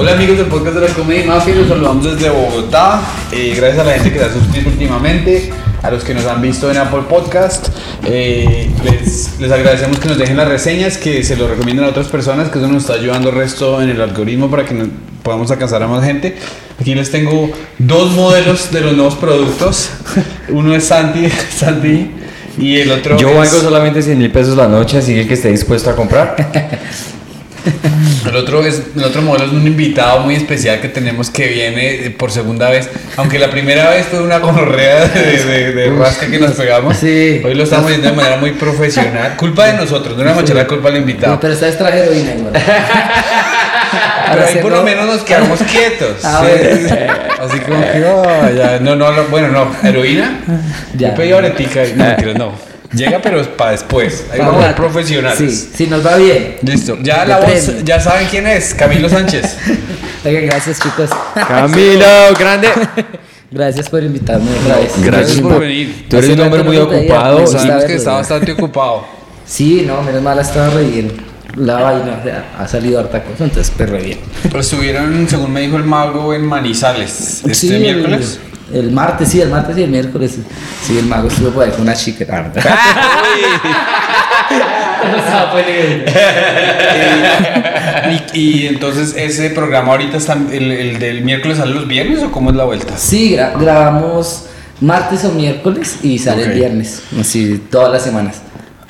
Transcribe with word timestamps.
Hola 0.00 0.12
amigos 0.12 0.38
del 0.38 0.46
podcast 0.46 0.76
de 0.76 0.88
la 0.88 0.94
Comedia 0.94 1.26
Mafia, 1.26 1.54
los 1.56 1.68
saludamos 1.68 2.02
desde 2.02 2.30
Bogotá. 2.30 3.02
Eh, 3.32 3.52
gracias 3.54 3.80
a 3.80 3.84
la 3.84 3.92
gente 3.92 4.10
que 4.10 4.18
se 4.18 4.24
ha 4.24 4.32
suscrito 4.32 4.70
últimamente, 4.70 5.50
a 5.82 5.90
los 5.90 6.02
que 6.04 6.14
nos 6.14 6.24
han 6.24 6.40
visto 6.40 6.70
en 6.70 6.78
Apple 6.78 7.02
Podcast. 7.06 7.68
Eh, 8.06 8.70
les, 8.82 9.38
les 9.38 9.52
agradecemos 9.52 9.98
que 9.98 10.08
nos 10.08 10.16
dejen 10.16 10.38
las 10.38 10.48
reseñas, 10.48 10.96
que 10.96 11.22
se 11.22 11.36
lo 11.36 11.48
recomienden 11.48 11.84
a 11.84 11.88
otras 11.88 12.08
personas, 12.08 12.48
que 12.48 12.58
eso 12.58 12.66
nos 12.68 12.84
está 12.84 12.94
ayudando 12.94 13.28
el 13.28 13.34
resto 13.34 13.82
en 13.82 13.90
el 13.90 14.00
algoritmo 14.00 14.50
para 14.50 14.64
que 14.64 14.72
nos 14.72 14.88
podamos 15.22 15.50
alcanzar 15.50 15.82
a 15.82 15.86
más 15.86 16.02
gente. 16.02 16.34
Aquí 16.80 16.94
les 16.94 17.10
tengo 17.10 17.50
dos 17.78 18.12
modelos 18.12 18.72
de 18.72 18.80
los 18.80 18.94
nuevos 18.94 19.16
productos. 19.16 19.90
Uno 20.48 20.74
es 20.74 20.84
Santi, 20.84 21.28
Santi 21.54 22.10
y 22.56 22.78
el 22.78 22.90
otro 22.90 23.18
Yo 23.18 23.28
es- 23.28 23.36
valgo 23.36 23.60
solamente 23.60 24.00
100 24.00 24.16
mil 24.16 24.30
pesos 24.32 24.56
la 24.56 24.66
noche, 24.66 24.96
así 24.96 25.12
que 25.12 25.20
el 25.20 25.28
que 25.28 25.34
esté 25.34 25.50
dispuesto 25.50 25.90
a 25.90 25.94
comprar. 25.94 26.36
El 28.26 28.36
otro, 28.36 28.64
es, 28.64 28.82
el 28.96 29.04
otro 29.04 29.22
modelo 29.22 29.46
es 29.46 29.52
un 29.52 29.66
invitado 29.66 30.20
muy 30.20 30.34
especial 30.34 30.80
que 30.80 30.88
tenemos 30.88 31.30
que 31.30 31.48
viene 31.48 32.14
por 32.18 32.30
segunda 32.30 32.70
vez. 32.70 32.88
Aunque 33.16 33.38
la 33.38 33.50
primera 33.50 33.90
vez 33.90 34.06
fue 34.06 34.22
una 34.22 34.38
gonorrea 34.38 35.06
de, 35.08 35.44
de, 35.44 35.72
de 35.72 35.90
rasca 35.98 36.26
que 36.30 36.38
nos 36.38 36.52
pegamos. 36.52 36.96
Sí. 36.96 37.40
Hoy 37.44 37.54
lo 37.54 37.64
estamos 37.64 37.86
haciendo 37.86 38.10
de 38.10 38.16
manera 38.16 38.36
muy 38.36 38.52
profesional. 38.52 39.36
Culpa 39.36 39.66
de 39.66 39.74
nosotros, 39.74 40.16
no 40.16 40.22
le 40.22 40.30
vamos 40.30 40.42
a 40.42 40.44
echar 40.44 40.56
la 40.56 40.66
culpa 40.66 40.88
al 40.88 40.96
invitado. 40.98 41.38
Pero 41.40 41.52
vez 41.66 41.78
traje 41.78 41.98
heroína 42.00 42.34
igual. 42.34 42.52
Pero 44.32 44.46
ahí 44.46 44.56
por 44.62 44.70
lo 44.72 44.82
menos 44.82 45.06
nos 45.06 45.22
quedamos 45.22 45.60
quietos. 45.62 46.18
Ah, 46.24 46.44
Sí. 46.46 46.86
Así 47.40 47.58
como 47.60 47.80
que, 47.80 48.04
oh, 48.04 48.50
ya, 48.56 48.78
no, 48.80 48.94
no, 48.94 49.10
no, 49.12 49.24
bueno, 49.24 49.48
no, 49.48 49.74
heroína. 49.88 50.40
Ya. 50.96 51.08
Yo 51.10 51.14
pedí 51.14 51.32
ahorita, 51.32 51.62
y- 51.62 51.94
no, 51.96 52.34
no. 52.34 52.69
Llega, 52.92 53.20
pero 53.22 53.42
para 53.56 53.70
después. 53.72 54.24
Ahí 54.32 54.38
Vamos 54.38 54.54
vamos 54.54 54.64
a 54.64 54.66
a- 54.66 54.68
ser 54.70 54.76
profesionales. 54.76 55.38
Sí, 55.38 55.70
si 55.76 55.86
nos 55.86 56.04
va 56.04 56.16
bien. 56.16 56.56
Listo. 56.62 56.98
Ya 57.02 57.24
la 57.24 57.38
voz, 57.38 57.84
ya 57.84 58.00
saben 58.00 58.26
quién 58.28 58.46
es, 58.46 58.74
Camilo 58.74 59.08
Sánchez. 59.08 59.56
Oiga, 60.24 60.40
gracias 60.40 60.80
chicos. 60.80 61.08
Camilo, 61.34 62.04
grande. 62.38 62.68
Gracias 63.50 63.88
por 63.88 64.02
invitarme 64.02 64.48
otra 64.62 64.76
vez. 64.78 64.92
Gracias 65.04 65.40
por 65.40 65.52
por 65.52 65.60
venir. 65.60 66.06
Tú 66.08 66.18
eres 66.18 66.30
un 66.30 66.40
hombre 66.40 66.62
muy 66.62 66.76
ocupado. 66.76 67.38
pues, 67.38 67.50
sí. 67.52 67.58
Sabemos 67.58 67.84
que 67.84 67.94
está 67.94 68.12
bastante 68.12 68.52
ocupado. 68.52 69.04
Sí, 69.46 69.84
no, 69.86 70.02
menos 70.02 70.22
mal 70.22 70.38
ha 70.38 70.42
estado 70.42 70.70
re 70.76 70.84
bien. 70.84 71.12
La 71.56 71.74
vaina, 71.80 72.18
o 72.20 72.22
sea, 72.22 72.52
ha 72.58 72.68
salido 72.68 73.00
harta 73.00 73.24
cosa, 73.24 73.42
entonces 73.42 73.72
pues 73.76 73.90
re 73.90 74.00
bien. 74.02 74.18
Estuvieron, 74.56 75.26
según 75.28 75.52
me 75.52 75.62
dijo 75.62 75.76
el 75.78 75.82
mago, 75.84 76.32
en 76.32 76.46
Manizales 76.46 77.38
este 77.44 77.54
Sí, 77.54 77.74
el- 77.74 77.80
miércoles. 77.80 78.38
El, 78.72 78.92
martes, 78.92 79.28
sí, 79.28 79.40
el 79.40 79.48
martes 79.48 79.76
y 79.78 79.82
el 79.82 79.90
miércoles. 79.90 80.36
Sí, 80.86 80.98
el 80.98 81.06
mago 81.06 81.28
estuvo 81.28 81.50
por 81.50 81.64
ahí 81.64 81.70
con 81.70 81.80
una 81.82 81.94
chica. 81.94 82.24
Ah, 82.30 82.52
y, 88.34 88.40
y 88.40 88.66
entonces, 88.66 89.14
¿ese 89.16 89.50
programa 89.50 89.92
ahorita 89.92 90.16
está, 90.16 90.34
el, 90.34 90.70
el 90.72 90.98
del 90.98 91.22
miércoles 91.22 91.58
sale 91.58 91.74
los 91.74 91.86
viernes 91.88 92.22
o 92.22 92.30
cómo 92.30 92.50
es 92.50 92.56
la 92.56 92.64
vuelta? 92.64 92.96
Sí, 92.96 93.34
gra- 93.36 93.58
grabamos 93.58 94.46
martes 94.80 95.24
o 95.24 95.32
miércoles 95.32 95.98
y 96.02 96.18
sale 96.18 96.44
el 96.44 96.52
viernes. 96.52 97.02
Así, 97.18 97.62
todas 97.70 97.92
las 97.92 98.02
semanas. 98.02 98.36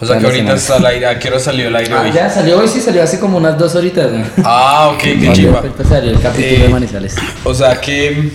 O 0.02 0.06
sea 0.06 0.18
que 0.18 0.24
ahorita 0.24 0.54
está 0.54 0.76
al 0.76 0.86
aire. 0.86 1.06
¿A 1.06 1.18
qué 1.18 1.28
hora 1.28 1.38
salió 1.38 1.68
el 1.68 1.76
aire 1.76 1.92
Ah, 1.94 2.00
hoy? 2.02 2.12
ya 2.12 2.30
salió 2.30 2.58
hoy, 2.58 2.68
sí 2.68 2.80
salió 2.80 3.02
hace 3.02 3.20
como 3.20 3.36
unas 3.36 3.58
dos 3.58 3.74
horitas. 3.74 4.10
¿no? 4.10 4.24
Ah, 4.44 4.88
ok, 4.94 5.02
qué 5.02 5.30
chiva. 5.34 5.62
salió 5.86 6.10
el 6.12 6.20
capítulo 6.20 6.56
Eh, 6.56 6.62
de 6.62 6.68
Manizales. 6.68 7.16
O 7.44 7.54
sea 7.54 7.78
que. 7.80 8.30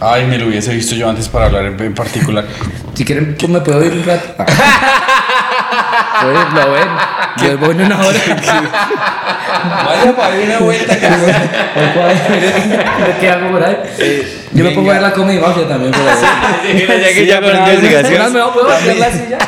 Ay, 0.00 0.26
me 0.26 0.38
lo 0.38 0.46
hubiese 0.46 0.74
visto 0.74 0.94
yo 0.94 1.08
antes 1.08 1.28
para 1.28 1.46
hablar 1.46 1.64
en, 1.64 1.80
en 1.80 1.94
particular. 1.94 2.44
Si 2.94 3.04
quieren, 3.04 3.36
pues 3.38 3.50
me 3.50 3.60
puedo 3.60 3.84
ir 3.84 3.92
un 3.92 4.04
rato. 4.04 4.44
Pues 6.22 6.34
lo 6.54 6.72
ven. 6.72 6.88
Yo 7.38 7.58
voy 7.58 7.70
en 7.70 7.80
una 7.82 7.98
hora. 7.98 8.18
Vaya 9.86 10.16
para 10.16 10.34
una 10.34 10.58
vuelta 10.58 10.98
que 10.98 11.06
¿De 11.08 11.16
qué 13.20 13.30
hago 13.30 13.50
por 13.50 13.62
ahí? 13.62 13.76
Yo 14.52 14.64
me 14.64 14.70
pongo 14.70 14.90
a 14.90 14.94
ver 14.94 15.02
la 15.02 15.12
comida 15.12 15.40
mafia 15.40 15.68
también 15.68 15.92
por 15.92 16.00
ahí. 16.02 17.02
Ya 17.02 17.14
que 17.14 17.26
ya 17.26 17.40
con 17.40 17.56
investigación. 17.56 18.32
Me 18.32 18.40
puedo 18.40 18.70
hacer 18.70 18.96
la 18.96 19.10
silla. 19.10 19.38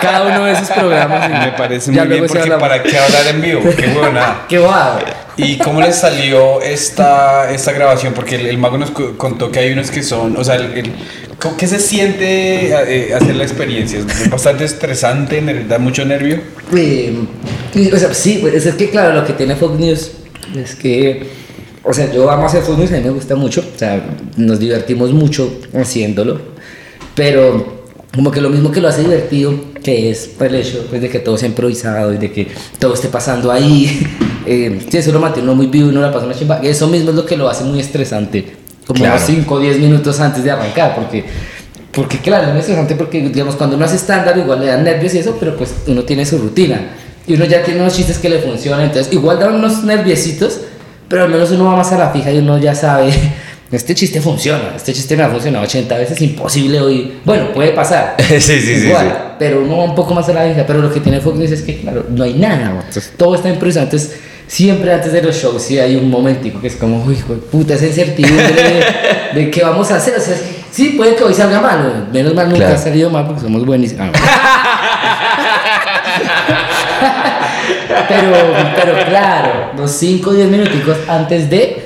Cada 0.00 0.22
uno 0.24 0.44
de 0.44 0.52
esos 0.52 0.70
programas. 0.70 1.30
Me 1.30 1.52
parece 1.52 1.90
muy 1.92 2.06
bien 2.06 2.26
porque 2.26 2.50
para 2.52 2.82
qué 2.82 2.98
hablar 2.98 3.26
en 3.28 3.40
vivo, 3.40 3.62
qué 3.76 3.86
huevonada. 3.88 4.42
Qué 4.48 4.58
guau. 4.58 4.98
¿Y 5.36 5.58
cómo 5.58 5.80
les 5.80 5.96
salió 5.96 6.60
esta, 6.62 7.50
esta 7.52 7.72
grabación? 7.72 8.14
Porque 8.14 8.36
el, 8.36 8.56
mago 8.58 8.78
nos 8.78 8.90
co- 8.92 9.16
contó 9.18 9.50
que 9.50 9.58
hay 9.58 9.72
unos 9.72 9.90
que 9.90 10.02
son, 10.02 10.36
o 10.36 10.44
sea, 10.44 10.54
el, 10.56 10.72
el- 10.78 10.92
¿cómo- 11.40 11.56
¿qué 11.56 11.66
se 11.66 11.80
siente 11.80 12.68
eh, 12.70 13.14
hacer 13.14 13.34
la 13.34 13.42
experiencia? 13.42 13.98
¿Es 13.98 14.30
bastante 14.30 14.64
estresante? 14.64 15.42
¿Da 15.68 15.78
mucho 15.78 16.04
nervio? 16.04 16.40
Eh, 16.76 17.16
o 17.92 17.96
sea, 17.98 18.14
sí, 18.14 18.38
pues 18.40 18.64
es 18.64 18.74
que 18.76 18.90
claro, 18.90 19.12
lo 19.14 19.26
que 19.26 19.32
tiene 19.32 19.56
Fox 19.56 19.78
News 19.78 20.12
es 20.56 20.76
que, 20.76 21.26
o 21.82 21.92
sea, 21.92 22.12
yo 22.12 22.30
amo 22.30 22.46
hacer 22.46 22.62
Fox 22.62 22.78
News, 22.78 22.92
a 22.92 22.96
mí 22.98 23.02
me 23.02 23.10
gusta 23.10 23.34
mucho, 23.34 23.64
o 23.74 23.78
sea, 23.78 24.00
nos 24.36 24.60
divertimos 24.60 25.12
mucho 25.12 25.52
haciéndolo, 25.74 26.40
pero 27.16 27.73
como 28.14 28.30
que 28.30 28.40
lo 28.40 28.50
mismo 28.50 28.70
que 28.70 28.80
lo 28.80 28.88
hace 28.88 29.02
divertido, 29.02 29.54
que 29.82 30.10
es 30.10 30.30
pues, 30.38 30.50
el 30.50 30.56
hecho 30.56 30.86
pues, 30.88 31.02
de 31.02 31.08
que 31.08 31.18
todo 31.18 31.36
sea 31.36 31.48
improvisado 31.48 32.12
y 32.12 32.18
de 32.18 32.30
que 32.32 32.48
todo 32.78 32.94
esté 32.94 33.08
pasando 33.08 33.50
ahí, 33.50 34.06
eh, 34.46 34.80
sí, 34.88 34.98
eso 34.98 35.12
lo 35.12 35.20
mantiene 35.20 35.48
uno 35.48 35.56
muy 35.56 35.66
vivo 35.66 35.86
y 35.86 35.90
uno 35.90 36.00
la 36.00 36.12
pasa 36.12 36.26
una 36.26 36.34
chimba, 36.34 36.60
eso 36.62 36.86
mismo 36.86 37.10
es 37.10 37.16
lo 37.16 37.26
que 37.26 37.36
lo 37.36 37.48
hace 37.48 37.64
muy 37.64 37.80
estresante, 37.80 38.56
como 38.86 39.00
Claro. 39.00 39.20
5 39.24 39.54
o 39.54 39.58
10 39.58 39.78
minutos 39.78 40.20
antes 40.20 40.44
de 40.44 40.50
arrancar, 40.50 40.94
porque... 40.94 41.24
Porque 41.92 42.18
claro, 42.18 42.46
es 42.46 42.50
muy 42.50 42.58
estresante 42.58 42.96
porque 42.96 43.20
digamos 43.20 43.54
cuando 43.54 43.76
uno 43.76 43.84
hace 43.84 43.94
estándar 43.94 44.36
igual 44.36 44.58
le 44.58 44.66
dan 44.66 44.82
nervios 44.82 45.14
y 45.14 45.18
eso, 45.18 45.36
pero 45.38 45.56
pues 45.56 45.72
uno 45.86 46.02
tiene 46.02 46.26
su 46.26 46.38
rutina. 46.38 46.88
Y 47.24 47.34
uno 47.34 47.44
ya 47.44 47.62
tiene 47.62 47.80
unos 47.80 47.94
chistes 47.94 48.18
que 48.18 48.28
le 48.28 48.40
funcionan, 48.40 48.86
entonces 48.86 49.12
igual 49.12 49.38
dan 49.38 49.54
unos 49.54 49.84
nerviositos, 49.84 50.60
pero 51.08 51.22
al 51.22 51.30
menos 51.30 51.52
uno 51.52 51.66
va 51.66 51.76
más 51.76 51.92
a 51.92 51.98
la 51.98 52.10
fija 52.10 52.32
y 52.32 52.38
uno 52.38 52.58
ya 52.58 52.74
sabe, 52.74 53.12
este 53.72 53.94
chiste 53.94 54.20
funciona, 54.20 54.72
este 54.76 54.92
chiste 54.92 55.16
me 55.16 55.22
ha 55.24 55.28
funcionado 55.28 55.64
80 55.64 55.96
veces, 55.98 56.20
imposible 56.22 56.80
hoy, 56.80 57.14
bueno, 57.24 57.52
puede 57.52 57.70
pasar, 57.70 58.14
Sí, 58.28 58.40
sí, 58.40 58.60
sí, 58.60 58.86
igual, 58.86 59.08
sí. 59.08 59.14
pero 59.38 59.62
uno 59.62 59.78
va 59.78 59.84
un 59.84 59.94
poco 59.94 60.14
más 60.14 60.28
a 60.28 60.32
la 60.32 60.44
fija, 60.48 60.64
pero 60.66 60.80
lo 60.80 60.92
que 60.92 61.00
tiene 61.00 61.20
Fox 61.20 61.38
es 61.40 61.62
que 61.62 61.80
claro, 61.80 62.06
no 62.10 62.22
hay 62.24 62.34
nada, 62.34 62.70
entonces, 62.86 63.12
todo 63.16 63.34
está 63.34 63.48
improvisado, 63.48 63.84
entonces 63.86 64.16
siempre 64.46 64.92
antes 64.92 65.10
de 65.12 65.22
los 65.22 65.34
shows 65.34 65.62
sí 65.62 65.78
hay 65.78 65.96
un 65.96 66.10
momentico 66.10 66.60
que 66.60 66.68
es 66.68 66.76
como, 66.76 67.02
uy, 67.04 67.14
hijo 67.14 67.32
de 67.34 67.40
puta, 67.40 67.74
esa 67.74 67.86
incertidumbre 67.86 68.52
de, 68.52 68.84
de 69.40 69.50
qué 69.50 69.62
vamos 69.62 69.90
a 69.90 69.96
hacer, 69.96 70.14
o 70.18 70.20
sea, 70.20 70.36
sí, 70.70 70.90
puede 70.96 71.16
que 71.16 71.24
hoy 71.24 71.34
salga 71.34 71.60
mal, 71.60 72.08
menos 72.12 72.34
mal 72.34 72.46
nunca 72.48 72.58
Claro. 72.66 72.74
ha 72.74 72.78
salido 72.78 73.10
mal 73.10 73.26
porque 73.26 73.40
somos 73.42 73.64
buenísimos. 73.66 74.10
Ah, 74.14 74.44
pero, 78.08 78.32
pero 78.76 79.04
claro, 79.08 79.72
los 79.76 79.90
5 79.92 80.30
o 80.30 80.32
10 80.34 80.48
minuticos 80.48 80.96
antes 81.08 81.48
de. 81.50 81.83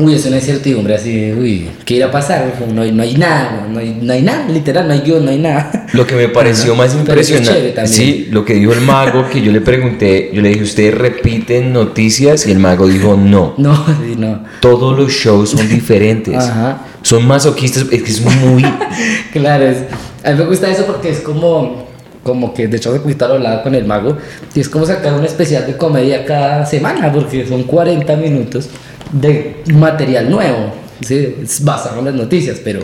Uy, 0.00 0.14
es 0.14 0.24
una 0.26 0.36
incertidumbre 0.36 0.94
así 0.94 1.12
de, 1.12 1.34
uy, 1.34 1.70
¿qué 1.84 1.94
irá 1.94 2.06
a 2.06 2.10
pasar? 2.12 2.54
No 2.72 2.82
hay, 2.82 2.92
no 2.92 3.02
hay 3.02 3.16
nada, 3.16 3.66
no 3.68 3.80
hay, 3.80 3.98
no 4.00 4.12
hay 4.12 4.22
nada, 4.22 4.48
literal, 4.48 4.86
no 4.86 4.94
hay 4.94 5.00
guion, 5.00 5.24
no 5.24 5.32
hay 5.32 5.40
nada. 5.40 5.88
Lo 5.92 6.06
que 6.06 6.14
me 6.14 6.28
pareció 6.28 6.76
más 6.76 6.94
impresionante, 6.94 7.74
sí, 7.88 8.28
lo 8.30 8.44
que 8.44 8.54
dijo 8.54 8.72
el 8.72 8.80
mago, 8.82 9.28
que 9.28 9.42
yo 9.42 9.50
le 9.50 9.60
pregunté, 9.60 10.30
yo 10.32 10.40
le 10.40 10.50
dije, 10.50 10.62
¿ustedes 10.62 10.94
repiten 10.94 11.72
noticias? 11.72 12.46
Y 12.46 12.52
el 12.52 12.60
mago 12.60 12.86
dijo, 12.86 13.16
no. 13.16 13.54
No, 13.58 13.74
sí, 13.86 14.14
no. 14.16 14.44
Todos 14.60 14.96
los 14.96 15.10
shows 15.10 15.50
son 15.50 15.68
diferentes. 15.68 16.36
Ajá. 16.36 16.86
Son 17.02 17.26
masoquistas, 17.26 17.86
es 17.90 18.02
que 18.02 18.10
es 18.10 18.20
muy... 18.20 18.64
Claro, 19.32 19.64
es, 19.64 19.78
a 20.22 20.30
mí 20.30 20.38
me 20.38 20.44
gusta 20.44 20.70
eso 20.70 20.84
porque 20.86 21.10
es 21.10 21.18
como, 21.22 21.88
como 22.22 22.54
que, 22.54 22.68
de 22.68 22.76
hecho, 22.76 22.94
poquito 23.02 23.26
lo 23.26 23.34
hablaba 23.34 23.64
con 23.64 23.74
el 23.74 23.84
mago, 23.84 24.16
y 24.54 24.60
es 24.60 24.68
como 24.68 24.86
sacar 24.86 25.14
un 25.14 25.24
especial 25.24 25.66
de 25.66 25.76
comedia 25.76 26.24
cada 26.24 26.64
semana, 26.64 27.12
porque 27.12 27.44
son 27.48 27.64
40 27.64 28.14
minutos 28.14 28.68
de 29.12 29.62
material 29.74 30.30
nuevo, 30.30 30.72
¿sí? 31.00 31.36
es 31.42 31.64
basado 31.64 31.98
en 32.00 32.06
las 32.06 32.14
noticias, 32.14 32.60
pero, 32.62 32.80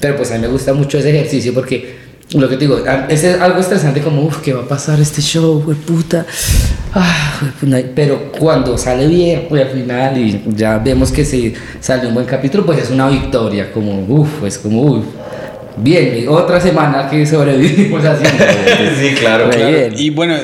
pero 0.00 0.16
pues 0.16 0.30
a 0.30 0.34
mí 0.34 0.40
me 0.40 0.48
gusta 0.48 0.72
mucho 0.74 0.98
ese 0.98 1.10
ejercicio 1.10 1.52
porque 1.54 2.04
lo 2.32 2.48
que 2.48 2.56
te 2.56 2.64
digo, 2.64 2.82
es 3.08 3.24
algo 3.24 3.60
estresante 3.60 4.00
como, 4.00 4.22
uff, 4.22 4.38
¿qué 4.40 4.52
va 4.52 4.62
a 4.62 4.68
pasar 4.68 5.00
este 5.00 5.20
show, 5.20 5.62
güey, 5.62 5.76
puta? 5.76 6.26
Ah, 6.92 7.40
pero 7.94 8.32
cuando 8.38 8.76
sale 8.78 9.06
bien, 9.06 9.46
güey, 9.48 9.62
al 9.62 9.68
final, 9.68 10.18
y 10.18 10.42
ya 10.48 10.78
vemos 10.78 11.12
que 11.12 11.24
se 11.24 11.54
sale 11.80 12.08
un 12.08 12.14
buen 12.14 12.26
capítulo, 12.26 12.64
pues 12.64 12.82
es 12.82 12.90
una 12.90 13.08
victoria, 13.08 13.70
como, 13.72 14.04
uff, 14.08 14.44
es 14.44 14.58
como, 14.58 14.82
uff. 14.82 15.04
Bien, 15.76 16.26
otra 16.28 16.60
semana 16.60 17.08
que 17.10 17.26
sobrevivimos 17.26 18.04
haciendo. 18.04 18.44
Sí, 19.00 19.14
claro, 19.14 19.50
claro. 19.50 19.94
Y 19.96 20.10
bueno, 20.10 20.36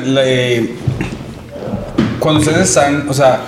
cuando 2.18 2.40
ustedes 2.40 2.68
están, 2.68 3.08
o 3.08 3.14
sea, 3.14 3.40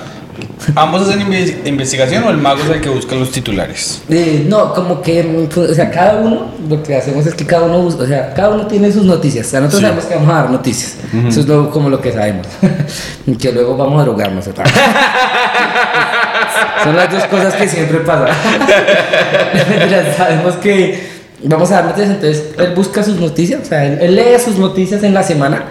¿ambos 0.74 1.02
hacen 1.08 1.20
inve- 1.20 1.56
investigación 1.66 2.24
o 2.24 2.30
el 2.30 2.36
mago 2.38 2.60
es 2.62 2.70
el 2.70 2.80
que 2.80 2.88
busca 2.88 3.14
los 3.14 3.30
titulares? 3.30 4.02
Eh, 4.08 4.44
no, 4.48 4.72
como 4.74 5.00
que, 5.02 5.46
o 5.56 5.74
sea, 5.74 5.90
cada 5.90 6.16
uno, 6.20 6.52
lo 6.68 6.82
que 6.82 6.96
hacemos 6.96 7.26
es 7.26 7.34
que 7.34 7.44
cada 7.46 7.62
uno, 7.64 7.80
busca- 7.82 8.02
o 8.04 8.06
sea, 8.06 8.32
cada 8.34 8.50
uno 8.50 8.66
tiene 8.66 8.90
sus 8.92 9.04
noticias. 9.04 9.46
O 9.46 9.50
sea, 9.50 9.60
nosotros 9.60 9.80
Sí. 9.80 9.86
sabemos 9.86 10.04
que 10.06 10.14
vamos 10.14 10.30
a 10.30 10.34
dar 10.34 10.50
noticias. 10.50 10.96
Eso 11.28 11.40
es 11.40 11.46
lo- 11.48 11.70
como 11.70 11.88
lo 11.90 12.00
que 12.00 12.12
sabemos. 12.12 12.46
Que 13.40 13.52
luego 13.52 13.76
vamos 13.76 14.00
a 14.00 14.04
drogarnos. 14.04 14.44
Son 16.84 16.96
las 16.96 17.10
dos 17.12 17.24
cosas 17.24 17.54
que 17.54 17.68
siempre 17.68 17.98
pasan. 18.00 18.28
Sabemos 20.16 20.54
que 20.56 20.98
vamos 21.44 21.70
a 21.70 21.74
dar 21.74 21.84
noticias, 21.86 22.10
entonces 22.10 22.44
él 22.58 22.72
busca 22.74 23.02
sus 23.02 23.16
noticias, 23.20 23.60
o 23.62 23.64
sea, 23.64 23.84
él, 23.84 23.98
él 24.00 24.14
lee 24.16 24.38
sus 24.44 24.56
noticias 24.58 25.02
en 25.02 25.14
la 25.14 25.22
semana 25.22 25.64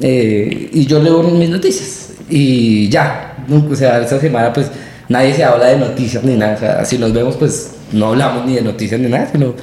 eh, 0.00 0.70
y 0.72 0.86
yo 0.86 0.98
leo 1.02 1.22
mis 1.22 1.48
noticias. 1.50 2.09
Y 2.30 2.88
ya, 2.88 3.34
o 3.48 3.74
sea, 3.74 4.00
esta 4.00 4.20
semana 4.20 4.52
pues 4.52 4.68
nadie 5.08 5.34
se 5.34 5.44
habla 5.44 5.66
de 5.66 5.76
noticias 5.76 6.22
ni 6.24 6.36
nada. 6.36 6.54
O 6.54 6.58
sea, 6.58 6.84
si 6.84 6.98
nos 6.98 7.12
vemos, 7.12 7.36
pues 7.36 7.72
no 7.92 8.08
hablamos 8.08 8.46
ni 8.46 8.54
de 8.54 8.62
noticias 8.62 9.00
ni 9.00 9.08
nada, 9.08 9.28
sino 9.30 9.54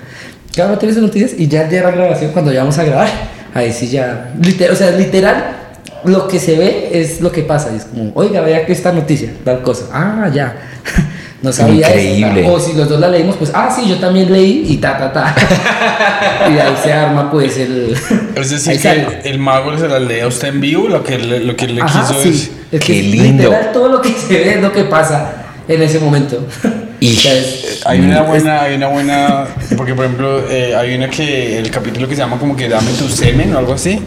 cada 0.55 0.69
uno 0.69 0.77
tiene 0.77 0.99
noticias 0.99 1.33
y 1.37 1.47
ya 1.47 1.63
el 1.63 1.69
día 1.69 1.79
de 1.79 1.85
la 1.85 1.91
grabación, 1.91 2.31
cuando 2.31 2.51
ya 2.51 2.61
vamos 2.61 2.77
a 2.77 2.83
grabar, 2.83 3.07
ahí 3.53 3.71
sí 3.71 3.87
ya, 3.87 4.33
literal, 4.41 4.73
o 4.73 4.75
sea, 4.75 4.91
literal, 4.91 5.57
lo 6.03 6.27
que 6.27 6.39
se 6.39 6.57
ve 6.57 6.89
es 6.93 7.21
lo 7.21 7.31
que 7.31 7.43
pasa. 7.43 7.69
Y 7.73 7.77
es 7.77 7.85
como, 7.85 8.11
oiga, 8.15 8.41
vea 8.41 8.65
que 8.65 8.73
esta 8.73 8.91
noticia, 8.91 9.31
tal 9.43 9.61
cosa. 9.61 9.85
Ah, 9.91 10.29
ya. 10.33 10.55
No 11.41 11.51
sabía 11.53 11.87
Increíble. 11.89 12.41
eso. 12.41 12.53
O 12.53 12.59
si 12.59 12.73
los 12.73 12.89
dos 12.89 12.99
la 12.99 13.09
leímos, 13.09 13.35
pues, 13.35 13.51
ah, 13.53 13.69
sí, 13.73 13.87
yo 13.87 13.97
también 13.99 14.31
leí 14.33 14.65
y 14.69 14.77
ta, 14.77 14.97
ta, 14.97 15.13
ta. 15.13 15.35
y 16.49 16.57
ahí 16.57 16.73
se 16.83 16.91
arma, 16.91 17.29
pues, 17.29 17.57
el. 17.57 17.95
Es 18.35 18.49
decir, 18.49 18.73
que 18.73 18.79
sale. 18.79 19.07
el, 19.23 19.33
el 19.33 19.39
mago 19.39 19.77
se 19.77 19.87
la 19.87 19.99
lee 19.99 20.21
a 20.21 20.27
usted 20.27 20.47
en 20.47 20.61
vivo, 20.61 20.87
lo 20.87 21.03
que 21.03 21.19
le, 21.19 21.41
lo 21.41 21.55
que 21.55 21.67
le 21.67 21.81
Ajá, 21.81 22.01
quiso 22.01 22.19
sí. 22.21 22.29
decir. 22.29 22.51
Es 22.71 22.79
Qué 22.81 22.93
que 22.93 23.01
lindo. 23.03 23.43
Literal, 23.43 23.71
todo 23.71 23.87
lo 23.89 24.01
que 24.01 24.09
se 24.09 24.33
ve 24.33 24.53
es 24.55 24.61
lo 24.61 24.71
que 24.71 24.83
pasa 24.85 25.33
en 25.67 25.81
ese 25.81 25.99
momento. 25.99 26.45
Y- 26.99 27.15
O 27.15 27.19
sea, 27.19 27.33
es- 27.35 27.81
Hay 27.85 27.99
una 27.99 28.23
buena, 28.23 28.63
hay 28.63 28.75
una 28.75 28.87
buena, 28.87 29.45
porque 29.77 29.93
por 29.93 30.05
ejemplo, 30.05 30.41
eh, 30.49 30.75
hay 30.75 30.95
una 30.95 31.07
que, 31.07 31.59
el 31.59 31.69
capítulo 31.69 32.07
que 32.07 32.15
se 32.15 32.21
llama 32.21 32.39
como 32.39 32.55
que 32.55 32.67
dame 32.67 32.89
tu 32.93 33.07
semen 33.07 33.53
o 33.53 33.59
algo 33.59 33.73
así. 33.73 33.99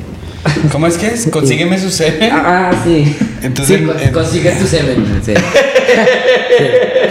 ¿Cómo 0.73 0.87
es 0.87 0.97
que 0.97 1.09
es? 1.09 1.29
Consígueme 1.31 1.79
su 1.79 1.91
semen. 1.91 2.31
Ah, 2.33 2.71
sí. 2.85 3.17
Entonces, 3.43 3.79
Sí, 3.79 3.85
con- 3.85 3.99
eh, 4.01 4.11
consigue 4.13 4.51
tu 4.53 4.67
semen. 4.67 5.21
Sí. 5.25 5.35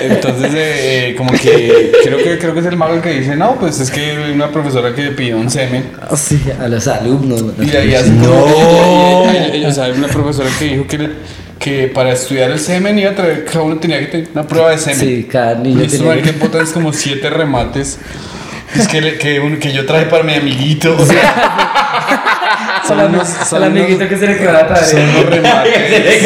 Entonces, 0.01 0.51
eh, 0.53 1.09
eh, 1.09 1.15
como 1.17 1.31
que 1.33 1.91
creo 2.03 2.17
que 2.17 2.37
creo 2.39 2.53
que 2.53 2.59
es 2.61 2.65
el 2.65 2.77
mago 2.77 2.95
el 2.95 3.01
que 3.01 3.11
dice, 3.19 3.35
no, 3.35 3.55
pues 3.59 3.79
es 3.79 3.91
que 3.91 3.99
hay 4.01 4.31
una 4.31 4.49
profesora 4.51 4.93
que 4.95 5.09
pidió 5.11 5.37
un 5.37 5.49
semen. 5.49 5.91
Ah, 6.01 6.15
sí, 6.15 6.39
a 6.59 6.67
los 6.67 6.87
alumnos. 6.87 7.43
Y 7.59 7.75
ahí 7.75 7.93
hace 7.95 8.09
No. 8.11 8.31
O 9.23 9.71
sea, 9.71 9.85
hay 9.85 9.91
una 9.91 10.07
profesora 10.07 10.49
que 10.57 10.65
dijo 10.65 10.87
que, 10.87 10.97
le- 10.97 11.09
que 11.59 11.87
para 11.87 12.13
estudiar 12.13 12.51
el 12.51 12.59
semen 12.59 12.97
iba 12.97 13.11
a 13.11 13.15
traer, 13.15 13.45
cada 13.45 13.61
uno 13.61 13.77
tenía 13.77 13.99
que 13.99 14.05
tener 14.07 14.27
una 14.33 14.47
prueba 14.47 14.71
de 14.71 14.77
semen. 14.77 14.99
Sí, 14.99 15.27
cada 15.29 15.55
niño 15.55 15.81
Y 15.81 15.85
esto 15.85 15.97
tenía 16.05 16.21
que 16.21 16.31
botan 16.31 16.61
es 16.63 16.69
como 16.71 16.93
siete 16.93 17.29
remates. 17.29 17.99
Es 18.75 18.87
que, 18.87 19.01
le- 19.01 19.17
que, 19.17 19.39
un- 19.39 19.57
que 19.57 19.73
yo 19.73 19.85
traje 19.85 20.05
para 20.05 20.23
mi 20.23 20.33
amiguito. 20.35 20.95
O 20.97 21.05
sea, 21.05 21.73
son 22.89 23.13
unos, 23.13 23.27
son 23.27 23.63
al 23.63 23.71
unos- 23.71 23.83
amiguito 23.83 24.07
que 24.09 24.18
se 24.18 24.27
le 24.27 24.38
quedó 24.38 24.51
la 24.53 24.68
tarea. 24.68 24.83
son 24.83 25.01
unos 25.01 25.25
remates 25.25 26.24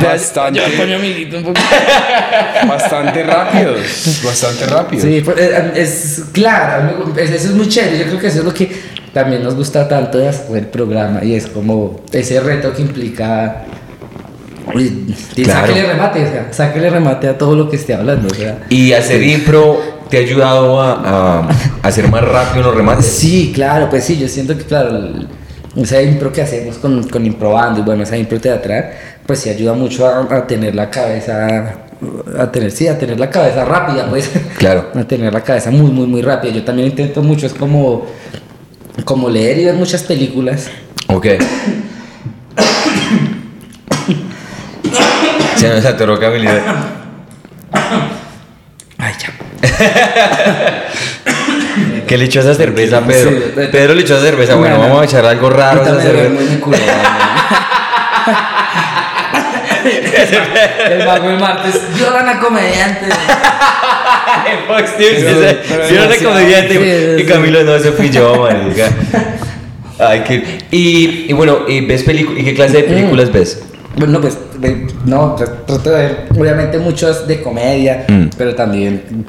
Yo 0.00 0.08
bastante, 0.08 0.60
con 0.76 0.86
mi 0.86 0.94
amiguito 0.94 1.36
un 1.38 1.42
poco. 1.44 1.60
bastante 2.68 3.22
rápidos. 3.22 4.22
Bastante 4.24 4.66
rápidos. 4.66 5.04
Sí, 5.04 5.20
pues, 5.24 5.36
eh, 5.38 5.72
es 5.76 6.22
claro, 6.32 7.12
eso 7.16 7.34
es 7.34 7.50
muy 7.52 7.68
chévere. 7.68 7.98
Yo 7.98 8.04
creo 8.06 8.18
que 8.20 8.26
eso 8.28 8.38
es 8.40 8.44
lo 8.44 8.54
que 8.54 8.70
también 9.12 9.42
nos 9.42 9.54
gusta 9.54 9.88
tanto 9.88 10.18
de 10.18 10.28
hacer 10.28 10.56
el 10.56 10.66
programa 10.66 11.22
y 11.22 11.34
es 11.34 11.46
como 11.46 12.00
ese 12.12 12.40
reto 12.40 12.72
que 12.72 12.82
implica. 12.82 13.64
Y 14.74 15.42
Claro. 15.42 15.66
Sáquele 15.66 15.86
remate, 15.86 16.24
o 16.24 16.30
sea, 16.30 16.46
sáquele 16.52 16.88
remate 16.88 17.28
a 17.28 17.36
todo 17.36 17.56
lo 17.56 17.68
que 17.68 17.76
esté 17.76 17.94
hablando. 17.94 18.28
O 18.32 18.34
sea. 18.34 18.58
Y 18.70 18.92
hacer 18.92 19.22
impro 19.22 19.91
te 20.12 20.18
ha 20.18 20.20
ayudado 20.20 20.78
a, 20.78 20.92
a, 20.92 21.48
a 21.48 21.88
hacer 21.88 22.06
más 22.10 22.22
rápido 22.22 22.64
los 22.64 22.74
remates. 22.76 23.06
Sí, 23.06 23.50
claro, 23.54 23.88
pues 23.88 24.04
sí, 24.04 24.18
yo 24.18 24.28
siento 24.28 24.56
que, 24.58 24.64
claro, 24.64 24.90
el- 24.90 25.26
esa 25.74 26.02
impro 26.02 26.30
que 26.30 26.42
hacemos 26.42 26.76
con, 26.76 27.08
con 27.08 27.24
improbando 27.24 27.80
y 27.80 27.82
bueno, 27.82 28.02
esa 28.02 28.14
impro 28.18 28.38
teatral, 28.38 28.90
pues 29.26 29.38
sí 29.40 29.48
ayuda 29.48 29.72
mucho 29.72 30.06
a, 30.06 30.20
a 30.36 30.46
tener 30.46 30.74
la 30.74 30.90
cabeza, 30.90 31.76
a 32.38 32.52
tener, 32.52 32.70
sí, 32.70 32.88
a 32.88 32.98
tener 32.98 33.18
la 33.18 33.30
cabeza 33.30 33.64
rápida, 33.64 34.06
pues. 34.10 34.30
Claro. 34.58 34.90
A 34.94 35.04
tener 35.04 35.32
la 35.32 35.40
cabeza 35.40 35.70
muy, 35.70 35.90
muy, 35.90 36.06
muy 36.06 36.20
rápida. 36.20 36.52
Yo 36.52 36.62
también 36.62 36.88
intento 36.88 37.22
mucho, 37.22 37.46
es 37.46 37.54
como, 37.54 38.04
como 39.06 39.30
leer 39.30 39.58
y 39.60 39.64
ver 39.64 39.74
muchas 39.76 40.02
películas. 40.02 40.66
Ok. 41.06 41.26
Se 45.56 45.68
nos 45.68 45.84
atoró 45.86 46.18
Camila. 46.20 46.60
Ay, 48.98 49.14
ya. 49.18 49.28
¿Qué 52.06 52.18
le 52.18 52.24
echó 52.26 52.40
a 52.40 52.42
esa 52.42 52.54
cerveza, 52.54 53.00
Pedro? 53.00 53.30
Pedro 53.70 53.94
le 53.94 54.02
echó 54.02 54.14
a 54.14 54.16
esa 54.18 54.26
cerveza. 54.26 54.54
Bueno, 54.56 54.76
No, 54.76 54.82
no. 54.82 54.88
vamos 54.88 55.02
a 55.02 55.04
echar 55.06 55.24
algo 55.24 55.48
raro 55.50 55.80
a 55.82 55.84
esa 55.84 56.00
cerveza. 56.00 56.30
El 60.90 61.04
mago 61.06 61.30
el 61.30 61.38
martes, 61.40 61.80
lloran 61.98 62.28
a 62.28 62.38
comediantes. 62.38 63.08
Fox 64.68 64.92
News, 64.98 65.22
demasiado. 65.68 66.30
comediante. 66.30 67.16
Y. 67.20 67.24
Camilo 67.24 67.62
no, 67.64 67.74
ese 67.74 67.90
fui 67.92 68.08
yo, 68.10 68.42
marica. 68.42 68.88
Ay, 69.98 70.22
qué. 70.26 70.58
Y, 70.70 71.26
y 71.28 71.32
bueno, 71.32 71.60
¿y 71.68 71.80
ves 71.84 72.02
películas? 72.04 72.40
¿Y 72.40 72.44
qué 72.44 72.54
clase 72.54 72.76
de 72.78 72.82
películas 72.84 73.32
ves? 73.32 73.60
Bueno, 73.96 74.20
pues 74.20 74.38
no, 75.04 75.36
tra- 75.36 75.64
trato 75.66 75.90
de 75.90 75.96
ver 75.96 76.26
obviamente 76.38 76.78
muchos 76.78 77.26
de 77.26 77.42
comedia, 77.42 78.04
Mm. 78.08 78.26
pero 78.38 78.54
también, 78.54 79.26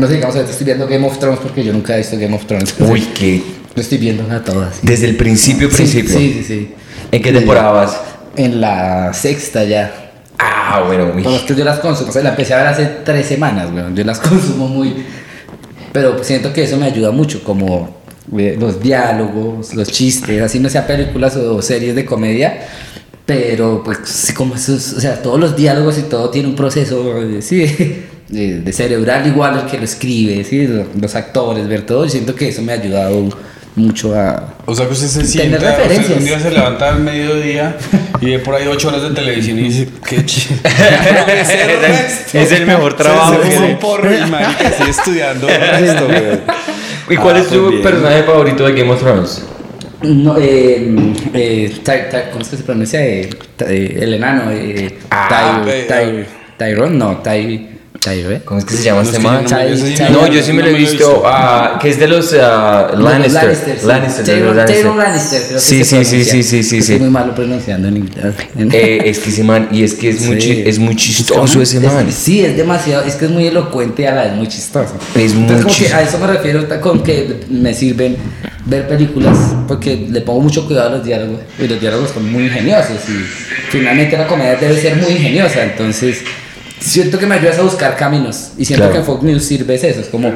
no 0.00 0.06
sé, 0.06 0.14
digamos, 0.14 0.34
ahorita 0.34 0.52
estoy 0.52 0.64
viendo 0.64 0.86
Game 0.86 1.06
of 1.06 1.18
Thrones 1.18 1.40
porque 1.40 1.62
yo 1.64 1.72
nunca 1.72 1.94
he 1.94 1.98
visto 1.98 2.16
Game 2.18 2.34
of 2.34 2.46
Thrones. 2.46 2.74
Uy, 2.78 3.00
qué. 3.14 3.42
Lo 3.74 3.82
estoy 3.82 3.98
viendo 3.98 4.30
a 4.34 4.42
todas. 4.42 4.80
Desde 4.82 5.06
el 5.06 5.16
principio, 5.16 5.70
Sí, 5.70 5.76
principio. 5.76 6.16
Sí, 6.16 6.34
sí, 6.38 6.44
sí. 6.44 6.74
¿En 7.10 7.22
qué 7.22 7.32
temporada 7.32 7.70
vas? 7.70 8.00
En 8.36 8.60
la 8.60 9.12
sexta 9.14 9.64
ya. 9.64 10.12
Ah, 10.38 10.82
bueno, 10.86 11.12
uy. 11.14 11.22
Pero 11.22 11.36
es 11.36 11.42
que 11.42 11.54
yo 11.54 11.64
las 11.64 11.78
consumo, 11.78 12.10
o 12.10 12.12
sea, 12.12 12.22
la 12.22 12.30
empecé 12.30 12.54
a 12.54 12.58
ver 12.58 12.66
hace 12.66 12.86
tres 13.04 13.26
semanas, 13.26 13.70
weón. 13.72 13.94
Yo 13.94 14.04
las 14.04 14.18
consumo 14.20 14.68
muy. 14.68 14.94
Pero 15.92 16.22
siento 16.24 16.52
que 16.52 16.64
eso 16.64 16.76
me 16.78 16.86
ayuda 16.86 17.10
mucho, 17.10 17.42
como 17.44 17.96
eh, 18.36 18.56
los 18.58 18.80
diálogos, 18.80 19.74
los 19.74 19.88
chistes, 19.88 20.40
así 20.40 20.58
no 20.58 20.70
sea 20.70 20.86
películas 20.86 21.36
o 21.36 21.60
series 21.60 21.94
de 21.94 22.04
comedia. 22.04 22.66
Pero, 23.26 23.82
pues, 23.84 23.98
sí, 24.04 24.32
como 24.34 24.54
esos, 24.54 24.94
o 24.94 25.00
sea, 25.00 25.22
todos 25.22 25.38
los 25.38 25.56
diálogos 25.56 25.96
y 25.98 26.02
todo 26.02 26.30
tiene 26.30 26.48
un 26.48 26.56
proceso, 26.56 27.22
eh, 27.22 27.40
sí, 27.40 28.04
de, 28.32 28.60
de 28.60 28.72
cerebral 28.72 29.26
igual 29.26 29.58
el 29.60 29.66
que 29.70 29.78
lo 29.78 29.84
escribe, 29.84 30.42
sí, 30.44 30.66
lo- 30.66 30.86
los 31.00 31.14
actores, 31.14 31.68
ver 31.68 31.82
todo. 31.82 32.04
Yo 32.04 32.10
siento 32.10 32.34
que 32.34 32.48
eso 32.48 32.62
me 32.62 32.72
ha 32.72 32.76
ayudado 32.76 33.28
mucho 33.76 34.14
a. 34.14 34.54
O 34.66 34.74
sea 34.74 34.86
que 34.86 34.92
usted 34.92 35.06
se 35.06 35.18
Tener 35.38 35.60
sienta, 35.60 35.78
usted 35.88 36.16
un 36.18 36.24
día 36.24 36.38
se 36.40 36.50
levanta 36.50 36.88
al 36.88 37.00
mediodía 37.00 37.76
y 38.20 38.26
ve 38.26 38.38
por 38.38 38.54
ahí 38.54 38.66
ocho 38.66 38.88
horas 38.88 39.02
de 39.02 39.10
televisión 39.10 39.58
y 39.58 39.62
dice, 39.64 39.88
qué 40.08 40.24
chido. 40.24 40.56
es 42.32 42.52
el 42.52 42.66
mejor 42.66 42.94
trabajo. 42.94 43.34
Se 43.42 43.48
que- 43.48 43.54
fuma 43.56 43.66
un 43.68 43.78
porro 43.78 44.14
y 44.16 44.20
marica, 44.30 44.70
sigue 44.76 44.90
estudiando 44.98 45.46
resto. 45.46 46.08
¿Y 47.10 47.16
cuál 47.16 47.36
Ah, 47.36 47.40
es 47.40 47.48
tu 47.48 47.58
pues 47.60 47.70
bien. 47.70 47.82
personaje 47.82 48.22
favorito 48.22 48.64
de 48.66 48.72
Game 48.72 48.90
of 48.92 49.00
Thrones? 49.00 49.42
No, 50.02 50.36
eh, 50.38 50.94
eh, 51.34 51.72
Ty- 51.84 52.10
Ty- 52.10 52.30
¿cómo 52.30 52.42
es 52.42 52.48
que 52.48 52.56
se 52.56 52.62
pronuncia? 52.62 53.04
Eh, 53.04 53.28
Ty- 53.56 53.64
eh, 53.68 53.98
el 54.02 54.14
enano. 54.14 54.50
Eh, 54.52 54.98
Ah, 55.10 55.62
Ty- 55.64 55.86
Ty- 55.88 56.24
Tyrone, 56.58 56.96
no, 56.96 57.18
Ty. 57.18 57.68
Tyre. 58.02 58.42
¿Cómo 58.44 58.58
es 58.60 58.64
que 58.66 58.74
se 58.74 58.82
llama 58.82 59.02
No, 59.02 59.08
este 59.08 59.18
man? 59.20 59.44
yo 59.46 59.56
no 59.56 59.68
yo 59.68 59.76
sí 59.76 59.94
Chai- 59.94 60.42
Chai- 60.46 60.52
me 60.54 60.62
lo 60.62 60.68
he 60.68 60.72
visto, 60.74 61.22
ah, 61.24 61.78
que 61.80 61.88
es 61.90 61.98
de 61.98 62.08
los 62.08 62.32
ah, 62.40 62.90
Lannister. 62.96 63.44
Lannister. 63.84 63.84
Lannister, 64.94 65.60
Sí, 65.60 65.84
sí, 65.84 66.04
sí, 66.04 66.24
sí, 66.24 66.42
sí, 66.42 66.62
sí, 66.62 66.82
sí. 66.82 66.96
muy 66.98 67.10
malo 67.10 67.34
pronunciando 67.34 67.88
en 67.88 67.96
inglés. 67.98 68.34
Eh, 68.72 69.02
es 69.06 69.18
que 69.18 69.30
ese 69.30 69.44
man, 69.44 69.68
y 69.70 69.82
es 69.84 69.94
que 69.94 70.08
es, 70.10 70.20
muy, 70.78 70.96
chistoso 70.96 71.60
ese 71.62 71.78
Es- 71.78 71.82
man. 71.84 72.10
sí, 72.12 72.44
es 72.44 72.56
demasiado, 72.56 73.04
es 73.04 73.14
que 73.16 73.26
es 73.26 73.30
muy 73.30 73.46
elocuente 73.46 74.06
a 74.08 74.14
la 74.14 74.22
vez 74.24 74.32
muy 74.34 74.46
chistoso. 74.48 74.94
Es 75.14 75.34
muy 75.34 75.64
chistoso. 75.66 75.96
a 75.96 76.02
eso 76.02 76.18
me 76.18 76.26
refiero 76.26 76.66
con 76.80 77.02
que 77.02 77.40
me 77.50 77.74
sirven 77.74 78.16
ver 78.64 78.86
películas 78.88 79.36
porque 79.68 80.06
le 80.10 80.20
pongo 80.20 80.40
mucho 80.40 80.66
cuidado 80.66 80.88
a 80.88 80.92
los 80.96 81.04
diálogos 81.04 81.40
y 81.58 81.66
los 81.66 81.80
diálogos 81.80 82.10
son 82.10 82.30
muy 82.30 82.44
ingeniosos 82.44 82.96
y 83.08 83.70
finalmente 83.70 84.16
la 84.16 84.26
comedia 84.26 84.54
debe 84.56 84.80
ser 84.80 84.96
muy 84.96 85.12
ingeniosa, 85.12 85.64
entonces 85.64 86.22
siento 86.82 87.18
que 87.18 87.26
me 87.26 87.34
ayudas 87.36 87.58
a 87.58 87.62
buscar 87.62 87.96
caminos 87.96 88.50
y 88.58 88.64
siento 88.64 88.84
Claro. 88.84 88.92
que 88.92 88.98
en 88.98 89.04
Fox 89.04 89.22
News 89.22 89.44
sirve 89.44 89.74
es 89.74 89.84
eso, 89.84 90.00
es 90.00 90.08
como 90.08 90.32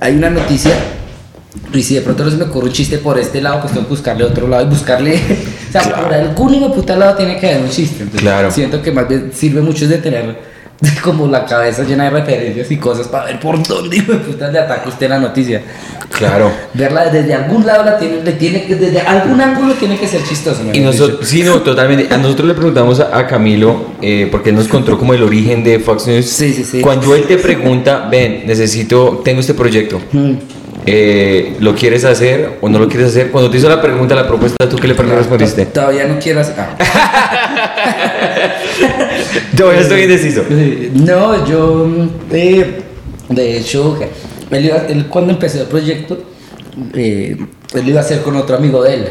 hay 0.00 0.14
una 0.16 0.30
noticia 0.30 0.72
y 1.72 1.82
si 1.82 1.94
de 1.94 2.00
pronto 2.00 2.24
no 2.24 2.30
se 2.30 2.36
me 2.36 2.44
ocurre 2.44 2.66
un 2.66 2.72
chiste 2.72 2.98
por 2.98 3.18
este 3.18 3.40
lado, 3.40 3.60
pues 3.60 3.72
tengo 3.72 3.86
que 3.86 3.90
buscarle 3.90 4.24
otro 4.24 4.48
lado 4.48 4.64
y 4.64 4.68
buscarle. 4.68 5.14
o 5.68 5.72
sea, 5.72 5.82
por 5.82 6.12
algún 6.12 6.72
puta 6.72 6.96
lado 6.96 7.16
tiene 7.16 7.38
que 7.38 7.48
haber 7.48 7.62
un 7.62 7.70
chiste. 7.70 8.02
Entonces, 8.02 8.20
Claro. 8.22 8.50
Siento 8.50 8.82
que 8.82 8.90
más 8.92 9.08
bien 9.08 9.30
sirve 9.34 9.60
mucho 9.60 9.84
es 9.84 9.90
de 9.90 9.98
tener 9.98 10.49
como 11.02 11.26
la 11.26 11.44
cabeza 11.44 11.82
llena 11.84 12.04
de 12.04 12.10
referencias 12.10 12.70
y 12.70 12.76
cosas 12.76 13.08
para 13.08 13.26
ver 13.26 13.40
por 13.40 13.62
dónde 13.66 13.96
hijo 13.98 14.12
de 14.12 14.18
puta 14.18 14.48
le 14.50 14.58
ataca 14.58 14.88
usted 14.88 15.08
la 15.08 15.18
noticia. 15.18 15.62
Claro. 16.16 16.50
Verla 16.74 17.06
desde 17.10 17.34
algún 17.34 17.64
lado 17.66 17.84
la 17.84 17.98
tiene, 17.98 18.22
le 18.22 18.32
tiene 18.32 18.64
que, 18.64 18.74
desde 18.76 19.00
algún 19.00 19.40
ángulo 19.40 19.74
tiene 19.74 19.98
que 19.98 20.08
ser 20.08 20.22
chistoso. 20.24 20.62
Y 20.72 20.80
nosotros, 20.80 21.28
sí, 21.28 21.42
no, 21.42 21.60
totalmente. 21.60 22.12
A 22.12 22.16
nosotros 22.18 22.48
le 22.48 22.54
preguntamos 22.54 22.98
a, 23.00 23.16
a 23.16 23.26
Camilo, 23.26 23.90
eh, 24.02 24.28
porque 24.30 24.50
él 24.50 24.56
nos 24.56 24.68
contó 24.68 24.98
como 24.98 25.14
el 25.14 25.22
origen 25.22 25.62
de 25.62 25.78
Fox 25.78 26.06
News. 26.06 26.26
Sí, 26.26 26.52
sí, 26.52 26.64
sí. 26.64 26.80
Cuando 26.80 27.14
él 27.14 27.24
te 27.24 27.36
pregunta, 27.36 28.08
ven, 28.10 28.42
necesito, 28.46 29.20
tengo 29.24 29.40
este 29.40 29.54
proyecto, 29.54 30.00
Mm. 30.12 30.32
eh, 30.86 31.56
¿lo 31.60 31.74
quieres 31.74 32.04
hacer 32.04 32.58
o 32.60 32.68
no 32.68 32.78
lo 32.78 32.88
quieres 32.88 33.08
hacer? 33.08 33.30
Cuando 33.30 33.50
te 33.50 33.58
hizo 33.58 33.68
la 33.68 33.80
pregunta, 33.80 34.14
la 34.14 34.26
propuesta, 34.26 34.68
¿tú 34.68 34.76
qué 34.76 34.88
le 34.88 34.94
respondiste? 34.94 35.66
Todavía 35.66 36.06
no 36.06 36.18
quiero 36.18 36.40
hacer. 36.40 36.54
ah. 36.58 36.76
Yo 39.56 39.72
ya 39.72 39.80
estoy 39.80 40.02
indeciso. 40.02 40.42
Eh, 40.50 40.90
No, 40.94 41.46
yo, 41.46 41.86
mm, 41.86 42.08
eh, 42.32 42.82
de 43.28 43.56
hecho, 43.58 43.98
él, 44.50 44.64
iba- 44.64 44.86
él 44.88 45.06
cuando 45.06 45.32
empezó 45.32 45.60
el 45.60 45.66
proyecto, 45.66 46.22
eh, 46.94 47.36
él 47.74 47.88
iba 47.88 48.00
a 48.00 48.02
hacer 48.02 48.22
con 48.22 48.36
otro 48.36 48.56
amigo 48.56 48.82
de 48.82 48.94
él. 48.94 49.06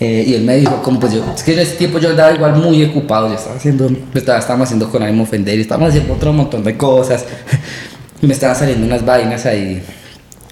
Eh, 0.00 0.24
y 0.26 0.34
él 0.34 0.42
me 0.42 0.56
dijo, 0.56 0.82
como 0.82 0.98
pues 0.98 1.12
yo, 1.14 1.24
es 1.34 1.42
que 1.42 1.52
en 1.52 1.60
ese 1.60 1.76
tiempo 1.76 1.98
yo 1.98 2.10
andaba 2.10 2.32
igual 2.34 2.56
muy 2.56 2.82
ocupado, 2.84 3.28
yo 3.28 3.34
estaba 3.34 3.56
haciendo, 3.56 3.88
estaba, 4.14 4.38
estábamos 4.38 4.66
haciendo 4.66 4.90
con 4.90 5.02
ánimo 5.02 5.22
ofender 5.22 5.58
estábamos 5.60 5.90
haciendo 5.90 6.14
otro 6.14 6.32
montón 6.32 6.64
de 6.64 6.76
cosas. 6.76 7.24
y 8.22 8.26
me 8.26 8.32
estaban 8.32 8.56
saliendo 8.56 8.86
unas 8.86 9.04
vainas 9.04 9.46
ahí. 9.46 9.82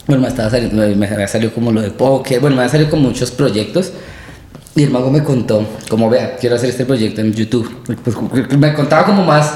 Bueno, 0.06 0.22
me 0.22 0.28
estaba 0.28 0.48
saliendo, 0.48 0.82
me 0.96 1.06
había 1.08 1.28
salido 1.28 1.52
como 1.52 1.72
lo 1.72 1.80
de 1.82 1.90
póker, 1.90 2.40
bueno, 2.40 2.56
me 2.56 2.62
había 2.62 2.70
salido 2.72 2.90
con 2.90 3.02
muchos 3.02 3.30
proyectos. 3.32 3.92
Y 4.74 4.84
el 4.84 4.90
mago 4.90 5.10
me 5.10 5.22
contó, 5.22 5.66
como 5.88 6.08
vea, 6.08 6.36
quiero 6.40 6.56
hacer 6.56 6.70
este 6.70 6.84
proyecto 6.86 7.20
en 7.20 7.32
YouTube. 7.34 7.70
Pues, 8.02 8.16
me 8.58 8.72
contaba 8.72 9.04
como 9.04 9.24
más, 9.24 9.52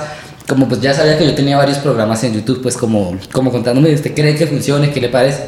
como 0.46 0.68
pues 0.68 0.80
ya 0.80 0.92
sabía 0.92 1.16
que 1.16 1.24
yo 1.24 1.34
tenía 1.34 1.56
varios 1.56 1.78
programas 1.78 2.22
en 2.24 2.34
YouTube, 2.34 2.60
pues 2.62 2.76
como, 2.76 3.16
como 3.32 3.50
contándome, 3.50 3.94
¿usted 3.94 4.14
cree 4.14 4.34
que 4.36 4.46
funcione? 4.46 4.90
¿Qué 4.90 5.00
le 5.00 5.08
parece? 5.08 5.44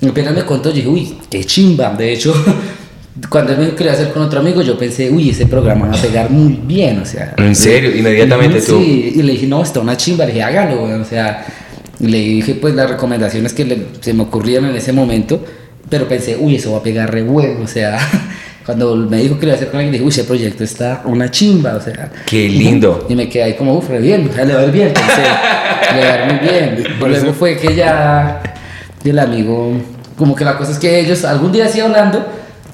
Y 0.00 0.08
apenas 0.08 0.34
me 0.34 0.44
contó, 0.44 0.70
yo 0.70 0.74
dije, 0.76 0.88
uy, 0.88 1.18
qué 1.30 1.44
chimba. 1.44 1.94
De 1.94 2.12
hecho, 2.12 2.34
cuando 3.30 3.52
él 3.52 3.58
me 3.58 3.64
dijo 3.66 3.76
que 3.76 3.84
lo 3.84 3.90
iba 3.90 3.98
a 3.98 4.00
hacer 4.02 4.12
con 4.12 4.22
otro 4.22 4.40
amigo, 4.40 4.60
yo 4.62 4.76
pensé, 4.76 5.08
uy, 5.10 5.30
ese 5.30 5.46
programa 5.46 5.86
va 5.86 5.94
a 5.96 6.02
pegar 6.02 6.28
muy 6.28 6.54
bien, 6.64 6.98
o 7.00 7.06
sea. 7.06 7.34
¿En 7.38 7.54
serio? 7.54 7.94
Inmediatamente 7.96 8.60
sí, 8.60 8.66
tú. 8.66 8.78
Sí, 8.82 9.12
y 9.14 9.22
le 9.22 9.32
dije, 9.34 9.46
no, 9.46 9.62
está 9.62 9.78
una 9.78 9.96
chimba, 9.96 10.24
le 10.24 10.32
dije, 10.32 10.42
hágalo, 10.42 10.82
weón", 10.82 11.00
o 11.02 11.04
sea. 11.04 11.46
y 12.00 12.08
Le 12.08 12.18
dije, 12.18 12.54
pues, 12.56 12.74
las 12.74 12.90
recomendaciones 12.90 13.52
que 13.52 13.64
le- 13.64 13.86
se 14.00 14.12
me 14.14 14.24
ocurrieron 14.24 14.68
en 14.68 14.74
ese 14.74 14.92
momento, 14.92 15.44
pero 15.88 16.08
pensé, 16.08 16.36
uy, 16.40 16.56
eso 16.56 16.72
va 16.72 16.78
a 16.78 16.82
pegar 16.82 17.12
re 17.12 17.22
bueno, 17.22 17.60
o 17.62 17.68
sea. 17.68 17.98
Cuando 18.64 18.94
me 18.96 19.16
dijo 19.18 19.34
que 19.38 19.46
lo 19.46 19.48
iba 19.48 19.54
a 19.54 19.56
hacer 19.56 19.68
con 19.70 19.78
alguien, 19.78 19.92
dije, 19.92 20.04
uy, 20.04 20.10
ese 20.10 20.24
proyecto 20.24 20.62
está 20.64 21.02
una 21.04 21.30
chimba, 21.30 21.74
o 21.74 21.80
sea. 21.80 22.10
Qué 22.26 22.48
lindo. 22.48 23.06
Y 23.08 23.14
me 23.16 23.28
quedé 23.28 23.42
ahí 23.44 23.54
como, 23.54 23.74
uff, 23.76 23.88
re 23.88 23.98
bien, 23.98 24.28
o 24.30 24.32
sea, 24.32 24.44
le 24.44 24.54
va 24.54 24.60
a 24.60 24.64
ir 24.66 24.70
bien, 24.72 24.92
pensé, 24.92 25.22
le 25.96 26.06
va 26.06 26.12
a 26.12 26.18
ir 26.26 26.32
muy 26.32 26.48
bien. 26.48 26.84
Por 27.00 27.08
Luego 27.08 27.26
eso- 27.26 27.34
fue 27.34 27.56
que 27.56 27.74
ya 27.74 28.40
el 29.04 29.18
amigo, 29.18 29.72
como 30.16 30.34
que 30.36 30.44
la 30.44 30.56
cosa 30.56 30.70
es 30.72 30.78
que 30.78 31.00
ellos 31.00 31.24
algún 31.24 31.50
día 31.50 31.66
así 31.66 31.80
hablando, 31.80 32.24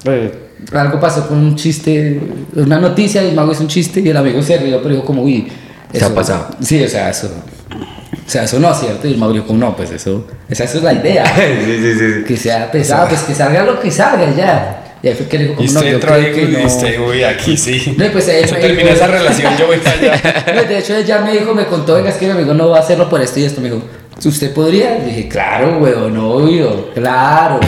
eh, 0.05 0.31
algo 0.73 1.01
pasó 1.01 1.27
con 1.27 1.39
un 1.39 1.57
chiste, 1.57 2.21
una 2.55 2.79
noticia, 2.79 3.23
y 3.25 3.29
el 3.31 3.35
mago 3.35 3.53
hizo 3.53 3.63
un 3.63 3.69
chiste 3.69 4.01
y 4.01 4.09
el 4.11 4.17
amigo 4.17 4.43
se 4.43 4.59
rió, 4.59 4.79
pero 4.83 4.95
dijo 4.95 5.07
como, 5.07 5.23
uy, 5.23 5.49
Se 5.93 6.05
ha 6.05 6.15
pasado. 6.15 6.49
Sí, 6.61 6.83
o 6.85 6.89
sea, 6.89 7.09
eso, 7.09 7.29
o 7.31 8.31
sea, 8.31 8.43
eso 8.45 8.59
no 8.61 8.71
es 8.71 8.79
cierto. 8.79 9.09
Y 9.09 9.13
el 9.13 9.19
mago 9.19 9.33
dijo 9.33 9.47
como, 9.47 9.59
no, 9.59 9.75
pues 9.75 9.91
eso, 9.91 10.27
esa, 10.51 10.65
esa 10.65 10.77
es 10.79 10.85
la 10.85 10.93
idea. 10.93 11.25
sí, 11.35 11.79
sí, 11.81 11.95
sí. 11.99 12.25
que 12.27 12.37
sea 12.37 12.71
pesado, 12.71 13.09
pues 13.09 13.23
que 13.23 13.35
salga 13.35 13.63
lo 13.65 13.81
que 13.81 13.91
salga 13.91 14.35
ya. 14.37 14.85
Y 15.03 15.09
ahí 15.09 15.15
fue 15.15 15.27
que 15.27 15.39
le 15.39 15.45
dijo 15.49 15.63
Y 15.63 15.67
como, 15.69 15.81
no, 15.81 15.87
yo 15.87 16.01
creo 16.01 16.35
que 16.35 16.43
y 16.43 16.47
no. 16.49 16.67
usted, 16.67 17.01
uy, 17.01 17.23
aquí 17.23 17.57
sí. 17.57 17.95
No, 17.97 18.05
y 18.07 18.09
pues 18.09 18.27
Yo 18.27 18.57
terminé 18.57 18.83
dijo- 18.85 18.95
esa 18.95 19.07
relación, 19.07 19.57
yo 19.57 19.67
voy 19.69 19.77
para 19.79 19.97
allá. 19.97 20.45
No, 20.57 20.63
de 20.65 20.79
hecho, 20.79 20.97
ella 20.97 21.21
me 21.21 21.33
dijo, 21.33 21.55
me 21.55 21.67
contó, 21.67 21.95
venga, 21.95 22.11
es 22.11 22.17
que 22.17 22.27
mi 22.27 22.33
amigo 22.33 22.53
no 22.55 22.69
va 22.71 22.79
a 22.79 22.81
hacerlo 22.81 23.09
por 23.09 23.21
esto 23.21 23.39
y 23.39 23.45
esto. 23.45 23.61
Me 23.61 23.71
dijo, 23.71 23.83
¿usted 24.25 24.53
podría? 24.53 24.99
Le 24.99 25.05
dije, 25.07 25.29
claro, 25.29 25.79
weón, 25.79 26.17
obvio, 26.17 26.91
claro. 26.95 27.61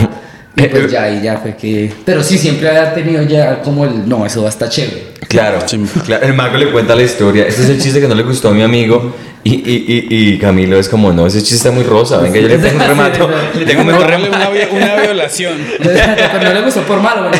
Y 0.57 0.63
pues 0.63 0.91
ya, 0.91 1.09
y 1.09 1.21
ya 1.21 1.37
fue 1.37 1.55
que. 1.55 1.91
Pero 2.05 2.21
sí, 2.21 2.37
siempre 2.37 2.67
había 2.67 2.93
tenido 2.93 3.23
ya 3.23 3.61
como 3.61 3.85
el, 3.85 4.07
no, 4.09 4.25
eso 4.25 4.41
va 4.41 4.47
a 4.47 4.51
estar 4.51 4.67
chévere. 4.67 5.10
Claro, 5.31 5.59
claro, 6.05 6.25
el 6.25 6.33
mago 6.33 6.57
le 6.57 6.71
cuenta 6.71 6.95
la 6.95 7.03
historia. 7.03 7.45
Este 7.47 7.63
es 7.63 7.69
el 7.69 7.81
chiste 7.81 7.99
que 8.01 8.07
no 8.07 8.15
le 8.15 8.23
gustó 8.23 8.49
a 8.49 8.51
mi 8.51 8.61
amigo. 8.63 9.15
Y, 9.43 9.53
y, 9.55 10.07
y, 10.11 10.33
y 10.33 10.37
Camilo 10.37 10.77
es 10.77 10.87
como, 10.87 11.11
no, 11.11 11.25
ese 11.25 11.39
chiste 11.39 11.55
está 11.55 11.71
muy 11.71 11.83
rosa. 11.83 12.17
Venga, 12.19 12.39
yo 12.39 12.47
le 12.47 12.57
tengo 12.59 12.75
un 12.83 12.87
remato. 12.87 13.29
Le 13.57 13.65
tengo 13.65 13.81
un 13.81 13.87
mejor 13.87 14.07
remato. 14.07 14.35
una, 14.35 14.49
vi- 14.49 14.67
una 14.71 14.95
violación. 14.97 15.53
Pero 15.81 16.43
no 16.43 16.53
le 16.53 16.61
gustó 16.61 16.81
por 16.81 17.01
malo. 17.01 17.31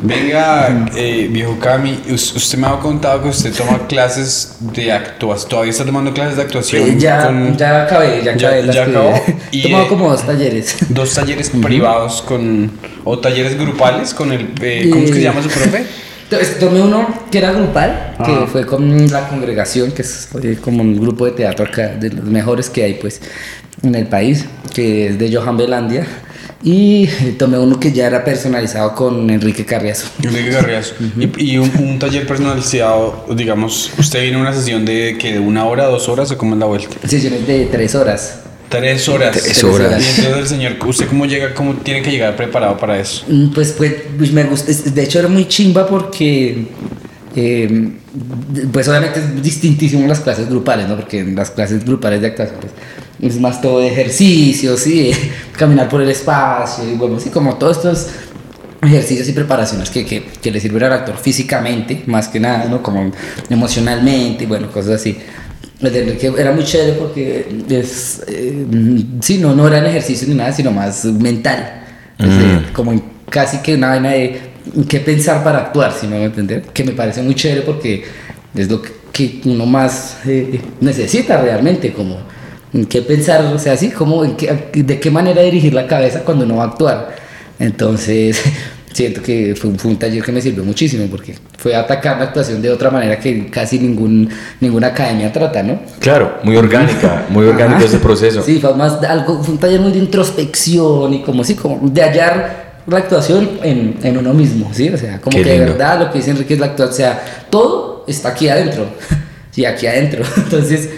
Venga, 0.00 0.86
eh, 0.96 1.28
viejo 1.30 1.58
Cami, 1.58 1.98
us- 2.12 2.34
usted 2.36 2.56
me 2.58 2.68
ha 2.68 2.78
contado 2.78 3.22
que 3.22 3.30
usted 3.30 3.52
toma 3.52 3.86
clases 3.88 4.56
de 4.60 4.92
actuación. 4.92 5.48
¿Todavía 5.48 5.70
está 5.72 5.84
tomando 5.84 6.14
clases 6.14 6.36
de 6.36 6.42
actuación? 6.42 6.88
Eh, 6.88 6.96
ya, 6.98 7.26
con 7.26 7.56
ya 7.56 7.82
acabé, 7.82 8.22
ya 8.24 8.36
Ya- 8.36 8.48
acabé. 8.48 8.62
las 8.62 8.76
ya 8.76 8.84
que- 8.84 8.90
acabó. 8.92 9.10
He 9.50 9.56
Y, 9.56 9.62
tomado 9.62 9.84
eh, 9.84 9.88
como 9.88 10.10
dos 10.10 10.24
talleres. 10.24 10.76
dos 10.88 11.14
talleres 11.14 11.50
privados 11.50 12.22
con. 12.22 12.70
o 13.04 13.18
talleres 13.18 13.58
grupales 13.58 14.14
con 14.14 14.32
el. 14.32 14.50
eh, 14.62 14.88
¿Cómo 14.90 15.02
es 15.02 15.10
que 15.10 15.16
se 15.16 15.22
llama 15.22 15.42
su 15.42 15.48
profe? 15.48 15.84
Tomé 16.60 16.82
uno 16.82 17.08
que 17.30 17.38
era 17.38 17.52
grupal, 17.52 18.14
que 18.24 18.46
fue 18.52 18.66
con 18.66 19.10
la 19.10 19.28
congregación, 19.28 19.90
que 19.92 20.02
es 20.02 20.28
eh, 20.42 20.58
como 20.60 20.82
un 20.82 21.00
grupo 21.00 21.24
de 21.24 21.30
teatro 21.32 21.64
acá, 21.64 21.88
de 21.88 22.10
los 22.10 22.24
mejores 22.26 22.68
que 22.68 22.84
hay 22.84 22.94
pues 22.94 23.20
en 23.82 23.94
el 23.94 24.06
país, 24.06 24.44
que 24.74 25.06
es 25.08 25.18
de 25.18 25.34
Johan 25.34 25.56
Belandia. 25.56 26.06
Y 26.62 27.04
eh, 27.04 27.36
tomé 27.38 27.56
uno 27.58 27.78
que 27.78 27.92
ya 27.92 28.06
era 28.08 28.24
personalizado 28.24 28.94
con 28.94 29.30
Enrique 29.30 29.64
Carriazo. 29.64 30.08
Enrique 30.22 30.50
Garriazo. 30.50 30.94
Y, 31.16 31.52
y 31.52 31.58
un, 31.58 31.70
un 31.78 31.98
taller 31.98 32.26
personalizado, 32.26 33.26
digamos, 33.34 33.90
usted 33.96 34.22
viene 34.22 34.38
a 34.38 34.40
una 34.40 34.52
sesión 34.52 34.84
de 34.84 35.16
que 35.18 35.34
de 35.34 35.38
una 35.38 35.66
hora, 35.66 35.84
dos 35.86 36.08
horas 36.08 36.30
o 36.32 36.36
cómo 36.38 36.54
es 36.54 36.58
la 36.60 36.66
vuelta. 36.66 36.96
Sesiones 37.08 37.46
de 37.46 37.66
tres 37.66 37.94
horas. 37.94 38.40
Tres 38.68 39.08
horas. 39.08 39.32
Tres 39.40 39.64
horas. 39.64 40.02
Y 40.02 40.08
entonces 40.20 40.36
el 40.36 40.46
señor, 40.48 40.76
¿usted 40.86 41.06
cómo 41.06 41.26
llega, 41.26 41.54
cómo 41.54 41.74
tiene 41.74 42.02
que 42.02 42.10
llegar 42.10 42.34
preparado 42.36 42.76
para 42.76 42.98
eso? 42.98 43.24
Mm, 43.28 43.50
Pues, 43.52 43.72
pues, 43.72 43.94
pues 44.18 44.32
me 44.32 44.42
gusta, 44.44 44.72
de 44.72 45.02
hecho 45.04 45.20
era 45.20 45.28
muy 45.28 45.46
chimba 45.46 45.86
porque, 45.86 46.66
eh, 47.36 47.90
pues 48.72 48.88
obviamente 48.88 49.20
es 49.20 49.42
distintísimo 49.42 50.06
las 50.08 50.20
clases 50.20 50.48
grupales, 50.48 50.88
¿no? 50.88 50.96
Porque 50.96 51.20
en 51.20 51.34
las 51.34 51.50
clases 51.50 51.84
grupales 51.84 52.20
de 52.20 52.26
actuación 52.26 52.58
pues, 52.60 52.72
es 53.20 53.40
más 53.40 53.60
todo 53.60 53.80
de 53.80 53.88
ejercicios, 53.88 54.80
¿sí? 54.80 55.10
caminar 55.56 55.88
por 55.88 56.02
el 56.02 56.10
espacio, 56.10 56.88
y 56.88 56.94
bueno, 56.94 57.18
sí, 57.18 57.30
como 57.30 57.56
todos 57.56 57.78
estos 57.78 58.08
ejercicios 58.82 59.28
y 59.28 59.32
preparaciones 59.32 59.90
que, 59.90 60.04
que, 60.04 60.22
que 60.40 60.50
le 60.50 60.60
sirven 60.60 60.84
al 60.84 60.92
actor 60.92 61.16
físicamente, 61.16 62.04
más 62.06 62.28
que 62.28 62.38
nada, 62.38 62.66
¿no? 62.66 62.82
Como 62.82 63.10
emocionalmente, 63.50 64.44
y 64.44 64.46
bueno, 64.46 64.70
cosas 64.70 65.00
así. 65.00 65.18
Enrique 65.80 66.32
era 66.36 66.52
muy 66.52 66.64
chévere 66.64 66.92
porque 66.94 67.46
es, 67.68 68.22
eh, 68.26 68.66
sí, 69.20 69.38
no, 69.38 69.54
no 69.54 69.66
eran 69.66 69.86
ejercicios 69.86 70.28
ni 70.28 70.34
nada, 70.34 70.52
sino 70.52 70.72
más 70.72 71.04
mental. 71.04 71.84
Entonces, 72.18 72.70
Como 72.72 72.92
en 72.92 73.02
casi 73.30 73.58
que 73.58 73.74
una 73.74 73.90
vaina 73.90 74.10
de 74.10 74.40
qué 74.88 75.00
pensar 75.00 75.44
para 75.44 75.58
actuar, 75.58 75.92
si 75.92 76.06
me 76.06 76.16
voy 76.16 76.24
a 76.24 76.26
entender. 76.26 76.62
Que 76.72 76.82
me 76.82 76.92
parece 76.92 77.22
muy 77.22 77.34
chévere 77.34 77.62
porque 77.62 78.04
es 78.54 78.68
lo 78.68 78.82
que, 78.82 78.90
que 79.12 79.40
uno 79.44 79.66
más 79.66 80.18
eh, 80.26 80.60
necesita 80.80 81.40
realmente, 81.40 81.92
como 81.92 82.18
en 82.74 82.86
qué 82.86 83.02
pensar, 83.02 83.44
o 83.54 83.58
sea, 83.58 83.72
así, 83.74 83.90
como 83.90 84.24
en 84.24 84.36
qué- 84.36 84.70
de 84.74 85.00
qué 85.00 85.10
manera 85.10 85.42
dirigir 85.42 85.72
la 85.74 85.86
cabeza 85.86 86.20
cuando 86.24 86.44
uno 86.44 86.56
va 86.56 86.64
a 86.64 86.66
actuar. 86.68 87.16
Entonces, 87.58 88.40
siento 88.92 89.22
que 89.22 89.54
fue, 89.56 89.70
un- 89.70 89.78
fue 89.78 89.90
un 89.90 89.98
taller 89.98 90.22
que 90.22 90.32
me 90.32 90.40
sirvió 90.40 90.64
muchísimo 90.64 91.06
porque 91.10 91.34
fue 91.56 91.74
atacar 91.74 92.18
la 92.18 92.24
actuación 92.24 92.60
de 92.62 92.70
otra 92.70 92.90
manera 92.90 93.18
que 93.18 93.46
casi 93.50 93.78
ningún, 93.78 94.28
ninguna 94.60 94.88
academia 94.88 95.32
trata, 95.32 95.62
¿no? 95.62 95.80
Claro, 95.98 96.38
muy 96.42 96.56
orgánica, 96.56 97.26
muy 97.30 97.46
orgánico 97.46 97.84
ese 97.84 97.98
proceso. 97.98 98.42
Sí, 98.42 98.58
fue 98.60 98.74
más 98.74 99.00
de 99.00 99.06
algo, 99.06 99.42
fue 99.42 99.54
un 99.54 99.60
taller 99.60 99.80
muy 99.80 99.92
de 99.92 99.98
introspección 99.98 101.14
y 101.14 101.22
como 101.22 101.44
sí, 101.44 101.54
como 101.54 101.88
de 101.88 102.02
hallar 102.02 102.68
la 102.86 102.98
actuación 102.98 103.58
en, 103.62 103.96
en 104.02 104.16
uno 104.18 104.32
mismo, 104.32 104.70
¿sí? 104.72 104.88
O 104.88 104.96
sea, 104.96 105.20
como 105.20 105.36
Qué 105.36 105.42
que 105.42 105.50
de 105.50 105.56
lindo. 105.58 105.72
verdad 105.72 106.00
lo 106.00 106.10
que 106.10 106.18
dice 106.18 106.30
Enrique 106.30 106.54
es 106.54 106.60
la 106.60 106.66
actuación, 106.66 106.90
o 106.90 106.96
sea, 106.96 107.22
todo 107.50 108.04
está 108.08 108.30
aquí 108.30 108.48
adentro, 108.48 108.86
sí, 109.50 109.64
aquí 109.66 109.86
adentro. 109.86 110.22
Entonces, 110.36 110.88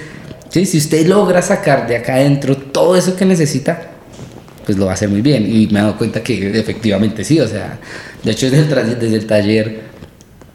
sí, 0.50 0.66
si 0.66 0.78
usted 0.78 1.06
logra 1.06 1.40
sacar 1.42 1.86
de 1.88 1.96
acá 1.96 2.14
adentro 2.14 2.56
todo 2.56 2.94
eso 2.96 3.16
que 3.16 3.24
necesita, 3.24 3.90
pues 4.66 4.76
lo 4.76 4.84
va 4.84 4.92
a 4.92 4.94
hacer 4.94 5.08
muy 5.08 5.22
bien. 5.22 5.44
Y 5.46 5.66
me 5.68 5.80
he 5.80 5.82
dado 5.82 5.96
cuenta 5.96 6.22
que 6.22 6.58
efectivamente 6.60 7.24
sí, 7.24 7.40
o 7.40 7.48
sea, 7.48 7.78
de 8.22 8.30
hecho 8.30 8.50
desde 8.50 8.80
el, 8.80 8.98
desde 8.98 9.16
el 9.16 9.26
taller 9.26 9.90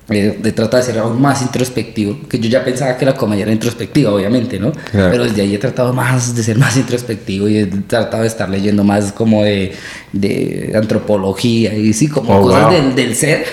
eh, 0.07 0.37
de 0.39 0.51
de 0.51 0.83
ser 0.83 0.99
aún 0.99 1.19
más 1.19 1.41
introspectivo, 1.41 2.27
que 2.29 2.37
yo 2.39 2.47
ya 2.47 2.63
pensaba 2.63 2.95
que 2.95 3.05
la 3.05 3.15
comedia 3.15 3.41
era 3.43 3.51
introspectiva, 3.51 4.13
obviamente, 4.13 4.59
¿no? 4.59 4.71
Claro. 4.71 5.09
Pero 5.11 5.23
desde 5.23 5.41
ahí 5.41 5.55
he 5.55 5.57
tratado 5.57 5.93
más 5.93 6.35
de 6.35 6.43
ser 6.43 6.59
más 6.59 6.77
introspectivo 6.77 7.49
y 7.49 7.57
he 7.57 7.65
tratado 7.65 8.21
de 8.21 8.27
estar 8.27 8.47
leyendo 8.47 8.83
más 8.83 9.11
como 9.11 9.43
de, 9.43 9.73
de 10.13 10.73
antropología 10.75 11.73
y 11.75 11.91
sí, 11.93 12.07
como 12.07 12.37
Oh, 12.37 12.41
cosas 12.43 12.65
wow. 12.65 12.71
del, 12.71 12.95
del 12.95 13.15
ser. 13.15 13.45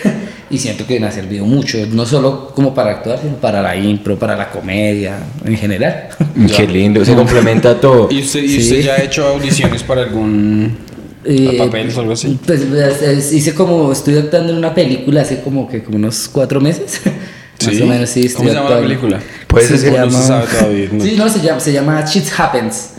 Y 0.52 0.59
siento 0.59 0.87
que 0.87 1.00
me 1.00 1.06
ha 1.06 1.11
servido 1.11 1.47
mucho, 1.47 1.78
no 1.92 2.04
solo 2.06 2.52
como 2.54 2.75
para 2.75 2.90
actuar, 2.90 3.18
sino 3.23 3.37
para 3.37 3.62
la 3.62 3.75
impro, 3.75 4.18
para 4.18 4.37
la 4.37 4.50
comedia 4.50 5.16
en 5.44 5.56
general. 5.56 6.09
Qué 6.56 6.66
lindo, 6.68 7.04
se 7.04 7.14
complementa 7.14 7.80
todo. 7.80 8.09
¿Y 8.11 8.21
usted, 8.21 8.42
y 8.42 8.49
Sí. 8.49 8.59
usted 8.61 8.80
ya 8.82 8.92
ha 8.94 9.02
hecho 9.02 9.26
audiciones 9.26 9.82
para 9.82 10.02
algún 10.02 10.76
Eh, 11.25 11.56
papeles 11.56 11.97
o 11.97 12.00
algo 12.00 12.12
así? 12.12 12.38
Pues 12.44 12.61
eh, 12.71 13.18
hice 13.32 13.54
como, 13.54 13.90
estoy 13.92 14.18
actuando 14.18 14.52
en 14.52 14.59
una 14.59 14.75
película 14.75 15.23
hace 15.23 15.40
como 15.40 15.66
que 15.68 15.82
como 15.82 15.97
unos 15.97 16.28
cuatro 16.30 16.61
meses. 16.61 17.00
Más 17.64 17.75
Sí. 17.76 17.80
o 17.82 17.87
menos, 17.87 18.11
sí. 18.11 18.28
¿Cómo 18.28 18.49
se 18.49 18.54
llama 18.54 18.68
la 18.71 18.76
actuando. 18.76 18.88
película? 18.88 19.21
Puedes 19.47 19.68
Se 19.68 19.75
decir- 19.90 19.99
No 20.00 20.11
se 20.11 20.26
sabe 20.26 20.47
todavía, 20.49 20.88
¿no? 20.92 21.02
Sí, 21.04 21.14
no, 21.16 21.28
se 21.30 21.40
llama, 21.40 21.61
se 21.61 21.73
llama 21.73 22.04
Shit 22.04 22.25
Happens. 22.37 22.90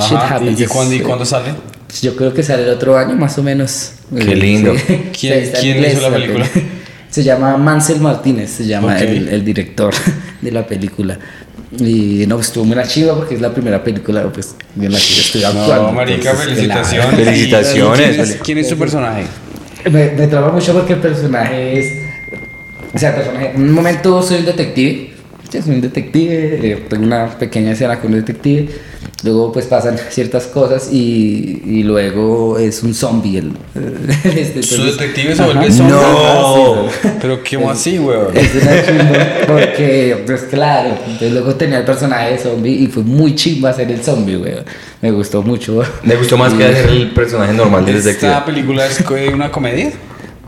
Shit 0.00 0.16
Ajá, 0.18 0.36
Happens. 0.36 0.60
¿Y, 0.60 0.66
cuándo, 0.66 0.94
¿Y 0.96 1.00
cuándo 1.00 1.24
sale? 1.24 1.54
Yo 2.02 2.14
creo 2.16 2.34
que 2.34 2.42
sale 2.42 2.64
el 2.64 2.70
otro 2.70 2.98
año, 2.98 3.14
más 3.16 3.38
o 3.38 3.42
menos. 3.42 3.92
Qué 4.14 4.32
Eh, 4.32 4.36
lindo. 4.36 4.74
sí. 4.76 5.00
¿Quién- 5.18 5.46
Sí, 5.54 5.60
quién 5.60 5.84
hizo 5.84 6.00
la 6.00 6.10
película? 6.10 6.46
Se 7.10 7.22
llama 7.24 7.56
Mansell 7.56 8.00
Martínez, 8.00 8.50
se 8.50 8.66
llama 8.66 8.94
Ok. 8.94 9.00
el, 9.02 9.28
el 9.28 9.44
director 9.44 9.92
de 10.40 10.50
la 10.52 10.66
película. 10.66 11.18
Y 11.78 12.24
no, 12.26 12.36
pues 12.36 12.48
estuvo 12.48 12.64
muy 12.64 12.74
la 12.76 12.86
chiva 12.86 13.14
porque 13.14 13.34
es 13.36 13.40
la 13.40 13.52
primera 13.52 13.82
película 13.82 14.24
pues, 14.32 14.54
en 14.76 14.90
la 14.92 14.98
que 14.98 15.04
yo 15.14 15.20
estoy 15.20 15.44
actuando. 15.44 15.82
No, 15.88 15.92
marica, 15.92 16.30
entonces, 16.30 16.44
felicitaciones. 16.54 17.14
Felicitaciones. 17.14 18.08
¿Quién 18.16 18.20
es, 18.20 18.36
quién 18.42 18.58
es 18.58 18.68
su 18.68 18.76
personaje? 18.76 19.24
Me, 19.90 20.10
me 20.12 20.26
traba 20.26 20.50
mucho 20.52 20.72
porque 20.72 20.94
el 20.94 20.98
personaje 20.98 21.78
es. 21.78 21.86
O 22.92 22.98
sea, 22.98 23.10
el 23.10 23.14
personaje. 23.16 23.52
En 23.54 23.62
un 23.62 23.72
momento 23.72 24.22
soy 24.22 24.38
un 24.40 24.46
detective. 24.46 25.10
Sí, 25.48 25.62
soy 25.62 25.74
un 25.76 25.80
detective. 25.80 26.60
eh, 26.72 26.84
tengo 26.88 27.04
una 27.04 27.28
pequeña 27.38 27.72
escena 27.72 27.98
con 28.00 28.12
un 28.12 28.18
detective. 28.18 28.68
Luego 29.22 29.52
pues 29.52 29.66
pasan 29.66 29.98
ciertas 30.10 30.46
cosas 30.46 30.88
y, 30.92 31.62
y 31.66 31.82
luego 31.82 32.58
es 32.58 32.82
un 32.82 32.94
zombie 32.94 33.38
el, 33.38 33.52
este, 34.24 34.62
Su 34.62 34.76
entonces- 34.76 34.98
detective 34.98 35.36
se 35.36 35.42
vuelve 35.44 35.70
zombie. 35.70 35.92
No. 35.94 36.86
Pero 37.20 37.40
¿cómo 37.50 37.70
así, 37.70 37.98
weón? 37.98 38.36
Es 38.36 38.54
una 38.54 38.82
chimba 38.86 39.26
porque, 39.46 40.22
pues 40.26 40.42
claro, 40.42 40.90
entonces 41.04 41.32
luego 41.32 41.54
tenía 41.54 41.78
el 41.78 41.84
personaje 41.84 42.32
de 42.32 42.38
zombie 42.38 42.72
y 42.72 42.86
fue 42.86 43.02
muy 43.02 43.34
chimba 43.34 43.70
hacer 43.70 43.90
el 43.90 44.02
zombie, 44.02 44.36
weón. 44.36 44.64
Me 45.02 45.10
gustó 45.10 45.42
mucho. 45.42 45.82
Me 46.02 46.14
gustó 46.16 46.36
más 46.36 46.52
que 46.54 46.64
hacer 46.64 46.88
el 46.90 47.10
personaje 47.10 47.52
normal 47.52 47.84
del 47.84 47.96
detective. 47.96 48.30
¿Esta 48.32 48.44
película 48.44 48.86
es 48.86 49.02
una 49.32 49.50
comedia? 49.50 49.90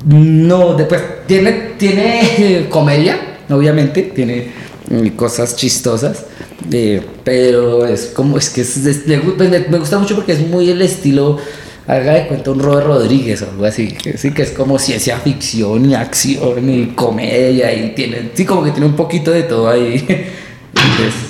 No, 0.07 0.75
después 0.75 1.01
tiene, 1.27 1.53
tiene 1.79 2.67
comedia, 2.69 3.37
obviamente, 3.49 4.03
tiene 4.15 4.49
mm, 4.91 5.09
cosas 5.11 5.55
chistosas, 5.57 6.25
pero 7.25 7.87
es 7.87 8.07
como, 8.15 8.39
es 8.39 8.51
que 8.51 8.63
me, 9.07 9.23
gu- 9.23 9.37
me- 9.37 9.69
me 9.69 9.79
gusta 9.79 9.99
mucho 9.99 10.15
porque 10.15 10.33
es 10.33 10.41
muy 10.47 10.69
el 10.71 10.83
estilo, 10.83 11.39
haga 11.87 12.15
de 12.15 12.27
cuenta 12.29 12.51
un 12.51 12.61
Robert 12.61 12.87
Rodríguez 12.87 13.43
o 13.43 13.51
algo 13.51 13.65
así, 13.65 13.95
sí 14.17 14.33
que 14.33 14.43
es 14.43 14.51
como 14.53 14.79
ciencia 14.79 15.19
ficción 15.19 15.89
y 15.91 15.95
acción 15.95 16.69
y 16.71 16.87
comedia 16.95 17.73
y 17.75 17.91
tiene, 17.95 18.31
sí 18.35 18.45
como 18.45 18.65
que 18.65 18.71
tiene 18.71 18.87
un 18.87 18.97
poquito 18.97 19.31
de 19.31 19.43
todo 19.45 19.69
ahí. 19.69 20.07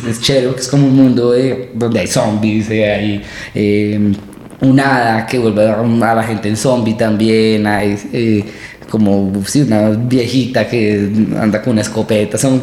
Es, 0.04 0.08
es 0.08 0.20
chévere, 0.20 0.54
que 0.54 0.60
es 0.60 0.68
como 0.68 0.86
un 0.86 0.94
mundo 0.96 1.32
de, 1.32 1.70
donde 1.74 2.00
hay 2.00 2.06
zombies, 2.06 2.68
eh, 2.70 2.90
hay 2.90 3.22
eh, 3.54 4.12
un 4.60 4.80
hada 4.80 5.26
que 5.26 5.38
vuelve 5.38 5.66
a, 5.68 5.80
a 5.80 6.14
la 6.14 6.22
gente 6.22 6.48
en 6.48 6.56
zombie 6.56 6.94
también, 6.94 7.66
hay 7.66 7.96
eh, 8.12 8.44
como 8.92 9.32
sí, 9.46 9.62
una 9.62 9.88
viejita 9.88 10.68
que 10.68 11.08
anda 11.40 11.62
con 11.62 11.72
una 11.72 11.80
escopeta, 11.80 12.37
son 12.37 12.61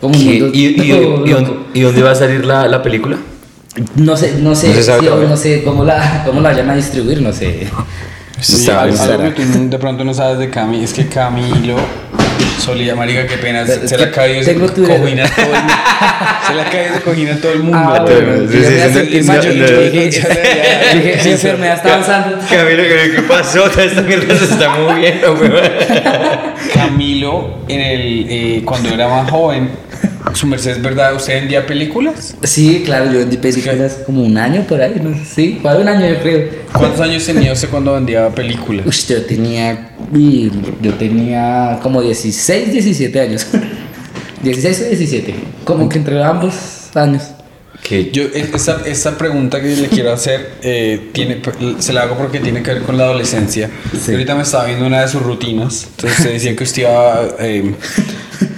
como 0.00 0.14
un 0.14 0.14
¿Y, 0.14 0.24
mundo 0.24 0.50
y- 0.54 0.66
y- 0.68 0.74
todo 0.74 1.26
y- 1.26 1.30
loco. 1.30 1.66
y 1.74 1.80
dónde 1.82 2.02
va 2.02 2.12
a 2.12 2.14
salir 2.14 2.46
la, 2.46 2.66
la 2.66 2.82
película? 2.82 3.18
No 3.96 4.16
sé, 4.16 4.36
no 4.40 4.54
sé, 4.54 4.68
No 4.68 4.74
se 4.74 4.82
sabe 4.82 5.00
sí, 5.00 5.04
todavía. 5.06 5.28
no 5.28 5.36
sé 5.36 5.62
cómo 5.62 5.84
la, 5.84 6.22
cómo 6.24 6.40
la 6.40 6.48
vayan 6.48 6.70
a 6.70 6.76
distribuir, 6.76 7.20
no 7.20 7.30
sé. 7.30 7.66
Sí, 8.40 8.54
Está 8.54 8.84
algo 8.84 8.96
bien. 9.18 9.34
que 9.34 9.44
tú 9.44 9.68
de 9.68 9.78
pronto 9.78 10.02
no 10.02 10.14
sabes 10.14 10.38
de 10.38 10.48
Cami 10.48 10.82
es 10.82 10.94
que 10.94 11.06
Camilo 11.08 11.76
solía, 12.58 12.94
marica, 12.94 13.26
qué 13.26 13.38
pena, 13.38 13.62
Es 13.62 13.88
se 13.88 14.02
ha 14.02 14.10
caído 14.10 14.40
ese 14.40 14.54
cojín 14.54 15.20
a 15.20 15.28
todo 15.28 15.44
el 15.44 15.52
mundo. 15.52 15.74
Se 16.46 16.60
ha 16.60 16.70
caído 16.70 16.94
ese 16.94 17.00
cojín 17.02 17.28
a 17.28 17.36
todo 17.36 17.52
el 17.52 17.62
mundo. 17.62 17.78
Ah, 17.78 18.00
bueno, 18.02 18.50
Sí, 18.50 18.58
sí, 18.64 18.72
sí, 18.92 19.20
dije, 21.02 21.30
enfermedad 21.30 21.76
está 21.76 21.94
avanzando. 21.94 22.38
Camilo, 22.50 22.82
¿qué, 22.82 23.22
pasó? 23.28 23.66
Esta 23.66 24.02
mierda 24.02 24.36
se 24.36 24.44
está 24.44 24.68
moviendo, 24.70 25.34
weón. 25.34 25.54
Camilo, 26.74 27.58
en 27.68 27.80
el, 27.80 28.26
eh, 28.28 28.62
cuando 28.64 28.90
era 28.90 29.08
más 29.08 29.30
joven, 29.30 29.70
su 30.34 30.46
merced 30.46 30.72
es 30.72 30.82
verdad, 30.82 31.14
¿usted 31.14 31.40
vendía 31.40 31.66
películas? 31.66 32.36
Sí, 32.42 32.82
claro, 32.84 33.06
yo 33.10 33.20
vendí 33.20 33.36
películas 33.36 34.00
como 34.04 34.22
un 34.22 34.36
año 34.36 34.62
por 34.62 34.80
ahí, 34.80 35.00
no 35.02 35.16
sé, 35.16 35.24
sí, 35.24 35.58
fue 35.62 35.76
un 35.76 35.88
año 35.88 36.06
yo 36.06 36.20
creo. 36.20 36.65
¿Cuántos 36.78 37.00
años 37.00 37.24
tenía 37.24 37.52
usted 37.52 37.68
cuando 37.68 37.94
vendía 37.94 38.28
películas? 38.30 38.86
Uy, 38.86 38.94
yo 39.08 39.22
tenía, 39.24 39.90
yo 40.82 40.94
tenía 40.94 41.78
como 41.82 42.02
16, 42.02 42.72
17 42.72 43.20
años. 43.20 43.46
16 44.42 44.80
o 44.80 44.84
17, 44.84 45.34
como 45.64 45.88
que 45.88 45.98
entre 45.98 46.22
ambos 46.22 46.54
años. 46.94 47.22
Que 47.82 48.10
Yo, 48.10 48.22
e- 48.24 48.50
esta, 48.54 48.82
esta 48.86 49.16
pregunta 49.16 49.60
que 49.60 49.68
le 49.76 49.88
quiero 49.88 50.12
hacer, 50.12 50.54
eh, 50.62 51.10
tiene, 51.12 51.40
se 51.78 51.92
la 51.92 52.02
hago 52.02 52.16
porque 52.16 52.40
tiene 52.40 52.62
que 52.62 52.74
ver 52.74 52.82
con 52.82 52.96
la 52.96 53.04
adolescencia. 53.04 53.70
Sí. 54.04 54.12
Ahorita 54.12 54.34
me 54.34 54.42
estaba 54.42 54.64
viendo 54.64 54.86
una 54.86 55.02
de 55.02 55.08
sus 55.08 55.22
rutinas. 55.22 55.86
Entonces 55.90 56.18
usted 56.18 56.32
decía 56.34 56.56
que 56.56 56.64
usted 56.64 56.82
iba, 56.82 57.28
eh, 57.38 57.74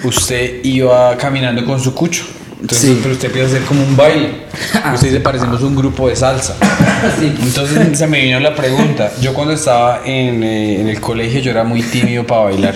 usted 0.04 0.64
iba 0.64 1.16
caminando 1.16 1.64
con 1.64 1.80
su 1.80 1.94
cucho. 1.94 2.24
Entonces, 2.60 2.88
Sí. 2.90 2.98
pero 3.02 3.14
usted 3.14 3.26
empieza 3.28 3.48
a 3.48 3.50
hacer 3.52 3.62
como 3.66 3.82
un 3.82 3.96
baile. 3.96 4.30
Ah. 4.84 4.92
Usted 4.94 5.08
dice, 5.08 5.20
parecemos 5.20 5.62
un 5.62 5.74
grupo 5.76 6.08
de 6.08 6.16
salsa. 6.16 6.54
Sí. 7.20 7.32
Entonces 7.42 7.96
se 7.98 8.06
me 8.08 8.20
vino 8.20 8.40
la 8.40 8.54
pregunta. 8.54 9.12
Yo 9.20 9.32
cuando 9.34 9.54
estaba 9.54 10.00
en, 10.04 10.42
eh, 10.42 10.80
en 10.80 10.88
el 10.88 11.00
colegio 11.00 11.40
yo 11.40 11.50
era 11.52 11.62
muy 11.64 11.82
tímido 11.82 12.24
para 12.26 12.42
bailar. 12.44 12.74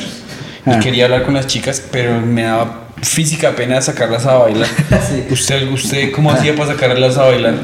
Y 0.66 0.70
Ah. 0.70 0.78
quería 0.80 1.04
hablar 1.06 1.24
con 1.24 1.34
las 1.34 1.46
chicas, 1.48 1.82
pero 1.90 2.20
me 2.20 2.42
daba 2.44 2.82
física 3.02 3.50
pena 3.57 3.80
sacarlas 3.83 4.24
a 4.26 4.35
bailar. 4.38 4.68
Sí. 5.09 5.26
¿Usted, 5.30 5.68
usted 5.72 6.12
cómo 6.12 6.30
hacía 6.30 6.54
para 6.54 6.72
sacarlas 6.72 7.18
a 7.18 7.22
bailar? 7.24 7.54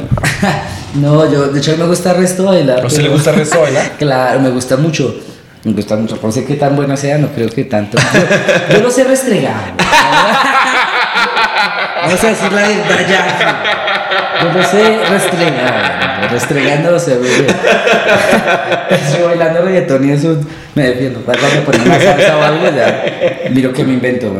No, 0.94 1.30
yo, 1.30 1.48
de 1.48 1.58
hecho, 1.60 1.76
me 1.76 1.86
gusta 1.86 2.10
el 2.12 2.16
resto 2.18 2.44
bailar. 2.44 2.80
¿A 2.82 2.86
usted 2.86 2.98
le 2.98 3.04
pero- 3.04 3.14
gusta 3.14 3.30
el 3.30 3.36
resto 3.36 3.60
bailar? 3.60 3.92
claro, 3.98 4.40
me 4.40 4.50
gusta 4.50 4.76
mucho. 4.76 5.14
Me 5.64 5.72
gusta 5.72 5.96
mucho. 5.96 6.18
No 6.22 6.32
sé 6.32 6.44
qué 6.44 6.54
tan 6.54 6.74
bueno 6.76 6.96
sea, 6.96 7.18
no 7.18 7.28
creo 7.28 7.48
que 7.50 7.64
tanto. 7.64 7.98
Yo, 7.98 8.76
yo 8.76 8.82
no 8.82 8.90
sé 8.90 9.04
restregar. 9.04 9.74
No 12.10 12.16
sé 12.16 12.28
decir 12.28 12.52
la 12.52 12.62
verdad 12.62 13.06
ya. 13.08 13.20
Yo 14.42 14.52
no 14.52 14.62
sé 14.66 15.00
restregar. 15.10 16.90
Lo 16.90 16.98
sé 16.98 17.16
muy 17.16 17.28
bien. 17.28 17.46
Estoy 18.90 19.22
bailando 19.22 19.62
reggaetón 19.62 20.08
y 20.08 20.12
eso 20.12 20.36
me 20.74 20.88
defiendo. 20.88 21.20
Para 21.20 21.38
una 21.38 22.00
salsa 22.00 22.36
o 22.36 22.42
algo, 22.42 22.64
ya 22.64 23.04
miro 23.50 23.72
que 23.72 23.84
me 23.84 23.94
invento. 23.94 24.32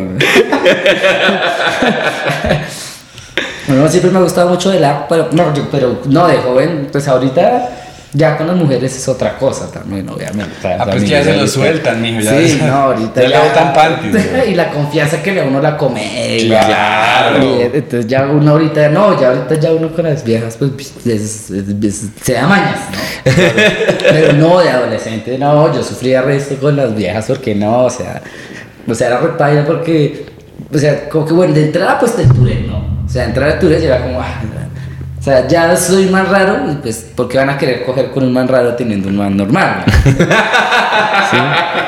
Bueno, 3.66 3.88
siempre 3.88 4.10
me 4.10 4.18
ha 4.18 4.22
gustado 4.22 4.48
mucho 4.48 4.72
el 4.72 4.82
arte, 4.84 5.04
pero 5.08 5.28
no, 5.32 5.52
pero 5.70 6.02
no 6.06 6.26
de 6.26 6.38
joven. 6.38 6.88
Pues 6.90 7.06
ahorita 7.06 7.68
ya 8.12 8.36
con 8.38 8.46
las 8.46 8.56
mujeres 8.56 8.96
es 8.96 9.06
otra 9.08 9.36
cosa 9.36 9.70
también, 9.70 10.08
obviamente. 10.08 10.66
Ah, 10.78 10.86
pues 10.90 11.06
ya 11.08 11.22
se 11.22 11.36
lo 11.36 11.46
sueltan, 11.46 12.00
mijo, 12.00 12.20
ya- 12.20 12.30
Sí, 12.38 12.58
no, 12.64 12.72
ahorita. 12.84 13.22
ya 13.22 13.28
le 13.28 13.38
botan 13.38 13.72
panties. 13.74 14.16
Y 14.48 14.54
la 14.54 14.70
confianza 14.70 15.22
que 15.22 15.32
le 15.32 15.40
da 15.42 15.46
uno 15.46 15.58
a 15.58 15.62
la 15.62 15.76
comedia. 15.76 16.64
Claro. 16.66 17.44
Y, 17.44 17.62
entonces 17.62 18.06
ya 18.06 18.26
uno 18.26 18.52
ahorita, 18.52 18.88
no, 18.88 19.20
ya 19.20 19.28
ahorita 19.28 19.54
ya 19.56 19.72
uno 19.72 19.90
con 19.92 20.04
las 20.04 20.24
viejas, 20.24 20.56
pues 20.58 20.70
es- 21.06 21.50
es- 21.50 21.68
es- 21.84 22.04
se 22.22 22.32
da 22.32 22.46
mañas, 22.46 22.78
¿no? 22.90 23.32
Pero 24.10 24.32
no 24.34 24.60
de 24.60 24.70
adolescente, 24.70 25.36
no, 25.38 25.74
yo 25.74 25.82
sufría 25.82 26.22
resto 26.22 26.56
con 26.56 26.76
las 26.76 26.94
viejas 26.94 27.26
porque 27.28 27.54
no, 27.54 27.84
o 27.84 27.90
sea, 27.90 28.22
o 28.86 28.94
sea, 28.94 29.08
era 29.08 29.18
repaila 29.20 29.64
porque, 29.66 30.26
o 30.72 30.78
sea, 30.78 31.08
como 31.10 31.26
que 31.26 31.34
bueno, 31.34 31.52
de 31.52 31.64
entrada 31.66 31.98
pues 32.00 32.16
te 32.16 32.24
turé, 32.26 32.60
¿no? 32.66 32.78
O 33.04 33.08
sea, 33.08 33.22
de 33.22 33.28
entrada 33.28 33.52
al 33.54 33.58
turé 33.58 33.84
era 33.84 34.00
como, 34.02 34.18
ah, 34.20 34.40
sea, 35.28 35.46
ya 35.46 35.76
soy 35.76 36.06
más 36.06 36.28
raro 36.28 36.70
y 36.70 36.74
pues, 36.76 37.06
¿por 37.14 37.28
qué 37.28 37.38
van 37.38 37.50
a 37.50 37.58
querer 37.58 37.84
coger 37.84 38.10
con 38.10 38.24
un 38.24 38.32
man 38.32 38.48
raro 38.48 38.74
teniendo 38.74 39.08
un 39.08 39.16
man 39.16 39.36
normal? 39.36 39.84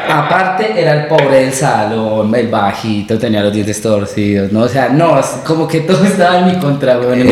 Aparte 0.09 0.81
era 0.81 1.03
el 1.03 1.07
pobre 1.07 1.45
del 1.45 1.53
salón, 1.53 2.35
el 2.35 2.49
bajito, 2.49 3.19
tenía 3.19 3.43
los 3.43 3.53
dientes 3.53 3.81
torcidos, 3.81 4.53
¿no? 4.53 4.63
O 4.63 4.69
sea, 4.69 4.89
no, 4.89 5.21
como 5.47 5.67
que 5.69 5.81
todo 5.81 6.05
estaba 6.11 6.41
en 6.41 6.47
mi 6.47 6.59
contra, 6.59 6.99
weón. 6.99 7.29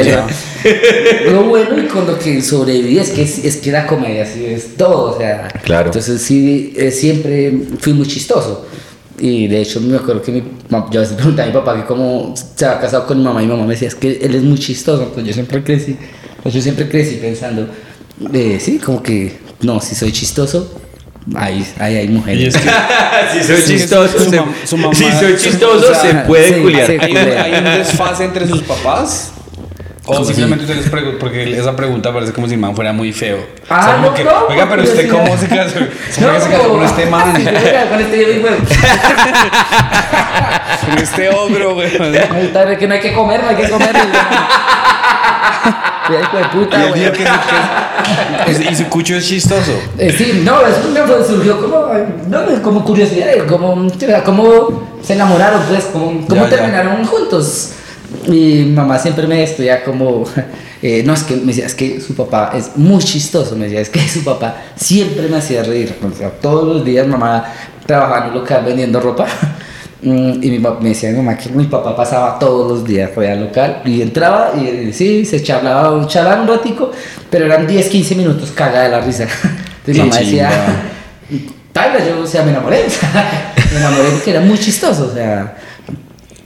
Lo 1.31 1.45
bueno 1.45 1.79
y 1.79 1.87
con 1.87 2.07
lo 2.07 2.19
que 2.19 2.41
sobreviví 2.41 2.99
es 2.99 3.11
que, 3.11 3.23
es 3.23 3.57
que 3.57 3.73
la 3.73 3.87
comedia 3.87 4.25
sí 4.25 4.47
es 4.47 4.77
todo, 4.77 5.15
o 5.15 5.19
sea. 5.19 5.49
Claro. 5.63 5.87
Entonces 5.87 6.23
sí, 6.23 6.73
eh, 6.77 6.91
siempre 6.91 7.53
fui 7.81 7.93
muy 7.93 8.07
chistoso. 8.07 8.67
Y 9.21 9.49
de 9.49 9.61
hecho 9.63 9.81
me 9.81 9.97
acuerdo 9.97 10.23
que 10.23 10.31
mi, 10.33 10.43
yo 10.71 11.01
a 11.01 11.03
veces 11.03 11.17
preguntaba 11.17 11.45
a 11.45 11.53
mi 11.53 11.53
papá 11.59 11.77
que 11.77 11.85
cómo 11.85 12.35
se 12.37 12.65
había 12.67 12.81
casado 12.81 13.07
con 13.07 13.19
mi 13.19 13.25
mamá 13.25 13.43
y 13.43 13.47
mi 13.47 13.53
mamá 13.53 13.65
me 13.65 13.73
decía, 13.75 13.89
es 13.89 13.95
que 13.95 14.19
él 14.23 14.35
es 14.35 14.43
muy 14.43 14.59
chistoso. 14.59 15.03
Entonces 15.03 15.27
yo 15.27 15.33
siempre 15.33 15.63
crecí, 15.65 15.97
pues 16.43 16.55
yo 16.55 16.61
siempre 16.61 16.89
crecí 16.89 17.17
pensando, 17.17 17.67
eh, 18.33 18.59
sí, 18.61 18.79
como 18.79 19.03
que, 19.03 19.39
no, 19.63 19.81
si 19.81 19.95
soy 19.97 20.13
chistoso, 20.13 20.73
ahí, 21.35 21.67
ahí 21.79 21.97
hay 21.97 22.09
mujeres. 22.09 22.43
Y 22.43 22.47
es 22.47 22.57
que 22.57 22.69
si 23.41 23.45
soy 23.47 23.63
Sí, 23.63 23.73
chistoso, 23.79 24.19
su 24.19 24.31
se, 24.31 24.41
su 24.65 24.77
mamá- 24.77 24.95
si 24.95 25.05
soy 25.13 25.37
chistoso 25.37 25.91
o 25.91 25.95
sea, 25.95 26.01
se 26.01 26.15
puede 26.27 26.55
sí, 26.55 26.61
culiar. 26.61 26.91
¿Hay 26.91 27.17
hay 27.17 27.55
un 27.59 27.65
desfase 27.65 28.25
entre 28.25 28.47
sus 28.47 28.63
papás? 28.63 29.33
¿O 30.11 30.13
¿Cómo 30.15 30.25
simplemente 30.25 30.75
les 30.75 30.89
pregunta? 30.89 31.19
Porque 31.21 31.59
esa 31.59 31.77
pregunta 31.77 32.11
parece 32.15 32.33
como 32.33 32.47
si 32.47 32.55
el 32.55 32.61
man 32.61 32.75
fuera 32.75 32.95
muy 32.95 33.13
feo. 33.13 33.39
Ah, 33.69 33.79
O 33.79 33.83
sea, 33.85 33.95
como 33.97 34.07
no, 34.09 34.15
que, 34.15 34.25
no, 34.25 34.31
Oiga, 34.49 34.67
pero 34.71 34.83
usted 34.83 35.03
sí, 35.03 35.09
cómo 35.09 35.37
se 35.37 35.49
casó, 35.49 35.75
¿Cómo 35.81 35.87
que 36.33 36.41
se 36.41 36.49
casó 36.51 36.63
como- 36.63 36.69
con 36.79 36.85
este 36.85 37.07
man? 37.07 37.37
Sí, 37.37 37.45
con 37.45 38.01
este 38.01 38.39
güey. 38.41 38.55
con 40.87 40.99
este 40.99 41.29
ogro, 41.31 41.75
güey. 41.75 41.91
Que 42.79 42.87
no 42.89 42.95
hay 42.95 43.01
que 43.01 43.13
comer, 43.13 43.43
no 43.43 43.49
hay 43.51 43.57
que 43.57 43.69
comer. 43.69 43.91
Y 46.09 46.13
hijo 46.15 46.37
de 46.39 46.43
Y 46.43 46.45
puta, 46.57 46.83
él 46.85 46.89
güey. 46.89 47.01
dijo 47.01 47.13
que, 47.13 47.25
que- 47.25 48.51
es- 48.51 48.61
y 48.73 48.75
su 48.77 48.85
cucho 48.89 49.15
es 49.17 49.27
chistoso. 49.29 49.73
Eh, 49.99 50.15
sí, 50.17 50.41
no, 50.45 50.61
eso 50.67 50.81
me 50.91 51.01
surgió 51.27 51.61
como, 51.61 51.87
no, 52.29 52.63
como 52.63 52.83
curiosidad, 52.85 53.27
de 53.27 53.45
cómo, 53.47 53.73
o 53.75 53.91
sea, 53.99 54.25
cómo 54.25 54.89
se 55.03 55.13
enamoraron, 55.15 55.61
pues, 55.69 55.85
Ya, 56.29 56.45
ya. 56.45 56.49
terminaron 56.49 57.05
juntos. 57.05 57.73
Mi 58.27 58.65
mamá 58.65 58.99
siempre 58.99 59.27
me 59.27 59.43
estudia 59.43 59.85
como, 59.85 60.25
eh, 60.83 61.03
no, 61.05 61.13
es 61.15 61.23
que 61.23 61.37
me 61.37 61.47
decía, 61.47 61.67
es 61.67 61.75
que 61.75 62.01
su 62.01 62.15
papá 62.15 62.53
es 62.55 62.77
muy 62.77 63.03
chistoso, 63.03 63.57
me 63.57 63.65
decía, 63.65 63.81
es 63.81 63.91
que 63.91 64.01
su 64.09 64.25
papá 64.25 64.57
siempre 64.77 65.29
me 65.29 65.37
hacía 65.37 65.63
reír. 65.63 65.95
O 66.03 66.17
sea, 66.17 66.31
todos 66.31 66.77
los 66.77 66.85
días 66.85 67.07
mamá 67.07 67.45
trabajaba 67.87 68.27
en 68.27 68.33
un 68.33 68.39
local 68.39 68.65
vendiendo 68.65 69.01
ropa. 69.01 69.27
Mm, 70.01 70.41
Y 70.45 70.51
mi 70.53 70.59
papá, 70.61 70.79
me 70.81 70.91
decía 70.91 71.11
mi 71.11 71.17
mamá 71.17 71.37
que 71.37 71.49
mi 71.49 71.65
papá 71.65 71.97
pasaba 71.97 72.39
todos 72.39 72.71
los 72.71 72.85
días 72.85 73.11
por 73.11 73.25
al 73.25 73.41
local 73.47 73.83
y 73.85 74.01
entraba 74.01 74.53
y 74.57 74.65
eh, 74.65 74.93
sí, 74.93 75.25
se 75.25 75.43
charlaba, 75.43 76.07
charlaba 76.07 76.43
un 76.43 76.47
ratico, 76.47 76.93
pero 77.29 77.47
eran 77.47 77.67
10, 77.67 77.89
15 77.89 78.15
minutos 78.15 78.53
cagada 78.53 78.85
de 78.85 78.91
la 78.91 79.01
risa. 79.01 79.25
Entonces 79.25 79.97
mi 79.97 80.09
mamá 80.09 80.21
decía, 80.21 80.51
tal 81.73 81.93
vez 81.95 82.07
yo, 82.07 82.21
o 82.21 82.27
sea, 82.29 82.45
me 82.45 82.53
enamoré, 82.53 82.85
me 83.73 83.79
enamoré 83.79 84.11
porque 84.11 84.31
era 84.31 84.41
muy 84.41 84.57
chistoso, 84.57 85.09
o 85.11 85.13
sea. 85.13 85.57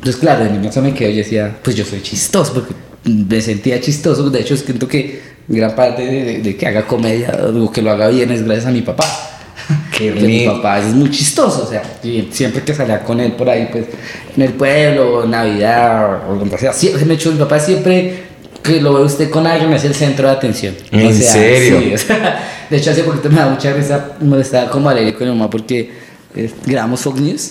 Entonces, 0.03 0.21
claro, 0.21 0.43
de 0.43 0.51
niño 0.51 0.69
me 0.83 0.93
quedó 0.95 1.11
y 1.11 1.13
yo 1.13 1.19
decía, 1.19 1.57
pues 1.63 1.77
yo 1.77 1.85
soy 1.85 2.03
chistoso, 2.03 2.53
porque 2.55 2.75
me 3.05 3.41
sentía 3.41 3.81
chistoso. 3.81 4.29
De 4.31 4.41
hecho, 4.41 4.57
siento 4.57 4.89
que 4.89 5.21
gran 5.47 5.77
parte 5.77 6.05
de, 6.05 6.25
de- 6.25 6.39
de 6.41 6.57
que 6.57 6.67
haga 6.67 6.85
comedia 6.89 7.31
o 7.55 7.71
que 7.71 7.83
lo 7.83 7.93
haga 7.93 8.09
bien 8.09 8.33
es 8.33 8.43
gracias 8.45 8.67
a 8.67 8.71
mi 8.73 8.83
papá. 8.83 9.05
Qué 9.97 10.11
Porque 10.11 10.27
mi 10.27 10.45
papá 10.45 10.81
es 10.81 10.87
muy 10.87 11.09
chistoso, 11.09 11.63
o 11.63 11.71
sea, 11.71 11.83
siempre 12.33 12.63
que 12.63 12.75
salía 12.75 13.05
con 13.05 13.21
él 13.21 13.31
por 13.33 13.49
ahí, 13.49 13.69
pues, 13.71 13.85
en 14.35 14.43
el 14.43 14.55
pueblo, 14.55 15.25
Navidad, 15.25 16.29
o 16.29 16.35
donde 16.35 16.59
sea, 16.59 16.73
siempre 16.73 17.05
me 17.05 17.15
echó 17.15 17.31
mi 17.31 17.39
papá 17.39 17.61
siempre 17.61 18.25
que 18.61 18.81
lo 18.81 18.95
ve 18.95 19.03
usted 19.03 19.31
con 19.31 19.47
alguien 19.47 19.73
es 19.73 19.85
el 19.85 19.95
centro 19.95 20.27
de 20.29 20.35
atención. 20.35 20.75
¿En 20.91 21.07
O 21.07 21.13
sea, 21.13 21.33
serio? 21.33 21.79
sí, 21.81 21.95
o 21.95 21.99
sea, 21.99 22.67
de 22.69 22.77
hecho, 22.77 22.91
hace 22.91 23.05
poquito 23.05 23.29
me 23.31 23.37
da 23.37 23.49
mucha 23.51 23.73
risa, 23.73 24.17
me 24.21 24.41
estaba 24.41 24.69
como 24.69 24.89
alegre 24.89 25.15
con 25.15 25.29
mi 25.29 25.33
mamá 25.33 25.49
porque 25.49 25.93
eh, 26.35 26.51
grabamos 26.67 27.01
Fox 27.03 27.21
News 27.21 27.51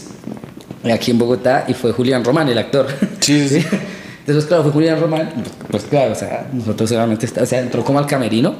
aquí 0.93 1.11
en 1.11 1.17
Bogotá 1.19 1.65
y 1.67 1.73
fue 1.73 1.91
Julián 1.91 2.23
Román, 2.23 2.47
el 2.49 2.57
actor. 2.57 2.87
Sí, 3.19 3.47
sí. 3.47 3.65
Entonces, 4.21 4.45
claro, 4.45 4.63
fue 4.63 4.71
Julián 4.71 5.01
Román, 5.01 5.31
pues 5.71 5.83
claro, 5.85 6.11
o 6.11 6.15
sea, 6.15 6.47
nosotros 6.53 6.91
está- 7.23 7.41
o 7.41 7.45
sea, 7.45 7.59
entró 7.59 7.83
como 7.83 7.97
al 7.97 8.05
camerino, 8.05 8.53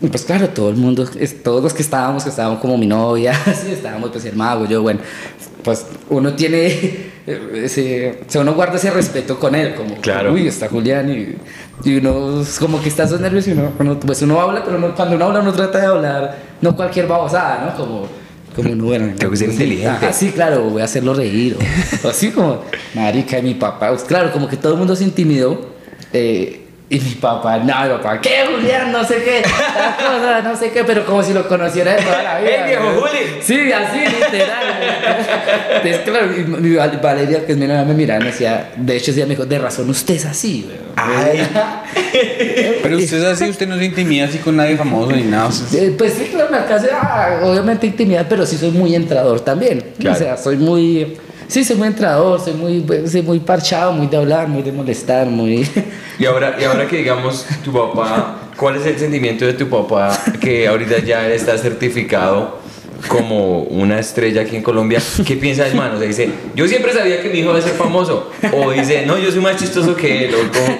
y 0.00 0.06
pues 0.06 0.22
claro, 0.24 0.48
todo 0.50 0.70
el 0.70 0.76
mundo, 0.76 1.04
todos 1.42 1.64
los 1.64 1.74
que 1.74 1.82
estábamos, 1.82 2.22
que 2.22 2.30
estábamos 2.30 2.60
como 2.60 2.78
mi 2.78 2.86
novia, 2.86 3.32
así, 3.46 3.72
estábamos, 3.72 4.10
pues 4.10 4.24
el 4.26 4.36
mago, 4.36 4.66
yo, 4.66 4.82
bueno, 4.82 5.00
pues 5.64 5.84
uno 6.10 6.32
tiene, 6.34 6.68
eh, 7.26 7.62
ese, 7.64 8.20
o 8.26 8.30
sea, 8.30 8.40
uno 8.42 8.54
guarda 8.54 8.76
ese 8.76 8.90
respeto 8.92 9.38
con 9.40 9.56
él, 9.56 9.74
como, 9.74 9.96
Claro. 9.96 10.32
uy, 10.32 10.46
está 10.46 10.68
Julián, 10.68 11.10
y, 11.10 11.34
y 11.90 11.96
uno, 11.96 12.40
es 12.42 12.58
como 12.60 12.80
que 12.80 12.88
está 12.88 13.02
esos 13.02 13.20
nervios 13.20 13.48
y 13.48 13.52
uno, 13.52 13.72
uno- 13.80 13.98
pues 13.98 14.22
uno 14.22 14.40
habla, 14.40 14.62
pero 14.64 14.76
uno- 14.78 14.94
cuando 14.94 15.16
uno 15.16 15.24
habla, 15.26 15.40
uno 15.40 15.52
trata 15.52 15.78
de 15.80 15.86
hablar, 15.86 16.38
no 16.60 16.76
cualquier 16.76 17.08
babosada, 17.08 17.64
¿no? 17.66 17.76
Como... 17.76 18.19
Como 18.54 18.72
uno, 18.72 18.84
bueno, 18.84 19.12
Tengo 19.16 19.30
que 19.30 19.36
ser 19.38 19.50
inteligente. 19.50 19.88
ajá, 19.88 20.12
sí, 20.12 20.30
claro, 20.30 20.64
voy 20.64 20.82
a 20.82 20.84
hacerlo 20.86 21.14
reír. 21.14 21.56
O, 22.04 22.08
así 22.08 22.30
como, 22.30 22.62
marica, 22.94 23.38
y 23.38 23.42
mi 23.42 23.54
papá, 23.54 23.90
pues, 23.90 24.02
claro, 24.04 24.32
como 24.32 24.48
que 24.48 24.56
todo 24.56 24.72
el 24.72 24.78
mundo 24.78 24.96
se 24.96 25.04
intimidó. 25.04 25.70
eh, 26.12 26.66
y 26.92 26.98
mi 27.00 27.14
papá, 27.14 27.58
no, 27.58 27.64
mi 27.82 27.88
papá, 27.88 28.20
¿qué, 28.20 28.44
Julián? 28.50 28.90
No 28.90 29.04
sé 29.04 29.22
qué, 29.22 29.42
cosa, 29.42 30.40
no 30.42 30.56
sé 30.56 30.70
qué, 30.72 30.82
pero 30.84 31.06
como 31.06 31.22
si 31.22 31.32
lo 31.32 31.46
conociera 31.48 31.94
de 31.94 32.02
toda 32.02 32.22
la 32.22 32.38
vida. 32.40 32.50
¡Eh, 32.50 32.66
viejo. 32.66 33.00
Juli! 33.00 33.40
Sí, 33.40 33.72
así, 33.72 33.98
literal. 34.00 34.64
Entonces, 35.76 36.00
claro, 36.00 36.26
y 36.36 36.44
mi 36.44 36.74
Val- 36.74 37.00
Valeria, 37.02 37.46
que 37.46 37.52
es 37.52 37.58
mi 37.58 37.66
novia, 37.66 37.84
me 37.84 37.94
miraba 37.94 38.20
y 38.20 38.24
me 38.24 38.30
decía, 38.32 38.72
de 38.76 38.96
hecho, 38.96 39.12
ella 39.12 39.24
me 39.24 39.30
dijo, 39.30 39.46
de 39.46 39.58
razón, 39.60 39.88
usted 39.88 40.14
es 40.14 40.24
así, 40.26 40.64
güey. 40.66 40.78
Ay. 40.96 41.48
Pero 42.82 42.96
usted 42.98 43.18
es 43.18 43.24
así, 43.24 43.48
usted 43.48 43.68
no 43.68 43.78
se 43.78 43.84
intimida 43.84 44.24
así 44.26 44.38
con 44.38 44.56
nadie 44.56 44.76
famoso 44.76 45.12
ni 45.12 45.22
nada. 45.22 45.46
o 45.46 45.52
sea, 45.52 45.80
Eh, 45.82 45.94
Pues 45.96 46.14
sí, 46.14 46.24
claro, 46.32 46.50
me 46.50 46.56
alcancé, 46.58 46.88
ah, 46.92 47.38
obviamente 47.44 47.86
intimidad, 47.86 48.26
pero 48.28 48.44
sí 48.44 48.56
soy 48.58 48.70
muy 48.72 48.94
entrador 48.94 49.40
también. 49.40 49.84
Claro. 49.98 50.16
O 50.16 50.18
sea, 50.18 50.36
soy 50.36 50.56
muy, 50.56 51.16
sí, 51.50 51.64
soy 51.64 51.76
muy 51.76 51.88
entrador, 51.88 52.40
soy 52.40 52.54
muy, 52.54 52.86
soy 53.06 53.22
muy 53.22 53.40
parchado, 53.40 53.92
muy 53.92 54.06
de 54.06 54.16
hablar, 54.16 54.48
muy 54.48 54.62
de 54.62 54.72
molestar, 54.72 55.26
muy... 55.26 55.68
Y 56.18 56.26
ahora, 56.26 56.56
y 56.60 56.64
ahora 56.64 56.86
que 56.86 56.98
digamos 56.98 57.46
tu 57.64 57.72
papá, 57.72 58.50
¿cuál 58.54 58.76
es 58.76 58.84
el 58.84 58.98
sentimiento 58.98 59.46
de 59.46 59.54
tu 59.54 59.68
papá 59.70 60.16
que 60.38 60.68
ahorita 60.68 60.98
ya 60.98 61.26
está 61.28 61.56
certificado 61.56 62.58
como 63.08 63.62
una 63.62 63.98
estrella 63.98 64.42
aquí 64.42 64.54
en 64.54 64.62
Colombia? 64.62 65.00
¿Qué 65.26 65.36
piensa 65.36 65.66
el 65.66 65.74
man? 65.74 65.92
O 65.94 65.98
sea, 65.98 66.06
dice, 66.06 66.28
yo 66.54 66.68
siempre 66.68 66.92
sabía 66.92 67.22
que 67.22 67.30
mi 67.30 67.38
hijo 67.38 67.50
iba 67.50 67.58
a 67.58 67.62
ser 67.62 67.72
famoso. 67.72 68.30
O 68.52 68.70
dice, 68.70 69.06
no, 69.06 69.18
yo 69.18 69.30
soy 69.30 69.40
más 69.40 69.56
chistoso 69.56 69.96
que 69.96 70.26
él. 70.26 70.34
O 70.34 70.38
como, 70.52 70.78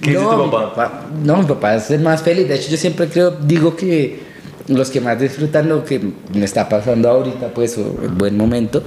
¿Qué 0.00 0.10
dice 0.10 0.22
tu 0.22 0.44
mi 0.44 0.50
papá? 0.50 1.06
No, 1.24 1.38
mi 1.38 1.46
papá 1.46 1.74
es 1.74 1.90
el 1.90 2.00
más 2.00 2.22
feliz. 2.22 2.48
De 2.48 2.54
hecho, 2.54 2.70
yo 2.70 2.76
siempre 2.76 3.08
creo, 3.08 3.32
digo 3.32 3.74
que 3.74 4.27
los 4.68 4.90
que 4.90 5.00
más 5.00 5.18
disfrutan 5.18 5.68
lo 5.68 5.84
que 5.84 6.00
me 6.34 6.44
está 6.44 6.68
pasando 6.68 7.08
ahorita, 7.08 7.48
pues, 7.48 7.76
o 7.78 7.96
el 8.02 8.10
buen 8.10 8.36
momento, 8.36 8.82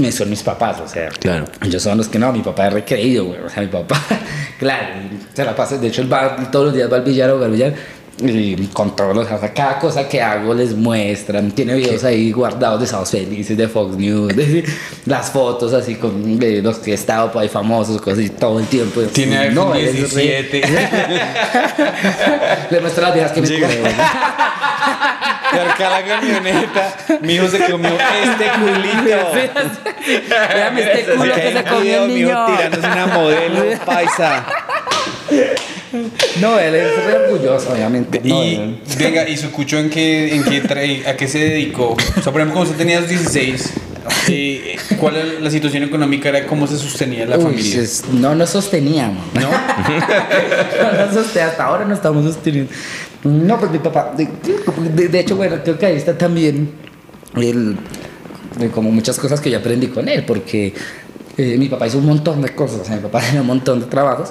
eh, 0.00 0.12
son 0.12 0.30
mis 0.30 0.42
papás, 0.42 0.80
o 0.80 0.88
sea. 0.88 1.08
Claro. 1.10 1.46
Ellos 1.62 1.82
son 1.82 1.98
los 1.98 2.08
que 2.08 2.18
no, 2.18 2.32
mi 2.32 2.40
papá 2.42 2.68
es 2.68 2.72
recreído, 2.72 3.24
güey. 3.26 3.40
O 3.40 3.48
sea, 3.48 3.62
mi 3.62 3.68
papá, 3.68 4.00
claro, 4.58 4.86
se 5.32 5.44
la 5.44 5.54
pasa. 5.54 5.76
De 5.76 5.88
hecho, 5.88 6.02
él 6.02 6.12
va 6.12 6.36
todos 6.50 6.66
los 6.66 6.74
días 6.74 6.90
va 6.90 6.96
al 6.96 7.02
billar 7.02 7.30
o 7.30 7.44
al 7.44 7.50
billar. 7.50 7.74
Y 8.16 8.54
con 8.68 8.94
todos 8.94 9.12
los, 9.16 9.28
o 9.28 9.38
sea, 9.40 9.52
cada 9.52 9.76
cosa 9.80 10.08
que 10.08 10.22
hago 10.22 10.54
les 10.54 10.72
muestran. 10.72 11.50
Tiene 11.50 11.74
videos 11.74 12.04
ahí 12.04 12.30
guardados 12.30 12.80
de 12.80 12.86
Sábados 12.86 13.10
Felices, 13.10 13.56
de 13.56 13.66
Fox 13.66 13.96
News, 13.96 14.36
de, 14.36 14.64
las 15.06 15.32
fotos 15.32 15.72
así 15.72 15.96
con 15.96 16.38
de 16.38 16.62
los 16.62 16.78
que 16.78 16.92
he 16.92 16.94
estado 16.94 17.32
por 17.32 17.42
ahí 17.42 17.48
famosos, 17.48 18.00
cosas 18.00 18.20
así 18.20 18.30
todo 18.30 18.60
el 18.60 18.66
tiempo. 18.66 19.00
Tiene 19.12 19.50
No, 19.50 19.74
él 19.74 19.86
es 19.88 20.14
re- 20.14 20.22
17. 20.22 20.62
Le 22.70 22.80
muestro 22.80 23.02
las 23.02 23.14
viejas 23.14 23.32
que 23.32 23.40
me 23.40 23.48
Llega. 23.48 23.68
Acá 25.60 25.90
la 25.90 26.04
camioneta, 26.04 26.96
mi 27.20 27.34
hijo 27.34 27.48
se 27.48 27.58
comió 27.70 27.90
este 27.90 28.44
culito. 28.60 29.32
Vean 30.54 30.78
este 30.78 31.12
culo 31.14 31.34
que 31.34 31.52
se 31.52 31.64
comió 31.64 32.04
el 32.04 32.08
niño. 32.14 32.46
tirándose 32.46 32.86
una 32.86 33.06
modelo 33.06 33.78
paisa. 33.84 34.44
No, 36.40 36.58
él 36.58 36.74
es 36.74 37.04
re 37.04 37.14
orgulloso, 37.28 37.72
obviamente. 37.72 38.20
No, 38.24 38.42
Y 38.44 38.54
él- 38.56 38.78
venga, 38.98 39.28
¿y 39.28 39.36
su 39.36 39.50
cucho 39.52 39.78
en 39.78 39.90
qué, 39.90 40.34
en 40.34 40.42
qué 40.44 40.60
trae- 40.62 41.06
a 41.06 41.16
qué 41.16 41.28
se 41.28 41.38
dedicó? 41.38 41.90
O 42.16 42.22
sea, 42.22 42.32
por 42.32 42.40
ejemplo, 42.40 42.54
cuando 42.54 42.62
usted 42.72 42.76
tenía 42.78 42.98
los 43.00 43.08
16, 43.08 43.72
eh, 44.28 44.76
¿cuál 44.98 45.16
era 45.16 45.40
la 45.40 45.50
situación 45.50 45.84
económica? 45.84 46.28
Era 46.30 46.46
cómo 46.46 46.66
se 46.66 46.76
sostenía 46.78 47.26
la 47.26 47.38
Uy, 47.38 47.44
familia. 47.44 47.80
es- 47.82 48.04
no 48.12 48.34
nos 48.34 48.50
sosteníamos. 48.50 49.22
¿No? 49.34 49.50
no 49.50 51.06
nos 51.06 51.14
soste- 51.14 51.40
hasta 51.42 51.62
ahora 51.64 51.84
no 51.84 51.94
estamos 51.94 52.24
sosteniendo. 52.24 52.72
No, 53.24 53.58
pues 53.58 53.70
mi 53.70 53.78
papá, 53.78 54.12
de, 54.16 54.28
de- 54.94 55.08
de 55.08 55.20
hecho, 55.20 55.36
bueno, 55.36 55.56
creo 55.64 55.78
que 55.78 55.86
ahí 55.86 55.96
está 55.96 56.16
también 56.16 56.70
el, 57.36 57.76
de 58.58 58.68
como 58.68 58.90
muchas 58.90 59.18
cosas 59.18 59.40
que 59.40 59.50
yo 59.50 59.58
aprendí 59.58 59.86
con 59.88 60.08
él, 60.08 60.24
porque 60.26 60.74
eh, 61.38 61.56
mi 61.58 61.68
papá 61.68 61.86
hizo 61.86 61.98
un 61.98 62.06
montón 62.06 62.42
de 62.42 62.50
cosas, 62.50 62.80
o 62.80 62.84
sea, 62.84 62.96
mi 62.96 63.02
papá 63.02 63.20
tenía 63.24 63.40
un 63.40 63.46
montón 63.46 63.80
de 63.80 63.86
trabajos, 63.86 64.30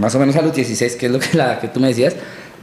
más 0.00 0.14
o 0.14 0.18
menos 0.18 0.36
a 0.36 0.42
los 0.42 0.54
16, 0.54 0.96
que 0.96 1.06
es 1.06 1.12
lo 1.12 1.18
que, 1.18 1.36
la, 1.36 1.60
que 1.60 1.68
tú 1.68 1.80
me 1.80 1.88
decías, 1.88 2.14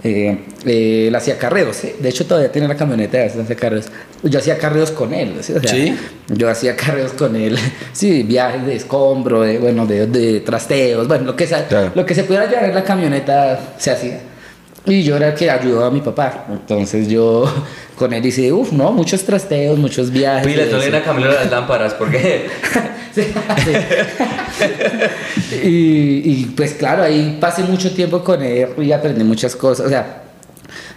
eh, 0.04 0.40
eh, 0.66 1.06
él 1.10 1.16
hacía 1.16 1.38
carreos, 1.38 1.76
¿sí? 1.78 1.92
de 2.00 2.10
hecho 2.10 2.26
todavía 2.26 2.52
tiene 2.52 2.68
la 2.68 2.76
camioneta, 2.76 3.18
a 3.18 3.22
veces 3.22 3.40
hace 3.42 3.56
carreos. 3.56 3.86
Yo 4.24 4.40
hacía 4.40 4.58
carreos 4.58 4.92
con 4.92 5.14
él, 5.14 5.36
¿sí? 5.42 5.54
O 5.54 5.60
sea, 5.60 5.70
¿Sí? 5.72 5.96
yo 6.28 6.50
hacía 6.50 6.76
carreos 6.76 7.12
con 7.14 7.36
él, 7.36 7.58
sí, 7.94 8.24
viajes 8.24 8.66
de 8.66 8.76
escombro, 8.76 9.42
de, 9.42 9.60
bueno, 9.60 9.86
de, 9.86 10.08
de 10.08 10.40
trasteos, 10.42 11.08
bueno, 11.08 11.26
lo 11.26 11.36
que, 11.36 11.46
sea, 11.48 11.68
Claro. 11.68 11.92
lo 11.94 12.06
que 12.06 12.16
se 12.16 12.24
pudiera 12.24 12.48
llevar 12.48 12.66
en 12.66 12.76
la 12.76 12.84
camioneta 12.84 13.60
se 13.78 13.92
hacía. 13.92 14.22
Y 14.88 15.04
yo 15.04 15.18
era 15.18 15.30
el 15.30 15.34
que 15.36 15.50
ayudaba 15.52 15.88
a 15.88 15.92
mi 15.92 16.02
papá. 16.02 16.46
Entonces 16.50 17.08
yo 17.08 17.46
con 17.98 18.14
él 18.14 18.26
hice, 18.26 18.52
uff, 18.54 18.72
no, 18.72 18.92
muchos 18.92 19.24
trasteos, 19.24 19.78
muchos 19.78 20.10
viajes. 20.12 20.48
Pila, 20.48 20.66
tolen 20.70 20.88
eso. 20.90 20.98
a 20.98 21.02
Camilo 21.04 21.32
las 21.32 21.50
lámparas, 21.52 21.94
porque 21.94 22.48
Sí, 23.14 23.24
sí. 23.66 23.72
y, 25.64 26.32
y, 26.32 26.54
pues 26.56 26.74
claro, 26.74 27.04
ahí 27.04 27.38
pasé 27.40 27.64
mucho 27.64 27.92
tiempo 27.94 28.24
con 28.24 28.42
él 28.44 28.70
y 28.78 28.92
aprendí 28.92 29.24
muchas 29.24 29.56
cosas. 29.56 29.88
O 29.88 29.90
sea, 29.90 30.24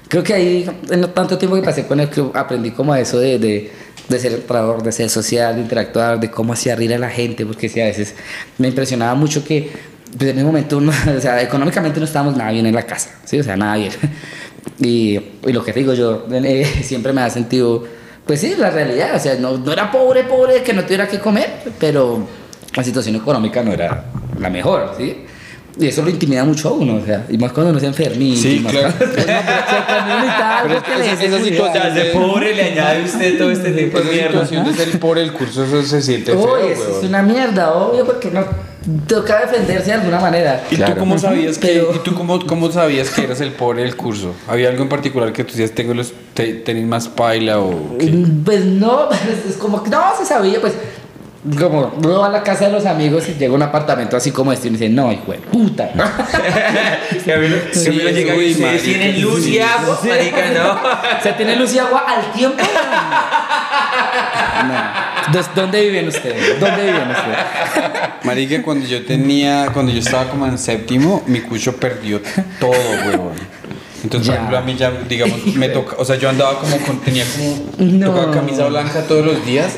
creo 0.09 0.22
que 0.22 0.35
ahí, 0.35 0.70
en 0.90 1.03
tanto 1.12 1.38
tiempo 1.38 1.57
que 1.57 1.62
pasé 1.62 1.87
con 1.87 2.00
él, 2.00 2.09
creo- 2.11 2.33
aprendí 2.35 2.70
como 2.72 2.94
eso 2.94 3.18
de, 3.18 3.38
de, 3.38 3.70
de 4.09 4.18
ser 4.18 4.33
entrador, 4.33 4.83
de 4.83 4.92
ser 4.92 5.09
social, 5.09 5.55
de 5.57 5.62
interactuar, 5.62 6.20
de 6.20 6.31
cómo 6.31 6.53
hacía 6.53 6.76
reír 6.76 6.94
a 6.94 6.98
la 6.98 7.11
gente, 7.11 7.46
porque 7.46 7.68
sí, 7.68 7.81
a 7.81 7.85
veces 7.87 8.14
me 8.59 8.68
impresionaba 8.68 9.14
mucho 9.14 9.44
que 9.44 9.70
pues, 10.16 10.31
en 10.31 10.38
ese 10.38 10.44
momento, 10.44 10.79
uno, 10.79 10.92
o 11.16 11.20
sea, 11.20 11.40
económicamente 11.42 12.01
no 12.01 12.07
estábamos 12.07 12.37
nada 12.37 12.51
bien 12.51 12.66
en 12.66 12.75
la 12.75 12.83
casa, 12.83 13.11
¿sí? 13.25 13.38
O 13.38 13.44
sea, 13.44 13.57
nada 13.57 13.77
bien. 13.77 13.92
Y, 14.79 15.18
y 15.46 15.53
lo 15.53 15.64
que 15.64 15.73
digo 15.73 15.94
yo, 15.94 16.27
eh, 16.31 16.64
siempre 16.83 17.12
me 17.12 17.23
ha 17.23 17.31
sentido, 17.31 17.85
pues 18.27 18.40
sí, 18.40 18.55
la 18.59 18.70
realidad, 18.70 19.14
o 19.14 19.18
sea, 19.18 19.35
no, 19.37 19.57
no 19.57 19.73
era 19.73 19.90
pobre, 19.90 20.25
pobre, 20.25 20.62
que 20.62 20.73
no 20.73 20.85
tuviera 20.85 21.07
que 21.07 21.18
comer, 21.18 21.51
pero 21.79 22.27
la 22.75 22.85
situación 22.85 23.16
económica 23.16 23.62
no 23.62 23.73
era 23.73 24.05
la 24.38 24.51
mejor, 24.51 24.94
¿sí? 24.96 25.25
Y 25.78 25.87
eso 25.87 26.02
lo 26.02 26.11
intimida 26.11 26.44
mucho 26.44 26.68
a 26.68 26.72
uno, 26.72 26.96
o 26.96 27.04
sea, 27.04 27.24
y 27.28 27.38
más 27.38 27.52
cuando 27.52 27.70
uno 27.70 27.80
se 27.80 27.87
enfermita. 27.87 28.40
Sí, 28.42 28.64
claro. 28.68 28.92
Pero 28.98 29.14
de 31.94 32.04
pobre 32.12 32.54
le 32.54 32.72
añade 32.72 33.04
usted 33.04 33.38
todo 33.38 33.50
este 33.50 33.70
tipo 33.72 33.98
de 33.98 34.04
mierda. 34.04 34.28
situación 34.46 34.64
de 34.66 34.74
ser 34.74 34.98
pobre 35.00 35.22
el 35.22 35.33
curso, 35.33 35.64
eso 35.64 35.83
se 35.83 36.02
siente 36.02 36.33
feo, 36.33 36.54
Uy, 36.54 36.72
eso 36.72 36.98
es 37.00 37.04
una 37.09 37.22
mierda, 37.22 37.72
obvio, 37.74 38.04
porque 38.04 38.30
no 38.30 38.44
toca 39.06 39.40
defenderse 39.46 39.87
de 39.87 39.92
alguna 39.92 40.20
manera. 40.20 40.64
¿Y 40.70 40.76
Claro. 40.76 40.94
tú 40.94 41.00
cómo 41.00 41.18
sabías 41.18 41.59
que, 41.59 41.68
Pero- 41.68 41.94
y 41.94 41.98
tú 41.98 42.14
cómo, 42.14 42.44
cómo 42.46 42.70
sabías 42.72 43.11
que 43.11 43.24
eras 43.24 43.40
el 43.40 43.52
pobre 43.52 43.83
del 43.83 43.96
curso? 43.96 44.35
¿Había 44.48 44.68
algo 44.70 44.83
en 44.83 44.88
particular 44.88 45.33
que 45.33 45.44
tú 45.44 45.50
decías, 45.52 45.72
tengo 45.72 45.94
los, 45.94 46.12
te, 46.35 46.54
tenés 46.54 46.87
más 46.87 47.09
paila 47.09 47.61
o 47.61 47.96
qué? 47.98 48.12
Pues 48.44 48.64
no, 48.64 49.09
es 49.48 49.56
como 49.56 49.83
que 49.83 49.90
no 49.90 50.02
se 50.18 50.24
sabía, 50.26 50.61
pues. 50.61 50.74
Como 51.59 51.90
uno 51.96 52.18
va 52.18 52.26
a 52.26 52.31
la 52.31 52.42
casa 52.42 52.66
de 52.66 52.72
los 52.72 52.85
amigos 52.85 53.26
y 53.31 53.33
llega 53.33 53.53
a 53.53 53.57
un 53.57 53.62
apartamento 53.62 54.14
así 54.14 54.31
como 54.31 54.53
este 54.53 54.68
y 54.68 54.70
uno 54.70 54.79
dice, 54.79 54.90
no, 54.92 55.11
hijo 55.11 55.33
de 55.33 55.38
puta. 55.38 55.90
Camilo, 57.24 57.57
llega 58.11 58.35
y 58.35 58.38
uy, 58.38 58.44
dice, 58.48 58.62
marica, 58.62 58.85
¿tienen 58.85 59.22
luz 59.22 59.46
y 59.46 59.53
sí. 59.53 59.59
agua? 59.59 60.00
Marica, 60.05 60.50
no. 60.50 60.81
¿Se 61.22 61.33
tiene 61.33 61.57
luz 61.57 61.74
y 61.74 61.79
agua 61.79 62.05
al 62.07 62.33
tiempo? 62.33 62.62
No. 64.61 65.42
¿Dónde 65.55 65.81
viven 65.83 66.09
ustedes? 66.09 66.61
¿Dónde 66.61 66.83
viven 66.83 67.11
ustedes? 67.11 67.38
Marica, 68.24 68.62
cuando 68.62 68.87
yo 68.87 69.07
tenía, 69.07 69.70
cuando 69.72 69.90
yo 69.90 70.00
estaba 70.00 70.29
como 70.29 70.46
en 70.46 70.59
séptimo, 70.59 71.22
mi 71.26 71.40
cucho 71.40 71.76
perdió 71.76 72.20
todo, 72.59 72.72
weón. 73.07 73.60
Entonces, 74.02 74.28
Ya. 74.28 74.34
por 74.34 74.54
ejemplo, 74.54 74.58
a 74.58 74.60
mí 74.62 74.76
ya, 74.76 74.92
digamos, 75.08 75.46
me 75.54 75.68
toca, 75.70 75.96
o 75.98 76.04
sea, 76.04 76.16
yo 76.16 76.28
andaba 76.28 76.58
como 76.58 76.76
con, 76.78 77.00
tenía 77.00 77.24
como, 77.24 77.70
No. 77.78 78.12
tocaba 78.12 78.32
camisa 78.32 78.66
blanca 78.68 79.02
todos 79.06 79.24
los 79.26 79.44
días 79.44 79.74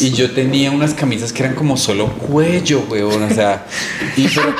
y 0.00 0.10
yo 0.12 0.30
tenía 0.32 0.70
unas 0.70 0.94
camisas 0.94 1.32
que 1.32 1.42
eran 1.42 1.54
como 1.54 1.76
solo 1.76 2.08
cuello, 2.12 2.80
weón, 2.88 3.22
o 3.24 3.30
sea, 3.34 3.66
y 4.16 4.28
pero, 4.28 4.54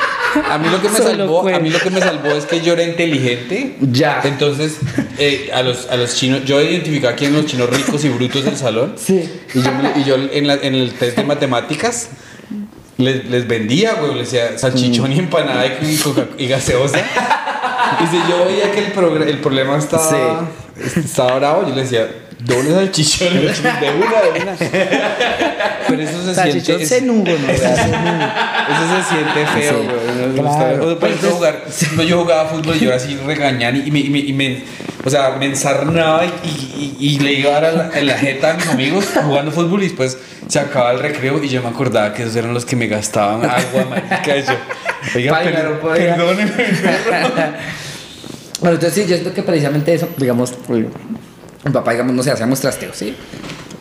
A 0.51 0.57
mí 0.57 0.67
lo 0.69 0.81
que 0.81 0.89
me 0.89 0.97
Solo 0.97 1.09
salvó, 1.09 1.41
fue. 1.43 1.53
a 1.55 1.59
mí 1.59 1.69
lo 1.69 1.79
que 1.79 1.89
me 1.89 1.99
salvó 1.99 2.29
es 2.29 2.45
que 2.45 2.61
yo 2.61 2.73
era 2.73 2.83
inteligente. 2.83 3.77
Ya. 3.81 4.21
Entonces, 4.23 4.77
eh, 5.17 5.49
a 5.53 5.63
los 5.63 5.87
a 5.89 5.95
los 5.95 6.13
chinos, 6.15 6.43
yo 6.45 6.61
identificaba 6.61 7.15
quién 7.15 7.31
eran 7.31 7.43
los 7.43 7.51
chinos 7.51 7.69
ricos 7.69 8.03
y 8.05 8.09
brutos 8.09 8.43
del 8.45 8.55
salón. 8.57 8.93
Sí. 8.97 9.23
Y 9.55 9.61
yo, 9.61 9.71
y 9.95 10.03
yo 10.03 10.15
en, 10.15 10.45
la- 10.47 10.55
en 10.55 10.75
el 10.75 10.91
test 10.93 11.17
de 11.17 11.23
matemáticas 11.23 12.09
les, 12.97 13.25
les 13.29 13.47
vendía, 13.47 13.93
güey, 13.95 14.15
les 14.15 14.31
decía 14.31 14.57
salchichón 14.57 15.11
y 15.13 15.19
empanada 15.19 15.65
y, 15.65 15.99
y 16.43 16.47
gaseosa. 16.47 16.99
Y 18.03 18.07
si 18.07 18.17
yo 18.29 18.45
veía 18.45 18.71
que 18.71 18.79
el, 18.79 19.29
el 19.29 19.39
problema 19.39 19.77
estaba, 19.77 20.47
estaba 20.95 21.35
bravo, 21.37 21.67
yo 21.67 21.75
le 21.75 21.81
decía, 21.81 22.07
doble 22.39 22.71
salchichón 22.73 23.33
de 23.33 23.39
una, 23.39 23.79
de 23.79 24.41
una. 24.41 24.55
Pero 25.87 26.01
eso 26.01 26.23
se 26.25 26.35
Salchichón 26.35 26.79
siente... 26.85 27.33
es- 27.33 27.41
¿no? 27.41 27.49
eso 27.49 29.03
se 29.03 29.15
siente 29.15 29.45
feo, 29.53 29.81
Sí, 29.81 29.87
güey. 29.87 30.33
Me 30.33 30.41
gusta. 30.41 30.57
claro. 30.57 30.85
O 30.85 30.99
sea, 30.99 31.09
ejemplo, 31.09 31.31
jugar, 31.31 31.63
no, 31.95 32.03
yo 32.03 32.21
jugaba 32.21 32.49
fútbol 32.49 32.75
y 32.75 32.79
yo 32.79 32.87
era 32.87 32.97
así 32.97 33.17
regañan 33.25 33.75
y 33.87 33.91
me, 33.91 33.99
y 33.99 34.09
me, 34.09 34.19
y 34.19 34.33
me- 34.33 34.63
o 35.05 35.09
sea, 35.09 35.31
me 35.39 35.45
ensarnaba 35.45 36.25
y, 36.25 36.95
y, 36.99 37.05
y 37.15 37.19
le 37.19 37.33
iba 37.33 37.55
a 37.55 37.61
dar 37.61 37.73
la, 37.73 37.89
en 37.97 38.05
la 38.07 38.17
jeta 38.17 38.51
a 38.51 38.53
mis 38.55 38.67
amigos 38.67 39.05
jugando 39.23 39.51
fútbol 39.51 39.81
y 39.83 39.87
después 39.87 40.17
se 40.47 40.59
acababa 40.59 40.91
el 40.91 40.99
recreo 40.99 41.41
y 41.41 41.47
yo 41.47 41.61
me 41.61 41.69
acordaba 41.69 42.13
que 42.13 42.23
esos 42.23 42.35
eran 42.35 42.53
los 42.53 42.65
que 42.65 42.75
me 42.75 42.87
gastaban 42.87 43.43
agua, 43.49 43.85
marica. 43.89 44.37
yo, 44.37 44.53
oiga, 45.15 45.31
Paila, 45.31 45.51
per- 45.61 45.69
no 45.71 45.79
podía. 45.79 46.15
perdóneme. 46.15 46.51
Bueno, 48.59 48.73
entonces 48.73 48.95
sí, 48.95 49.01
yo 49.09 49.15
siento 49.15 49.33
que 49.35 49.43
precisamente 49.43 49.93
eso, 49.93 50.09
digamos, 50.17 50.51
mi 51.67 51.73
papá, 51.73 51.91
digamos, 51.91 52.13
no 52.13 52.23
sé, 52.23 52.31
hacíamos 52.31 52.59
trasteo, 52.59 52.91
¿sí? 52.93 53.15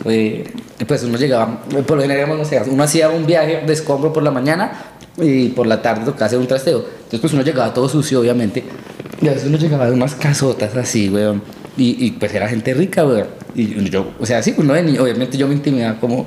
Eh, 0.04 0.44
pues 0.86 1.02
uno 1.02 1.18
llegaba, 1.18 1.62
por 1.64 1.96
lo 1.96 2.02
general, 2.02 2.26
digamos, 2.26 2.38
no 2.38 2.44
sé, 2.44 2.62
uno 2.70 2.82
hacía 2.82 3.08
un 3.10 3.26
viaje 3.26 3.62
de 3.66 3.72
escombro 3.72 4.12
por 4.12 4.22
la 4.22 4.30
mañana 4.30 4.72
y 5.18 5.48
por 5.48 5.66
la 5.66 5.82
tarde 5.82 6.04
tocaba 6.04 6.26
hacer 6.26 6.38
un 6.38 6.46
trasteo. 6.46 6.78
Entonces, 6.78 7.20
pues 7.20 7.32
uno 7.32 7.42
llegaba 7.42 7.72
todo 7.72 7.88
sucio, 7.88 8.20
obviamente, 8.20 8.64
y 9.20 9.28
a 9.28 9.32
veces 9.32 9.48
uno 9.48 9.58
llegaba 9.58 9.86
de 9.86 9.92
unas 9.92 10.14
casotas 10.14 10.76
así, 10.76 11.08
weón, 11.08 11.42
y, 11.76 12.06
y 12.06 12.10
pues 12.12 12.34
era 12.34 12.48
gente 12.48 12.74
rica, 12.74 13.04
weón. 13.04 13.26
Y 13.54 13.88
yo, 13.88 14.12
o 14.20 14.26
sea, 14.26 14.42
sí, 14.42 14.54
uno 14.58 14.74
venía, 14.74 15.02
obviamente 15.02 15.38
yo 15.38 15.48
me 15.48 15.54
intimidaba 15.54 15.98
como 15.98 16.26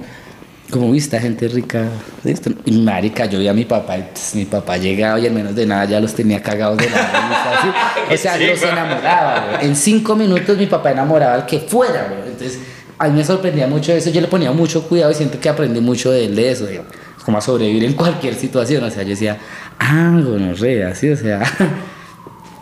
como 0.69 0.91
viste 0.91 1.19
gente 1.19 1.47
rica 1.47 1.87
de 2.23 2.31
esto. 2.31 2.51
Y 2.65 2.71
marica, 2.79 3.25
yo 3.25 3.39
vi 3.39 3.47
a 3.47 3.53
mi 3.53 3.65
papá, 3.65 3.97
y 3.97 4.03
pues, 4.03 4.35
mi 4.35 4.45
papá 4.45 4.77
llegaba 4.77 5.19
y 5.19 5.25
en 5.25 5.33
menos 5.33 5.55
de 5.55 5.65
nada 5.65 5.85
ya 5.85 5.99
los 5.99 6.13
tenía 6.13 6.41
cagados 6.41 6.77
de 6.77 6.89
la 6.89 6.97
risa, 6.97 7.59
así. 7.59 7.67
O 8.13 8.17
sea, 8.17 8.37
los 8.37 8.61
enamoraba, 8.61 9.47
güey. 9.51 9.67
En 9.67 9.75
cinco 9.75 10.15
minutos 10.15 10.57
mi 10.57 10.67
papá 10.67 10.91
enamoraba 10.91 11.35
al 11.35 11.45
que 11.45 11.59
fuera, 11.59 12.07
güey. 12.09 12.31
Entonces, 12.31 12.59
a 12.97 13.07
mí 13.07 13.17
me 13.17 13.23
sorprendía 13.23 13.67
mucho 13.67 13.93
eso, 13.93 14.09
yo 14.09 14.21
le 14.21 14.27
ponía 14.27 14.51
mucho 14.51 14.83
cuidado 14.83 15.11
y 15.11 15.15
siento 15.15 15.39
que 15.39 15.49
aprendí 15.49 15.79
mucho 15.79 16.11
de 16.11 16.25
él 16.25 16.35
de 16.35 16.51
eso, 16.51 16.65
de 16.65 16.81
como 17.23 17.37
a 17.37 17.41
sobrevivir 17.41 17.83
en 17.85 17.93
cualquier 17.93 18.35
situación. 18.35 18.83
O 18.83 18.91
sea, 18.91 19.03
yo 19.03 19.09
decía, 19.09 19.37
ah, 19.79 20.19
gonorrea, 20.23 20.93
sí, 20.95 21.09
o 21.09 21.17
sea. 21.17 21.41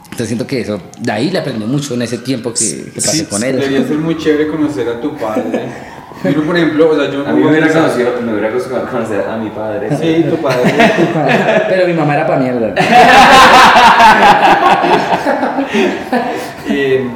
Entonces 0.05 0.29
siento 0.29 0.47
que 0.47 0.61
eso, 0.61 0.81
de 0.99 1.11
ahí 1.11 1.29
le 1.29 1.37
aprendí 1.37 1.65
mucho 1.65 1.93
en 1.93 2.01
ese 2.01 2.17
tiempo 2.17 2.51
que, 2.51 2.91
que 2.91 3.01
pasé 3.01 3.27
con 3.27 3.43
él. 3.43 3.57
Debería 3.57 3.87
ser 3.87 3.97
muy 3.97 4.17
chévere 4.17 4.47
conocer 4.47 4.89
a 4.89 4.99
tu 4.99 5.15
padre. 5.15 5.96
Yo, 6.23 6.43
por 6.43 6.57
ejemplo, 6.57 6.89
o 6.91 6.95
sea, 6.95 7.09
yo 7.11 7.25
A 7.27 7.31
mí 7.31 7.41
me 7.43 7.49
hubiera 7.49 7.67
conocido, 7.71 8.09
me 8.23 8.31
hubiera 8.33 8.49
gustado 8.51 8.87
conocer 8.89 9.23
a 9.29 9.37
mi 9.37 9.49
padre. 9.49 9.89
Sí, 9.97 10.25
tu 10.29 10.37
padre. 10.37 10.73
Pero 11.69 11.87
mi 11.87 11.93
mamá 11.93 12.15
era 12.15 12.27
pa' 12.27 12.37
mierda. 12.37 12.73
Eh, 16.69 17.07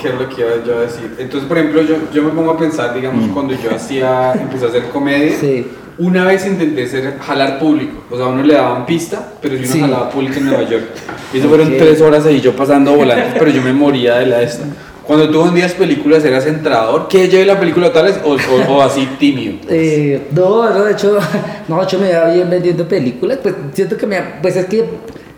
¿Qué 0.00 0.08
es 0.08 0.14
lo 0.14 0.28
que 0.28 0.40
iba 0.40 0.50
yo 0.66 0.78
a 0.78 0.80
decir? 0.82 1.14
Entonces, 1.18 1.46
por 1.48 1.58
ejemplo, 1.58 1.82
yo, 1.82 1.96
yo 2.12 2.22
me 2.22 2.30
pongo 2.30 2.52
a 2.52 2.58
pensar, 2.58 2.94
digamos, 2.94 3.28
cuando 3.32 3.54
yo 3.54 3.74
hacía, 3.74 4.32
empecé 4.32 4.64
a 4.64 4.68
hacer 4.68 4.84
comedia, 4.88 5.36
Sí. 5.38 5.66
una 5.98 6.24
vez 6.24 6.46
intenté 6.46 6.86
ser, 6.88 7.18
jalar 7.18 7.58
público, 7.58 8.02
o 8.10 8.16
sea, 8.16 8.26
a 8.26 8.28
uno 8.30 8.42
le 8.42 8.54
daban 8.54 8.86
pista, 8.86 9.28
pero 9.40 9.54
yo 9.54 9.60
no 9.66 9.72
Sí. 9.72 9.80
jalaba 9.80 10.08
público 10.10 10.34
en 10.38 10.46
Nueva 10.46 10.62
York. 10.64 10.84
Y 11.32 11.38
eso 11.38 11.48
fueron 11.48 11.68
Ok. 11.68 11.74
tres 11.78 12.00
horas 12.00 12.26
ahí 12.26 12.40
yo 12.40 12.56
pasando 12.56 12.94
volantes, 12.94 13.34
pero 13.38 13.50
yo 13.50 13.62
me 13.62 13.72
moría 13.72 14.16
de 14.16 14.26
la 14.26 14.42
esta. 14.42 14.64
Cuando 15.06 15.28
tú 15.30 15.44
vendías 15.44 15.72
películas, 15.72 16.24
¿eras 16.24 16.46
entrador? 16.46 17.08
¿Qué 17.08 17.28
lleve 17.28 17.44
la 17.44 17.58
película 17.58 17.92
tal 17.92 18.06
vez? 18.06 18.20
O, 18.24 18.34
o, 18.34 18.76
o 18.76 18.82
así 18.82 19.08
tímido. 19.18 19.56
Eh, 19.68 20.28
no, 20.32 20.70
no, 20.70 20.84
de 20.84 20.92
hecho, 20.92 21.18
no, 21.68 21.82
hecho 21.82 21.98
me 21.98 22.10
iba 22.10 22.32
bien 22.32 22.48
vendiendo 22.48 22.86
películas, 22.86 23.38
pues 23.42 23.54
siento 23.72 23.96
que 23.96 24.06
me, 24.06 24.20
pues 24.40 24.56
es 24.56 24.66
que 24.66 24.84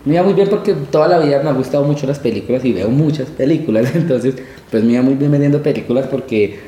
me 0.05 0.15
iba 0.15 0.23
muy 0.23 0.35
bien 0.35 0.49
porque 0.49 0.75
toda 0.75 1.09
la 1.09 1.19
vida 1.19 1.41
me 1.43 1.51
han 1.51 1.57
gustado 1.57 1.85
mucho 1.85 2.07
las 2.07 2.19
películas 2.19 2.65
y 2.65 2.73
veo 2.73 2.89
muchas 2.89 3.29
películas, 3.29 3.91
entonces 3.95 4.35
pues 4.71 4.85
me 4.85 4.93
iba 4.93 5.03
muy 5.03 5.15
bien 5.15 5.31
vendiendo 5.31 5.63
películas 5.63 6.07
porque 6.11 6.59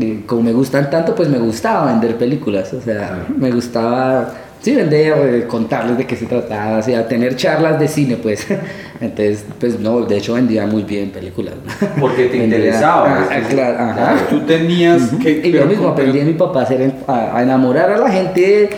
eh, 0.00 0.22
como 0.26 0.42
me 0.42 0.52
gustan 0.52 0.90
tanto, 0.90 1.14
pues 1.14 1.28
me 1.28 1.38
gustaba 1.38 1.86
vender 1.86 2.16
películas, 2.16 2.72
o 2.74 2.80
sea, 2.80 3.26
me 3.36 3.50
gustaba, 3.50 4.34
sí, 4.64 4.74
vender, 4.74 5.14
eh, 5.16 5.46
contarles 5.46 5.96
de 5.98 6.06
qué 6.06 6.16
se 6.16 6.26
trataba, 6.26 6.78
o 6.78 6.82
sea, 6.82 7.06
tener 7.06 7.36
charlas 7.36 7.78
de 7.78 7.86
cine, 7.86 8.16
pues, 8.16 8.46
entonces, 9.00 9.44
pues 9.60 9.78
no, 9.78 10.00
de 10.00 10.16
hecho 10.16 10.34
vendía 10.34 10.66
muy 10.66 10.82
bien 10.82 11.10
películas. 11.10 11.54
Porque 12.00 12.24
te 12.26 12.38
Vendía- 12.38 12.58
interesaba, 12.58 13.20
Ah, 13.22 13.26
pues, 13.28 13.46
claro, 13.48 13.78
ajá. 13.78 14.16
Tú 14.30 14.40
tenías 14.40 15.10
que... 15.22 15.40
Y 15.44 15.52
yo 15.52 15.66
mismo 15.66 15.88
aprendí 15.88 16.18
de 16.18 16.24
mi 16.24 16.32
papá 16.32 16.60
a, 16.60 16.62
hacer, 16.64 16.92
a, 17.06 17.36
a 17.38 17.42
enamorar 17.42 17.90
a 17.92 17.98
la 17.98 18.10
gente. 18.10 18.70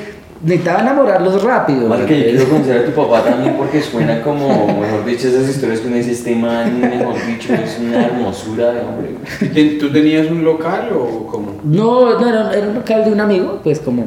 Necesitaba 0.45 0.81
enamorarlos 0.83 1.43
rápido. 1.43 1.89
Más 1.89 2.01
que 2.01 2.19
yo 2.19 2.25
quiero 2.37 2.49
conocer 2.51 2.77
a 2.79 2.85
tu 2.85 2.91
papá 2.93 3.25
también 3.31 3.55
porque 3.57 3.81
suena 3.81 4.21
como, 4.23 4.67
mejor 4.81 5.05
dicho, 5.07 5.29
esas 5.29 5.49
historias 5.49 5.81
que 5.81 5.87
uno 5.89 5.97
dice, 5.97 6.13
este 6.13 6.35
man, 6.37 6.79
mejor 6.79 7.15
dicho, 7.27 7.55
es 7.55 7.79
una 7.81 8.05
hermosura 8.05 8.71
de 8.73 8.81
hombre. 8.81 9.09
¿Ten- 9.55 9.79
¿Tú 9.79 9.91
tenías 9.91 10.31
un 10.31 10.45
local 10.45 10.91
o 10.95 11.27
cómo? 11.27 11.53
No, 11.65 12.21
no, 12.21 12.29
era, 12.29 12.53
era 12.53 12.69
un 12.69 12.75
local 12.75 13.05
de 13.07 13.13
un 13.13 13.21
amigo, 13.21 13.61
pues 13.65 13.81
como... 13.81 14.05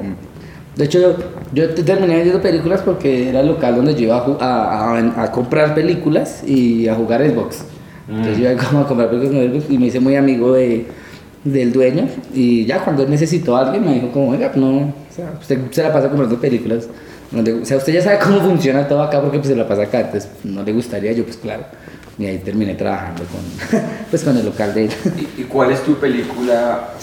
De 0.79 0.85
hecho, 0.85 0.99
yo, 0.99 1.15
yo 1.53 1.69
te- 1.75 1.83
terminé 1.83 2.15
vendiendo 2.15 2.41
películas 2.41 2.81
porque 2.83 3.29
era 3.29 3.41
el 3.41 3.47
local 3.47 3.75
donde 3.75 3.93
yo 3.95 4.01
iba 4.03 4.17
a, 4.17 4.35
a, 4.39 4.97
a- 4.97 5.23
a 5.23 5.31
comprar 5.31 5.75
películas 5.75 6.41
y 6.47 6.87
a 6.87 6.95
jugar 6.95 7.21
Xbox. 7.29 7.65
Entonces 8.07 8.37
yo 8.37 8.49
iba 8.49 8.63
como 8.69 8.79
a 8.81 8.87
comprar 8.87 9.09
películas 9.09 9.63
y 9.69 9.77
me 9.77 9.87
hice 9.87 9.99
muy 9.99 10.15
amigo 10.15 10.53
de, 10.53 10.85
del 11.43 11.71
dueño. 11.73 12.07
Y 12.33 12.65
ya 12.65 12.83
cuando 12.83 13.03
él 13.03 13.09
necesitó 13.09 13.55
a 13.57 13.65
alguien 13.65 13.85
me 13.85 13.93
dijo 13.95 14.07
como, 14.11 14.29
oiga, 14.29 14.51
no, 14.55 14.77
o 14.79 14.93
sea, 15.13 15.33
usted 15.39 15.59
se 15.71 15.83
la 15.83 15.91
pasa 15.93 16.07
comprando 16.07 16.37
películas. 16.39 16.87
No 17.31 17.41
le- 17.43 17.53
o 17.53 17.65
sea, 17.65 17.77
usted 17.77 17.93
ya 17.93 18.01
sabe 18.01 18.17
cómo 18.23 18.39
funciona 18.39 18.87
todo 18.87 19.03
acá 19.03 19.21
porque 19.21 19.37
pues 19.37 19.49
se 19.49 19.55
la 19.55 19.67
pasa 19.67 19.83
acá, 19.83 19.99
entonces 20.01 20.29
no 20.43 20.63
le 20.63 20.71
gustaría, 20.73 21.11
yo 21.11 21.23
pues 21.25 21.37
claro. 21.37 21.63
Y 22.19 22.25
ahí 22.25 22.37
terminé 22.39 22.75
trabajando 22.75 23.23
con, 23.23 23.79
pues, 24.09 24.23
con 24.25 24.37
el 24.37 24.45
local 24.45 24.73
de 24.73 24.85
él. 24.85 24.91
¿Y, 25.17 25.41
y 25.41 25.43
cuál 25.45 25.71
es 25.71 25.81
tu 25.83 25.95
película? 25.95 26.93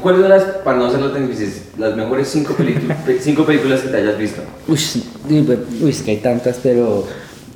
¿Cuáles 0.00 0.20
son 0.20 0.30
las, 0.30 0.44
para 0.64 0.78
no 0.78 0.86
hacerlo 0.86 1.10
tan 1.10 1.26
difícil, 1.26 1.52
las 1.76 1.96
mejores 1.96 2.28
cinco, 2.28 2.54
cinco 3.20 3.44
películas 3.44 3.80
que 3.80 3.88
te 3.88 3.96
hayas 3.96 4.16
visto? 4.16 4.42
Uy, 4.68 4.78
pues, 5.44 5.58
uy, 5.82 5.90
es 5.90 6.02
que 6.02 6.12
hay 6.12 6.16
tantas, 6.18 6.60
pero 6.62 7.04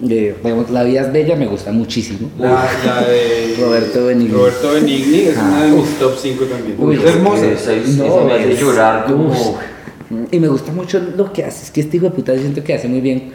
eh, 0.09 0.35
digamos, 0.43 0.71
La 0.71 0.83
vida 0.83 1.03
es 1.03 1.13
bella 1.13 1.37
me 1.37 1.47
gusta 1.47 1.71
muchísimo. 1.71 2.31
La, 2.37 2.69
la 2.85 3.03
de 3.03 3.57
Roberto 3.61 4.07
Benigni. 4.07 4.33
Roberto 4.35 4.73
Benigni 4.73 5.19
es 5.21 5.39
Ah, 5.39 5.49
una 5.53 5.65
de 5.67 5.71
mis 5.71 5.99
top 6.01 6.15
5 6.21 6.45
también. 6.47 6.77
Uy, 6.79 6.97
es 6.97 7.05
hermosa. 7.05 7.47
Esa, 7.47 7.73
No, 7.97 8.25
me 8.25 8.33
hace 8.35 8.57
llorar 8.57 9.07
como... 9.07 9.59
Y 10.33 10.41
me 10.41 10.49
gusta 10.49 10.73
mucho 10.73 11.01
lo 11.17 11.33
que 11.33 11.45
hace, 11.45 11.65
es 11.67 11.71
que 11.71 11.83
este 11.83 11.99
hijo 11.99 12.07
de 12.07 12.13
puta 12.13 12.35
yo 12.35 12.41
siento 12.41 12.65
que 12.65 12.75
hace 12.75 12.89
muy 12.89 13.01
bien 13.03 13.31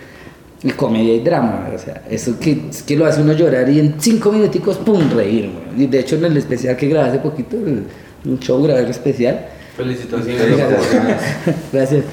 el 0.64 0.76
comedia 0.76 1.14
y 1.16 1.20
drama, 1.20 1.70
o 1.74 1.78
sea, 1.78 2.04
eso 2.10 2.40
que, 2.40 2.62
que 2.88 2.96
lo 2.96 3.06
hace 3.06 3.22
uno 3.22 3.34
llorar 3.34 3.68
y 3.70 3.80
en 3.80 3.96
cinco 4.00 4.32
minuticos, 4.32 4.78
pum, 4.78 5.10
reír, 5.14 5.50
güey. 5.52 5.84
Y 5.84 5.88
de 5.88 6.00
hecho 6.00 6.16
en 6.16 6.26
el 6.26 6.38
especial 6.38 6.78
que 6.78 6.88
grabé 6.88 7.10
hace 7.10 7.20
poquito, 7.20 7.58
un 7.58 8.40
show 8.40 8.62
grabé 8.64 8.82
el 8.82 8.90
especial, 8.90 9.46
Felicitaciones. 9.76 10.40
Gracias. 10.58 11.56
Gracias. 11.74 12.04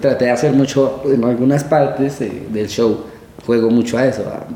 Traté 0.00 0.26
de 0.26 0.30
hacer 0.30 0.52
mucho 0.52 1.02
en 1.06 1.24
algunas 1.24 1.64
partes 1.64 2.20
eh, 2.20 2.42
del 2.52 2.68
show. 2.68 3.04
Juego 3.46 3.70
mucho 3.70 3.96
a 3.96 4.06
eso, 4.06 4.22
a, 4.28 4.46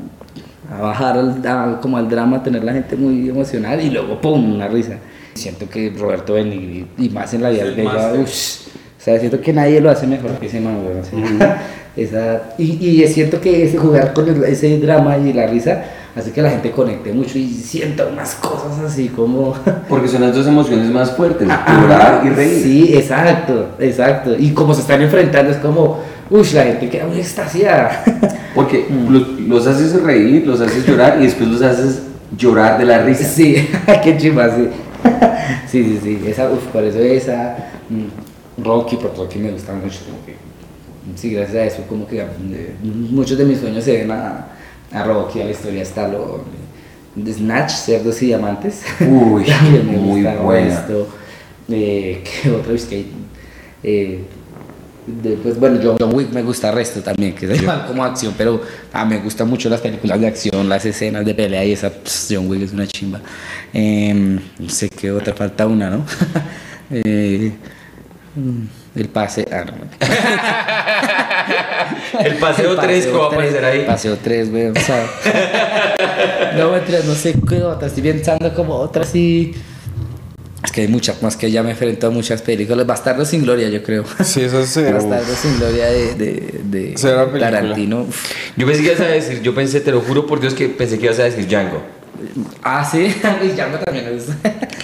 a 0.77 0.81
bajar 0.81 1.17
al- 1.17 1.41
a- 1.47 1.79
como 1.81 1.97
al 1.97 2.07
drama, 2.07 2.43
tener 2.43 2.63
la 2.63 2.73
gente 2.73 2.95
muy 2.95 3.27
emocional 3.27 3.81
y 3.81 3.89
luego 3.89 4.21
¡pum! 4.21 4.53
una 4.53 4.67
risa. 4.67 4.97
Siento 5.33 5.67
que 5.67 5.89
Roberto 5.97 6.33
Benigni, 6.35 6.85
y 6.99 7.09
más 7.09 7.33
en 7.33 7.41
la 7.41 7.49
vida 7.49 7.65
ush, 8.13 8.67
o 8.67 9.01
sea, 9.03 9.19
siento 9.19 9.41
que 9.41 9.51
nadie 9.51 9.81
lo 9.81 9.89
hace 9.89 10.05
mejor 10.07 10.31
que 10.39 10.45
ese 10.45 10.59
man, 10.59 10.77
esa, 11.97 12.53
y, 12.57 12.77
y 12.85 13.03
es 13.03 13.13
cierto 13.13 13.41
que 13.41 13.63
ese 13.65 13.77
jugar 13.77 14.13
con 14.13 14.27
el- 14.29 14.43
ese 14.45 14.77
drama 14.79 15.17
y 15.17 15.33
la 15.33 15.47
risa 15.47 15.83
hace 16.15 16.31
que 16.31 16.41
la 16.41 16.49
gente 16.49 16.71
conecte 16.71 17.11
mucho 17.13 17.37
y 17.37 17.47
sienta 17.49 18.05
unas 18.05 18.35
cosas 18.35 18.79
así 18.85 19.09
como... 19.09 19.53
Porque 19.89 20.07
son 20.07 20.21
las 20.21 20.33
dos 20.35 20.47
emociones 20.47 20.89
más 20.89 21.11
fuertes, 21.11 21.47
llorar 21.47 22.23
y 22.25 22.29
reír. 22.29 22.63
Sí, 22.63 22.91
exacto, 22.95 23.69
exacto. 23.79 24.35
Y 24.37 24.51
como 24.51 24.73
se 24.73 24.81
están 24.81 25.01
enfrentando 25.01 25.51
es 25.51 25.57
como, 25.57 25.99
uff, 26.29 26.53
la 26.53 26.63
gente 26.63 26.89
queda 26.89 27.05
muy 27.05 27.19
extasiada. 27.19 28.03
Porque 28.55 28.87
Mm. 28.89 29.13
los, 29.13 29.29
los 29.41 29.67
haces 29.67 30.01
reír, 30.01 30.47
los 30.47 30.59
haces 30.61 30.85
llorar 30.87 31.17
y 31.19 31.25
después 31.25 31.49
los 31.49 31.61
haces 31.61 32.01
llorar 32.35 32.79
de 32.79 32.85
la 32.85 33.03
risa. 33.03 33.23
sí, 33.25 33.67
qué 34.03 34.17
chimba, 34.17 34.49
sí. 34.55 34.69
Sí, 35.69 35.83
sí, 35.83 35.99
sí, 36.03 36.19
esa, 36.27 36.49
uf, 36.49 36.63
por 36.73 36.83
eso 36.83 36.99
esa, 36.99 37.55
mm, 37.89 38.63
Rocky, 38.63 38.95
porque 38.95 39.17
Rocky 39.17 39.39
me 39.39 39.51
gusta 39.51 39.73
mucho, 39.73 39.99
como 40.05 40.25
que, 40.25 40.35
sí, 41.15 41.31
gracias 41.31 41.55
a 41.55 41.65
eso, 41.65 41.83
como 41.87 42.07
que 42.07 42.25
muchos 42.83 43.37
de 43.37 43.45
mis 43.45 43.59
sueños 43.59 43.83
se 43.83 43.97
ven 43.97 44.11
a, 44.11 44.47
a 44.91 45.03
Rocky, 45.03 45.41
a 45.41 45.45
la 45.45 45.51
historia 45.51 45.81
está 45.81 46.07
lo 46.07 46.43
de 47.15 47.33
Snatch, 47.33 47.71
Cerdos 47.71 48.21
y 48.21 48.27
Diamantes. 48.27 48.83
Uy, 49.01 49.45
me 49.85 49.97
muy 49.97 50.21
buena. 50.21 50.67
esto. 50.67 51.07
Eh, 51.69 52.23
¿Qué 52.43 52.51
otro? 52.51 52.73
Es 52.73 52.85
que, 52.85 53.05
eh, 53.83 54.23
de, 55.07 55.37
pues 55.37 55.57
bueno, 55.59 55.79
John, 55.81 55.97
John 55.99 56.13
Wick 56.13 56.31
me 56.31 56.43
gusta 56.43 56.69
el 56.69 56.75
resto 56.75 57.01
también, 57.01 57.33
que 57.33 57.51
es 57.51 57.61
igual 57.61 57.85
como 57.87 58.03
acción, 58.03 58.33
pero 58.37 58.61
ah, 58.91 59.05
me 59.05 59.19
gustan 59.19 59.49
mucho 59.49 59.69
las 59.69 59.81
películas 59.81 60.19
de 60.19 60.27
acción, 60.27 60.67
las 60.67 60.85
escenas 60.85 61.25
de 61.25 61.33
pelea 61.33 61.63
y 61.65 61.71
esa, 61.71 61.89
pss, 61.89 62.27
John 62.31 62.49
Wick 62.49 62.63
es 62.63 62.73
una 62.73 62.85
chimba. 62.85 63.21
Em, 63.73 64.39
no 64.59 64.69
sé 64.69 64.89
qué 64.89 65.11
otra, 65.11 65.33
falta 65.33 65.65
una, 65.65 65.89
¿no? 65.89 66.05
Eh, 66.89 67.51
mm, 68.35 68.65
el 69.01 69.09
pase, 69.09 69.47
ah, 69.51 69.65
no. 69.65 69.73
El 72.23 72.35
paseo 72.35 72.75
3 72.75 73.05
que 73.05 73.11
va 73.11 73.25
a 73.25 73.27
aparecer 73.27 73.65
ahí. 73.65 73.85
Paseo 73.85 74.17
3, 74.21 74.51
güey, 74.51 74.67
o 74.67 74.75
sea. 74.75 75.05
no, 76.57 76.71
mentiras, 76.71 77.05
no 77.05 77.15
sé 77.15 77.35
qué 77.47 77.63
otra, 77.63 77.87
estoy 77.87 78.03
pensando 78.03 78.53
como 78.53 78.75
otra 78.75 79.03
así. 79.03 79.53
Es 80.63 80.71
que 80.71 80.81
hay 80.81 80.87
muchas, 80.87 81.21
más 81.21 81.37
que 81.37 81.51
ya 81.51 81.61
me 81.61 81.69
he 81.69 81.71
enfrentado 81.73 82.11
a 82.11 82.15
muchas 82.15 82.41
películas. 82.41 82.85
Bastardo 82.85 83.25
sin 83.25 83.43
gloria, 83.43 83.69
yo 83.69 83.83
creo. 83.83 84.03
Sí, 84.23 84.41
eso 84.41 84.59
es 84.59 84.71
cero. 84.73 84.95
Bastardo 84.95 85.35
sin 85.35 85.57
gloria 85.59 85.87
de, 85.87 86.15
de, 86.15 86.61
de. 86.63 87.39
Tarantino. 87.39 88.01
Uf. 88.01 88.31
Yo 88.55 88.65
pensé 88.65 88.81
que 88.81 88.89
ibas 88.89 89.01
a 89.01 89.05
decir, 89.05 89.41
yo 89.41 89.53
pensé, 89.53 89.81
te 89.81 89.91
lo 89.91 90.01
juro 90.01 90.25
por 90.25 90.39
Dios 90.39 90.53
que 90.53 90.67
pensé 90.69 90.97
que 90.97 91.05
ibas 91.05 91.19
a 91.19 91.23
decir 91.23 91.47
Django. 91.47 91.96
Ah, 92.63 92.87
sí, 92.89 93.13
y 93.43 93.47
Django 93.49 93.77
también 93.79 94.05
me 94.05 94.11
gusta. 94.13 94.35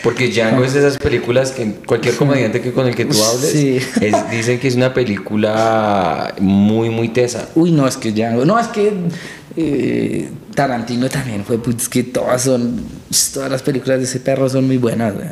Porque 0.03 0.27
Django 0.29 0.63
es 0.63 0.73
de 0.73 0.79
esas 0.79 0.97
películas 0.97 1.51
que 1.51 1.65
cualquier 1.85 2.15
comediante 2.15 2.61
que 2.61 2.71
con 2.71 2.87
el 2.87 2.95
que 2.95 3.05
tú 3.05 3.23
hables 3.23 3.51
Sí. 3.51 3.77
es- 4.01 4.31
dicen 4.31 4.59
que 4.59 4.67
es 4.67 4.75
una 4.75 4.93
película 4.93 6.33
muy, 6.39 6.89
muy 6.89 7.09
tesa. 7.09 7.49
Uy, 7.55 7.71
no, 7.71 7.87
es 7.87 7.97
que 7.97 8.11
Django. 8.11 8.45
No, 8.45 8.59
es 8.59 8.67
que 8.67 8.91
eh, 9.55 10.29
Tarantino 10.55 11.07
también 11.09 11.43
fue. 11.45 11.57
Pues, 11.59 11.75
es 11.77 11.89
que 11.89 12.03
todas 12.03 12.41
son. 12.43 13.03
Todas 13.33 13.51
las 13.51 13.61
películas 13.61 13.99
de 13.99 14.05
ese 14.05 14.19
perro 14.19 14.49
son 14.49 14.65
muy 14.65 14.77
buenas, 14.77 15.13
güey. 15.13 15.27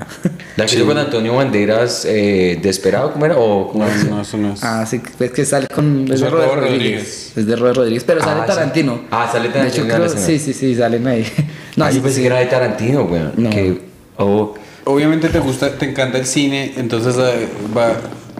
La 0.55 0.65
que 0.67 0.75
hizo 0.75 0.85
con 0.85 0.97
Antonio 0.97 1.33
Banderas, 1.35 2.05
eh, 2.05 2.59
¿Desperado? 2.61 3.11
¿Cómo 3.13 3.25
era? 3.25 3.37
O, 3.37 3.69
¿cómo 3.71 3.85
No, 3.85 4.03
no, 4.17 4.21
eso 4.21 4.37
no 4.37 4.53
es. 4.53 4.63
Ah, 4.63 4.85
sí, 4.85 5.01
es 5.19 5.31
que 5.31 5.43
sale 5.45 5.67
con. 5.67 6.05
Es 6.05 6.15
Es 6.15 6.21
de 6.21 6.29
Robert 6.29 6.53
Rodríguez. 6.53 6.71
Rodríguez. 6.77 7.33
Es 7.35 7.47
de 7.47 7.55
Robert 7.55 7.77
Rodríguez, 7.77 8.03
pero 8.03 8.21
sale 8.21 8.41
Ah, 8.41 8.45
sí. 8.47 8.53
Tarantino. 8.53 9.01
Ah, 9.09 9.27
sale 9.31 9.47
De 9.47 9.53
Tarantino 9.55 9.85
hecho, 9.85 9.95
creo- 9.95 10.09
sí, 10.09 10.37
sí, 10.37 10.53
sí, 10.53 10.75
salen 10.75 11.07
ahí. 11.07 11.25
No, 11.75 11.85
Ah, 11.85 11.91
yo 11.91 12.01
pensé 12.01 12.15
sí. 12.17 12.21
que 12.21 12.27
era 12.27 12.39
de 12.39 12.45
Tarantino, 12.47 13.05
güey. 13.07 13.21
No. 13.37 13.49
Que, 13.49 13.81
oh, 14.17 14.53
Obviamente 14.83 15.29
te 15.29 15.39
gusta, 15.39 15.77
te 15.77 15.89
encanta 15.89 16.17
el 16.17 16.25
cine, 16.25 16.73
entonces 16.77 17.15
va, 17.17 17.93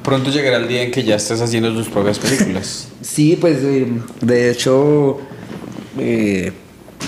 pronto 0.03 0.31
llegará 0.31 0.57
el 0.57 0.67
día 0.67 0.81
en 0.81 0.91
que 0.91 1.03
ya 1.03 1.15
estés 1.15 1.39
haciendo 1.39 1.71
tus 1.73 1.87
propias 1.89 2.17
películas. 2.19 2.87
Sí, 3.01 3.37
pues 3.39 3.57
de 4.21 4.49
hecho, 4.51 5.19
eh, 5.99 6.51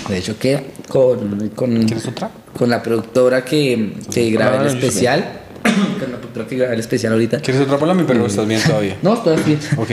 de 0.08 0.18
hecho 0.18 0.38
que 0.38 0.60
con, 0.88 1.50
con, 1.50 1.84
¿Quieres 1.84 2.06
otra? 2.08 2.30
con 2.56 2.68
la 2.70 2.82
productora 2.82 3.44
que, 3.44 3.94
que 4.12 4.30
graba 4.30 4.56
Ah, 4.60 4.62
el 4.62 4.64
yo 4.64 4.70
sé. 4.70 4.78
especial, 4.86 5.40
con 5.98 6.12
la 6.12 6.18
productora 6.18 6.46
que 6.46 6.56
graba 6.56 6.74
el 6.74 6.80
especial 6.80 7.12
ahorita. 7.14 7.40
¿Quieres 7.40 7.62
otra 7.62 7.78
para 7.78 7.94
mí? 7.94 8.04
Pero 8.06 8.20
lo 8.20 8.26
estás 8.26 8.46
bien 8.46 8.60
todavía. 8.62 8.96
No, 9.02 9.14
estoy 9.14 9.36
bien. 9.46 9.58
Ok. 9.76 9.90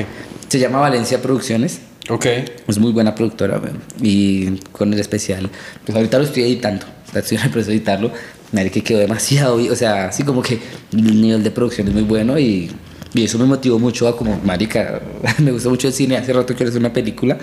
Se 0.49 0.59
llama 0.59 0.79
Valencia 0.79 1.21
Producciones. 1.21 1.79
Ok. 2.09 2.25
Es 2.67 2.79
muy 2.79 2.91
buena 2.91 3.15
productora. 3.15 3.61
Y 4.01 4.57
con 4.71 4.93
el 4.93 4.99
especial, 4.99 5.49
pues 5.85 5.95
ahorita 5.95 6.17
lo 6.17 6.23
estoy 6.25 6.43
editando. 6.43 6.85
Estoy 7.13 7.37
en 7.37 7.43
el 7.43 7.49
proceso 7.49 7.71
de 7.71 7.77
editarlo. 7.77 8.11
Madre 8.51 8.69
que 8.69 8.83
quedó 8.83 8.99
demasiado, 8.99 9.55
o 9.55 9.75
sea, 9.75 10.07
así 10.07 10.23
como 10.23 10.41
que 10.41 10.59
el 10.91 11.21
nivel 11.21 11.41
de 11.41 11.51
producción 11.51 11.87
es 11.87 11.93
muy 11.93 12.03
bueno 12.03 12.37
y, 12.37 12.69
y 13.13 13.23
eso 13.23 13.37
me 13.37 13.45
motivó 13.45 13.79
mucho 13.79 14.09
a 14.09 14.17
como, 14.17 14.41
marica, 14.43 15.01
me 15.39 15.51
gusta 15.51 15.69
mucho 15.69 15.87
el 15.87 15.93
cine, 15.93 16.17
hace 16.17 16.33
rato 16.33 16.53
quiero 16.53 16.69
hacer 16.69 16.81
una 16.81 16.91
película. 16.91 17.37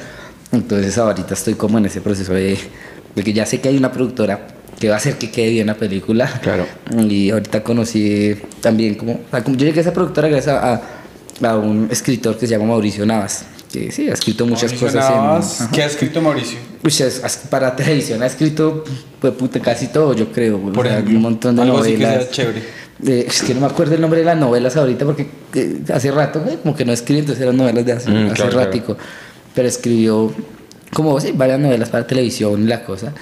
Entonces 0.52 0.96
ahorita 0.98 1.32
estoy 1.32 1.54
como 1.54 1.78
en 1.78 1.86
ese 1.86 2.02
proceso 2.02 2.34
de, 2.34 2.58
de 3.14 3.22
que 3.22 3.32
ya 3.32 3.46
sé 3.46 3.60
que 3.60 3.70
hay 3.70 3.78
una 3.78 3.90
productora 3.90 4.48
que 4.78 4.88
va 4.88 4.94
a 4.94 4.98
hacer 4.98 5.16
que 5.16 5.30
quede 5.30 5.50
bien 5.50 5.66
la 5.66 5.74
película. 5.74 6.26
Claro. 6.42 6.66
Y 7.08 7.30
ahorita 7.30 7.62
conocí 7.62 8.36
también 8.60 8.94
como, 8.94 9.12
o 9.12 9.30
sea, 9.30 9.42
como 9.42 9.56
yo 9.56 9.66
llegué 9.66 9.80
a 9.80 9.82
esa 9.82 9.92
productora 9.92 10.28
gracias 10.28 10.54
a, 10.54 10.82
a 11.42 11.56
un 11.56 11.88
escritor 11.90 12.36
que 12.38 12.46
se 12.46 12.52
llama 12.52 12.66
Mauricio 12.66 13.04
Navas, 13.04 13.44
que 13.72 13.92
sí, 13.92 14.08
ha 14.08 14.14
escrito 14.14 14.46
muchas 14.46 14.72
cosas. 14.72 15.60
en-. 15.60 15.68
¿Qué 15.70 15.82
ha 15.82 15.86
escrito 15.86 16.20
Mauricio? 16.20 16.58
Uy, 16.82 16.90
es- 16.90 17.20
para 17.50 17.74
televisión 17.76 18.22
ha 18.22 18.26
escrito 18.26 18.84
pues, 19.20 19.34
puta, 19.34 19.60
casi 19.60 19.88
todo, 19.88 20.14
yo 20.14 20.30
creo. 20.32 20.58
Por 20.58 20.86
o 20.86 20.88
sea, 20.88 20.92
ejemplo, 20.98 21.16
un 21.16 21.22
montón 21.22 21.56
de 21.56 21.62
algo 21.62 21.78
así 21.78 21.92
que 21.92 21.98
novelas. 21.98 22.24
sea 22.24 22.30
chévere. 22.30 22.62
Eh, 23.06 23.26
es 23.28 23.42
que 23.42 23.54
no 23.54 23.60
me 23.60 23.66
acuerdo 23.66 23.94
el 23.94 24.00
nombre 24.00 24.18
de 24.20 24.24
las 24.26 24.36
novelas 24.36 24.76
ahorita 24.76 25.04
porque 25.04 25.26
eh, 25.54 25.78
hace 25.94 26.10
rato, 26.10 26.40
güey, 26.40 26.56
como 26.56 26.74
que 26.74 26.84
no 26.84 26.92
escribe, 26.92 27.20
entonces 27.20 27.42
eran 27.42 27.56
novelas 27.56 27.84
de 27.86 27.92
hace, 27.92 28.10
Mm, 28.10 28.26
hace 28.26 28.34
claro, 28.34 28.50
claro. 28.50 28.64
ratico. 28.66 28.96
Pero 29.54 29.68
escribió 29.68 30.32
como 30.92 31.20
sí, 31.20 31.32
varias 31.32 31.60
novelas 31.60 31.90
para 31.90 32.06
televisión 32.06 32.62
y 32.64 32.66
la 32.66 32.82
cosa. 32.84 33.12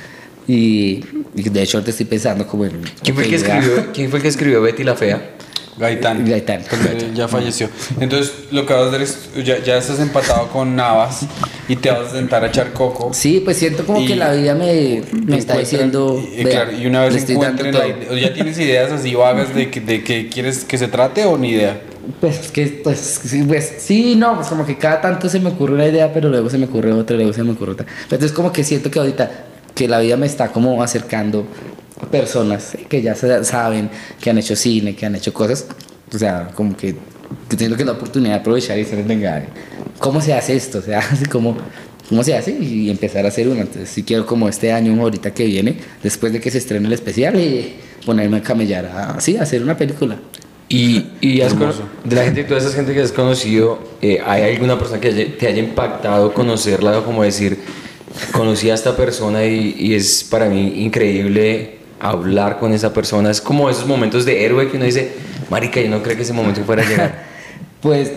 Y, 0.49 1.01
y 1.35 1.43
de 1.51 1.63
hecho 1.63 1.77
ahorita 1.79 1.91
estoy 1.91 2.07
pensando 2.07 2.47
como 2.47 2.65
en... 2.65 2.81
¿quién, 3.03 3.15
fue 3.17 3.25
el 3.25 3.31
que 3.31 3.37
escribió, 3.37 3.93
¿Quién 3.93 4.11
fue 4.11 4.19
el 4.19 4.23
que 4.23 4.29
escribió 4.29 4.63
Betty 4.63 4.85
la 4.85 4.95
Fea? 4.95 5.33
Gaitán. 5.79 6.25
Gaitán. 6.29 6.63
Porque 6.69 7.11
Ya 7.15 7.29
falleció. 7.29 7.69
Entonces, 8.01 8.33
lo 8.51 8.65
que 8.65 8.73
vas 8.73 8.85
a 8.85 8.89
hacer 8.89 9.03
es, 9.03 9.29
ya, 9.45 9.63
ya 9.63 9.77
estás 9.77 10.01
empatado 10.01 10.49
con 10.49 10.75
Navas 10.75 11.27
y 11.69 11.77
te 11.77 11.91
vas 11.91 12.09
a 12.09 12.11
sentar 12.13 12.45
a 12.45 12.49
echar 12.49 12.73
coco. 12.73 13.11
Sí, 13.13 13.41
pues 13.45 13.59
siento 13.59 13.85
como 13.85 14.05
que 14.07 14.17
la 14.17 14.33
vida 14.33 14.55
me, 14.55 15.03
me 15.27 15.37
está 15.39 15.59
diciendo... 15.59 16.23
y, 16.37 16.45
vea, 16.45 16.65
claro, 16.65 16.79
y 16.79 16.87
una 16.87 17.05
vez 17.05 17.29
encuentren 17.29 17.75
la 17.75 17.87
idea- 17.89 18.21
ya 18.29 18.35
tienes 18.35 18.59
ideas 18.59 18.91
así 18.93 19.15
vagas 19.15 19.55
de 19.55 19.71
que, 19.71 19.81
de 19.81 20.03
que 20.03 20.29
quieres 20.29 20.65
que 20.65 20.79
se 20.79 20.89
trate 20.89 21.25
o 21.25 21.37
ni 21.37 21.51
idea. 21.51 21.81
Pues 22.21 22.39
es 22.39 22.51
que, 22.53 22.67
pues 22.85 22.99
sí, 23.25 23.43
pues, 23.47 23.75
sí, 23.79 24.15
no, 24.17 24.37
pues 24.37 24.47
como 24.47 24.65
que 24.65 24.79
cada 24.79 25.01
tanto 25.01 25.29
se 25.29 25.41
me 25.41 25.49
ocurre 25.51 25.75
una 25.75 25.87
idea, 25.87 26.13
pero 26.13 26.29
luego 26.29 26.49
se 26.49 26.57
me 26.57 26.67
ocurre 26.67 26.93
otra, 26.93 27.17
luego 27.17 27.33
se 27.33 27.43
me 27.43 27.51
ocurre 27.53 27.73
otra. 27.73 27.87
Entonces 28.05 28.33
como 28.33 28.53
que 28.53 28.63
siento 28.65 28.91
que 28.91 28.99
ahorita 29.01 29.31
que 29.75 29.89
la 29.89 29.99
vida 29.99 30.17
me 30.17 30.27
está 30.27 30.49
como 30.53 30.83
acercando 30.83 31.47
personas 32.11 32.77
que 32.89 33.03
ya 33.03 33.15
sa- 33.15 33.45
saben, 33.45 33.91
que 34.21 34.31
han 34.31 34.39
hecho 34.39 34.57
cine, 34.57 34.95
que 34.95 35.07
han 35.07 35.15
hecho 35.15 35.33
cosas. 35.33 35.67
O 36.15 36.19
sea, 36.19 36.51
como 36.55 36.77
que, 36.77 36.95
tengo 37.57 37.77
que 37.77 37.85
la 37.85 37.93
oportunidad 37.93 38.35
de 38.35 38.41
aprovechar 38.41 38.79
y 38.79 38.85
decir, 38.85 39.03
venga, 39.07 39.45
¿cómo 39.99 40.21
se 40.21 40.33
hace 40.35 40.55
esto? 40.57 40.79
O 40.79 40.83
sea, 40.83 40.99
así 41.11 41.25
como, 41.27 41.57
¿cómo 42.09 42.23
se 42.23 42.37
hace? 42.37 42.53
Y 42.53 42.91
empezar 42.91 43.25
a 43.25 43.29
hacer 43.29 43.49
una. 43.49 43.63
Entonces 43.63 43.89
sí 43.89 44.03
quiero 44.03 44.27
como 44.27 44.49
este 44.49 44.73
año, 44.73 45.01
ahorita 45.03 45.33
que 45.33 45.45
viene, 45.47 45.77
después 46.03 46.33
de 46.33 46.41
que 46.41 46.51
se 46.51 46.59
estrene 46.59 46.87
el 46.87 46.93
especial, 46.93 47.39
y 47.41 47.75
ponerme 48.05 48.37
a 48.39 48.43
camellar 48.43 48.87
a, 48.87 49.21
sí, 49.21 49.37
a 49.37 49.43
hacer 49.43 49.63
una 49.63 49.77
película. 49.77 50.17
Y, 50.69 51.07
y 51.21 51.41
has 51.43 51.55
de 52.05 52.17
la 52.17 52.25
gente, 52.25 52.43
toda 52.45 52.59
esa 52.61 52.71
gente 52.71 52.93
que 52.93 53.01
has 53.01 53.13
conocido, 53.13 53.79
eh, 54.03 54.21
¿hay 54.25 54.55
alguna 54.55 54.77
persona 54.79 55.01
que 55.01 55.09
haya- 55.09 55.37
te 55.39 55.47
haya 55.47 55.61
impactado 55.63 56.33
conocerla 56.35 56.99
o 56.99 57.05
como 57.05 57.23
decir, 57.23 57.57
conocí 58.33 58.71
a 58.71 58.75
esta 58.75 58.97
persona 58.97 59.45
y, 59.45 59.77
y 59.79 59.95
es 59.95 60.25
para 60.25 60.49
mí 60.49 60.85
increíble 60.85 61.76
hablar 62.01 62.59
con 62.59 62.73
esa 62.73 62.93
persona? 62.93 63.31
Es 63.31 63.41
como 63.41 63.71
esos 63.71 63.87
momentos 63.87 64.25
de 64.25 64.45
héroe 64.45 64.71
que 64.71 64.77
uno 64.77 64.87
dice, 64.87 65.13
marica, 65.51 65.81
yo 65.81 65.89
no 65.89 66.03
creo 66.03 66.17
que 66.17 66.23
ese 66.23 66.33
momento 66.33 66.63
fuera 66.65 66.83
a 66.83 66.89
llegar. 66.89 67.27
Pues, 67.79 68.11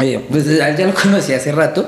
eh, 0.00 0.24
pues 0.30 0.46
él 0.46 0.58
ya 0.58 0.86
lo 0.86 0.94
conocí 0.94 1.32
hace 1.34 1.52
rato, 1.52 1.86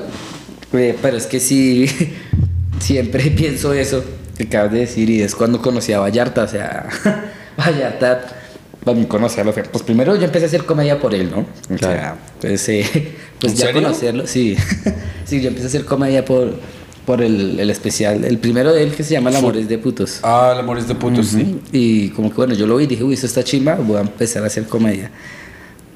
eh, 0.73 0.95
pero 1.01 1.17
es 1.17 1.25
que 1.25 1.39
sí, 1.39 1.89
siempre 2.79 3.31
pienso 3.37 3.73
eso 3.73 4.03
que 4.37 4.43
acabas 4.43 4.71
de 4.71 4.79
decir 4.79 5.09
y 5.09 5.21
es 5.21 5.33
cuando 5.33 5.61
conocí 5.61 5.91
a 5.91 5.99
Vallarta, 5.99 6.43
o 6.43 6.47
sea, 6.47 6.87
Vallarta, 7.57 8.21
para 8.83 8.97
mí 8.97 9.05
conocerlo 9.05 9.53
fue, 9.53 9.63
pues 9.63 9.83
primero 9.83 10.15
yo 10.15 10.23
empecé 10.23 10.45
a 10.45 10.47
hacer 10.47 10.65
comedia 10.65 10.99
por 10.99 11.15
él, 11.15 11.31
¿no? 11.31 11.45
O 11.73 11.77
sea, 11.77 12.15
pues, 12.39 12.69
eh, 12.69 13.15
pues 13.39 13.53
¿En 13.53 13.59
ya 13.59 13.65
serio? 13.67 13.81
conocerlo, 13.81 14.27
sí, 14.27 14.55
sí, 15.25 15.41
yo 15.41 15.49
empecé 15.49 15.65
a 15.65 15.69
hacer 15.69 15.85
comedia 15.85 16.23
por, 16.23 16.59
por 17.09 17.23
el, 17.23 17.59
el 17.59 17.71
especial, 17.71 18.23
el 18.23 18.37
primero 18.37 18.71
de 18.71 18.83
él 18.83 18.93
que 18.93 19.01
se 19.03 19.15
llama 19.15 19.31
El 19.31 19.37
amor 19.37 19.57
es 19.57 19.67
de 19.67 19.79
putos. 19.79 20.19
Ah, 20.21 20.51
el 20.53 20.59
amor 20.59 20.77
es 20.77 20.87
de 20.87 20.93
putos, 20.93 21.29
sí. 21.29 21.59
Y 21.71 22.09
como 22.09 22.29
que 22.29 22.35
bueno, 22.35 22.53
yo 22.53 22.67
lo 22.67 22.77
vi 22.77 22.83
y 22.83 22.87
dije, 22.87 23.03
uy, 23.03 23.15
esto 23.15 23.25
está 23.25 23.43
chimba, 23.43 23.73
voy 23.73 23.97
a 23.97 24.01
empezar 24.01 24.43
a 24.43 24.45
hacer 24.45 24.67
comedia. 24.67 25.09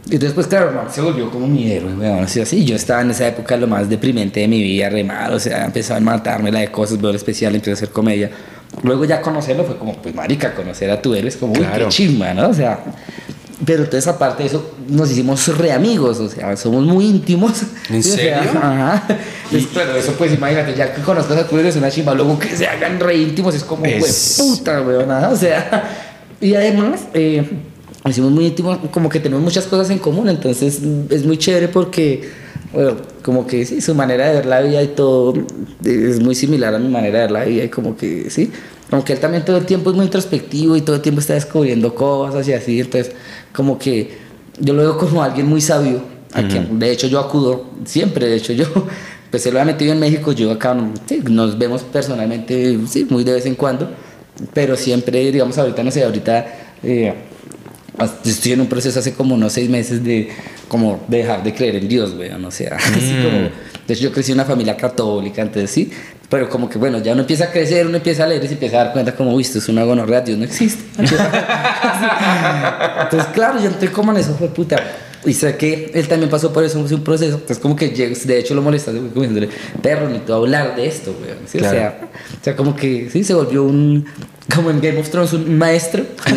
Y 0.10 0.18
pues 0.18 0.48
claro, 0.48 0.72
man, 0.72 0.88
se 0.92 1.02
volvió 1.02 1.30
como 1.30 1.48
mi 1.48 1.72
héroe, 1.72 1.94
weón. 1.94 2.24
Así, 2.24 2.42
así, 2.42 2.66
yo 2.66 2.76
estaba 2.76 3.04
en 3.04 3.12
esa 3.12 3.28
época 3.28 3.56
lo 3.58 3.68
más 3.68 3.88
deprimente 3.88 4.40
de 4.40 4.48
mi 4.48 4.64
vida, 4.64 4.90
re 4.90 5.04
mal, 5.04 5.32
o 5.36 5.40
sea, 5.40 5.66
empezaba 5.66 6.00
a 6.00 6.02
matarme 6.02 6.52
la 6.52 6.62
de 6.62 6.72
cosas, 6.72 7.00
veo 7.00 7.12
el 7.12 7.16
especial, 7.16 7.54
empecé 7.54 7.70
a 7.70 7.74
hacer 7.76 7.90
comedia. 7.90 8.32
Luego 8.82 9.06
ya 9.06 9.22
conocerlo 9.22 9.66
fue 9.66 9.78
como, 9.78 9.96
pues 10.02 10.16
marica, 10.16 10.56
conocer 10.56 10.90
a 10.90 11.00
tu 11.00 11.14
héroe 11.14 11.30
es 11.30 11.38
como, 11.38 11.54
uy, 11.54 11.60
Claro. 11.60 11.86
qué 11.86 11.92
chimba, 11.92 12.34
¿no? 12.34 12.50
O 12.50 12.54
sea, 12.56 12.80
pero 13.66 13.86
toda 13.86 14.00
esa 14.00 14.18
parte 14.18 14.44
de 14.44 14.50
eso, 14.50 14.72
nos 14.90 15.12
hicimos 15.12 15.48
re 15.58 15.72
amigos, 15.72 16.20
o 16.20 16.30
sea, 16.30 16.56
somos 16.58 16.84
muy 16.84 17.06
íntimos. 17.06 17.62
¿En 17.90 18.02
Sí, 18.04 18.12
o 18.14 18.16
sea, 18.16 18.44
serio? 18.44 18.60
Ajá. 18.62 19.04
Entonces, 19.46 19.70
pero 19.74 19.96
eso 19.96 20.14
pues 20.18 20.34
imagínate, 20.34 20.74
ya 20.76 20.94
que 20.94 21.02
conozcas 21.02 21.38
a 21.38 21.48
tu 21.48 21.58
héroe 21.58 21.70
es 21.70 21.76
una 21.76 21.90
chimba, 21.92 22.14
luego 22.14 22.38
que 22.40 22.56
se 22.56 22.68
hagan 22.68 23.00
re 23.00 23.16
íntimos 23.18 23.56
es 23.56 23.64
como, 23.64 23.86
Es- 23.86 24.40
"Hue 24.40 24.58
puta, 24.58 24.82
weón, 24.82 25.08
nada, 25.08 25.30
o 25.30 25.36
sea, 25.36 25.90
y 26.42 26.56
además, 26.56 27.02
eh, 27.14 27.44
nos 28.04 28.12
hicimos 28.12 28.32
muy 28.32 28.48
íntimos, 28.48 28.80
como 28.92 29.08
que 29.08 29.20
tenemos 29.20 29.44
muchas 29.44 29.66
cosas 29.66 29.90
en 29.92 30.00
común, 30.00 30.28
entonces 30.28 30.80
es 31.10 31.26
muy 31.26 31.38
chévere 31.38 31.70
porque, 31.70 32.30
bueno, 32.74 32.98
como 33.22 33.48
que 33.48 33.66
sí, 33.66 33.80
su 33.80 33.96
manera 33.96 34.28
de 34.28 34.34
ver 34.36 34.46
la 34.46 34.60
vida 34.62 34.82
y 34.84 34.88
todo 34.88 35.34
es 35.86 36.20
muy 36.20 36.36
similar 36.36 36.76
a 36.76 36.80
mi 36.80 36.90
manera 36.90 37.20
de 37.20 37.24
ver 37.26 37.32
la 37.32 37.44
vida 37.46 37.64
y 37.64 37.70
como 37.70 37.96
que 37.96 38.30
sí, 38.30 38.52
como 38.94 39.04
que 39.04 39.14
él 39.14 39.20
también 39.20 39.44
todo 39.44 39.58
el 39.58 39.66
tiempo 39.66 39.90
es 39.90 39.96
muy 39.96 40.06
introspectivo 40.06 40.76
y 40.76 40.82
todo 40.82 40.98
el 40.98 41.02
tiempo 41.02 41.20
está 41.20 41.34
descubriendo 41.34 41.96
cosas 41.96 42.48
y 42.48 42.54
así, 42.54 42.80
entonces 42.80 43.12
como 43.52 43.80
que 43.80 44.12
yo 44.60 44.76
lo 44.76 44.84
veo 44.84 44.98
como 45.00 45.24
alguien 45.24 45.48
muy 45.48 45.62
sabio, 45.62 46.00
a 46.32 46.44
quien, 46.44 46.78
de 46.78 46.92
hecho 46.92 47.08
yo 47.08 47.20
acudo 47.20 47.72
siempre, 47.86 48.28
de 48.28 48.36
hecho 48.36 48.54
yo, 48.54 48.68
pues 49.32 49.48
él 49.48 49.56
lo 49.56 49.62
ha 49.62 49.66
metido 49.66 49.94
en 49.94 50.00
México, 50.00 50.32
yo 50.32 50.52
acá 50.52 50.78
sí, 51.08 51.24
nos 51.28 51.58
vemos 51.58 51.82
personalmente, 51.82 52.78
sí, 52.88 53.08
muy 53.10 53.24
de 53.24 53.34
vez 53.34 53.48
en 53.48 53.56
cuando, 53.56 53.90
pero 54.54 54.76
siempre, 54.76 55.32
digamos, 55.32 55.58
ahorita, 55.58 55.82
no 55.82 55.90
sé, 55.90 56.04
ahorita 56.04 56.46
eh, 56.84 57.16
estoy 58.24 58.52
en 58.52 58.62
un 58.62 58.68
proceso 58.68 59.00
hace 59.00 59.16
como 59.16 59.34
unos 59.34 59.54
seis 59.54 59.72
meses 59.72 60.04
de 60.04 60.30
como 60.68 61.04
dejar 61.08 61.42
de 61.42 61.52
creer 61.52 61.78
en 61.78 61.88
Dios, 61.88 62.14
weón, 62.14 62.46
o 62.46 62.52
sea, 62.52 62.76
así 62.78 63.16
como, 63.24 63.50
de 63.88 63.94
hecho 63.96 64.04
yo 64.04 64.12
crecí 64.12 64.34
en 64.34 64.38
una 64.38 64.46
familia 64.46 64.78
católica, 64.78 65.42
entonces 65.42 65.72
sí, 65.72 65.92
pero 66.34 66.50
como 66.50 66.68
que 66.68 66.80
bueno, 66.80 66.98
ya 66.98 67.14
uno 67.14 67.22
empieza 67.22 67.44
a 67.44 67.52
crecer, 67.52 67.86
uno 67.86 67.98
empieza 67.98 68.24
a 68.24 68.28
leer 68.28 68.44
y 68.44 68.48
se 68.48 68.54
empieza 68.56 68.82
a 68.82 68.86
dar 68.86 68.94
cuenta 68.94 69.16
como, 69.16 69.36
uy, 69.36 69.44
esto 69.44 69.60
es 69.60 69.70
una 69.70 69.84
gonorrea, 69.84 70.22
Dios 70.22 70.40
no 70.40 70.46
existe. 70.46 70.82
entonces 73.04 73.30
claro, 73.36 73.60
yo 73.60 73.68
entré 73.68 73.92
como 73.92 74.12
en 74.14 74.18
eso, 74.18 74.34
fue 74.34 74.48
puta. 74.48 74.78
Y 75.28 75.34
sé 75.34 75.56
que 75.58 75.92
él 75.94 76.08
también 76.08 76.32
pasó 76.32 76.52
por 76.52 76.64
eso, 76.64 76.84
fue 76.88 76.98
un 76.98 77.04
proceso. 77.04 77.36
Entonces, 77.36 77.60
como 77.60 77.76
que 77.76 77.90
de 77.90 78.40
hecho 78.40 78.56
lo 78.56 78.64
molestaste 78.64 79.00
como 79.00 79.12
diciéndole, 79.12 79.48
perro, 79.84 80.10
ni 80.10 80.18
tú 80.22 80.34
hablar 80.34 80.76
de 80.76 80.88
esto, 80.88 81.16
weón. 81.22 81.38
¿sí? 81.46 81.60
Claro. 81.60 81.78
O, 81.78 81.80
sea, 81.80 82.00
o 82.02 82.44
sea, 82.44 82.56
como 82.56 82.76
que 82.76 83.12
sí, 83.12 83.24
se 83.24 83.36
volvió 83.36 83.64
un, 83.64 84.04
como 84.56 84.72
en 84.72 84.82
Game 84.82 85.00
of 85.00 85.10
Thrones, 85.12 85.34
un 85.34 85.56
maestro. 85.56 86.04
Sí, 86.26 86.34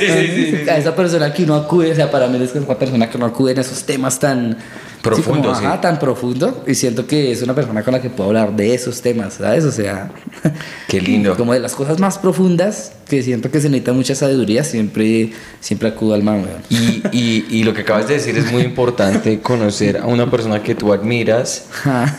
sí, 0.00 0.06
sí, 0.06 0.26
sí, 0.28 0.56
sí. 0.64 0.68
A 0.68 0.76
esa 0.76 0.94
persona 0.94 1.32
que 1.32 1.44
uno 1.44 1.54
acude, 1.54 1.92
o 1.92 1.94
sea, 1.94 2.10
para 2.10 2.28
mí 2.28 2.38
es 2.44 2.54
una 2.54 2.78
persona 2.78 3.08
que 3.08 3.16
no 3.16 3.24
acude 3.24 3.52
en 3.52 3.60
esos 3.60 3.84
temas 3.84 4.18
tan 4.18 4.58
Como, 5.04 5.50
ajá, 5.50 5.74
sí. 5.74 5.80
tan 5.82 5.98
profundo. 5.98 6.64
Y 6.66 6.74
siento 6.74 7.06
que 7.06 7.30
es 7.30 7.42
una 7.42 7.54
persona 7.54 7.82
con 7.82 7.92
la 7.92 8.00
que 8.02 8.10
puedo 8.10 8.28
hablar 8.30 8.54
de 8.56 8.74
esos 8.74 9.00
temas, 9.02 9.34
¿sabes? 9.34 9.64
O 9.64 9.72
sea, 9.72 10.10
Qué 10.88 11.00
lindo. 11.00 11.36
Como 11.36 11.52
de 11.52 11.60
las 11.60 11.74
cosas 11.74 11.98
más 12.00 12.18
profundas 12.18 12.92
que 13.08 13.22
siento 13.22 13.50
que 13.50 13.60
se 13.60 13.68
necesita 13.68 13.92
mucha 13.92 14.14
sabiduría, 14.14 14.64
siempre, 14.64 15.32
siempre 15.60 15.88
acudo 15.90 16.14
al 16.14 16.22
man, 16.22 16.36
weón. 16.44 16.62
Y, 16.70 17.02
y, 17.12 17.46
y 17.50 17.64
lo 17.64 17.74
que 17.74 17.82
acabas 17.82 18.08
de 18.08 18.14
decir 18.14 18.36
es 18.38 18.50
muy 18.50 18.62
importante, 18.62 19.40
conocer 19.42 19.98
a 19.98 20.06
una 20.06 20.30
persona 20.30 20.62
que 20.62 20.74
tú 20.74 20.92
admiras 20.92 21.66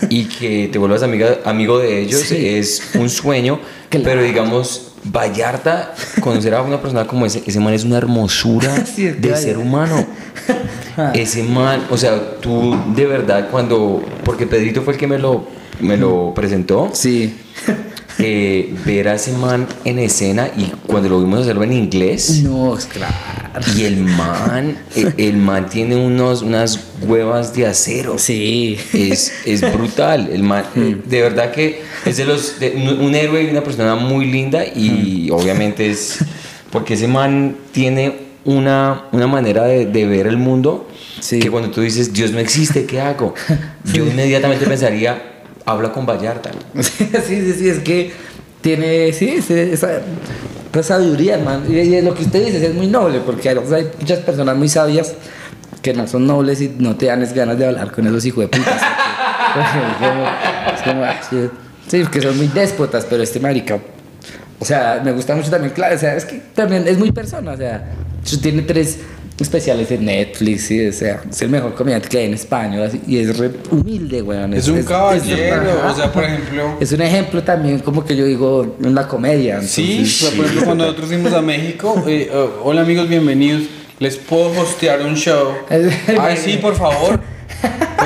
y 0.10 0.26
que 0.26 0.70
te 0.72 0.78
vuelvas 0.78 1.02
amiga, 1.04 1.40
amigo 1.46 1.80
de 1.80 2.02
ellos 2.02 2.22
Sí. 2.22 2.48
es 2.48 2.82
un 2.96 3.10
sueño, 3.10 3.60
Claro. 3.90 4.06
pero 4.06 4.22
digamos, 4.24 4.92
Vallarta, 5.12 5.94
conocer 6.20 6.54
a 6.56 6.62
una 6.62 6.82
persona 6.82 7.06
como 7.06 7.26
ese, 7.26 7.44
ese 7.46 7.60
man 7.60 7.74
es 7.74 7.84
una 7.84 7.98
hermosura 7.98 8.86
Sí, 8.96 9.08
es 9.08 9.22
de 9.22 9.36
ser 9.36 9.58
humano. 9.58 10.06
Ese 11.14 11.44
man, 11.44 11.86
o 11.90 11.98
sea, 11.98 12.40
tú 12.40 12.76
de 12.96 13.06
verdad 13.06 13.50
cuando, 13.52 14.04
porque 14.24 14.48
Pedrito 14.48 14.82
fue 14.82 14.94
el 14.94 15.00
que 15.00 15.08
me 15.08 15.20
lo, 15.20 15.48
me 15.80 15.98
lo 15.98 16.34
presentó, 16.34 16.90
Sí. 16.94 17.38
eh, 18.20 18.74
ver 18.86 19.10
a 19.10 19.16
ese 19.16 19.34
man 19.34 19.68
en 19.84 20.00
escena 20.00 20.50
y 20.58 20.66
cuando 20.88 21.10
lo 21.10 21.20
vimos 21.20 21.42
hacerlo 21.42 21.64
en 21.64 21.74
inglés, 21.74 22.42
No, 22.44 22.78
es 22.78 22.86
claro. 22.86 23.14
y 23.76 23.84
el 23.84 23.98
man, 23.98 24.78
el, 24.96 25.14
el 25.18 25.38
man 25.38 25.70
tiene 25.70 25.96
unos, 25.96 26.42
unas 26.42 26.80
huevas 27.02 27.54
de 27.54 27.66
acero. 27.68 28.18
Sí. 28.18 28.78
Es, 28.94 29.34
es 29.46 29.62
brutal. 29.74 30.30
El 30.32 30.44
man, 30.44 30.64
eh, 30.76 30.98
de 31.06 31.22
verdad 31.22 31.52
que 31.52 31.82
es 32.06 32.18
de 32.18 32.26
los, 32.26 32.60
de- 32.60 32.72
un, 32.72 33.06
un 33.06 33.16
héroe 33.16 33.44
y 33.44 33.48
una 33.50 33.64
persona 33.64 33.96
muy 33.96 34.26
linda 34.26 34.64
y 34.66 35.30
obviamente 35.32 35.90
es 35.90 36.20
porque 36.72 36.94
ese 36.96 37.08
man 37.08 37.56
tiene 37.72 38.26
una, 38.46 39.06
una 39.12 39.28
manera 39.28 39.64
de, 39.66 39.86
de 39.88 40.06
ver 40.06 40.28
el 40.28 40.38
mundo 40.38 40.90
Sí. 41.20 41.40
que 41.40 41.50
cuando 41.50 41.72
tú 41.72 41.82
dices 41.82 42.12
Dios 42.14 42.32
no 42.32 42.40
existe, 42.40 42.86
¿qué 42.86 43.00
hago? 43.00 43.34
Yo 43.94 44.06
inmediatamente 44.06 44.66
pensaría, 44.68 45.35
habla 45.66 45.92
con 45.92 46.06
Vallarta. 46.06 46.52
Sí, 46.82 47.10
sí, 47.26 47.54
sí, 47.54 47.70
es 47.70 47.80
que 47.80 48.12
tiene, 48.62 49.12
sí, 49.14 49.30
esa, 49.30 49.54
esa, 49.54 50.02
esa 50.72 50.84
sabiduría, 50.84 51.38
man. 51.38 51.64
Y, 51.68 51.78
y 51.78 52.02
lo 52.02 52.14
que 52.14 52.24
usted 52.24 52.46
dice 52.46 52.66
es 52.66 52.74
muy 52.74 52.88
noble, 52.88 53.20
porque 53.20 53.50
hay, 53.50 53.58
o 53.58 53.68
sea, 53.68 53.78
hay 53.78 53.90
muchas 54.00 54.20
personas 54.20 54.58
muy 54.58 54.70
sabias 54.70 55.14
que 55.82 55.94
no 55.94 56.08
son 56.08 56.26
nobles 56.26 56.62
y 56.62 56.76
no 56.80 56.96
te 56.96 57.06
dan 57.06 57.22
es 57.22 57.34
ganas 57.34 57.60
de 57.60 57.68
hablar 57.68 57.92
con 57.92 58.08
esos 58.08 58.26
hijos 58.26 58.44
de 58.44 58.48
putas. 58.48 58.74
sí, 61.30 61.50
sí, 61.88 62.06
que 62.08 62.22
son 62.22 62.38
muy 62.38 62.48
déspotas, 62.48 63.06
pero 63.08 63.22
este 63.22 63.40
marica, 63.40 63.80
o 64.60 64.66
sea, 64.66 65.02
me 65.04 65.12
gusta 65.12 65.36
mucho 65.36 65.52
también, 65.52 65.74
claro, 65.74 65.96
o 65.96 66.00
sea, 66.00 66.16
es 66.16 66.26
que 66.26 66.42
también 66.56 66.88
es 66.88 66.98
muy 66.98 67.12
persona, 67.12 67.52
o 67.52 67.58
sea, 67.58 67.92
tiene 68.42 68.64
tres 68.64 68.98
especiales 69.40 69.92
en 69.92 70.06
Netflix, 70.06 70.64
sí, 70.68 70.88
o 70.88 70.94
sea, 70.94 71.22
es 71.30 71.42
el 71.42 71.50
mejor 71.50 71.74
comediante 71.76 72.08
que 72.08 72.20
hay 72.20 72.26
en 72.26 72.34
español, 72.36 72.84
así, 72.84 73.02
y 73.06 73.18
es 73.18 73.38
re 73.38 73.52
humilde, 73.70 74.22
weón. 74.22 74.54
Es 74.54 74.68
un 74.68 74.84
caballero, 74.84 75.72
ajá. 75.82 75.92
o 75.92 75.96
sea, 75.96 76.12
por 76.12 76.24
ejemplo- 76.24 76.78
Es 76.80 76.92
un 76.94 77.02
ejemplo 77.02 77.44
también, 77.44 77.80
como 77.80 78.06
que 78.06 78.16
yo 78.16 78.26
digo, 78.26 78.78
en 78.82 78.96
la 78.96 79.08
comedia. 79.08 79.62
Sí, 79.62 79.92
entonces, 79.92 80.18
sea, 80.20 80.30
por 80.32 80.46
ejemplo, 80.46 80.66
cuando 80.66 80.84
nosotros 80.86 81.08
fuimos 81.10 81.34
a 81.34 81.42
México, 81.42 82.04
eh, 82.08 82.32
oh, 82.34 82.62
hola 82.64 82.82
amigos, 82.82 83.10
bienvenidos. 83.10 83.64
¿Les 84.00 84.18
puedo 84.18 84.50
hostear 84.62 85.02
un 85.02 85.16
show? 85.16 85.54
Ay, 86.20 86.38
sí, 86.38 86.58
por 86.58 86.76
favor. 86.76 87.20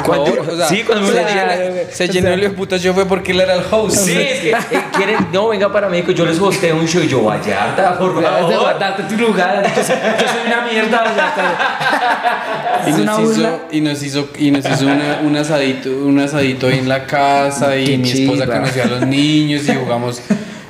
Por 0.03 0.15
¿Cuánto? 0.17 0.35
favor. 0.35 0.53
O 0.53 0.57
sea, 0.57 0.67
Sí, 0.67 0.83
cuando 0.85 1.07
me 1.07 1.13
se, 1.13 1.23
llena- 1.25 1.57
se 1.91 2.07
llenó 2.07 2.29
el 2.29 2.51
puta 2.51 2.77
show 2.77 2.93
fue 2.93 3.05
porque 3.05 3.31
él 3.31 3.41
era 3.41 3.53
el 3.55 3.63
host. 3.69 3.97
Sí, 3.97 4.17
es 4.19 4.39
que 4.39 4.49
eh, 4.51 4.55
quieren, 4.95 5.27
no, 5.31 5.47
venga 5.49 5.71
para 5.71 5.89
México, 5.89 6.11
yo 6.11 6.25
les 6.25 6.39
hosteo 6.39 6.75
un 6.75 6.87
show 6.87 7.01
y 7.03 7.07
yo, 7.07 7.23
Vallarta, 7.23 7.97
por 7.97 8.21
favor. 8.21 8.59
guardarte 8.59 9.03
tu 9.03 9.15
lugar. 9.21 9.63
Yo 9.75 9.83
soy, 9.83 9.95
yo 9.95 10.27
soy 10.27 10.47
una 10.47 10.61
mierda. 10.61 11.03
Y 12.87 12.91
nos, 13.01 13.19
hizo, 13.37 13.61
y 13.71 13.81
nos 13.81 14.01
hizo 14.03 14.29
y 14.37 14.51
nos 14.51 14.65
hizo 14.65 14.85
una- 14.85 15.19
un 15.23 15.35
asadito 15.35 15.89
un 15.89 16.17
asadito 16.19 16.67
ahí 16.67 16.79
en 16.79 16.87
la 16.89 17.05
casa 17.05 17.75
y 17.75 17.85
Qué 17.85 17.97
mi 17.97 18.09
esposa 18.11 18.45
conoció 18.45 18.83
a 18.83 18.87
los 18.87 19.01
niños 19.05 19.67
y 19.67 19.75
jugamos 19.75 20.21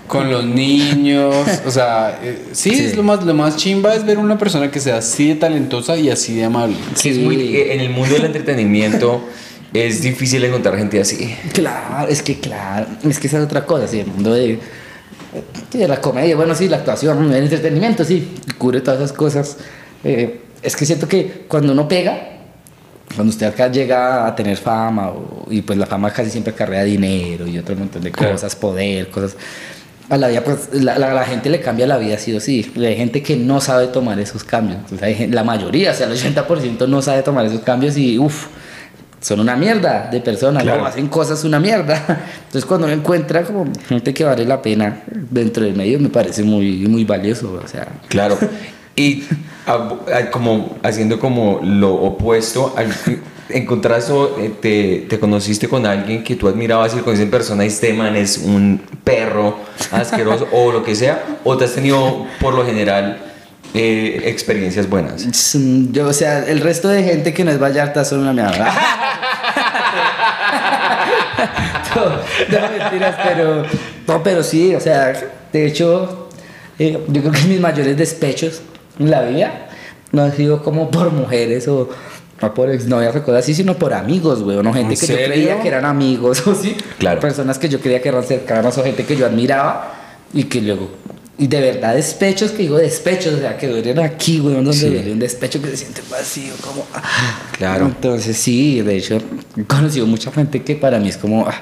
con 0.10 0.30
los 0.32 0.44
niños 0.44 1.34
o 1.66 1.72
sea 1.72 2.20
eh, 2.22 2.48
sí, 2.52 2.72
Sí. 2.72 2.86
es 2.86 2.98
lo 2.98 3.04
más 3.04 3.24
lo 3.24 3.34
más 3.34 3.56
chimba 3.56 3.94
es 3.96 4.04
ver 4.06 4.18
una 4.18 4.38
persona 4.38 4.70
que 4.72 4.80
sea 4.80 4.98
así 4.98 5.30
de 5.30 5.36
talentosa 5.36 5.96
y 5.98 6.10
así 6.10 6.36
de 6.36 6.44
amable 6.46 6.76
Que 7.02 7.10
es 7.12 7.18
muy, 7.20 7.36
eh, 7.56 7.74
en 7.76 7.80
el 7.80 7.90
mundo 7.92 8.16
del 8.16 8.26
entretenimiento 8.26 9.24
es 9.72 10.02
difícil 10.02 10.44
encontrar 10.44 10.76
gente 10.78 11.00
así. 11.00 11.36
Claro, 11.54 12.08
es 12.10 12.24
que 12.24 12.40
claro, 12.40 12.88
es 13.08 13.20
que 13.20 13.28
esa 13.28 13.38
es 13.38 13.44
otra 13.46 13.66
cosa, 13.68 13.88
sí, 13.88 14.00
el 14.00 14.08
mundo 14.08 14.34
de, 14.34 14.58
sí, 15.72 15.78
de 15.78 15.88
la 15.88 16.02
comedia, 16.02 16.36
bueno, 16.36 16.56
sí, 16.56 16.68
la 16.68 16.78
actuación, 16.78 17.32
el 17.32 17.44
entretenimiento, 17.44 18.04
sí, 18.04 18.30
cubre 18.58 18.82
todas 18.82 19.00
esas 19.00 19.14
cosas. 19.14 19.58
Eh, 20.04 20.42
es 20.64 20.76
que 20.76 20.88
siento 20.88 21.08
que 21.08 21.46
cuando 21.48 21.72
uno 21.74 21.88
pega, 21.88 22.20
cuando 23.16 23.30
usted 23.32 23.46
acá 23.46 23.72
llega 23.72 24.26
a 24.26 24.36
tener 24.36 24.58
fama, 24.58 25.10
o- 25.10 25.46
y 25.52 25.62
pues 25.62 25.78
la 25.78 25.86
fama 25.86 26.12
casi 26.12 26.32
siempre 26.32 26.52
acarrea 26.54 26.84
dinero 26.84 27.46
y 27.48 27.60
otro 27.60 27.76
montón 27.76 28.02
de 28.02 28.12
Claro. 28.12 28.32
cosas, 28.34 28.56
poder, 28.56 29.10
cosas. 29.12 29.36
A 30.10 30.18
la 30.18 30.28
vida, 30.28 30.44
pues 30.44 30.70
la, 30.74 30.98
la- 30.98 31.14
la 31.14 31.24
gente 31.24 31.50
le 31.50 31.62
cambia 31.62 31.86
la 31.86 31.98
vida 31.98 32.18
sí 32.18 32.34
o 32.36 32.40
sí. 32.40 32.72
Hay 32.78 32.96
gente 32.96 33.22
que 33.22 33.36
no 33.38 33.62
sabe 33.62 33.88
tomar 33.88 34.20
esos 34.20 34.44
cambios. 34.44 34.80
Entonces, 34.80 35.04
hay 35.04 35.14
gen- 35.16 35.36
la 35.36 35.44
mayoría, 35.44 35.92
o 35.92 35.94
sea, 35.94 36.08
el 36.08 36.14
80% 36.14 36.88
no 36.88 37.02
sabe 37.02 37.22
tomar 37.22 37.46
esos 37.46 37.62
cambios 37.62 37.96
y 37.98 38.18
uff, 38.18 38.48
son 39.22 39.40
una 39.42 39.56
mierda 39.56 40.10
de 40.12 40.20
personas, 40.22 40.64
Claro. 40.64 40.82
¿no? 40.82 40.88
hacen 40.88 41.08
cosas 41.10 41.44
una 41.44 41.60
mierda. 41.60 42.02
Entonces 42.48 42.66
cuando 42.66 42.88
uno 42.88 42.96
encuentra 42.96 43.44
como 43.44 43.66
gente 43.88 44.14
que 44.14 44.24
vale 44.24 44.46
la 44.46 44.62
pena 44.62 45.04
dentro 45.30 45.64
del 45.64 45.76
medio 45.76 46.00
me 46.00 46.10
parece 46.10 46.42
muy, 46.42 46.88
muy 46.88 47.04
valioso, 47.04 47.62
o 47.64 47.68
sea. 47.68 47.88
Claro. 48.08 48.38
Y 48.96 49.24
a- 49.66 49.94
a- 50.18 50.32
como 50.32 50.76
haciendo 50.84 51.20
como 51.20 51.62
lo 51.64 51.94
opuesto, 51.94 52.74
al, 52.76 52.88
encontraste, 53.50 54.12
o, 54.12 54.40
eh, 54.40 54.52
te, 54.62 55.06
te 55.10 55.20
conociste 55.20 55.68
con 55.68 55.86
alguien 55.86 56.24
que 56.24 56.36
tú 56.36 56.48
admirabas 56.48 56.96
y 56.96 57.00
con 57.00 57.14
esa 57.14 57.30
persona, 57.30 57.66
este 57.66 57.94
man 57.94 58.16
es 58.16 58.38
un 58.38 58.82
perro 59.04 59.58
asqueroso 59.92 60.48
o 60.52 60.72
lo 60.72 60.84
que 60.84 60.96
sea, 60.96 61.24
o 61.44 61.58
te 61.58 61.66
has 61.66 61.74
tenido 61.74 62.26
por 62.40 62.54
lo 62.54 62.66
general 62.66 63.18
eh, 63.74 64.22
experiencias 64.26 64.90
buenas. 64.90 65.56
Mm, 65.56 65.92
Yo, 65.92 66.08
o 66.08 66.14
sea, 66.14 66.46
el 66.48 66.62
resto 66.62 66.88
de 66.88 67.04
gente 67.04 67.34
que 67.34 67.44
no 67.44 67.52
es 67.52 67.62
Vallarta 67.62 68.04
son 68.04 68.20
una 68.22 68.34
mierda. 68.34 68.74
no, 71.96 72.60
no, 72.60 72.70
mentiras, 72.78 73.16
pero. 73.24 73.64
No, 74.08 74.24
pero 74.24 74.44
sí, 74.44 74.76
o 74.76 74.80
sea, 74.80 75.14
de 75.52 75.66
hecho, 75.66 76.30
eh, 76.78 77.00
yo 77.08 77.22
creo 77.22 77.34
que 77.34 77.44
mis 77.44 77.60
mayores 77.60 77.98
despechos 77.98 78.62
en 79.00 79.12
la 79.12 79.22
vida 79.22 79.68
no 80.12 80.24
han 80.24 80.36
sido 80.36 80.64
como 80.64 80.90
por 80.90 81.12
mujeres 81.12 81.68
o. 81.68 81.90
No 82.42 82.54
por 82.54 82.70
exnovias 82.70 83.16
o 83.16 83.24
cosas 83.24 83.44
así, 83.44 83.54
sino 83.54 83.76
por 83.78 83.94
amigos, 83.94 84.42
güey. 84.44 84.58
No 84.64 84.74
gente 84.74 84.94
¿En 84.94 85.00
que 85.00 85.08
yo 85.08 85.14
serio? 85.16 85.28
creía 85.34 85.62
que 85.62 85.68
eran 85.68 85.86
amigos, 85.86 86.42
o 86.48 86.56
sí. 86.56 86.76
Claro. 86.98 87.20
Personas 87.20 87.58
que 87.60 87.68
yo 87.70 87.80
creía 87.80 88.02
que 88.02 88.10
eran 88.10 88.24
cercanas 88.24 88.78
o 88.78 88.84
gente 88.84 89.06
que 89.06 89.16
yo 89.16 89.26
admiraba 89.26 89.94
y 90.34 90.44
que 90.46 90.62
luego. 90.62 90.90
Y 91.38 91.48
de 91.48 91.62
verdad, 91.62 91.96
despechos, 91.96 92.52
que 92.52 92.64
digo 92.64 92.78
despechos, 92.78 93.34
o 93.36 93.40
sea, 93.40 93.58
que 93.58 93.68
duelen 93.68 94.00
aquí, 94.00 94.40
güey, 94.40 94.56
donde 94.56 94.74
Sí. 94.74 94.90
duele 94.90 95.12
un 95.14 95.20
despecho 95.20 95.62
que 95.62 95.70
se 95.70 95.78
siente 95.78 96.02
vacío, 96.12 96.54
como. 96.62 96.86
ah. 96.94 97.02
Claro. 97.58 97.86
Entonces, 97.86 98.36
sí, 98.38 98.82
de 98.82 98.98
hecho, 98.98 99.18
he 99.58 99.64
conocido 99.64 100.06
mucha 100.06 100.32
gente 100.32 100.62
que 100.64 100.76
para 100.76 101.00
mí 101.00 101.08
es 101.10 101.16
como. 101.18 101.48
ah, 101.48 101.54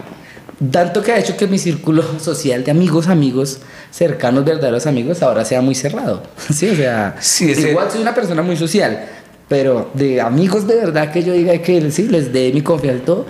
tanto 0.71 1.03
que 1.03 1.11
ha 1.11 1.19
hecho 1.19 1.37
que 1.37 1.45
mi 1.45 1.59
círculo 1.59 2.03
social 2.19 2.63
de 2.63 2.71
amigos, 2.71 3.07
amigos, 3.07 3.59
cercanos, 3.91 4.43
verdaderos 4.45 4.87
amigos, 4.87 5.21
ahora 5.21 5.45
sea 5.45 5.61
muy 5.61 5.75
cerrado. 5.75 6.23
Sí, 6.51 6.69
o 6.69 6.75
sea, 6.75 7.15
Sí, 7.19 7.51
igual 7.51 7.91
soy 7.91 8.01
una 8.01 8.15
persona 8.15 8.41
muy 8.41 8.57
social, 8.57 9.05
pero 9.47 9.89
de 9.93 10.19
amigos 10.21 10.67
de 10.67 10.75
verdad 10.75 11.11
que 11.11 11.23
yo 11.23 11.33
diga 11.33 11.57
que 11.61 11.89
sí, 11.91 12.07
les 12.07 12.31
dé 12.33 12.51
mi 12.53 12.61
confianza 12.61 13.01
y 13.03 13.05
todo, 13.05 13.25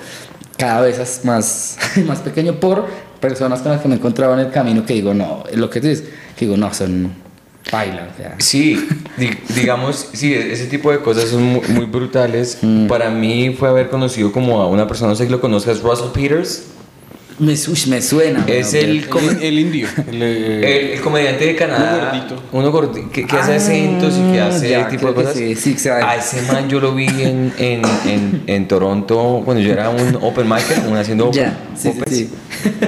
cada 0.58 0.82
vez 0.82 0.98
es 1.00 1.24
más, 1.26 1.78
más 2.08 2.20
pequeño 2.20 2.60
por 2.60 2.86
personas 3.20 3.62
con 3.62 3.72
las 3.72 3.82
que 3.82 3.88
me 3.88 3.96
he 3.96 3.98
encontrado 3.98 4.34
en 4.34 4.40
el 4.40 4.52
camino 4.52 4.86
que 4.86 4.94
digo, 4.94 5.14
no, 5.14 5.44
lo 5.54 5.70
que 5.70 5.82
tú 5.82 5.88
dices, 5.88 6.06
que 6.36 6.46
digo, 6.46 6.58
no, 6.58 6.74
son 6.74 7.12
bailan, 7.72 8.08
o 8.14 8.16
sea. 8.18 8.36
Sí, 8.40 8.88
di- 9.18 9.38
digamos, 9.56 10.08
sí, 10.14 10.34
ese 10.34 10.68
tipo 10.68 10.90
de 10.92 11.00
cosas 11.00 11.26
son 11.30 11.44
muy, 11.44 11.62
muy 11.70 11.86
brutales. 11.86 12.60
Mm. 12.62 12.88
Para 12.88 13.10
mí 13.10 13.54
fue 13.60 13.68
haber 13.68 13.90
conocido 13.90 14.32
como 14.32 14.62
a 14.62 14.68
una 14.68 14.88
persona, 14.88 15.10
no 15.10 15.16
sé 15.16 15.26
si 15.26 15.30
lo 15.32 15.42
conozcas, 15.42 15.82
Russell 15.82 16.12
Peters. 16.14 16.64
Me, 17.40 17.54
uy, 17.54 17.80
me 17.90 18.02
suena. 18.02 18.44
Es 18.48 18.74
el, 18.74 19.08
com- 19.08 19.22
El, 19.30 19.44
el 19.44 19.60
indio. 19.60 19.88
El, 20.08 20.24
eh, 20.24 20.58
el- 20.88 20.94
el 20.94 21.02
comediante 21.02 21.46
de 21.46 21.56
Canadá. 21.56 21.94
Uno 21.94 22.02
gordito. 22.12 22.44
Uno 22.52 22.72
gordito. 22.72 23.12
Que, 23.12 23.28
que 23.28 23.36
hace 23.38 23.54
Ah, 23.54 23.56
acentos 23.58 24.16
y 24.18 24.32
que 24.32 24.42
hace 24.42 24.70
ya, 24.72 24.88
tipo 24.88 25.08
de 25.10 25.14
cosas. 25.14 25.36
sí, 25.36 25.56
sí, 25.56 25.74
que 25.74 25.80
se 25.80 25.90
va. 25.92 25.98
A 26.10 26.16
ese 26.16 26.42
man 26.52 26.68
yo 26.68 26.80
lo 26.80 26.96
vi 26.96 27.06
en, 27.08 27.54
en, 27.60 27.82
en, 28.06 28.44
en 28.48 28.68
Toronto 28.68 29.44
cuando 29.46 29.62
yo 29.62 29.72
era 29.72 29.90
un 29.92 30.16
open 30.22 30.50
micer, 30.50 30.80
un 30.88 30.98
haciendo 30.98 31.32
Ya, 31.32 31.56
sí, 31.76 31.92
sí, 31.92 32.00
opens. 32.00 32.18
sí. 32.18 32.30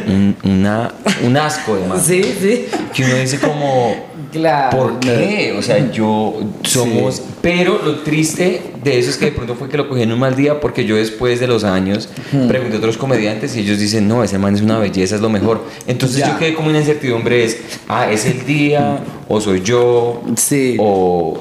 Un, 0.07 0.36
una, 0.43 0.91
un 1.24 1.38
asco 1.38 1.76
de 1.76 1.88
man. 1.88 1.99
Sí, 2.03 2.24
sí. 2.24 2.65
Que 2.93 3.03
uno 3.05 3.15
dice 3.15 3.39
como. 3.39 4.07
Claro. 4.32 4.78
¿Por 4.78 4.99
qué? 4.99 5.55
O 5.57 5.61
sea, 5.63 5.91
yo 5.91 6.39
somos. 6.63 7.22
Pero 7.41 7.82
lo 7.84 7.99
triste 8.01 8.61
de 8.84 8.99
eso 8.99 9.09
es 9.09 9.17
que 9.17 9.26
de 9.26 9.32
pronto 9.32 9.55
fue 9.55 9.70
que 9.70 9.78
lo 9.78 9.89
cogí 9.89 10.03
en 10.03 10.11
un 10.11 10.20
mal 10.20 10.36
día 10.36 10.59
porque 10.59 10.86
yo 10.86 10.95
después 10.97 11.39
de 11.39 11.47
los 11.47 11.63
años 11.63 12.09
pregunté 12.47 12.76
a 12.76 12.78
otros 12.78 12.97
comediantes 12.97 13.55
y 13.55 13.61
ellos 13.61 13.80
dicen, 13.80 14.07
no, 14.07 14.24
ese 14.24 14.38
man 14.38 14.53
es 14.53 14.61
una 14.61 14.78
belleza, 14.78 15.15
es 15.15 15.22
lo 15.22 15.30
mejor. 15.30 15.63
Entonces 15.88 16.17
Ya. 16.20 16.34
yo 16.34 16.38
quedé 16.38 16.53
como 16.53 16.70
una 16.70 16.80
incertidumbre: 16.80 17.43
es, 17.43 17.57
ah, 17.88 18.11
es 18.11 18.26
el 18.26 18.45
día, 18.45 18.99
o 19.28 19.41
soy 19.41 19.61
yo, 19.61 20.22
Sí. 20.36 20.76
o. 20.80 21.39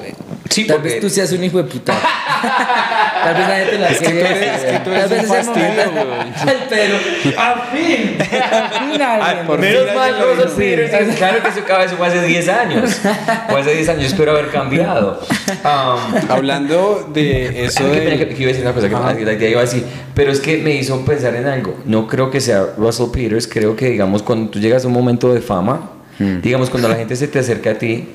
Sí, 0.49 0.65
Tal 0.65 0.77
porque- 0.77 0.89
vez 0.93 0.99
tú 1.01 1.09
seas 1.11 1.31
un 1.31 1.43
hijo 1.43 1.57
de 1.57 1.65
puta. 1.65 1.93
Tal 3.23 3.33
vez 3.35 3.47
nadie 3.47 3.65
te 3.65 3.77
la 3.79 3.87
Es 3.89 3.99
que 3.99 4.09
tú 4.09 4.15
eres- 4.17 4.63
es 4.63 4.71
que 4.71 4.79
tú 4.79 4.89
eres 4.91 5.01
Tal 5.01 5.09
vez 5.09 5.21
un 5.21 5.35
fastidio. 5.35 5.67
Pero, 6.69 6.95
¡a 7.37 7.55
fin! 7.71 8.17
¡A 8.41 8.69
fin 8.79 9.59
Menos 9.59 9.95
mal, 9.95 10.15
dijo. 10.37 10.55
Peters, 10.55 11.15
claro 11.17 11.43
que 11.43 11.51
su 11.51 11.63
cabeza 11.65 11.95
fue 11.95 12.07
hace 12.07 12.21
10 12.23 12.49
años. 12.49 13.01
Fue 13.49 13.61
hace 13.61 13.73
10 13.75 13.89
años, 13.89 14.03
espero 14.05 14.31
haber 14.31 14.47
cambiado. 14.49 15.19
Um, 15.63 16.31
hablando 16.31 17.09
de 17.13 17.65
eso 17.65 17.83
Ah, 17.85 17.93
que, 17.93 17.99
de. 18.01 18.27
que 18.29 18.33
iba 18.41 18.45
a 18.45 18.53
decir 18.53 18.61
una 18.65 18.73
cosa 18.73 18.89
que 18.89 19.17
que 19.19 19.25
la 19.25 19.33
idea 19.33 19.49
iba 19.49 19.61
así, 19.61 19.83
pero 20.13 20.31
es 20.31 20.39
que 20.39 20.57
me 20.57 20.71
hizo 20.75 21.03
pensar 21.05 21.35
en 21.35 21.47
algo. 21.47 21.75
No 21.85 22.07
creo 22.07 22.29
que 22.29 22.39
sea 22.41 22.65
Russell 22.77 23.07
Peters, 23.11 23.47
creo 23.47 23.75
que 23.75 23.89
digamos 23.89 24.21
cuando 24.23 24.49
tú 24.51 24.59
llegas 24.59 24.83
a 24.85 24.87
un 24.87 24.93
momento 24.93 25.33
de 25.33 25.41
fama, 25.41 25.91
digamos 26.19 26.69
cuando 26.69 26.87
la 26.89 26.95
gente 26.95 27.15
se 27.15 27.27
te 27.27 27.39
acerca 27.39 27.71
a 27.71 27.75
ti, 27.75 28.07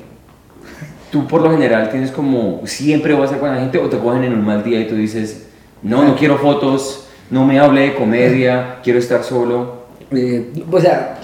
tú 1.15 1.25
por 1.27 1.41
lo 1.41 1.49
general 1.49 1.89
tienes 1.89 2.11
como 2.11 2.67
siempre 2.67 3.13
vas 3.13 3.21
a 3.21 3.35
estar 3.35 3.39
con 3.39 3.49
la 3.49 3.61
gente 3.61 3.77
o 3.77 3.87
te 3.87 3.97
cogen 3.97 4.25
en 4.25 4.33
un 4.33 4.43
mal 4.43 4.61
día 4.65 4.81
y 4.81 4.87
tú 4.89 4.95
dices, 4.95 5.45
no, 5.81 6.03
no 6.03 6.13
quiero 6.17 6.37
fotos, 6.37 7.07
no 7.29 7.45
me 7.45 7.57
hable 7.57 7.81
de 7.81 7.95
comedia, 7.95 8.79
quiero 8.83 8.99
estar 8.99 9.23
solo. 9.23 9.85
Eh, 10.11 10.51
o 10.69 10.77
sea, 10.81 11.17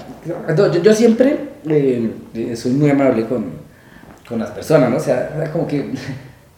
yo, 0.55 0.81
yo 0.81 0.93
siempre 0.93 1.35
eh, 1.67 2.09
eh, 2.33 2.55
soy 2.55 2.71
muy 2.71 2.89
amable 2.89 3.25
con, 3.25 3.47
con 4.29 4.39
las 4.39 4.51
personas, 4.51 4.89
¿no? 4.89 4.95
O 4.95 5.01
sea, 5.01 5.49
como 5.51 5.67
que, 5.67 5.91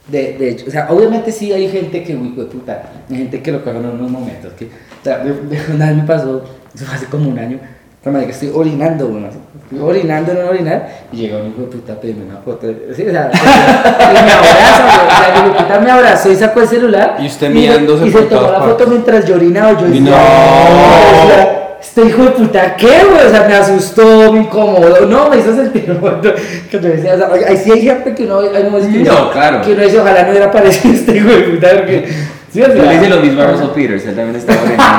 de, 0.07 0.37
de 0.37 0.49
hecho, 0.49 0.65
o 0.67 0.71
sea, 0.71 0.91
obviamente 0.91 1.31
sí 1.31 1.51
hay 1.51 1.67
gente 1.69 2.03
que, 2.03 2.15
uy, 2.15 2.29
puta, 2.29 2.83
hay 3.09 3.17
gente 3.17 3.41
que 3.41 3.51
lo 3.51 3.63
coge 3.63 3.77
en 3.77 3.85
unos 3.87 4.11
momentos, 4.11 4.53
que, 4.53 4.65
o 4.65 5.03
sea, 5.03 5.25
una 5.73 5.87
vez 5.87 5.95
me 5.97 6.03
pasó, 6.03 6.43
eso 6.75 6.85
fue 6.85 6.95
hace 6.95 7.07
como 7.07 7.31
un 7.31 7.39
año, 7.39 7.59
que 8.03 8.31
estoy 8.31 8.51
orinando, 8.53 9.07
bueno, 9.07 9.27
estoy 9.27 9.79
orinando, 9.79 10.33
no 10.33 10.49
orinar, 10.49 10.89
y 11.11 11.17
llega 11.17 11.37
un 11.37 11.47
hijo 11.47 11.61
de 11.61 11.67
puta 11.67 11.93
a 11.93 11.95
pedirme 11.95 12.25
una 12.25 12.37
foto, 12.37 12.67
sí, 12.93 13.07
o 13.07 13.11
sea, 13.11 13.31
y 13.33 14.13
me 14.13 14.31
abraza, 14.31 14.83
güey, 14.83 15.07
o 15.07 15.09
sea, 15.09 15.29
el 15.29 15.39
hijo 15.39 15.53
de 15.53 15.63
puta 15.63 15.79
me 15.79 15.91
abrazó 15.91 16.31
y 16.31 16.35
sacó 16.35 16.61
el 16.61 16.67
celular, 16.67 17.17
Y 17.19 17.27
usted 17.27 17.49
mirándose 17.49 18.07
y, 18.07 18.11
por 18.11 18.21
se 18.23 18.27
tomó 18.27 18.51
la 18.51 18.61
foto 18.61 18.87
mientras 18.87 19.25
yo 19.25 19.35
orinaba, 19.35 19.79
yo 19.79 19.87
Y 19.87 19.99
decía, 19.99 20.11
no. 20.11 21.27
sea, 21.27 21.59
este 21.79 22.05
hijo 22.05 22.23
de 22.23 22.29
puta, 22.31 22.75
¿qué, 22.75 22.87
güey? 22.87 23.27
O 23.27 23.29
sea, 23.29 23.45
me 23.47 23.53
asustó, 23.55 24.31
me 24.31 24.39
incomodó. 24.39 25.05
No, 25.05 25.29
me 25.29 25.37
hizo 25.37 25.53
sentir 25.53 25.93
muerto. 26.01 26.33
Que 26.71 26.79
yo 26.79 26.89
decía, 26.89 27.13
o 27.13 27.17
sea, 27.17 27.29
ahí 27.47 27.57
sí 27.57 27.71
hay 27.71 27.81
gente 27.81 28.15
que 28.15 28.23
uno, 28.23 28.39
hay 28.39 28.63
No, 29.03 29.31
claro. 29.31 29.61
que 29.61 29.73
uno 29.73 29.83
dice, 29.83 29.99
ojalá 29.99 30.23
no 30.23 30.29
hubiera 30.29 30.45
aparecido 30.47 30.93
este 30.93 31.17
hijo 31.17 31.29
de 31.29 31.41
puta, 31.41 31.67
porque. 31.75 32.05
Sí, 32.53 32.61
o 32.61 32.65
sea, 32.65 32.75
Yo 32.75 32.83
le 32.83 32.95
hice 32.95 33.09
lo 33.09 33.19
mismo 33.19 33.41
a 33.41 33.47
Russell 33.47 33.69
Peters, 33.69 34.05
él 34.05 34.15
también 34.15 34.35
estaba 34.35 34.61
orinando. 34.61 34.93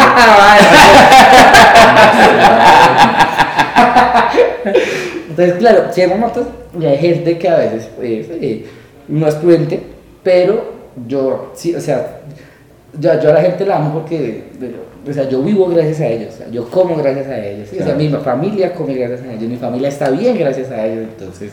Entonces, 5.30 5.54
claro, 5.58 5.84
si 5.92 6.00
hay 6.00 6.08
momentos 6.08 6.46
y 6.80 6.84
hay 6.84 6.98
gente 6.98 7.38
que 7.38 7.48
a 7.48 7.56
veces 7.58 7.88
pues, 7.96 8.26
eh, 8.30 8.66
no 9.08 9.28
es 9.28 9.34
prudente, 9.36 9.80
pero 10.22 10.74
yo, 11.06 11.52
sí, 11.54 11.74
o 11.74 11.80
sea, 11.80 12.20
yo, 12.98 13.20
yo 13.20 13.30
a 13.30 13.34
la 13.34 13.42
gente 13.42 13.66
la 13.66 13.76
amo 13.76 14.00
porque, 14.00 14.44
o 15.08 15.12
sea, 15.12 15.28
yo 15.28 15.42
vivo 15.42 15.66
gracias 15.66 16.00
a 16.00 16.06
ellos, 16.08 16.34
o 16.34 16.38
sea, 16.38 16.48
yo 16.50 16.68
como 16.68 16.96
gracias 16.96 17.26
a 17.28 17.38
ellos, 17.38 17.68
¿sí? 17.68 17.78
o 17.80 17.84
sea, 17.84 17.94
mi 17.94 18.08
familia 18.08 18.74
come 18.74 18.94
gracias 18.94 19.22
a 19.22 19.32
ellos, 19.32 19.48
mi 19.48 19.56
familia 19.56 19.88
está 19.88 20.10
bien 20.10 20.38
gracias 20.38 20.70
a 20.70 20.86
ellos, 20.86 21.08
entonces, 21.10 21.52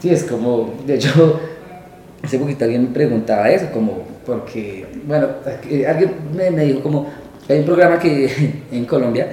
sí, 0.00 0.10
es 0.10 0.24
como, 0.24 0.74
de 0.86 0.94
hecho, 0.94 1.40
hace 2.22 2.38
poquito 2.38 2.64
alguien 2.64 2.84
me 2.84 2.90
preguntaba 2.90 3.50
eso, 3.50 3.66
como, 3.72 3.98
porque, 4.24 4.86
bueno, 5.06 5.26
eh, 5.68 5.86
alguien 5.86 6.12
me, 6.36 6.50
me 6.50 6.64
dijo 6.64 6.80
como, 6.80 7.06
hay 7.48 7.58
un 7.60 7.64
programa 7.64 7.98
que 7.98 8.30
en 8.72 8.84
Colombia 8.84 9.28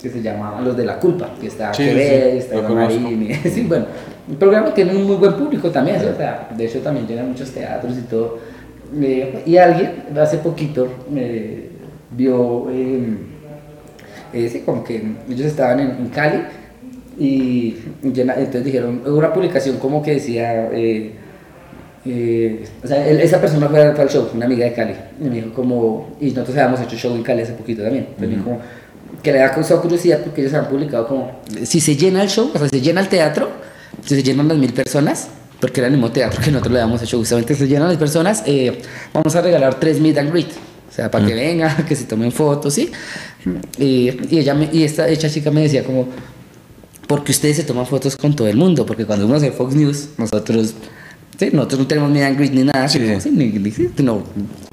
que 0.00 0.08
se 0.10 0.20
llama 0.20 0.60
Los 0.64 0.76
de 0.76 0.84
la 0.84 0.98
Culpa, 0.98 1.30
que 1.40 1.46
está 1.46 1.72
Sí, 1.72 1.84
Quevedo, 1.84 2.32
sí, 2.32 2.38
está. 2.38 2.68
Marín, 2.68 3.22
y- 3.30 3.34
sí, 3.48 3.62
bueno, 3.68 3.86
el 4.28 4.36
programa 4.36 4.74
tiene 4.74 4.96
un 4.96 5.04
muy 5.04 5.16
buen 5.16 5.34
público 5.34 5.70
también, 5.70 6.00
¿sí? 6.00 6.06
o 6.06 6.16
sea, 6.16 6.48
de 6.56 6.64
hecho 6.66 6.80
también 6.80 7.06
llena 7.06 7.22
muchos 7.22 7.50
teatros 7.52 7.96
y 7.96 8.02
todo. 8.02 8.38
Eh, 9.00 9.42
y 9.46 9.56
alguien 9.56 9.92
hace 10.20 10.38
poquito 10.38 10.88
eh, 11.14 11.70
vio, 12.10 12.68
eh, 12.70 13.14
eh, 14.32 14.62
como 14.66 14.82
que 14.84 14.96
ellos 15.28 15.46
estaban 15.46 15.80
en, 15.80 15.90
en 15.90 16.06
Cali 16.08 16.42
y 17.18 17.76
llena- 18.02 18.34
entonces 18.36 18.64
dijeron, 18.64 19.02
una 19.06 19.32
publicación 19.32 19.78
como 19.78 20.02
que 20.02 20.14
decía, 20.14 20.68
eh, 22.04 22.64
o 22.82 22.86
sea, 22.86 23.06
él- 23.06 23.20
esa 23.20 23.40
persona 23.40 23.68
fue, 23.68 23.80
al- 23.82 24.08
show, 24.08 24.28
una 24.34 24.46
amiga 24.46 24.64
de 24.64 24.72
Cali, 24.72 24.94
y 25.20 25.24
me 25.24 25.36
dijo 25.36 25.52
como, 25.52 26.16
y 26.20 26.26
nosotros 26.30 26.56
habíamos 26.56 26.80
hecho 26.80 26.96
show 26.96 27.14
en 27.14 27.22
Cali 27.22 27.42
hace 27.42 27.52
poquito 27.52 27.82
también, 27.82 28.06
entonces 28.10 28.28
me 28.28 28.36
dijo 28.36 28.58
que 29.22 29.32
le 29.32 29.42
ha 29.42 29.52
causado 29.52 29.80
curiosidad 29.82 30.20
porque 30.24 30.40
ellos 30.40 30.54
han 30.54 30.68
publicado 30.68 31.06
como, 31.06 31.40
si 31.64 31.80
se 31.80 31.94
llena 31.96 32.22
el 32.22 32.28
show, 32.28 32.50
o 32.54 32.58
sea, 32.58 32.68
se 32.68 32.80
llena 32.80 33.00
el 33.00 33.08
teatro, 33.08 33.50
si 34.04 34.16
se 34.16 34.22
llenan 34.22 34.48
las 34.48 34.58
mil 34.58 34.72
personas, 34.72 35.28
porque 35.60 35.80
era 35.80 35.86
el 35.86 35.92
mismo 35.92 36.10
teatro 36.10 36.40
que 36.42 36.50
nosotros 36.50 36.72
le 36.72 36.78
damos 36.80 37.00
hecho, 37.02 37.18
justamente 37.18 37.54
se 37.54 37.68
llenan 37.68 37.88
las 37.88 37.98
personas, 37.98 38.42
eh, 38.46 38.80
vamos 39.12 39.36
a 39.36 39.40
regalar 39.42 39.78
tres 39.78 40.00
meet 40.00 40.18
and 40.18 40.30
greet. 40.32 40.48
O 40.90 40.94
sea, 40.94 41.10
para 41.10 41.24
que 41.24 41.32
venga, 41.34 41.74
que 41.88 41.94
se 41.96 42.04
tomen 42.04 42.32
fotos, 42.32 42.74
¿sí? 42.74 42.90
Y, 43.78 44.10
y 44.28 44.38
ella 44.40 44.54
me- 44.54 44.68
y 44.72 44.82
esta, 44.82 45.08
esta 45.08 45.30
chica 45.30 45.50
me 45.50 45.62
decía 45.62 45.84
como, 45.84 46.06
porque 47.06 47.32
ustedes 47.32 47.56
se 47.56 47.62
toman 47.64 47.86
fotos 47.86 48.16
con 48.16 48.34
todo 48.34 48.48
el 48.48 48.56
mundo, 48.56 48.84
porque 48.86 49.04
cuando 49.06 49.26
uno 49.26 49.36
hace 49.36 49.52
Fox 49.52 49.74
News, 49.74 50.08
nosotros, 50.18 50.74
sí, 51.38 51.50
nosotros 51.52 51.80
no 51.80 51.86
tenemos 51.86 52.10
and 52.22 52.36
greet 52.36 52.52
ni 52.52 52.64
nada, 52.64 52.88
Sí, 52.88 52.98
sí. 53.20 53.30
ni- 53.30 53.46
ni- 53.50 53.72
no. 54.02 54.22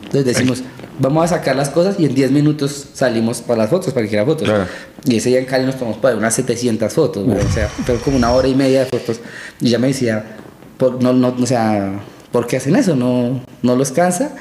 Entonces 0.04 0.26
decimos, 0.26 0.64
vamos 1.00 1.26
a 1.26 1.28
sacar 1.38 1.56
las 1.56 1.70
cosas 1.70 1.96
y 2.00 2.06
en 2.06 2.16
10 2.16 2.32
minutos 2.32 2.88
salimos 2.94 3.42
para 3.42 3.60
las 3.62 3.70
fotos, 3.70 3.94
para 3.94 4.08
que 4.08 4.24
fotos. 4.26 4.48
Claro. 4.48 4.66
Y 5.06 5.16
ese 5.18 5.30
día 5.30 5.40
en 5.40 5.46
Cali 5.46 5.66
nos 5.66 5.76
tomamos 5.78 6.00
para 6.00 6.16
unas 6.18 6.34
700 6.34 6.92
fotos, 6.94 7.26
güey, 7.26 7.40
o 7.40 7.52
sea, 7.52 7.68
fue 7.68 7.96
como 7.98 8.18
una 8.18 8.32
hora 8.32 8.48
y 8.48 8.56
media 8.56 8.82
de 8.82 8.86
fotos. 8.88 9.20
Y 9.62 9.68
ella 9.68 9.80
me 9.80 9.88
decía, 9.88 10.26
por, 10.78 11.02
no, 11.02 11.14
no, 11.14 11.36
o 11.40 11.46
sea, 11.46 12.00
¿por 12.32 12.48
qué 12.48 12.58
hacen 12.58 12.76
eso? 12.76 12.96
¿No, 12.96 13.42
no 13.62 13.76
los 13.76 13.92
cansa? 13.92 14.36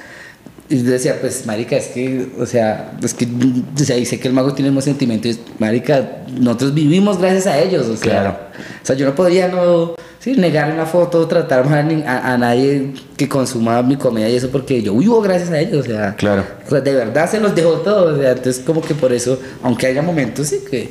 Y 0.70 0.82
yo 0.84 0.90
decía, 0.90 1.16
pues, 1.20 1.46
marica, 1.46 1.76
es 1.76 1.86
que, 1.88 2.28
o 2.38 2.44
sea, 2.44 2.92
es 3.02 3.14
que, 3.14 3.26
o 3.26 3.78
sea, 3.84 3.96
y 3.96 4.04
sé 4.04 4.20
que 4.20 4.28
el 4.28 4.34
mago 4.34 4.52
tiene 4.52 4.70
más 4.70 4.84
sentimientos, 4.84 5.38
marica, 5.58 6.18
nosotros 6.38 6.74
vivimos 6.74 7.18
gracias 7.18 7.46
a 7.46 7.58
ellos, 7.58 7.86
o 7.86 7.96
sea, 7.96 8.00
Claro. 8.20 8.36
o 8.82 8.86
sea, 8.86 8.94
yo 8.94 9.06
no 9.06 9.14
podría 9.14 9.48
no, 9.48 9.94
sí, 10.18 10.32
negar 10.36 10.70
una 10.70 10.84
foto, 10.84 11.26
tratar 11.26 11.66
mal 11.66 12.04
a, 12.06 12.34
a- 12.34 12.36
nadie 12.36 12.92
que 13.16 13.26
consuma 13.30 13.82
mi 13.82 13.96
comedia 13.96 14.28
y 14.28 14.36
eso, 14.36 14.50
porque 14.50 14.82
yo 14.82 14.94
vivo 14.94 15.22
gracias 15.22 15.50
a 15.50 15.58
ellos, 15.58 15.86
o 15.86 15.88
sea, 15.90 16.14
Claro. 16.16 16.44
o 16.66 16.68
sea, 16.70 16.80
de 16.82 16.92
verdad 16.92 17.30
se 17.30 17.40
los 17.40 17.54
dejo 17.54 17.72
todo, 17.80 18.14
o 18.14 18.18
sea, 18.18 18.32
entonces 18.32 18.62
como 18.62 18.82
que 18.82 18.94
por 18.94 19.10
eso, 19.14 19.40
aunque 19.62 19.86
haya 19.86 20.02
momentos, 20.02 20.48
sí, 20.48 20.58
que, 20.70 20.90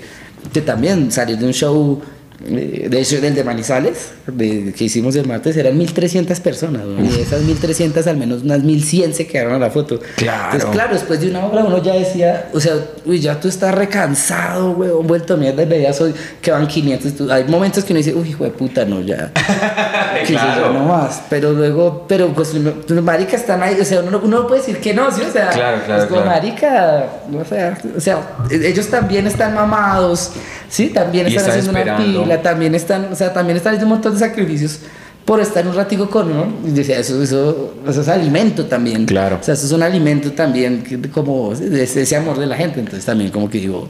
que 0.51 0.61
también 0.61 1.11
salir 1.11 1.37
de 1.37 1.45
un 1.45 1.53
show, 1.53 2.01
de 2.39 3.01
hecho, 3.01 3.19
del 3.19 3.33
de 3.33 3.43
Manizales, 3.43 4.09
de, 4.27 4.71
que 4.77 4.83
hicimos 4.85 5.15
el 5.15 5.25
martes, 5.27 5.57
eran 5.57 5.77
1300 5.77 6.39
personas, 6.39 6.83
¿no? 6.85 7.03
y 7.03 7.07
de 7.07 7.21
esas 7.23 7.41
1300 7.41 8.05
al 8.07 8.17
menos 8.17 8.43
unas 8.43 8.63
1100 8.63 9.13
se 9.15 9.25
quedaron 9.27 9.53
a 9.53 9.59
la 9.59 9.69
foto. 9.71 9.99
Claro. 10.17 10.43
Entonces, 10.53 10.69
claro, 10.71 10.93
después 10.93 11.19
de 11.19 11.29
una 11.29 11.45
hora 11.45 11.63
uno 11.63 11.81
ya 11.83 11.93
decía, 11.95 12.49
o 12.53 12.59
sea, 12.59 12.73
uy, 13.05 13.19
ya 13.19 13.39
tú 13.39 13.47
estás 13.47 13.73
recansado, 13.73 14.71
weón, 14.71 15.07
vuelto 15.07 15.35
mierda, 15.37 15.63
y 15.63 15.65
veías 15.65 15.99
hoy 15.99 16.13
que 16.41 16.51
van 16.51 16.67
500, 16.67 17.13
tú- 17.15 17.31
hay 17.31 17.43
momentos 17.45 17.83
que 17.83 17.93
uno 17.93 17.97
dice, 17.97 18.13
uy, 18.13 18.29
hijo 18.29 18.43
de 18.43 18.51
puta, 18.51 18.85
no, 18.85 19.01
ya. 19.01 19.31
que 20.25 20.33
Claro. 20.33 20.67
yo 20.67 20.73
no 20.73 20.85
más, 20.85 21.21
pero 21.29 21.51
luego, 21.53 22.05
pero 22.07 22.29
pues, 22.29 22.53
pues, 22.87 23.01
marica 23.01 23.35
están 23.35 23.61
ahí, 23.63 23.79
o 23.79 23.85
sea, 23.85 24.01
uno, 24.01 24.19
uno 24.23 24.41
no 24.41 24.47
puede 24.47 24.61
decir 24.61 24.79
que 24.79 24.93
no, 24.93 25.11
¿sí? 25.11 25.21
O 25.27 25.31
sea, 25.31 25.49
Claro, 25.49 25.81
claro, 25.85 26.03
es 26.03 26.09
como, 26.09 26.21
claro. 26.21 26.37
marica, 26.37 27.05
o 27.41 27.45
sea, 27.45 27.77
o 27.95 27.99
sea, 27.99 28.21
ellos 28.49 28.87
también 28.87 29.27
están 29.27 29.53
mamados, 29.53 30.31
¿sí? 30.69 30.87
También 30.89 31.27
están 31.27 31.45
están 31.45 31.51
haciendo 31.59 31.71
una 31.71 31.79
esperando. 31.81 32.23
pila, 32.23 32.41
también 32.41 32.75
están, 32.75 33.09
o 33.11 33.15
sea, 33.15 33.33
también 33.33 33.57
están 33.57 33.73
haciendo 33.75 33.87
un 33.93 33.99
montón 33.99 34.13
de 34.13 34.19
sacrificios 34.19 34.79
por 35.25 35.41
estar 35.41 35.67
un 35.67 35.75
ratico 35.75 36.09
con 36.09 36.31
uno, 36.31 36.47
y 36.65 36.71
decía, 36.71 36.99
eso, 36.99 37.21
eso, 37.21 37.73
eso 37.85 37.99
es 38.01 38.07
alimento 38.07 38.65
también. 38.65 39.05
Claro. 39.05 39.37
O 39.41 39.43
sea, 39.43 39.55
eso 39.55 39.65
es 39.65 39.71
un 39.73 39.83
alimento 39.83 40.31
también, 40.31 40.83
como, 41.13 41.53
de 41.53 41.83
ese, 41.83 42.03
ese 42.03 42.15
amor 42.15 42.39
de 42.39 42.45
la 42.45 42.55
gente, 42.55 42.79
entonces 42.79 43.03
también 43.03 43.29
como 43.29 43.49
que 43.49 43.57
digo, 43.57 43.89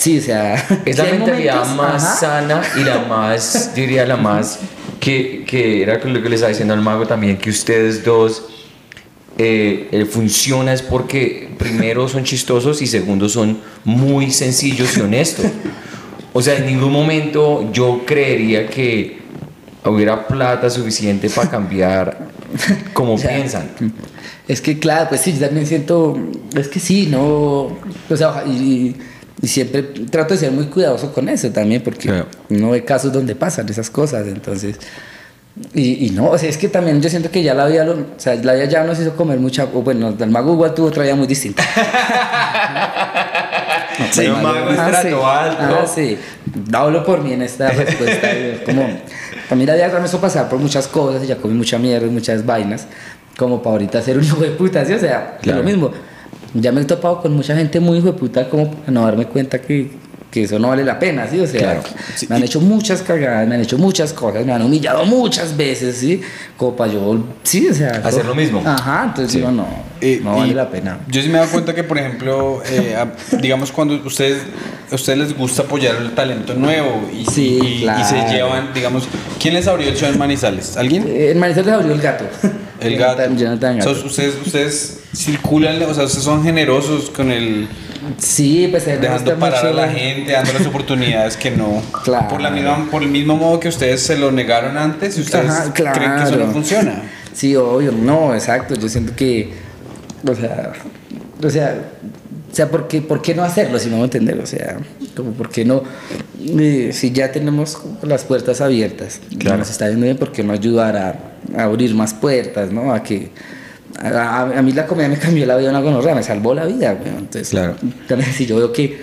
sí, 0.00 0.18
o 0.18 0.22
sea... 0.22 0.54
Es 0.84 0.98
la 0.98 1.04
mentalidad 1.04 1.66
momentos, 1.66 1.76
más 1.76 2.04
ajá. 2.04 2.16
sana 2.16 2.62
y 2.76 2.84
la 2.84 3.00
más, 3.00 3.74
diría 3.74 4.06
la 4.06 4.16
más, 4.16 4.58
que, 4.98 5.44
que 5.46 5.82
era 5.82 5.98
lo 6.02 6.22
que 6.22 6.28
le 6.28 6.34
estaba 6.34 6.48
diciendo 6.50 6.74
al 6.74 6.80
mago 6.80 7.06
también, 7.06 7.36
que 7.36 7.50
ustedes 7.50 8.04
dos 8.04 8.44
eh, 9.38 9.88
eh, 9.92 10.04
funciona 10.04 10.72
es 10.72 10.82
porque 10.82 11.48
primero 11.58 12.08
son 12.08 12.24
chistosos 12.24 12.82
y 12.82 12.86
segundo 12.86 13.28
son 13.28 13.58
muy 13.84 14.30
sencillos 14.30 14.96
y 14.98 15.00
honestos. 15.00 15.46
O 16.32 16.42
sea, 16.42 16.56
en 16.56 16.66
ningún 16.66 16.92
momento 16.92 17.70
yo 17.72 18.02
creería 18.06 18.66
que 18.68 19.18
hubiera 19.84 20.26
plata 20.26 20.68
suficiente 20.68 21.30
para 21.30 21.50
cambiar 21.50 22.28
como 22.92 23.16
piensan. 23.20 23.70
Es 24.46 24.60
que, 24.60 24.78
claro, 24.78 25.08
pues 25.08 25.22
sí, 25.22 25.32
yo 25.32 25.46
también 25.46 25.66
siento. 25.66 26.18
Es 26.54 26.68
que 26.68 26.78
sí, 26.78 27.06
no. 27.06 27.78
O 28.10 28.16
sea, 28.16 28.44
y, 28.46 28.50
y 28.50 28.96
siempre 29.42 29.82
trato 29.82 30.34
de 30.34 30.40
ser 30.40 30.52
muy 30.52 30.66
cuidadoso 30.66 31.12
con 31.12 31.28
eso 31.28 31.50
también, 31.50 31.82
porque 31.82 32.08
Claro. 32.08 32.26
no 32.48 32.72
hay 32.72 32.82
casos 32.82 33.12
donde 33.12 33.34
pasan 33.34 33.68
esas 33.68 33.88
cosas. 33.90 34.26
Entonces. 34.26 34.76
Y, 35.74 36.06
y 36.06 36.10
no, 36.10 36.28
o 36.30 36.38
sea, 36.38 36.48
es 36.48 36.56
que 36.56 36.68
también 36.68 37.02
yo 37.02 37.10
siento 37.10 37.30
que 37.30 37.42
ya 37.42 37.54
la 37.54 37.66
vida, 37.66 37.84
lo- 37.84 37.94
o 37.94 38.06
sea, 38.18 38.34
la 38.36 38.54
vida 38.54 38.64
ya 38.66 38.84
nos 38.84 38.98
hizo 39.00 39.16
comer 39.16 39.38
mucha. 39.40 39.64
Bueno, 39.64 40.14
el 40.18 40.30
mago 40.30 40.52
igual 40.54 40.72
tuvo 40.74 40.86
otra 40.86 41.02
vida 41.02 41.14
muy 41.16 41.26
distinta. 41.26 41.62
Sí, 44.12 44.26
un 44.26 44.42
mago 44.42 44.66
Ah, 44.70 44.88
estrato 44.90 45.02
sí. 45.08 45.14
alto. 45.14 45.78
Ah, 45.82 45.86
sí. 45.86 46.18
Hablo 46.72 47.04
por 47.04 47.22
mí 47.22 47.32
en 47.34 47.42
esta 47.42 47.68
respuesta. 47.70 48.32
y 48.32 48.42
es 48.52 48.60
como, 48.60 48.82
mí 49.56 49.66
la 49.66 49.74
vida 49.74 49.88
ya 49.88 49.98
me 49.98 50.06
hizo 50.06 50.20
pasar 50.20 50.48
por 50.48 50.58
muchas 50.58 50.88
cosas 50.88 51.22
y 51.22 51.26
ya 51.26 51.36
comí 51.36 51.54
mucha 51.54 51.78
mierda 51.78 52.06
y 52.06 52.10
muchas 52.10 52.44
vainas, 52.46 52.86
como 53.36 53.62
para 53.62 53.72
ahorita 53.74 54.00
ser 54.02 54.16
un 54.18 54.24
hijo 54.24 54.36
de 54.40 54.50
puta, 54.52 54.84
¿sí? 54.86 54.94
O 54.94 54.98
sea, 54.98 55.34
es 55.36 55.42
Claro. 55.42 55.58
lo 55.58 55.64
mismo. 55.64 55.90
Ya 56.54 56.72
me 56.72 56.80
he 56.80 56.84
topado 56.84 57.20
con 57.22 57.32
mucha 57.34 57.54
gente 57.56 57.78
muy 57.80 57.98
hijo 57.98 58.08
de 58.08 58.12
puta 58.14 58.48
como 58.48 58.70
para 58.70 58.90
no 58.90 59.04
darme 59.04 59.26
cuenta 59.26 59.60
que, 59.60 59.90
que 60.30 60.42
eso 60.44 60.58
no 60.58 60.68
vale 60.68 60.84
la 60.84 60.98
pena, 60.98 61.26
¿sí? 61.28 61.38
O 61.40 61.46
sea, 61.46 61.60
Claro. 61.60 61.82
Sí, 62.16 62.26
me 62.28 62.36
han 62.36 62.42
hecho 62.42 62.60
muchas 62.60 63.02
cagadas, 63.02 63.46
me 63.46 63.54
han 63.54 63.60
hecho 63.60 63.78
muchas 63.78 64.12
cosas, 64.12 64.44
me 64.44 64.52
han 64.52 64.62
humillado 64.62 65.04
muchas 65.04 65.56
veces, 65.56 65.96
¿sí? 65.96 66.20
Como 66.56 66.74
para 66.76 66.92
yo, 66.92 67.24
sí, 67.44 67.68
o 67.68 67.74
sea... 67.74 68.00
Hacer 68.04 68.24
lo 68.24 68.34
mismo. 68.34 68.62
Ajá, 68.64 69.04
entonces 69.06 69.32
Sí. 69.32 69.38
digo, 69.38 69.50
no, 69.52 69.66
Eh, 70.00 70.20
no 70.24 70.36
vale 70.38 70.54
la 70.54 70.68
pena. 70.70 70.98
Yo 71.08 71.20
sí 71.22 71.28
me 71.28 71.34
he 71.34 71.40
dado 71.40 71.52
cuenta 71.52 71.74
que, 71.74 71.84
por 71.84 71.98
ejemplo, 71.98 72.62
eh, 72.66 72.96
digamos, 73.42 73.70
cuando 73.70 73.94
ustedes, 74.04 74.38
a 74.90 74.94
ustedes 74.94 75.18
les 75.18 75.36
gusta 75.36 75.62
apoyar 75.62 75.96
el 75.96 76.12
talento 76.12 76.54
nuevo 76.54 77.08
y, 77.12 77.26
Sí, 77.30 77.58
y- 77.62 77.66
y 77.78 77.80
claro. 77.82 78.04
se 78.04 78.16
llevan, 78.34 78.72
digamos, 78.74 79.04
¿quién 79.38 79.54
les 79.54 79.66
abrió 79.68 79.88
el 79.88 79.96
show 79.96 80.08
en 80.08 80.18
Manizales? 80.18 80.76
¿Alguien? 80.76 81.04
Eh, 81.06 81.30
En 81.32 81.38
Manizales 81.38 81.72
abrió 81.74 81.92
el 81.92 82.00
gato. 82.00 82.24
El 82.80 82.94
Jonathan- 82.98 83.16
gato. 83.30 83.34
Jonathan 83.40 83.78
O 83.78 83.82
sea, 83.82 83.92
Gato. 83.92 84.06
ustedes, 84.06 84.34
ustedes 84.44 85.00
circulan, 85.14 85.82
o 85.82 85.94
sea, 85.94 86.04
ustedes 86.04 86.24
son 86.24 86.42
generosos 86.42 87.10
con 87.10 87.30
el 87.30 87.68
Sí, 88.18 88.66
pues 88.70 88.86
él 88.86 88.98
me 88.98 89.08
dejando 89.08 89.38
parar 89.38 89.66
a 89.66 89.72
la 89.72 89.88
gente, 89.88 90.32
dando 90.32 90.52
las 90.54 90.66
oportunidades 90.66 91.36
que 91.36 91.50
no. 91.50 91.82
Claro. 92.02 92.28
Por 92.28 92.40
la 92.40 92.50
misma, 92.50 92.88
por 92.90 93.02
el 93.02 93.08
mismo 93.10 93.36
modo 93.36 93.60
que 93.60 93.68
ustedes 93.68 94.02
se 94.02 94.16
lo 94.16 94.32
negaron 94.32 94.76
antes 94.78 95.18
y 95.18 95.20
ustedes 95.20 95.50
Ajá, 95.50 95.72
creen 95.74 95.92
que 96.16 96.22
eso 96.24 96.36
no 96.36 96.46
funciona. 96.52 97.02
Sí, 97.34 97.54
obvio, 97.56 97.92
no, 97.92 98.34
exacto. 98.34 98.74
Yo 98.74 98.88
siento 98.88 99.14
que, 99.14 99.52
o 100.26 100.34
sea, 100.34 100.72
o 101.42 101.50
sea, 101.50 101.78
o 102.50 102.54
sea, 102.54 102.68
¿por 102.68 102.88
qué, 102.88 103.00
por 103.00 103.22
qué 103.22 103.34
no 103.34 103.42
hacerlo 103.44 103.78
si 103.78 103.88
no 103.88 103.98
me 103.98 104.04
entender? 104.04 104.38
O 104.40 104.46
sea, 104.46 104.78
como 105.16 105.32
por 105.32 105.48
qué 105.50 105.64
no, 105.64 105.82
eh, 106.58 106.90
si 106.92 107.12
ya 107.12 107.30
tenemos 107.30 107.78
las 108.02 108.24
puertas 108.24 108.60
abiertas, 108.60 109.20
Claro. 109.38 109.58
nos 109.58 109.70
está 109.70 109.88
yendo 109.88 110.04
bien, 110.04 110.16
¿por 110.16 110.32
qué 110.32 110.42
no 110.42 110.52
ayudar 110.52 110.96
a, 110.96 111.14
a 111.56 111.62
abrir 111.64 111.94
más 111.94 112.14
puertas, 112.14 112.72
no? 112.72 112.92
A 112.92 113.02
que 113.02 113.30
a, 114.00 114.08
a- 114.08 114.58
a 114.58 114.62
mí 114.62 114.72
la 114.72 114.86
comedia 114.86 115.08
me 115.08 115.18
cambió 115.18 115.46
la 115.46 115.56
vida 115.56 115.70
una 115.70 115.80
gonorrea, 115.80 116.14
me 116.14 116.22
salvó 116.22 116.54
la 116.54 116.64
vida, 116.64 116.94
güey. 116.94 117.08
Entonces, 117.10 117.50
Claro. 117.50 117.74
también 118.08 118.32
si 118.32 118.46
yo 118.46 118.56
veo 118.56 118.72
que 118.72 118.98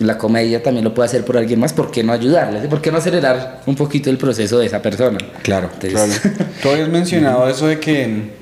la 0.00 0.16
comedia 0.16 0.62
también 0.62 0.84
lo 0.84 0.94
puede 0.94 1.06
hacer 1.08 1.24
por 1.24 1.36
alguien 1.36 1.60
más, 1.60 1.72
¿por 1.74 1.90
qué 1.90 2.02
no 2.02 2.12
ayudarle? 2.12 2.60
¿Por 2.68 2.80
qué 2.80 2.90
no 2.90 2.98
acelerar 2.98 3.60
un 3.66 3.74
poquito 3.76 4.08
el 4.10 4.16
proceso 4.16 4.58
de 4.58 4.66
esa 4.66 4.80
persona? 4.80 5.18
Claro. 5.42 5.68
Entonces, 5.74 6.20
Claro. 6.20 6.36
Tú 6.62 6.68
habías 6.70 6.88
mencionado 6.88 7.48
eso 7.48 7.66
de 7.66 7.78
que 7.78 8.39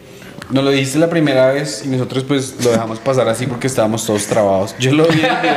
nos 0.50 0.64
lo 0.64 0.70
dijiste 0.70 0.98
la 0.98 1.10
primera 1.10 1.52
vez 1.52 1.82
y 1.84 1.88
nosotros 1.88 2.24
pues 2.24 2.54
lo 2.64 2.70
dejamos 2.70 2.98
pasar 3.00 3.28
así 3.28 3.46
porque 3.46 3.66
estábamos 3.66 4.04
todos 4.06 4.26
trabados. 4.26 4.74
Yo 4.78 4.92
lo 4.92 5.06
vi 5.06 5.20
después, 5.20 5.56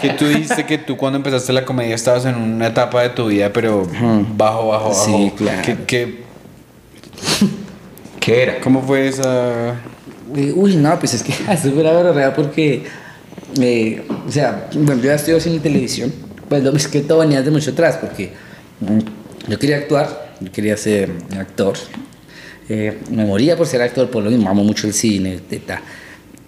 que 0.00 0.10
tú 0.10 0.26
dijiste 0.28 0.66
que 0.66 0.78
tú 0.78 0.96
cuando 0.96 1.16
empezaste 1.16 1.52
la 1.52 1.64
comedia 1.64 1.94
estabas 1.94 2.24
en 2.26 2.34
una 2.36 2.66
etapa 2.68 3.02
de 3.02 3.10
tu 3.10 3.26
vida 3.28 3.50
pero 3.52 3.86
bajo, 4.36 4.68
bajo, 4.68 4.88
bajo. 4.88 4.94
Sí, 5.04 5.32
claro. 5.36 5.62
¿Qué, 5.64 5.76
qué- 5.86 6.22
¿Qué 8.20 8.42
era? 8.42 8.60
cómo 8.60 8.82
fue 8.82 9.08
esa...? 9.08 9.74
Uy, 10.54 10.76
no, 10.76 10.98
pues 10.98 11.14
es 11.14 11.22
que 11.22 11.32
fue 11.32 11.82
la 11.82 11.92
verdad 11.92 12.34
porque, 12.34 12.84
eh, 13.60 14.06
o 14.26 14.30
sea, 14.30 14.68
bueno, 14.72 15.02
yo 15.02 15.08
ya 15.08 15.14
estudié 15.16 15.40
cine 15.40 15.56
y 15.56 15.58
televisión, 15.58 16.12
pues 16.48 16.62
lo 16.62 16.74
es 16.74 16.88
que 16.88 17.00
todo 17.00 17.18
venía 17.18 17.42
de 17.42 17.50
mucho 17.50 17.72
atrás 17.72 17.98
porque 18.00 18.32
yo 19.48 19.58
quería 19.58 19.76
actuar, 19.76 20.32
yo 20.40 20.50
quería 20.50 20.76
ser 20.76 21.10
actor, 21.38 21.74
eh, 22.68 22.98
me 23.10 23.24
moría 23.24 23.56
por 23.56 23.66
ser 23.66 23.82
actor, 23.82 24.10
por 24.10 24.22
lo 24.22 24.30
mismo, 24.30 24.48
amo 24.48 24.64
mucho 24.64 24.86
el 24.86 24.94
cine, 24.94 25.40
teta. 25.48 25.82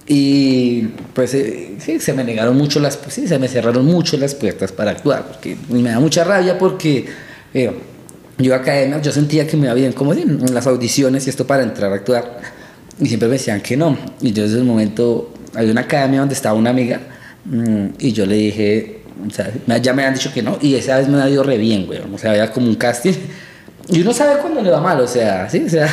Y 0.07 0.83
pues 1.15 1.33
eh, 1.35 1.77
sí, 1.79 1.99
se 1.99 2.13
me 2.13 2.25
negaron 2.25 2.57
mucho 2.57 2.79
las, 2.79 2.99
sí, 3.09 3.27
se 3.27 3.39
me 3.39 3.49
cerraron 3.49 3.87
mucho 3.87 4.17
las 4.19 4.35
puertas 4.35 4.71
para 4.71 4.91
actuar, 4.91 5.27
porque 5.27 5.57
y 5.71 5.75
me 5.75 5.91
da 5.91 6.01
mucha 6.01 6.25
rabia 6.25 6.59
porque 6.59 7.07
eh, 7.55 7.73
yo 8.39 8.55
academia, 8.55 9.01
yo 9.01 9.13
sentía 9.13 9.47
que 9.47 9.57
me 9.57 9.65
iba 9.65 9.75
bien 9.75 9.93
como 9.93 10.13
en 10.13 10.53
las 10.55 10.67
audiciones 10.67 11.27
y 11.27 11.31
esto 11.31 11.47
para 11.47 11.63
entrar 11.63 11.91
a 11.91 11.97
actuar, 11.97 12.41
y 13.01 13.07
siempre 13.07 13.29
me 13.29 13.35
decían 13.35 13.61
que 13.63 13.77
no. 13.77 13.97
Y 14.21 14.33
yo 14.33 14.43
desde 14.43 14.59
el 14.59 14.65
momento, 14.65 15.33
había 15.55 15.73
una 15.73 15.83
academia 15.83 16.21
donde 16.21 16.35
estaba 16.35 16.59
una 16.59 16.71
amiga, 16.71 17.01
mm, 17.47 17.87
y 17.99 18.13
yo 18.13 18.27
le 18.27 18.37
dije, 18.37 19.01
o 19.27 19.31
sea, 19.31 19.51
ya 19.81 19.95
me 19.95 20.05
han 20.05 20.13
dicho 20.13 20.31
que 20.35 20.43
no, 20.43 20.59
y 20.61 20.75
esa 20.75 20.99
vez 20.99 21.09
me 21.09 21.21
ha 21.23 21.31
ido 21.31 21.43
re 21.43 21.57
bien, 21.57 21.87
güey, 21.87 22.01
o 22.01 22.19
sea, 22.19 22.33
había 22.33 22.51
como 22.53 22.67
un 22.67 22.75
casting, 22.75 23.15
y 23.89 24.01
uno 24.01 24.13
sabe 24.13 24.41
cuando 24.41 24.61
le 24.63 24.71
va 24.71 24.81
mal, 24.81 25.01
o 25.01 25.07
sea, 25.07 25.49
sí, 25.49 25.65
o 25.67 25.69
sea, 25.69 25.89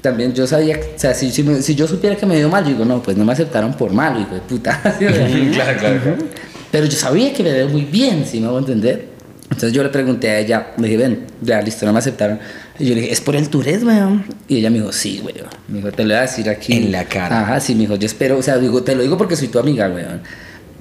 también 0.00 0.32
yo 0.34 0.46
sabía, 0.46 0.76
o 0.78 0.98
sea, 0.98 1.14
si, 1.14 1.30
si, 1.30 1.42
me- 1.42 1.62
si 1.62 1.74
yo 1.74 1.86
supiera 1.86 2.16
que 2.16 2.26
me 2.26 2.36
dio 2.36 2.48
mal, 2.48 2.64
yo 2.64 2.70
digo, 2.70 2.84
no, 2.84 3.02
pues 3.02 3.16
no 3.16 3.24
me 3.24 3.32
aceptaron 3.32 3.74
por 3.74 3.92
malo, 3.92 4.20
hijo 4.20 4.34
de 4.34 4.40
puta. 4.40 4.80
¿sí? 4.98 5.50
Claro, 5.54 5.78
claro, 5.78 6.00
pero 6.70 6.86
yo 6.86 6.92
sabía 6.96 7.32
que 7.32 7.42
me 7.42 7.52
veía 7.52 7.66
muy 7.66 7.82
bien, 7.82 8.24
si 8.26 8.40
me 8.40 8.46
hago 8.46 8.58
entender. 8.58 9.12
Entonces 9.44 9.72
yo 9.74 9.82
le 9.82 9.90
pregunté 9.90 10.30
a 10.30 10.38
ella, 10.38 10.68
le 10.78 10.84
dije, 10.88 10.96
ven, 10.96 11.26
ya 11.42 11.60
listo, 11.60 11.84
no 11.84 11.92
me 11.92 11.98
aceptaron. 11.98 12.38
Y 12.78 12.86
yo 12.86 12.94
le 12.94 13.02
dije, 13.02 13.12
¿es 13.12 13.20
por 13.20 13.36
el 13.36 13.50
Tourette, 13.50 13.82
weón? 13.84 14.24
Y 14.48 14.56
ella 14.56 14.70
me 14.70 14.78
dijo, 14.78 14.90
sí, 14.92 15.20
weón. 15.22 15.46
Me 15.68 15.76
dijo, 15.76 15.92
te 15.92 16.04
lo 16.04 16.08
voy 16.08 16.16
a 16.18 16.22
decir 16.22 16.48
aquí. 16.48 16.72
En 16.72 16.90
la 16.90 17.04
cara. 17.04 17.42
Ajá, 17.42 17.60
sí, 17.60 17.74
me 17.74 17.80
dijo, 17.82 17.96
yo 17.96 18.06
espero, 18.06 18.38
o 18.38 18.42
sea, 18.42 18.56
digo, 18.56 18.82
te 18.82 18.94
lo 18.96 19.02
digo 19.02 19.18
porque 19.18 19.36
soy 19.36 19.48
tu 19.48 19.58
amiga, 19.58 19.88
weón. 19.90 20.22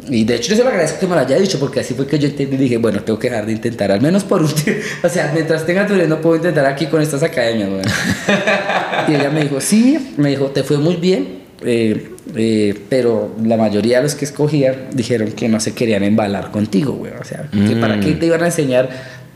Y 0.09 0.23
de 0.23 0.35
hecho 0.35 0.49
yo 0.49 0.55
se 0.55 0.63
lo 0.63 0.69
agradezco 0.69 0.99
que 0.99 1.07
me 1.07 1.15
lo 1.15 1.21
haya 1.21 1.37
dicho 1.37 1.59
porque 1.59 1.81
así 1.81 1.93
fue 1.93 2.07
que 2.07 2.17
yo 2.17 2.27
entendí 2.27 2.55
y 2.55 2.59
dije, 2.59 2.77
bueno, 2.77 3.01
tengo 3.03 3.19
que 3.19 3.29
dejar 3.29 3.45
de 3.45 3.51
intentar, 3.51 3.91
al 3.91 4.01
menos 4.01 4.23
por 4.23 4.41
un 4.41 4.53
tiempo. 4.53 4.81
O 5.03 5.09
sea, 5.09 5.31
mientras 5.33 5.65
tenga 5.65 5.85
Tourette 5.85 6.09
no 6.09 6.19
puedo 6.21 6.37
intentar 6.37 6.65
aquí 6.65 6.87
con 6.87 7.01
estas 7.01 7.21
academias, 7.23 7.69
weón. 7.69 7.81
y 9.07 9.13
ella 9.13 9.29
me 9.29 9.41
dijo, 9.43 9.61
sí, 9.61 10.13
me 10.17 10.29
dijo, 10.29 10.47
te 10.47 10.63
fue 10.63 10.77
muy 10.77 10.95
bien, 10.95 11.41
eh, 11.63 12.09
eh, 12.35 12.79
pero 12.89 13.35
la 13.43 13.57
mayoría 13.57 13.97
de 13.97 14.03
los 14.03 14.15
que 14.15 14.25
escogían 14.25 14.87
dijeron 14.93 15.31
que 15.33 15.47
no 15.47 15.59
se 15.59 15.73
querían 15.73 16.03
embalar 16.03 16.51
contigo, 16.51 16.93
güey. 16.93 17.11
O 17.19 17.23
sea, 17.23 17.47
que 17.51 17.75
para 17.75 17.99
qué 17.99 18.13
te 18.13 18.25
iban 18.25 18.41
a 18.41 18.47
enseñar 18.47 18.89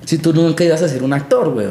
si 0.05 0.17
tú 0.17 0.33
nunca 0.33 0.63
ibas 0.63 0.81
a 0.81 0.89
ser 0.89 1.03
un 1.03 1.13
actor, 1.13 1.53
güey. 1.53 1.67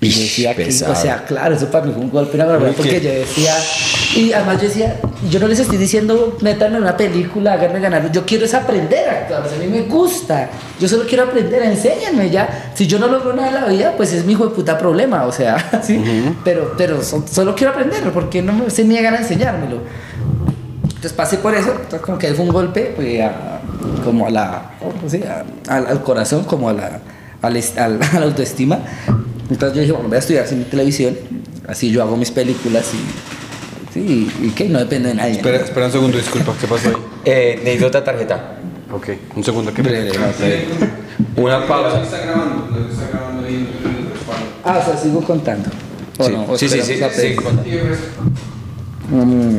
Y 0.00 0.08
yo 0.08 0.20
decía 0.20 0.54
que, 0.54 0.66
o 0.68 0.94
sea, 0.94 1.24
claro, 1.26 1.54
eso 1.54 1.70
para 1.70 1.84
mí 1.84 1.92
fue 1.92 2.02
un 2.02 2.10
golpe, 2.10 2.38
porque 2.76 3.00
yo 3.00 3.10
decía, 3.10 3.54
y 4.16 4.32
además 4.32 4.56
yo 4.60 4.68
decía, 4.68 4.96
yo 5.30 5.38
no 5.38 5.46
les 5.46 5.60
estoy 5.60 5.78
diciendo, 5.78 6.36
métanme 6.40 6.76
en 6.78 6.82
una 6.82 6.96
película, 6.96 7.52
háganme 7.52 7.78
ganar, 7.80 8.10
yo 8.10 8.24
quiero 8.26 8.44
es 8.44 8.54
aprender 8.54 9.08
a 9.08 9.12
actuar, 9.12 9.42
a 9.42 9.58
mí 9.58 9.66
me 9.68 9.82
gusta, 9.82 10.48
yo 10.80 10.88
solo 10.88 11.04
quiero 11.06 11.24
aprender, 11.24 11.62
enséñenme 11.62 12.28
ya, 12.30 12.72
si 12.74 12.86
yo 12.86 12.98
no 12.98 13.06
logro 13.06 13.32
nada 13.34 13.48
en 13.48 13.54
la 13.54 13.66
vida, 13.66 13.94
pues 13.96 14.12
es 14.12 14.24
mi 14.24 14.32
hijo 14.32 14.46
de 14.48 14.54
puta 14.54 14.76
problema, 14.78 15.24
o 15.26 15.32
sea, 15.32 15.80
sí, 15.82 16.02
pero, 16.44 16.74
pero 16.76 17.02
so- 17.02 17.24
solo 17.30 17.54
quiero 17.54 17.72
aprender, 17.72 18.02
¿por 18.12 18.28
qué 18.30 18.42
no 18.42 18.52
me- 18.52 18.70
se 18.70 18.84
niegan 18.84 19.14
a 19.14 19.18
enseñármelo? 19.18 19.78
Entonces 20.84 21.12
pasé 21.12 21.38
por 21.38 21.54
eso, 21.54 21.70
entonces 21.70 22.00
como 22.00 22.18
que 22.18 22.34
fue 22.34 22.44
un 22.44 22.52
golpe 22.52 22.92
pues, 22.96 23.20
a- 23.22 23.60
como 24.04 24.26
a 24.26 24.30
la, 24.30 24.70
¿cómo 24.80 25.08
se 25.08 25.20
llama? 25.20 25.44
al, 25.68 25.86
al 25.86 26.02
corazón, 26.02 26.44
como 26.44 26.68
a 26.68 26.72
la, 26.72 27.00
al 27.42 27.56
est- 27.56 27.78
al- 27.78 28.00
a 28.14 28.18
la 28.20 28.26
autoestima. 28.26 28.78
Entonces 29.50 29.74
yo 29.76 29.80
dije, 29.82 29.92
bueno, 29.92 30.08
voy 30.08 30.16
a 30.16 30.20
estudiar 30.20 30.46
cine 30.46 30.62
y 30.62 30.64
televisión, 30.70 31.16
así 31.68 31.90
yo 31.90 32.02
hago 32.02 32.16
mis 32.16 32.30
películas 32.30 32.86
y, 32.92 33.39
sí, 33.92 34.30
y, 34.42 34.50
que 34.50 34.68
no 34.68 34.78
depende 34.78 35.10
de 35.10 35.14
nadie. 35.14 35.32
Espera, 35.32 35.58
espera 35.58 35.86
un 35.86 35.92
segundo, 35.92 36.16
disculpa, 36.16 36.54
¿qué 36.60 36.66
pasó 36.66 36.88
ahí? 36.88 36.94
Eh, 37.24 37.54
necesito 37.58 37.86
otra 37.86 38.04
tarjeta. 38.04 38.56
Ok, 38.92 39.08
un 39.36 39.44
segundo, 39.44 39.72
¿qué 39.72 39.82
Breve, 39.82 40.10
breve. 40.10 40.66
Una 41.36 41.66
pausa. 41.66 42.02
está 42.02 42.18
grabando, 42.18 42.88
está 42.90 43.08
grabando 43.08 43.46
ahí. 43.46 43.68
Ah, 44.64 44.80
o 44.82 44.84
sea, 44.84 44.96
sigo 44.96 45.20
contando. 45.22 45.70
¿O 46.18 46.24
Sí, 46.24 46.32
no? 46.32 46.44
¿O 46.48 46.58
sí, 46.58 46.68
sí, 46.68 46.80
sí. 46.82 47.36
Mm. 49.10 49.58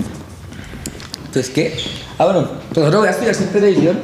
Entonces, 1.26 1.50
¿qué? 1.54 1.78
Ah, 2.18 2.26
bueno, 2.26 2.48
entonces 2.68 2.92
no 2.92 3.00
voy 3.00 3.08
a 3.08 3.12
estudiar 3.12 3.36
y 3.36 3.54
televisión, 3.54 4.00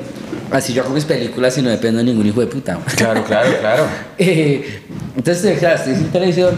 así 0.52 0.74
yo 0.74 0.84
hago 0.84 0.94
mis 0.94 1.06
películas 1.06 1.58
y 1.58 1.62
no 1.62 1.70
dependo 1.70 2.00
de 2.00 2.06
ningún 2.06 2.26
hijo 2.26 2.40
de 2.40 2.48
puta. 2.48 2.80
Claro, 2.96 3.24
claro, 3.24 3.50
claro. 3.60 3.84
Eh, 4.18 4.82
entonces, 5.16 5.46
eh, 5.46 5.58
claro, 5.60 5.76
estoy 5.76 5.96
sin 5.96 6.08
televisión. 6.08 6.58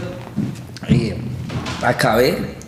Y 0.88 1.14
acabé. 1.82 2.59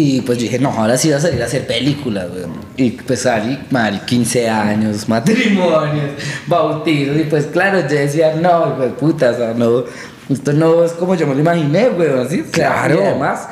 Y 0.00 0.20
pues 0.20 0.38
yo 0.38 0.42
dije, 0.44 0.60
no, 0.60 0.70
ahora 0.70 0.96
sí 0.96 1.08
voy 1.08 1.16
a 1.16 1.20
salir 1.20 1.42
a 1.42 1.46
hacer 1.46 1.66
películas, 1.66 2.28
weón. 2.32 2.52
Y 2.76 2.92
pues 2.92 3.22
salí, 3.22 3.58
mal, 3.70 4.04
15 4.04 4.48
años, 4.48 5.08
matrimonios, 5.08 6.10
bautizos. 6.46 7.16
Y 7.16 7.24
pues 7.24 7.46
claro, 7.46 7.80
yo 7.80 7.96
decía, 7.96 8.36
no, 8.36 8.78
de 8.78 8.90
puta, 8.90 9.30
o 9.30 9.36
sea, 9.36 9.54
no, 9.54 9.82
esto 10.30 10.52
no 10.52 10.84
es 10.84 10.92
como 10.92 11.16
yo 11.16 11.26
me 11.26 11.34
lo 11.34 11.40
imaginé, 11.40 11.88
weón, 11.88 12.28
¿sí? 12.28 12.42
O 12.42 12.54
sea, 12.54 12.74
Claro. 12.84 12.94
Y 12.94 13.06
además, 13.06 13.48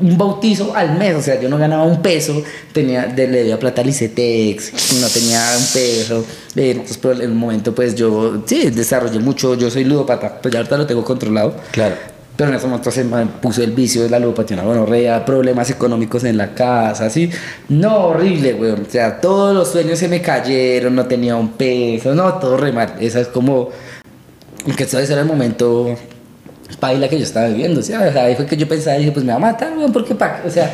un 0.00 0.18
bautizo 0.18 0.74
al 0.74 0.98
mes, 0.98 1.14
o 1.14 1.22
sea, 1.22 1.40
yo 1.40 1.48
no 1.48 1.58
ganaba 1.58 1.84
un 1.84 2.02
peso, 2.02 2.42
tenía, 2.72 3.06
le 3.06 3.28
debía 3.28 3.56
plata 3.56 3.82
al 3.82 3.88
ICETEX, 3.88 5.00
no 5.00 5.06
tenía 5.06 5.40
un 5.56 5.64
peso, 5.72 6.24
eh, 6.56 6.70
entonces 6.72 6.98
por 6.98 7.22
el 7.22 7.34
momento 7.34 7.72
pues 7.72 7.94
yo, 7.94 8.42
sí, 8.46 8.70
desarrollé 8.70 9.20
mucho, 9.20 9.54
yo 9.54 9.70
soy 9.70 9.84
ludopata, 9.84 10.40
pues 10.40 10.52
ya 10.52 10.58
ahorita 10.58 10.76
lo 10.76 10.86
tengo 10.86 11.04
controlado, 11.04 11.54
Claro. 11.70 12.17
Pero 12.38 12.50
en 12.50 12.56
ese 12.56 12.68
momento 12.68 12.92
se 12.92 13.02
me 13.02 13.26
puso 13.26 13.64
el 13.64 13.72
vicio 13.72 14.04
de 14.04 14.10
la 14.10 14.20
ludopatía, 14.20 14.56
una 14.58 14.64
gonorrea, 14.66 15.24
problemas 15.24 15.68
económicos 15.70 16.22
en 16.22 16.36
la 16.36 16.54
casa, 16.54 17.06
así. 17.06 17.28
No, 17.68 17.96
horrible, 18.10 18.54
weón. 18.54 18.86
O 18.86 18.90
sea, 18.90 19.20
todos 19.20 19.52
los 19.56 19.66
sueños 19.72 19.98
se 19.98 20.06
me 20.06 20.22
cayeron, 20.22 20.94
no 20.94 21.04
tenía 21.06 21.34
un 21.34 21.48
peso, 21.54 22.14
no, 22.14 22.34
todo 22.34 22.56
re 22.56 22.70
mal. 22.70 22.94
Esa 23.00 23.18
es 23.18 23.26
como. 23.26 23.70
Que 24.76 24.84
ese 24.84 25.02
era 25.12 25.22
el 25.22 25.26
momento 25.26 25.96
paila 26.78 27.08
que 27.08 27.18
yo 27.18 27.24
estaba 27.24 27.48
viviendo. 27.48 27.80
O 27.80 27.82
sea, 27.82 28.02
o 28.08 28.12
sea, 28.12 28.24
ahí 28.26 28.36
fue 28.36 28.46
que 28.46 28.56
yo 28.56 28.68
pensaba, 28.68 28.96
dije, 28.98 29.10
pues 29.10 29.24
me 29.24 29.32
va 29.32 29.36
a 29.38 29.40
matar, 29.40 29.76
weón, 29.76 29.92
porque 29.92 30.14
pa, 30.14 30.40
o 30.46 30.50
sea, 30.50 30.72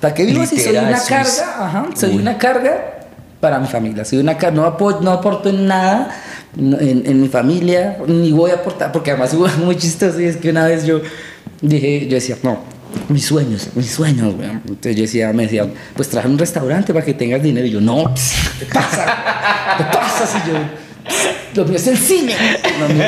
¿para 0.00 0.14
qué 0.14 0.24
vivo 0.24 0.46
si 0.46 0.58
soy 0.58 0.74
una 0.74 0.98
carga? 1.06 1.30
Ajá, 1.58 1.86
soy 1.96 2.12
Uy. 2.12 2.16
una 2.22 2.38
carga 2.38 2.94
para 3.40 3.58
mi 3.58 3.66
familia. 3.66 4.06
Soy 4.06 4.20
una 4.20 4.38
carga, 4.38 4.56
no, 4.56 4.64
apo- 4.66 5.00
no 5.02 5.10
aporto 5.10 5.50
en 5.50 5.66
nada 5.66 6.08
en, 6.56 7.02
en 7.06 7.22
mi 7.22 7.28
familia, 7.28 7.98
ni 8.06 8.32
voy 8.32 8.50
a 8.50 8.54
aportar, 8.54 8.92
porque 8.92 9.10
además 9.10 9.34
hubo 9.34 9.48
muy 9.64 9.76
chistoso 9.76 10.20
y 10.20 10.24
es 10.24 10.36
que 10.36 10.50
una 10.50 10.66
vez 10.66 10.84
yo 10.84 11.00
dije, 11.60 12.06
yo 12.06 12.14
decía, 12.14 12.36
no, 12.42 12.58
mis 13.08 13.26
sueños, 13.26 13.68
mis 13.74 13.90
sueños, 13.90 14.34
weón. 14.38 14.62
Entonces 14.66 14.96
yo 14.96 15.02
decía, 15.02 15.32
me 15.32 15.44
decían, 15.44 15.72
pues 15.94 16.08
traje 16.08 16.28
un 16.28 16.38
restaurante 16.38 16.92
para 16.92 17.04
que 17.04 17.14
tengas 17.14 17.42
dinero. 17.42 17.66
Y 17.66 17.70
yo, 17.70 17.80
no, 17.80 18.12
¿qué 18.58 18.66
pasa? 18.66 19.04
¿Qué 19.76 19.84
pasa 19.84 20.26
si 20.26 20.50
yo... 20.50 20.58
Lo 21.54 21.64
mío 21.64 21.76
es 21.76 21.86
el 21.86 21.96
cine, 21.96 22.34
lo 22.78 22.88
mío 22.88 23.04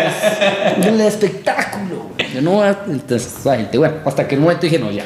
es 0.78 0.86
el 0.86 1.00
espectáculo. 1.02 2.06
Yo 2.34 2.40
no. 2.40 2.66
Entonces, 2.66 3.44
la 3.44 3.56
gente, 3.56 3.76
bueno, 3.76 3.96
hasta 4.04 4.26
que 4.26 4.36
un 4.36 4.42
momento 4.42 4.62
dije, 4.62 4.78
no, 4.78 4.90
ya. 4.90 5.04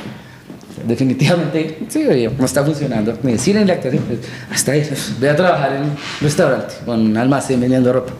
Definitivamente, 0.87 1.79
sí, 1.89 2.05
oye, 2.07 2.31
no 2.39 2.45
está 2.45 2.65
funcionando. 2.65 3.17
Ni 3.23 3.33
el 3.33 3.39
cine 3.39 3.61
ni 3.61 3.67
la 3.67 3.75
actuación. 3.75 4.03
pues, 4.05 4.19
hasta 4.51 4.73
ahí, 4.73 4.89
voy 5.19 5.29
a 5.29 5.37
trabajar 5.37 5.73
en 5.77 5.83
un 5.85 5.97
restaurante, 6.21 6.75
con 6.85 7.01
un 7.01 7.17
almacén 7.17 7.61
vendiendo 7.61 7.93
ropa. 7.93 8.13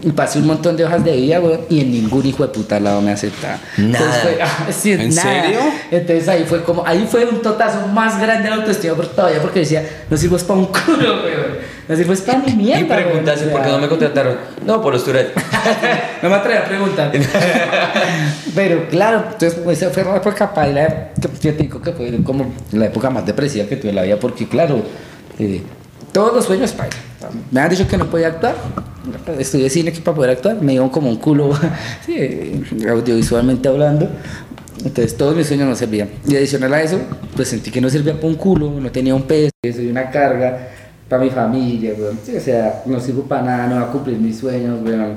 Y 0.00 0.12
pasé 0.12 0.38
un 0.38 0.46
montón 0.46 0.76
de 0.76 0.84
hojas 0.84 1.04
de 1.04 1.16
vida, 1.16 1.38
güey, 1.38 1.58
y 1.70 1.80
en 1.80 1.90
ningún 1.90 2.24
hijo 2.24 2.46
de 2.46 2.52
puta 2.52 2.78
lado 2.78 3.00
me 3.02 3.10
aceptaba. 3.10 3.58
Nada. 3.78 3.98
Entonces 4.04 4.22
fue- 4.22 4.38
ah, 4.42 4.66
sí, 4.70 4.92
¿En 4.92 5.14
nada. 5.14 5.42
serio? 5.42 5.58
Entonces 5.90 6.28
ahí 6.28 6.44
fue 6.48 6.62
como, 6.62 6.86
ahí 6.86 7.08
fue 7.10 7.24
un 7.24 7.42
totazo 7.42 7.86
más 7.88 8.20
grande 8.20 8.44
de 8.44 8.50
la 8.50 8.56
autoestima 8.56 8.94
por 8.94 9.06
todavía, 9.08 9.40
porque 9.42 9.60
decía, 9.60 9.84
no 10.08 10.16
sirvo 10.16 10.36
para 10.38 10.60
un 10.60 10.66
culo, 10.66 11.20
güey. 11.22 11.67
No 11.88 11.96
sirvo 11.96 12.12
es 12.12 12.20
para 12.20 12.40
mi 12.40 12.52
mierda. 12.52 12.80
Y 12.80 12.84
o 12.84 13.50
por 13.50 13.62
qué 13.62 13.70
no 13.70 13.78
me 13.78 13.88
contrataron. 13.88 14.36
No, 14.66 14.82
por 14.82 14.92
los 14.92 15.04
Tourette. 15.04 15.34
no 16.22 16.28
me 16.28 16.34
atreví 16.34 16.58
a 16.58 16.64
preguntar. 16.64 17.10
Pero 18.54 18.88
claro, 18.88 19.24
entonces 19.32 19.58
pues, 19.64 19.80
esa 19.80 19.90
fue 19.90 20.04
la 20.04 20.16
época 20.16 20.52
paila, 20.52 21.12
que 21.14 21.48
yo 21.48 21.56
te 21.56 21.62
digo 21.62 21.80
que 21.80 21.92
fue 21.92 22.22
como 22.22 22.52
la 22.72 22.86
época 22.86 23.08
más 23.08 23.24
depresiva 23.24 23.66
que 23.66 23.76
tuve 23.76 23.90
en 23.90 23.96
la 23.96 24.02
vida, 24.02 24.18
porque 24.20 24.46
claro, 24.46 24.82
eh, 25.38 25.62
todos 26.12 26.34
los 26.34 26.44
sueños 26.44 26.72
paila. 26.72 26.96
Me 27.50 27.60
han 27.60 27.70
dicho 27.70 27.88
que 27.88 27.96
no 27.96 28.06
podía 28.06 28.28
actuar, 28.28 28.54
estudié 29.38 29.70
cine 29.70 29.90
que 29.90 30.00
para 30.00 30.14
poder 30.14 30.30
actuar, 30.32 30.60
me 30.60 30.74
iban 30.74 30.90
como 30.90 31.08
un 31.08 31.16
culo, 31.16 31.58
sí, 32.06 32.62
audiovisualmente 32.86 33.66
hablando. 33.66 34.08
Entonces 34.84 35.16
todos 35.16 35.34
mis 35.34 35.46
sueños 35.46 35.66
no 35.66 35.74
servían. 35.74 36.08
Y 36.26 36.36
adicional 36.36 36.72
a 36.74 36.82
eso, 36.82 37.00
pues 37.34 37.48
sentí 37.48 37.70
que 37.70 37.80
no 37.80 37.88
servía 37.88 38.14
para 38.14 38.28
un 38.28 38.34
culo, 38.34 38.70
no 38.78 38.92
tenía 38.92 39.14
un 39.14 39.22
peso, 39.22 39.50
soy 39.62 39.88
una 39.88 40.10
carga 40.10 40.68
para 41.08 41.22
mi 41.22 41.30
familia, 41.30 41.92
weón. 41.98 42.18
Sí, 42.24 42.36
o 42.36 42.40
sea, 42.40 42.82
no 42.86 43.00
sirvo 43.00 43.22
para 43.22 43.42
nada, 43.42 43.66
no 43.66 43.76
va 43.76 43.82
a 43.82 43.86
cumplir 43.92 44.18
mis 44.18 44.38
sueños, 44.38 44.78
weón. 44.84 45.14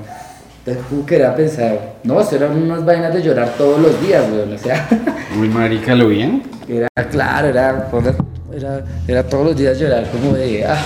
Entonces, 0.60 0.84
¿cómo 0.90 1.06
que 1.06 1.16
era 1.16 1.36
pensar? 1.36 1.96
No, 2.04 2.22
eso 2.22 2.36
eran 2.36 2.52
unas 2.56 2.86
vainas 2.86 3.14
de 3.14 3.22
llorar 3.24 3.50
todos 3.58 3.80
los 3.82 4.00
días, 4.02 4.24
weón. 4.32 4.54
O 4.54 4.58
sea, 4.58 4.88
Uy, 5.40 5.50
marica, 5.50 5.96
¿lo 5.96 6.08
bien? 6.08 6.44
era 6.68 6.88
claro, 7.10 7.48
era, 7.50 7.90
era, 8.56 8.86
era 9.08 9.24
todos 9.24 9.48
los 9.48 9.58
días 9.58 9.78
llorar 9.80 10.06
como 10.12 10.34
de, 10.34 10.66
ah. 10.66 10.78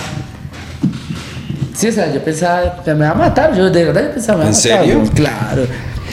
Sí, 1.74 1.88
o 1.88 1.92
sea, 1.92 2.10
yo 2.12 2.22
pensaba, 2.24 2.82
me 2.86 2.94
va 2.94 3.10
a 3.10 3.14
matar, 3.14 3.54
yo 3.54 3.68
de 3.70 3.84
verdad 3.84 4.04
yo 4.04 4.10
pensaba, 4.12 4.38
me 4.38 4.44
va 4.44 4.50
a 4.50 4.52
¿En 4.52 4.56
matar, 4.56 4.78
serio? 4.80 4.94
weón, 4.98 5.08
Claro. 5.08 5.62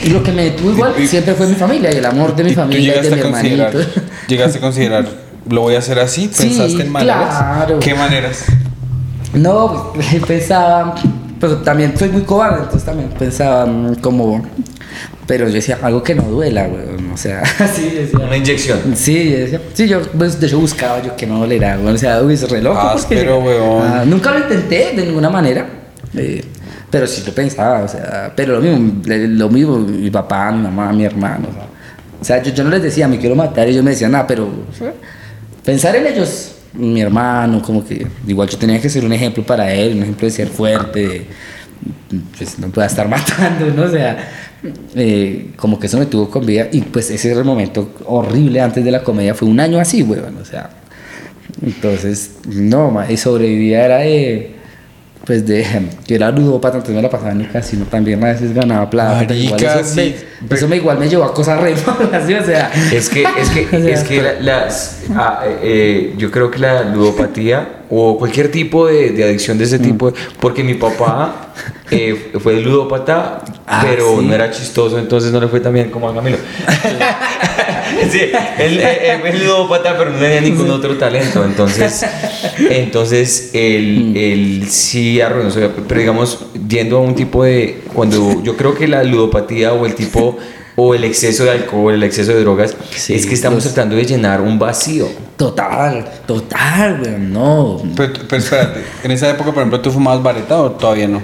Y 0.04 0.10
lo 0.10 0.22
que 0.22 0.32
me 0.32 0.42
detuvo 0.44 0.72
igual 0.72 0.92
Y- 0.98 1.06
siempre 1.06 1.34
fue 1.34 1.46
mi 1.46 1.54
familia 1.54 1.90
y 1.92 1.96
el 1.96 2.04
amor 2.04 2.34
de 2.36 2.44
mi 2.44 2.50
¿Y 2.50 2.54
tú 2.54 2.60
familia 2.60 2.80
y 2.80 2.86
de 2.86 2.92
llegaste 3.02 3.14
mi 3.14 3.20
a 3.20 3.24
considerar, 3.32 3.68
hermanito. 3.68 4.00
llegaste 4.28 4.58
a 4.58 4.60
considerar, 4.60 5.04
lo 5.48 5.60
voy 5.62 5.74
a 5.74 5.78
hacer 5.78 5.98
así? 6.00 6.28
Sí, 6.32 6.48
¿Pensaste 6.48 6.82
en 6.82 6.92
maneras? 6.92 7.28
claro. 7.38 7.78
¿Qué 7.80 7.94
maneras? 7.94 8.44
No, 9.34 9.92
pues, 9.94 10.06
pensaba, 10.26 10.94
pero 11.40 11.56
también 11.58 11.96
soy 11.96 12.08
muy 12.10 12.22
cobarde, 12.22 12.58
entonces 12.62 12.84
también 12.84 13.10
pensaba 13.10 13.66
mm, 13.66 13.96
como, 13.96 14.42
pero 15.26 15.46
yo 15.48 15.54
decía 15.54 15.78
algo 15.82 16.02
que 16.02 16.14
no 16.14 16.22
duela, 16.22 16.68
weón, 16.68 17.10
o 17.12 17.16
sea, 17.16 17.42
sí, 17.74 17.90
decía. 17.90 18.18
Una 18.20 18.36
inyección. 18.36 18.78
Sí, 18.96 19.30
yo 19.30 19.38
decía, 19.38 19.60
sí, 19.72 19.88
yo 19.88 20.00
pues, 20.02 20.40
de 20.40 20.46
hecho 20.46 20.58
buscaba 20.60 21.02
yo 21.02 21.16
que 21.16 21.26
no 21.26 21.40
dolera, 21.40 21.76
weón, 21.80 21.94
o 21.94 21.98
sea, 21.98 22.22
uy, 22.22 22.34
es 22.34 22.48
re 22.50 22.62
loco. 22.62 22.76
porque- 22.80 22.98
Áspero, 22.98 23.38
weón. 23.40 23.82
Ah, 23.86 24.04
nunca 24.06 24.30
lo 24.32 24.38
intenté 24.40 24.92
de 24.94 25.06
ninguna 25.06 25.30
manera, 25.30 25.66
eh, 26.16 26.44
pero 26.90 27.06
sí 27.06 27.22
lo 27.26 27.32
pensaba, 27.32 27.80
o 27.82 27.88
sea, 27.88 28.32
pero 28.36 28.60
lo 28.60 28.60
mismo, 28.60 29.02
lo 29.06 29.48
mismo, 29.48 29.78
mi 29.78 30.10
papá, 30.10 30.52
mi 30.52 30.62
mamá, 30.62 30.92
mi 30.92 31.04
hermano, 31.04 31.48
o 31.50 31.52
sea, 31.52 31.64
o 32.20 32.24
sea, 32.24 32.42
yo, 32.42 32.52
yo 32.54 32.64
no 32.64 32.70
les 32.70 32.82
decía, 32.82 33.08
me 33.08 33.18
quiero 33.18 33.34
matar, 33.34 33.66
y 33.66 33.72
ellos 33.72 33.82
me 33.84 33.90
decían, 33.90 34.12
nada, 34.12 34.26
pero 34.26 34.44
o 34.44 34.72
sea, 34.78 34.92
pensar 35.64 35.96
en 35.96 36.06
ellos, 36.06 36.52
mi 36.74 37.00
hermano, 37.00 37.62
como 37.62 37.84
que 37.84 38.06
igual 38.26 38.48
yo 38.48 38.58
tenía 38.58 38.80
que 38.80 38.88
ser 38.88 39.04
un 39.04 39.12
ejemplo 39.12 39.44
para 39.44 39.72
él, 39.72 39.96
un 39.96 40.02
ejemplo 40.02 40.26
de 40.26 40.32
ser 40.32 40.48
fuerte, 40.48 41.08
de, 41.08 41.26
pues 42.36 42.58
no 42.58 42.68
pueda 42.68 42.86
estar 42.86 43.08
matando, 43.16 43.66
¿no? 43.74 43.82
O 43.84 43.90
sea, 43.90 44.16
eh, 44.94 45.50
como 45.56 45.78
que 45.78 45.86
eso 45.86 45.98
me 45.98 46.06
tuvo 46.06 46.30
con 46.30 46.44
vida 46.44 46.68
y 46.72 46.80
pues 46.80 47.10
ese 47.10 47.30
era 47.30 47.40
el 47.40 47.44
momento 47.44 47.92
horrible 48.06 48.60
antes 48.60 48.84
de 48.84 48.90
la 48.90 49.02
comedia, 49.02 49.34
fue 49.34 49.48
un 49.48 49.60
año 49.60 49.78
así, 49.78 50.02
weón, 50.02 50.36
o 50.38 50.44
sea, 50.44 50.70
entonces, 51.62 52.32
no, 52.46 52.92
y 53.08 53.16
sobrevivía 53.16 53.84
era 53.84 53.98
de, 53.98 54.54
pues 55.26 55.46
de, 55.46 55.64
yo 56.06 56.16
era 56.16 56.30
ludópata, 56.30 56.76
entonces 56.76 56.96
me 56.96 57.02
la 57.02 57.08
pasaba 57.10 57.32
en 57.32 57.40
el 57.42 57.50
casino 57.50 57.86
también, 57.90 58.22
a 58.22 58.26
veces 58.28 58.52
ganaba 58.52 58.90
plata, 58.90 59.34
igual 59.34 59.52
Marica, 59.60 59.80
eso, 59.80 59.94
sí. 59.94 60.14
me, 60.48 60.54
eso 60.56 60.68
me 60.68 60.76
igual 60.76 60.98
me 60.98 61.08
llevó 61.08 61.24
a 61.24 61.32
cosas 61.32 61.60
re 61.60 61.74
malas, 61.86 62.26
¿sí? 62.26 62.34
o 62.34 62.44
sea, 62.44 62.70
Es 62.92 63.08
que, 63.08 63.22
es 63.40 63.48
que, 63.50 63.64
O 63.76 63.80
sea, 63.80 63.94
es 63.94 64.04
que 64.04 64.22
la- 64.22 64.40
las, 64.40 64.98
ah, 65.14 65.40
eh, 65.46 65.58
eh, 65.62 66.14
yo 66.18 66.30
creo 66.30 66.50
que 66.50 66.58
la 66.58 66.82
ludopatía 66.84 67.80
o 67.90 68.18
cualquier 68.18 68.50
tipo 68.50 68.86
de, 68.86 69.10
de 69.10 69.24
adicción 69.24 69.56
de 69.56 69.64
ese 69.64 69.78
Mm. 69.78 69.82
tipo, 69.82 70.12
porque 70.40 70.62
mi 70.64 70.74
papá 70.74 71.52
eh, 71.90 72.32
fue 72.40 72.60
ludópata, 72.60 73.40
Ah, 73.66 73.82
pero 73.88 74.18
sí. 74.20 74.26
no 74.26 74.34
era 74.34 74.50
chistoso, 74.50 74.98
entonces 74.98 75.32
no 75.32 75.40
le 75.40 75.48
fue 75.48 75.60
tan 75.60 75.72
bien 75.72 75.90
como 75.90 76.08
a 76.08 76.14
Camilo. 76.14 76.36
sí, 78.10 78.20
él, 78.58 78.80
él 78.80 79.20
fue 79.20 79.32
ludópata, 79.34 79.96
pero 79.98 80.10
no 80.10 80.18
tenía 80.18 80.40
ningún 80.40 80.70
otro 80.70 80.96
talento, 80.96 81.44
entonces, 81.44 82.04
entonces 82.70 83.50
él, 83.52 84.12
Mm. 84.12 84.16
él 84.16 84.64
sí 84.68 85.20
arruinó 85.20 85.50
pero 85.88 86.00
digamos, 86.00 86.46
yendo 86.68 86.98
a 86.98 87.00
un 87.00 87.14
tipo 87.14 87.44
de, 87.44 87.80
cuando 87.94 88.42
yo 88.42 88.56
creo 88.56 88.74
que 88.74 88.88
la 88.88 89.02
ludopatía 89.04 89.72
o 89.72 89.86
el 89.86 89.94
tipo 89.94 90.36
o 90.76 90.92
el 90.94 91.04
exceso 91.04 91.44
de 91.44 91.52
alcohol, 91.52 91.94
el 91.94 92.02
exceso 92.02 92.32
de 92.32 92.40
drogas, 92.40 92.76
Sí, 92.90 93.14
es 93.14 93.26
que 93.26 93.34
estamos 93.34 93.62
los- 93.64 93.72
tratando 93.72 93.94
de 93.96 94.04
llenar 94.04 94.40
un 94.40 94.58
vacío. 94.58 95.06
total, 95.36 96.04
total, 96.26 97.00
weón, 97.00 97.32
no, 97.32 97.82
Pero, 97.96 98.12
pero 98.28 98.42
espérate, 98.42 98.80
en 99.04 99.10
esa 99.12 99.30
época, 99.30 99.50
por 99.52 99.58
ejemplo, 99.62 99.80
¿tú 99.80 99.90
fumabas 99.92 100.22
vareta 100.22 100.60
o 100.60 100.70
todavía 100.72 101.06
no? 101.08 101.22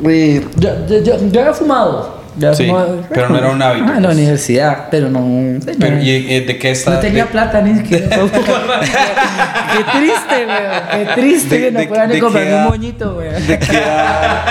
Güey, 0.00 0.40
yo, 0.56 0.70
yo, 0.88 0.98
yo, 1.02 1.30
yo 1.30 1.40
había 1.40 1.54
fumado. 1.54 2.23
Sí, 2.54 2.72
pero 3.10 3.28
no 3.28 3.38
era 3.38 3.50
un 3.50 3.62
hábito, 3.62 3.86
Ah, 3.88 3.96
en 3.96 4.02
la 4.02 4.08
pues. 4.08 4.18
universidad, 4.18 4.88
pero 4.90 5.08
no. 5.08 5.58
Pero, 5.78 5.96
no. 5.96 6.02
¿y 6.02 6.10
eh, 6.34 6.40
de 6.46 6.58
qué 6.58 6.70
está? 6.72 6.90
no 6.94 6.98
tenía 6.98 7.24
de- 7.26 7.30
plata 7.30 7.60
ni 7.60 7.78
siquiera. 7.78 8.08
qué 8.08 9.84
triste, 9.98 10.46
weón. 10.46 10.82
Qué 10.90 11.20
triste 11.20 11.58
De- 11.58 11.60
que 11.66 11.70
no 11.72 11.88
puedan 11.88 12.10
qué 12.10 12.22
un 12.22 12.64
moñito, 12.64 13.14
weón. 13.16 13.46
¿De 13.46 13.58
qué 13.58 13.76
edad, 13.76 14.42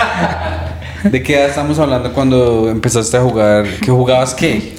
¿De 1.03 1.23
qué 1.23 1.35
edad 1.35 1.49
estamos 1.49 1.77
hablando 1.79 2.13
cuando 2.13 2.69
empezaste 2.69 3.17
a 3.17 3.21
jugar? 3.21 3.65
¿Qué 3.81 3.91
jugabas 3.91 4.33
qué? 4.33 4.75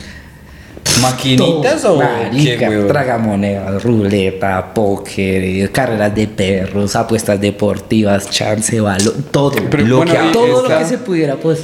¿Maquinitas 1.03 1.85
o 1.85 1.97
Marica, 1.97 2.69
qué, 2.69 2.77
tragamonedas, 2.89 3.83
ruleta, 3.83 4.73
póker, 4.73 5.71
carreras 5.73 6.15
de 6.15 6.27
perros, 6.29 6.95
apuestas 6.97 7.41
deportivas, 7.41 8.31
chance, 8.31 8.81
balón, 8.81 9.25
todo. 9.31 9.53
Pero, 9.71 9.85
lo 9.87 9.97
bueno, 9.99 10.13
que, 10.13 10.19
todo 10.33 10.63
esta- 10.63 10.75
lo 10.75 10.79
que 10.79 10.85
se 10.87 10.99
pudiera 10.99 11.37
pues 11.37 11.61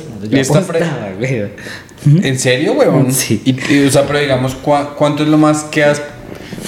weón. 1.20 1.50
¿En 2.24 2.38
serio, 2.38 2.72
weón? 2.72 3.12
Sí. 3.12 3.40
Y, 3.44 3.74
y, 3.74 3.86
o 3.86 3.90
sea, 3.90 4.02
pero 4.06 4.18
digamos, 4.18 4.54
¿cuá- 4.56 4.94
¿cuánto 4.96 5.22
es 5.22 5.28
lo 5.28 5.38
más 5.38 5.64
que 5.64 5.84
has... 5.84 6.02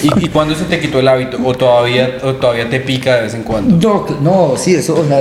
¿Y, 0.02 0.24
y 0.24 0.28
cuándo 0.28 0.54
se 0.54 0.64
te 0.64 0.78
quitó 0.80 1.00
el 1.00 1.08
hábito? 1.08 1.38
¿O 1.44 1.54
todavía, 1.54 2.18
¿O 2.22 2.32
todavía 2.34 2.68
te 2.70 2.80
pica 2.80 3.16
de 3.16 3.22
vez 3.22 3.34
en 3.34 3.42
cuando? 3.42 3.76
No, 3.76 4.06
no, 4.20 4.54
sí, 4.56 4.74
eso, 4.74 4.94
o 4.98 5.06
sea, 5.06 5.20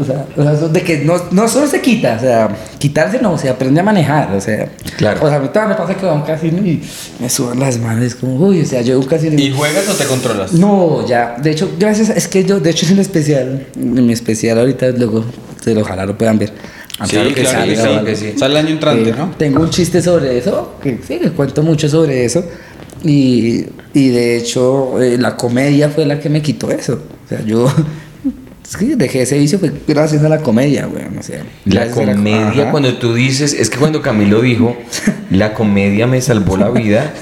o 0.00 0.04
sea, 0.04 0.26
o 0.36 0.42
sea, 0.42 0.52
de 0.68 0.82
que 0.82 0.98
no, 0.98 1.14
no 1.30 1.48
solo 1.48 1.66
se 1.66 1.80
quita, 1.80 2.16
o 2.16 2.20
sea, 2.20 2.48
quitarse 2.78 3.20
no, 3.20 3.36
se 3.38 3.48
aprende 3.48 3.80
a 3.80 3.82
manejar, 3.82 4.34
o 4.34 4.40
sea. 4.40 4.68
Claro. 4.96 5.20
O 5.24 5.28
sea, 5.28 5.36
a 5.36 5.40
mí 5.40 5.48
todavía 5.48 5.74
me 5.76 5.80
pasa 5.80 5.94
que 5.94 6.00
voy 6.06 6.10
a 6.14 6.18
un 6.18 6.22
casino 6.22 6.58
y 6.66 6.82
me 7.20 7.28
suban 7.30 7.58
las 7.60 7.78
manos, 7.78 8.14
como, 8.14 8.36
uy, 8.36 8.60
o 8.62 8.66
sea, 8.66 8.80
yo 8.82 8.98
un 8.98 9.06
casino 9.06 9.38
¿Y 9.40 9.50
juegas 9.52 9.88
o 9.88 9.94
te 9.94 10.04
controlas? 10.04 10.52
No, 10.52 11.06
ya, 11.06 11.36
de 11.42 11.50
hecho, 11.50 11.70
gracias, 11.78 12.10
es 12.10 12.28
que 12.28 12.44
yo, 12.44 12.60
de 12.60 12.70
hecho, 12.70 12.86
es 12.86 12.92
un 12.92 12.98
especial, 12.98 13.66
en 13.76 14.06
mi 14.06 14.12
especial 14.12 14.58
ahorita, 14.58 14.88
luego, 14.90 15.24
se 15.62 15.74
lo- 15.74 15.80
ojalá 15.82 16.06
lo 16.06 16.16
puedan 16.18 16.38
ver. 16.38 16.50
Sí, 17.04 17.10
Claro 17.10 17.34
que 17.34 17.42
claro, 17.42 17.64
sí, 17.70 17.74
claro 17.74 17.98
sí. 18.00 18.04
que 18.04 18.16
sí. 18.16 18.32
Sale 18.38 18.58
el 18.60 18.66
año 18.66 18.74
entrante, 18.74 19.10
Eh, 19.10 19.14
¿no? 19.18 19.30
Tengo 19.36 19.60
un 19.62 19.70
chiste 19.70 20.00
sobre 20.00 20.38
eso, 20.38 20.74
que 20.82 21.00
sí, 21.06 21.18
cuento 21.36 21.62
mucho 21.62 21.88
sobre 21.88 22.24
eso. 22.24 22.44
Y, 23.02 23.66
y 23.92 24.08
de 24.10 24.36
hecho, 24.38 25.00
eh, 25.02 25.18
la 25.18 25.36
comedia 25.36 25.88
fue 25.90 26.06
la 26.06 26.20
que 26.20 26.28
me 26.28 26.40
quitó 26.40 26.70
eso. 26.70 27.02
O 27.24 27.28
sea, 27.28 27.42
yo 27.44 27.66
es 28.68 28.76
que 28.76 28.96
dejé 28.96 29.22
ese 29.22 29.38
vicio 29.38 29.58
fue 29.58 29.70
gracias 29.86 30.22
a 30.24 30.28
la 30.28 30.38
comedia, 30.38 30.86
güey. 30.86 31.04
O 31.18 31.22
sea, 31.22 31.42
La 31.64 31.88
comedia, 31.90 32.48
Ajá. 32.62 32.70
cuando 32.70 32.94
tú 32.94 33.14
dices, 33.14 33.52
es 33.52 33.68
que 33.70 33.76
cuando 33.78 34.00
Camilo 34.02 34.40
dijo, 34.40 34.76
la 35.30 35.54
comedia 35.54 36.06
me 36.06 36.20
salvó 36.20 36.56
la 36.56 36.70
vida, 36.70 37.12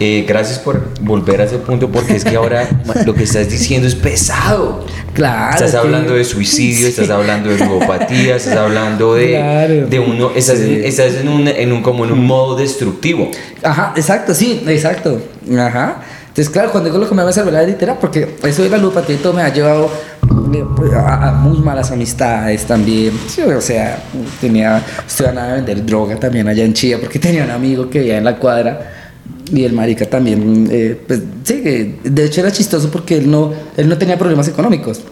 eh, 0.00 0.24
gracias 0.28 0.58
por 0.58 0.88
volver 1.00 1.40
a 1.40 1.44
ese 1.44 1.56
punto, 1.58 1.88
porque 1.90 2.16
es 2.16 2.24
que 2.24 2.36
ahora 2.36 2.68
lo 3.06 3.14
que 3.14 3.22
estás 3.22 3.48
diciendo 3.48 3.86
es 3.88 3.94
pesado. 3.94 4.84
Claro. 5.14 5.52
Estás 5.54 5.68
es 5.68 5.70
que- 5.72 5.76
hablando 5.78 6.14
de 6.14 6.24
suicidio, 6.24 6.88
estás 6.88 7.06
Sí. 7.06 7.12
hablando 7.12 7.48
de 7.50 7.58
ludopatía, 7.64 8.36
estás 8.36 8.56
hablando 8.56 9.14
de, 9.14 9.28
Claro. 9.30 9.86
de 9.86 9.98
uno, 10.00 10.32
estás, 10.34 10.58
en, 10.60 10.66
Sí. 10.66 10.80
estás 10.84 11.14
en, 11.14 11.28
un, 11.28 11.46
en 11.48 11.72
un 11.72 11.80
como 11.82 12.04
en 12.04 12.12
un 12.12 12.26
modo 12.26 12.56
destructivo. 12.56 13.30
Ajá, 13.62 13.92
exacto, 13.96 14.34
sí, 14.34 14.62
exacto. 14.66 15.22
Ajá. 15.56 16.02
Entonces, 16.28 16.52
claro, 16.52 16.72
cuando 16.72 16.90
digo 16.90 16.98
lo 17.00 17.08
que 17.08 17.14
me 17.14 17.22
va 17.22 17.30
a 17.30 17.32
salvar 17.32 17.54
la 17.54 17.62
literal, 17.62 17.96
porque 18.00 18.34
eso 18.42 18.64
de 18.64 18.68
la 18.68 18.76
ludopatía 18.78 19.14
y 19.14 19.18
todo 19.18 19.32
me 19.34 19.42
ha 19.42 19.52
llevado 19.54 19.88
muy 20.26 21.58
malas 21.58 21.90
amistades 21.90 22.64
también. 22.64 23.12
Sí, 23.28 23.42
o 23.42 23.60
sea, 23.60 24.02
tenía, 24.40 24.82
estuve 25.06 25.28
a 25.28 25.54
vender 25.54 25.84
droga 25.84 26.16
también 26.16 26.48
allá 26.48 26.64
en 26.64 26.72
Chía, 26.72 26.98
porque 27.00 27.18
tenía 27.18 27.44
un 27.44 27.50
amigo 27.50 27.88
que 27.88 28.00
vivía 28.00 28.18
en 28.18 28.24
la 28.24 28.36
cuadra. 28.36 28.92
Y 29.52 29.64
el 29.64 29.72
marica 29.72 30.06
también, 30.06 30.68
eh, 30.70 30.98
pues 31.06 31.20
sí, 31.44 31.62
que 31.62 31.98
de 32.02 32.24
hecho 32.24 32.40
era 32.40 32.50
chistoso 32.50 32.90
porque 32.90 33.16
él 33.16 33.30
no, 33.30 33.52
él 33.76 33.88
no 33.88 33.98
tenía 33.98 34.18
problemas 34.18 34.48
económicos. 34.48 35.02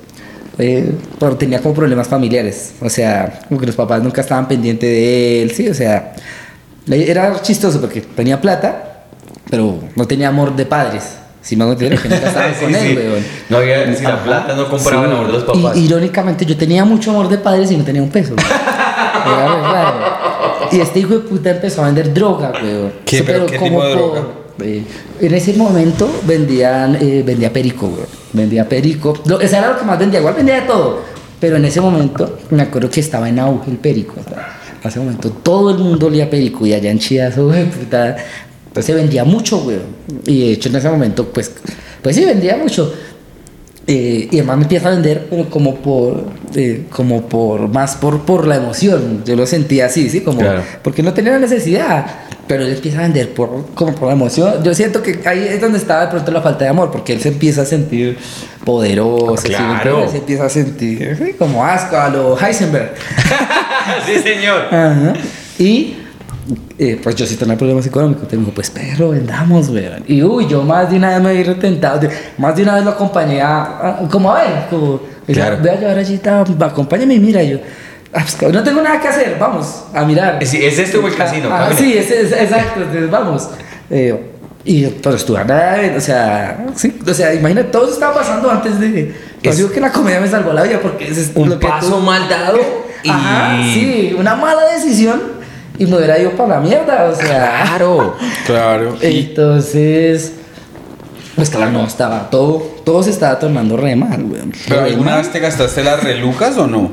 Eh, 0.59 0.93
pero 1.19 1.37
tenía 1.37 1.61
como 1.61 1.75
problemas 1.75 2.09
familiares. 2.09 2.75
O 2.81 2.89
sea, 2.89 3.41
como 3.49 3.61
que 3.61 3.67
los 3.67 3.77
papás 3.77 4.03
nunca 4.03 4.21
estaban 4.21 4.49
pendientes 4.49 4.89
de 4.89 5.43
él, 5.43 5.51
sí, 5.53 5.69
o 5.69 5.75
sea, 5.75 6.15
era 6.87 7.41
chistoso 7.43 7.81
porque 7.81 8.01
tenía 8.01 8.41
plata, 8.41 9.05
pero 9.51 9.79
no 9.97 10.07
tenía 10.07 10.29
amor 10.29 10.55
de 10.57 10.67
padres. 10.67 11.22
Si 11.43 11.57
me 11.57 11.65
hago 11.65 11.73
entender, 11.73 12.01
que 12.01 12.09
nunca 12.09 12.29
estaban 12.29 12.55
Sí, 12.59 12.65
con 12.65 12.75
él, 12.75 12.89
sí. 12.89 12.97
weón. 12.97 13.25
No 13.49 13.57
había, 13.59 13.97
si 13.97 14.05
la 14.05 14.23
plata 14.23 14.55
no 14.55 14.69
compraba 14.69 15.05
el 15.05 15.11
Sí. 15.11 15.15
amor 15.17 15.27
de 15.27 15.33
los 15.33 15.43
papás. 15.45 15.77
Y, 15.77 15.81
irónicamente, 15.87 16.47
yo 16.47 16.57
tenía 16.57 16.85
mucho 16.85 17.11
amor 17.11 17.29
de 17.29 17.39
padres 17.39 17.71
y 17.73 17.77
no 17.77 17.85
tenía 17.85 18.03
un 18.03 18.11
peso. 18.11 18.35
Era 19.27 19.47
raro. 19.47 20.23
Y 20.71 20.81
este 20.81 21.01
hijo 21.01 21.15
de 21.15 21.19
puta 21.21 21.51
empezó 21.51 21.83
a 21.83 21.87
vender 21.87 22.13
droga, 22.15 22.53
weón. 22.63 22.93
¿Qué? 23.05 23.19
Sí, 23.19 23.25
¿Pero 23.27 23.47
qué 23.47 23.57
como 23.57 23.71
tipo 23.71 23.85
de 23.85 23.91
droga? 23.93 24.23
eh, 24.63 24.83
en 25.21 25.35
ese 25.35 25.53
momento 25.55 26.09
vendían, 26.25 26.97
eh, 27.01 27.23
vendía 27.27 27.53
perico, 27.53 27.87
weón. 27.87 28.07
Vendía 28.33 28.69
perico. 28.69 29.15
Lo, 29.27 29.41
ese 29.41 29.57
era 29.59 29.69
lo 29.73 29.79
que 29.79 29.85
más 29.85 29.99
vendía, 29.99 30.21
igual 30.21 30.35
vendía 30.35 30.57
de 30.61 30.67
todo. 30.67 31.01
Pero 31.41 31.57
en 31.57 31.65
ese 31.65 31.81
momento 31.81 32.39
me 32.51 32.63
acuerdo 32.63 32.89
que 32.89 33.01
estaba 33.01 33.29
en 33.29 33.41
auge 33.41 33.71
el 33.71 33.77
perico. 33.79 34.15
en 34.83 34.89
ese 34.89 34.99
momento 35.01 35.31
todo 35.31 35.71
el 35.73 35.79
mundo 35.79 36.07
olía 36.07 36.31
perico 36.31 36.65
y 36.67 36.73
allá 36.73 36.91
en 36.91 36.99
Chía, 37.01 37.29
eso, 37.29 37.47
güey, 37.49 37.65
puta. 37.69 38.17
Pues 38.73 38.87
se 38.87 38.95
vendía 38.95 39.25
mucho, 39.25 39.59
weón. 39.59 39.83
Y 40.27 40.41
de 40.47 40.53
hecho 40.53 40.69
en 40.69 40.77
ese 40.77 40.89
momento, 40.89 41.29
pues, 41.29 41.51
pues 42.03 42.17
sí, 42.17 42.25
vendía 42.25 42.57
mucho. 42.57 42.93
Eh, 43.87 44.29
y 44.31 44.37
además 44.39 44.59
me 44.59 44.63
empieza 44.63 44.89
a 44.89 44.91
vender, 44.93 45.27
pero 45.29 45.51
como 45.51 45.75
por, 45.77 46.25
eh, 46.55 46.85
como 46.91 47.23
por, 47.29 47.69
más 47.69 47.97
por, 47.97 48.21
por 48.23 48.47
la 48.47 48.57
emoción. 48.57 49.23
Yo 49.27 49.35
lo 49.37 49.45
sentía 49.45 49.87
así, 49.87 50.09
¿sí? 50.09 50.21
Como, 50.21 50.39
Claro. 50.39 50.63
porque 50.83 51.03
no 51.03 51.13
tenía 51.13 51.33
la 51.33 51.39
necesidad. 51.41 52.07
Pero 52.47 52.65
él 52.65 52.73
empieza 52.73 52.99
a 52.99 53.03
vender 53.03 53.33
por, 53.35 53.67
como 53.75 53.95
por 53.95 54.09
la 54.09 54.15
emoción. 54.15 54.63
Yo 54.65 54.75
siento 54.75 55.03
que 55.03 55.21
ahí 55.27 55.47
es 55.49 55.61
donde 55.61 55.79
estaba 55.79 56.03
de 56.03 56.09
pronto 56.09 56.31
la 56.33 56.43
falta 56.43 56.65
de 56.65 56.71
amor, 56.71 56.91
porque 56.91 57.13
él 57.13 57.21
se 57.21 57.29
empieza 57.29 57.63
a 57.63 57.65
sentir 57.65 58.19
poderoso. 58.65 59.37
¿sí 59.39 59.49
me 59.51 59.55
Claro. 59.57 59.75
entiendes? 59.91 60.11
Se 60.13 60.19
empieza 60.19 60.45
a 60.45 60.49
sentir 60.49 61.17
¿sí? 61.19 61.33
como 61.39 61.65
asco 61.65 61.97
a 61.97 62.09
lo 62.09 62.39
Heisenberg. 62.39 62.95
sí, 64.07 64.19
señor. 64.23 64.63
Ajá. 64.75 65.13
Y 65.59 65.97
eh, 66.79 67.01
pues 67.03 67.15
yo 67.17 67.27
sí 67.27 67.37
tenía 67.37 67.57
problemas 67.57 67.87
económicos. 67.87 68.27
Te 68.29 68.37
digo, 68.37 68.51
pues 68.55 68.71
perro, 68.71 69.11
vendamos, 69.11 69.69
weón. 69.69 70.05
Y 70.07 70.23
uy, 70.23 70.47
yo 70.49 70.63
más 70.63 70.91
de 70.91 70.97
una 70.97 71.11
vez 71.11 71.21
me 71.23 71.33
vi 71.35 71.43
retentado. 71.43 72.09
Más 72.39 72.57
de 72.57 72.63
una 72.63 72.75
vez 72.77 72.85
lo 72.85 72.91
acompañé 72.91 73.41
a, 73.41 73.63
a- 74.03 74.09
como 74.11 74.33
a 74.33 74.43
ver, 74.43 74.67
como, 74.71 75.01
Claro. 75.27 75.59
ve 75.63 75.71
a 75.71 75.77
llevar 75.79 75.99
allí, 75.99 76.21
acompáñame 76.61 77.15
y 77.15 77.21
mira 77.21 77.43
yo. 77.43 77.59
"Ah, 78.13 78.25
pues, 78.39 78.53
no 78.53 78.63
tengo 78.63 78.83
nada 78.83 79.01
que 79.01 79.09
hacer, 79.09 79.37
vamos 79.39 79.85
a 79.95 80.05
mirar. 80.05 80.45
Sí, 80.45 80.59
¿es 80.65 80.79
este 80.79 80.99
o 80.99 81.07
el 81.07 81.15
casino? 81.15 81.49
Ah, 81.51 81.71
sí, 81.77 81.97
es, 81.97 82.11
es- 82.11 82.33
exacto, 82.33 82.81
entonces 82.83 83.11
vamos. 83.11 83.49
Eh, 83.89 84.29
y 84.65 84.85
pero 84.87 85.17
estuve 85.17 85.39
a 85.39 85.45
nada, 85.45 85.77
de- 85.79 85.97
o 85.97 86.01
sea, 86.01 86.67
sí, 86.77 86.99
o 87.09 87.15
sea, 87.15 87.33
imagínate, 87.35 87.69
todo 87.71 87.85
eso 87.85 87.95
estaba 87.95 88.15
pasando 88.15 88.51
antes 88.51 88.79
de. 88.81 89.15
Es- 89.43 89.51
Es, 89.53 89.57
digo 89.57 89.71
que 89.71 89.81
la 89.81 89.91
comedia 89.91 90.21
me 90.21 90.29
salvó 90.29 90.53
la 90.53 90.63
vida 90.63 90.79
porque 90.81 91.09
es 91.09 91.31
Un 91.35 91.49
lo 91.51 91.59
que 91.59 91.67
tú- 91.67 91.73
paso 91.73 92.01
mal 92.01 92.29
dado 92.29 92.59
y... 93.03 93.09
Ajá, 93.11 93.57
sí, 93.75 94.15
una 94.19 94.37
mala 94.37 94.63
decisión 94.75 95.21
y 95.79 95.87
me 95.87 95.97
hubiera 95.97 96.19
ido 96.19 96.31
para 96.33 96.57
la 96.57 96.61
mierda, 96.61 97.05
o 97.05 97.15
sea. 97.15 97.63
Claro. 97.67 98.17
Claro. 98.47 98.97
Entonces, 99.01 100.33
pues 101.37 101.51
claro, 101.51 101.71
no, 101.73 101.87
estaba 101.87 102.29
todo, 102.31 102.59
todo 102.85 103.03
se 103.03 103.11
estaba 103.11 103.39
tornando 103.39 103.77
re 103.77 103.97
mal, 103.97 104.23
weón. 104.25 104.53
¿Pero 104.69 104.83
alguna 104.83 105.17
vez 105.17 105.31
te 105.33 105.41
gastaste 105.41 105.83
las 105.83 106.03
relucas 106.05 106.57
o 106.59 106.67
no? 106.67 106.93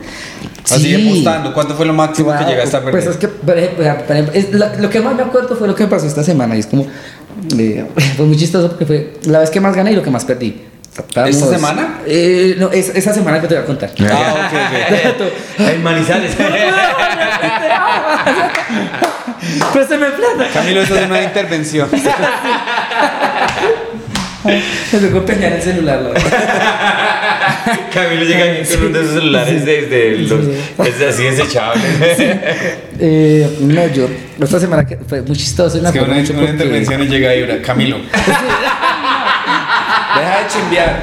Así 0.65 0.95
Sí. 0.95 1.09
apostando. 1.09 1.53
¿Cuánto 1.53 1.75
fue 1.75 1.85
lo 1.85 1.93
máximo 1.93 2.31
que 2.37 2.45
llegaste 2.45 2.77
a 2.77 2.81
perder? 2.83 3.03
Pues 3.03 3.07
es 3.07 3.17
que, 3.17 4.37
es- 4.39 4.53
lo, 4.53 4.65
lo 4.79 4.89
que 4.89 4.99
más 5.01 5.15
me 5.15 5.23
acuerdo 5.23 5.55
fue 5.55 5.67
lo 5.67 5.75
que 5.75 5.83
me 5.83 5.89
pasó 5.89 6.05
esta 6.05 6.23
semana 6.23 6.55
y 6.55 6.59
es 6.59 6.67
como, 6.67 6.85
eh, 7.57 7.85
fue 8.17 8.25
muy 8.25 8.37
chistoso 8.37 8.69
porque 8.69 8.85
fue 8.85 9.13
la 9.25 9.39
vez 9.39 9.49
que 9.49 9.59
más 9.59 9.75
gané 9.75 9.91
y 9.91 9.95
lo 9.95 10.03
que 10.03 10.11
más 10.11 10.25
perdí. 10.25 10.61
Estábamos- 10.95 11.35
¿Esta 11.35 11.47
semana? 11.55 11.99
Eh, 12.05 12.55
no, 12.59 12.71
es, 12.71 12.89
esa 12.89 13.13
semana 13.13 13.39
que 13.41 13.47
te 13.47 13.55
voy 13.55 13.63
a 13.63 13.65
contar. 13.65 13.89
Ah, 14.11 14.49
ok, 14.51 15.21
ok. 15.21 15.67
En 15.73 15.83
Manizales. 15.83 16.31
Préstame 19.73 20.05
plata. 20.07 20.49
Camilo, 20.53 20.81
eso 20.81 20.95
es 20.97 21.05
una 21.05 21.21
intervención. 21.23 21.89
Me 24.41 24.99
tocó 24.99 25.17
empeñar 25.17 25.51
el 25.53 25.61
celular. 25.61 26.01
la 26.01 26.09
verdad. 26.09 27.79
Camilo 27.93 28.23
llega 28.23 28.45
aquí 28.53 28.73
con 28.73 28.85
uno 28.87 28.97
de 28.97 29.03
esos 29.03 29.13
celulares 29.15 29.65
desde 29.65 30.17
los... 30.17 30.39
Es 30.87 31.01
así 31.13 31.23
desechable. 31.23 31.81
Eh, 32.99 33.57
no, 33.61 33.87
yo, 33.87 34.07
esta 34.41 34.59
semana 34.59 34.85
que 34.85 34.97
fue 34.97 35.21
muy 35.21 35.35
chistoso 35.35 35.77
Es 35.77 35.83
que 35.91 35.99
una, 35.99 36.13
una 36.13 36.23
porque- 36.25 36.51
intervención 36.51 37.03
y 37.03 37.07
llega 37.07 37.29
ahí, 37.31 37.43
una, 37.43 37.61
Camilo. 37.61 37.97
Deja 40.15 40.37
de 40.39 40.47
chimbear. 40.47 41.01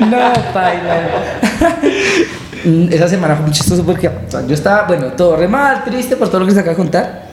No, 0.00 0.32
paila. 0.52 1.00
Mm, 2.64 2.92
Esa 2.92 3.08
semana 3.08 3.34
fue 3.36 3.44
muy 3.46 3.52
chistoso 3.54 3.84
porque 3.84 4.08
o 4.08 4.12
sea, 4.28 4.46
yo 4.46 4.54
estaba, 4.54 4.86
bueno, 4.86 5.06
todo 5.12 5.36
re 5.36 5.48
mal, 5.48 5.84
triste 5.84 6.16
por 6.16 6.28
todo 6.28 6.40
lo 6.40 6.46
que 6.46 6.52
se 6.52 6.60
acaba 6.60 6.70
de 6.72 6.76
contar. 6.82 7.26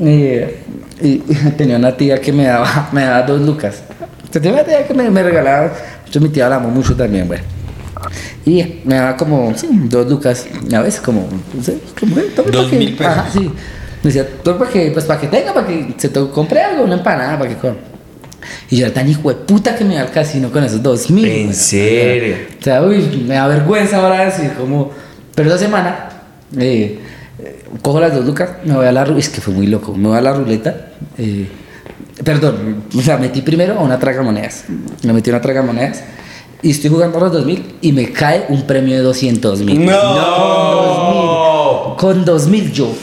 Eh, 0.00 0.62
y, 1.00 1.08
y 1.08 1.22
tenía 1.56 1.76
una 1.76 1.96
tía 1.96 2.20
que 2.20 2.32
me 2.32 2.44
daba, 2.44 2.88
me 2.92 3.02
daba 3.04 3.22
dos 3.22 3.40
lucas. 3.40 3.82
Tenía 4.30 4.52
una 4.52 4.64
tía 4.64 4.86
que 4.86 4.94
me, 4.94 5.10
me 5.10 5.22
regalaba, 5.22 5.72
yo 6.10 6.20
mi 6.20 6.28
tía 6.30 6.48
la 6.48 6.56
amo 6.56 6.68
mucho 6.70 6.96
también, 6.96 7.28
bueno. 7.28 7.42
Y 8.44 8.80
me 8.84 8.96
daba 8.96 9.16
como, 9.16 9.52
sí, 9.56 9.68
dos 9.84 10.08
lucas, 10.10 10.46
a 10.74 10.80
veces 10.80 11.00
como, 11.00 11.28
no 11.54 11.62
sé, 11.62 11.78
como, 12.00 12.16
Dos 12.50 12.66
que- 12.70 12.76
mil 12.78 12.96
pesos. 12.96 13.12
Ajá, 13.12 13.26
sí. 13.32 13.40
Me 14.02 14.10
decía, 14.10 14.26
tome 14.42 14.58
para 14.58 14.70
que, 14.72 14.90
pues 14.90 15.04
para 15.04 15.20
que 15.20 15.28
tenga, 15.28 15.54
para 15.54 15.66
que 15.66 15.94
se 15.96 16.08
te 16.08 16.28
compre 16.30 16.60
algo, 16.60 16.82
una 16.84 16.94
empanada, 16.94 17.38
para 17.38 17.50
que 17.50 17.56
coma. 17.56 17.76
Y 18.70 18.76
yo 18.76 18.86
era 18.86 18.94
tan 18.94 19.08
hijo 19.08 19.28
de 19.28 19.36
puta 19.36 19.76
que 19.76 19.84
me 19.84 19.94
iba 19.94 20.02
al 20.02 20.10
casino 20.10 20.50
con 20.50 20.64
esos 20.64 20.82
dos 20.82 21.10
mil. 21.10 21.26
¿En 21.26 21.54
serio? 21.54 22.36
O 22.60 22.62
sea, 22.62 22.82
uy, 22.82 23.24
me 23.26 23.34
da 23.34 23.46
vergüenza 23.46 23.98
ahora 23.98 24.24
decir 24.24 24.52
como... 24.58 24.90
Pero 25.34 25.48
esa 25.48 25.58
semana, 25.58 26.10
eh, 26.58 26.98
cojo 27.80 28.00
las 28.00 28.14
dos 28.14 28.26
lucas, 28.26 28.50
me 28.64 28.74
voy 28.74 28.86
a 28.86 28.92
la 28.92 29.04
ruleta, 29.04 29.20
es 29.20 29.28
que 29.30 29.40
fue 29.40 29.54
muy 29.54 29.66
loco, 29.66 29.94
me 29.94 30.08
voy 30.08 30.18
a 30.18 30.20
la 30.20 30.34
ruleta, 30.34 30.88
eh, 31.16 31.46
perdón, 32.22 32.84
o 32.94 33.00
sea, 33.00 33.16
metí 33.16 33.40
primero 33.40 33.78
a 33.78 33.82
una 33.82 33.98
tragamonedas, 33.98 34.64
me 35.02 35.14
metí 35.14 35.30
a 35.30 35.34
una 35.34 35.40
tragamonedas 35.40 36.02
y 36.62 36.70
estoy 36.70 36.90
jugando 36.90 37.18
a 37.18 37.22
los 37.22 37.32
2000 37.32 37.76
y 37.80 37.92
me 37.92 38.12
cae 38.12 38.44
un 38.48 38.62
premio 38.62 38.94
de 38.94 39.02
200 39.02 39.60
mil. 39.60 39.84
¡No! 39.84 41.96
Con 41.98 42.24
2000 42.24 42.72
yo. 42.72 42.94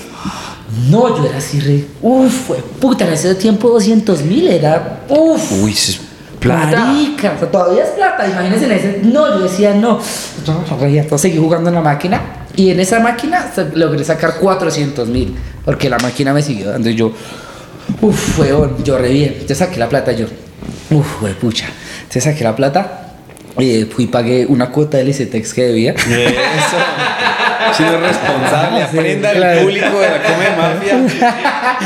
No, 0.89 1.17
yo 1.17 1.25
era 1.25 1.37
así 1.37 1.59
re. 1.59 1.85
Uf, 2.01 2.47
fue 2.47 2.57
puta, 2.57 3.05
en 3.07 3.13
ese 3.13 3.35
tiempo 3.35 3.69
200 3.69 4.21
mil 4.23 4.47
era. 4.47 5.01
Uf. 5.09 5.51
Uy, 5.63 5.71
es 5.71 5.99
plata. 6.39 6.85
Marica, 6.85 7.33
o 7.35 7.39
sea, 7.39 7.51
todavía 7.51 7.83
es 7.83 7.89
plata, 7.89 8.27
imagínense 8.27 8.65
en 8.65 8.71
ese. 8.71 9.01
No, 9.03 9.27
yo 9.27 9.39
decía 9.39 9.73
no. 9.73 9.99
Yo 10.45 10.53
no 10.69 10.77
reía, 10.77 11.01
entonces 11.01 11.31
seguí 11.31 11.41
jugando 11.41 11.69
en 11.69 11.75
la 11.75 11.81
máquina 11.81 12.21
y 12.55 12.69
en 12.71 12.79
esa 12.79 12.99
máquina 12.99 13.51
logré 13.73 14.03
sacar 14.03 14.35
400 14.39 15.07
mil 15.07 15.35
porque 15.65 15.89
la 15.89 15.97
máquina 15.97 16.33
me 16.33 16.41
siguió 16.41 16.69
dando 16.71 16.89
y 16.89 16.95
yo. 16.95 17.11
Uf, 18.01 18.39
weón, 18.39 18.83
yo 18.83 18.97
re 18.97 19.09
bien. 19.11 19.37
Te 19.47 19.55
saqué 19.55 19.79
la 19.79 19.89
plata 19.89 20.11
yo. 20.11 20.27
Uf, 20.91 21.21
we 21.21 21.31
pucha. 21.33 21.65
Te 22.11 22.21
saqué 22.21 22.43
la 22.43 22.55
plata. 22.55 23.13
eh, 23.57 23.87
fui 23.91 24.05
y 24.05 24.07
pagué 24.07 24.45
una 24.45 24.69
cuota 24.69 24.97
del 24.97 25.09
ICETEX 25.09 25.53
que 25.53 25.63
debía. 25.63 25.91
Eso. 25.93 26.77
Chino 27.75 27.97
responsable. 27.99 28.79
Sí, 28.91 28.97
Aprenda 28.97 29.31
claro. 29.31 29.59
el 29.59 29.63
público 29.65 29.99
de 29.99 30.09
la 30.09 30.23
come 30.23 30.49
mafia. 30.57 30.97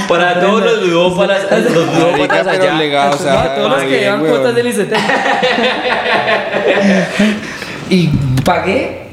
Para 0.07 0.39
todos 0.39 0.63
los 0.63 0.88
ludópatas, 0.88 1.43
los 1.71 1.95
ludópatas 1.95 2.47
allá. 2.47 2.73
legal, 2.75 3.11
o 3.13 3.17
sea, 3.17 3.41
a 3.43 3.55
todos 3.55 3.71
los 3.71 3.84
que 3.84 3.99
llevan 3.99 4.19
cuotas 4.25 4.55
del 4.55 4.67
ICT. 4.67 4.93
y 7.89 8.07
pagué, 8.43 9.03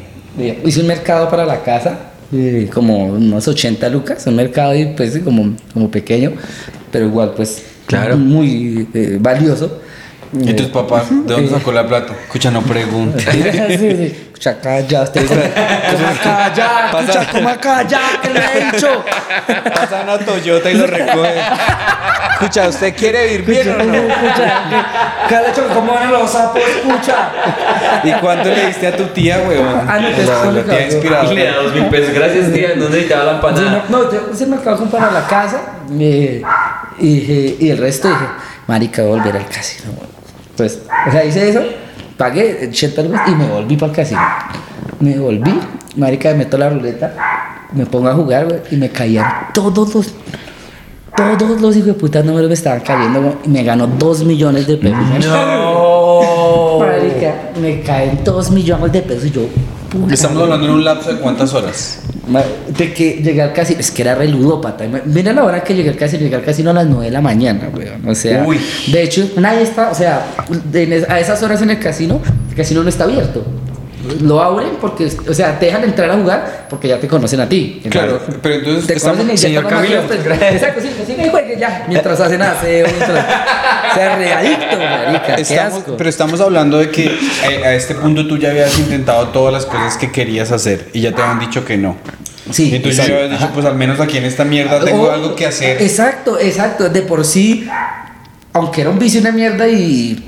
hice 0.64 0.80
un 0.80 0.86
mercado 0.86 1.28
para 1.28 1.44
la 1.44 1.62
casa, 1.62 1.98
eh, 2.32 2.68
como 2.72 3.06
unos 3.06 3.46
80 3.46 3.88
lucas, 3.88 4.26
un 4.26 4.36
mercado 4.36 4.74
y 4.74 4.86
pues 4.86 5.18
como, 5.18 5.54
como 5.72 5.90
pequeño, 5.90 6.32
pero 6.90 7.06
igual 7.06 7.32
pues 7.36 7.64
Claro. 7.86 8.16
muy 8.16 8.88
eh, 8.94 9.18
valioso. 9.20 9.80
¿Y 10.32 10.52
tus 10.54 10.66
papás? 10.68 11.04
¿De 11.10 11.34
dónde 11.34 11.50
sacó 11.50 11.72
la 11.72 11.86
plata? 11.86 12.12
Escucha, 12.24 12.50
no 12.50 12.62
pregunte. 12.62 13.20
sí, 13.32 13.78
sí. 13.78 14.16
Escucha, 14.32 14.60
calla, 14.60 15.02
usted 15.02 15.22
dice, 15.22 15.52
calla, 16.22 16.90
escucha, 16.92 17.26
coma 17.32 17.56
calla, 17.58 18.00
que 18.22 18.30
le 18.30 18.40
he 18.40 18.70
dicho. 18.72 19.04
Pasa 19.74 20.02
una 20.04 20.18
Toyota 20.18 20.70
y 20.70 20.74
lo 20.74 20.86
recoge. 20.86 21.34
Escucha, 22.32 22.68
¿usted 22.68 22.94
quiere 22.96 23.26
vivir 23.38 23.44
bien 23.44 23.80
o 23.80 23.84
no? 23.84 23.94
Escucha, 23.94 24.62
que 25.28 25.34
le 25.34 25.42
he 25.42 25.46
dicho 25.48 25.68
que 25.68 25.74
como 25.74 25.92
van 25.94 26.10
los 26.12 26.30
sapos, 26.30 26.62
escucha. 26.62 27.16
¿Y 28.04 28.12
cuánto 28.12 28.48
le 28.50 28.66
diste 28.68 28.86
a 28.86 28.96
tu 28.96 29.04
tía, 29.08 29.44
weón? 29.46 29.80
Ah, 29.88 29.98
no, 30.00 30.08
te 30.10 30.24
la, 30.24 30.44
la 30.52 30.62
tía 30.64 30.86
inspiradora. 30.86 31.32
Y 31.32 31.34
le 31.36 31.44
da 31.44 31.56
dos 31.56 31.74
mil 31.74 31.86
pesos. 31.86 32.14
Gracias, 32.14 32.52
tía. 32.52 32.68
No 32.76 32.88
necesitaba 32.88 33.24
la 33.24 33.32
empanada. 33.32 33.84
no, 33.88 33.98
no, 34.04 34.12
yo 34.12 34.28
se 34.32 34.46
me 34.46 34.56
acabó 34.56 34.76
de 34.76 34.82
comprar 34.82 35.12
la 35.12 35.26
casa 35.26 35.60
y, 35.90 36.40
dije- 36.98 37.56
y 37.58 37.70
el 37.70 37.76
resto 37.78 38.08
dije, 38.08 38.24
marica, 38.68 39.02
voy 39.02 39.18
a 39.18 39.22
volver 39.22 39.36
al 39.36 39.48
casino. 39.48 39.90
Güey". 40.60 40.70
Pues, 40.70 40.82
o 41.08 41.10
sea, 41.10 41.24
hice 41.24 41.48
eso, 41.48 41.62
pagué 42.16 42.68
80 42.68 43.02
lucas 43.02 43.22
y 43.28 43.30
me 43.32 43.46
volví 43.46 43.76
para 43.76 43.90
el 43.90 43.96
casino. 43.96 44.20
Me 45.00 45.18
volví, 45.18 45.58
marica, 45.96 46.30
me 46.30 46.36
meto 46.36 46.58
la 46.58 46.68
ruleta, 46.68 47.14
me 47.72 47.86
pongo 47.86 48.08
a 48.08 48.14
jugar, 48.14 48.64
y 48.70 48.76
me 48.76 48.90
caían 48.90 49.26
todos 49.54 49.94
los, 49.94 50.14
todos 51.16 51.60
los 51.60 51.76
hijos 51.76 51.86
de 51.86 51.94
puta 51.94 52.22
números 52.22 52.48
me 52.48 52.54
estaban 52.54 52.80
cayendo, 52.80 53.38
y 53.44 53.48
me 53.48 53.64
ganó 53.64 53.86
2 53.86 54.24
millones 54.24 54.66
de 54.66 54.76
pesos. 54.76 55.26
No. 55.26 55.89
Marica, 56.86 57.34
me 57.60 57.80
caen 57.82 58.20
2 58.24 58.50
millones 58.50 58.92
de 58.92 59.02
pesos 59.02 59.24
y 59.26 59.30
yo, 59.30 59.42
puta 59.90 60.14
Estamos 60.14 60.42
hablando 60.42 60.66
en 60.66 60.72
un 60.72 60.84
lapso 60.84 61.12
de 61.12 61.20
cuántas 61.20 61.52
horas. 61.54 62.00
De 62.76 62.92
que 62.94 63.20
llegué 63.24 63.42
al 63.42 63.52
casino, 63.52 63.80
es 63.80 63.90
que 63.90 64.02
era 64.02 64.14
re 64.14 64.28
ludópata. 64.28 64.86
Ma- 64.86 65.00
Mira 65.04 65.32
la 65.32 65.42
hora 65.44 65.64
que 65.64 65.74
llegué 65.74 65.88
al 65.90 65.96
casino, 65.96 66.22
llegué 66.22 66.36
al 66.36 66.44
casino 66.44 66.70
a 66.70 66.74
las 66.74 66.86
9 66.86 67.06
de 67.06 67.10
la 67.10 67.20
mañana, 67.20 67.68
weón. 67.76 68.08
O 68.08 68.14
sea, 68.14 68.44
Uy. 68.46 68.58
de 68.86 69.02
hecho, 69.02 69.28
nadie 69.36 69.62
está, 69.62 69.90
o 69.90 69.94
sea, 69.94 70.26
de- 70.70 70.84
en 70.84 70.92
es- 70.92 71.10
a 71.10 71.18
esas 71.18 71.42
horas 71.42 71.60
en 71.62 71.70
el 71.70 71.80
casino, 71.80 72.20
el 72.50 72.54
casino 72.56 72.82
no 72.84 72.88
está 72.88 73.04
abierto. 73.04 73.44
Lo 74.20 74.42
abren 74.42 74.70
porque, 74.80 75.10
o 75.28 75.34
sea, 75.34 75.58
te 75.58 75.66
dejan 75.66 75.84
entrar 75.84 76.10
a 76.10 76.14
jugar 76.16 76.66
porque 76.68 76.88
ya 76.88 76.98
te 76.98 77.06
conocen 77.08 77.40
a 77.40 77.48
ti. 77.48 77.80
Claro, 77.90 78.20
pero 78.42 78.56
entonces 78.56 78.86
te 78.86 78.94
estamos- 78.94 79.18
conocen 79.18 79.34
y 79.34 79.38
señor 79.38 79.66
Camilo. 79.68 80.00
Exacto, 80.02 80.80
sí, 80.80 80.90
sí, 81.06 81.16
y 81.24 81.28
juegue 81.28 81.56
ya. 81.58 81.84
Mientras 81.88 82.18
hacen 82.20 82.42
aseo, 82.42 82.86
mientras. 82.86 83.10
O 83.10 83.94
sea, 83.94 84.16
readicto, 84.16 84.76
marica. 84.78 85.36
Qué 85.36 85.42
Estamos, 85.42 85.78
asco. 85.80 85.96
pero 85.96 86.10
estamos 86.10 86.40
hablando 86.40 86.78
de 86.78 86.90
que 86.90 87.10
a 87.64 87.74
este 87.74 87.94
punto 87.94 88.26
tú 88.26 88.36
ya 88.38 88.50
habías 88.50 88.78
intentado 88.78 89.28
todas 89.28 89.52
las 89.52 89.66
cosas 89.66 89.96
que 89.96 90.10
querías 90.12 90.52
hacer 90.52 90.88
y 90.92 91.00
ya 91.00 91.12
te 91.14 91.22
habían 91.22 91.40
dicho 91.40 91.64
que 91.64 91.76
no. 91.76 91.96
Sí, 92.50 92.74
Y 92.74 92.78
tú 92.80 92.90
ya 92.90 93.04
habías 93.04 93.30
dicho, 93.30 93.50
pues 93.54 93.64
al 93.66 93.76
menos 93.76 94.00
aquí 94.00 94.16
en 94.18 94.24
esta 94.24 94.44
mierda 94.44 94.80
tengo 94.84 95.04
Oh, 95.04 95.10
algo 95.10 95.34
que 95.36 95.46
hacer. 95.46 95.80
Exacto, 95.82 96.38
exacto. 96.38 96.88
De 96.88 97.02
por 97.02 97.24
sí, 97.24 97.68
aunque 98.52 98.80
era 98.80 98.90
un 98.90 98.98
vicio 98.98 99.20
una 99.20 99.30
mierda 99.32 99.68
y, 99.68 100.24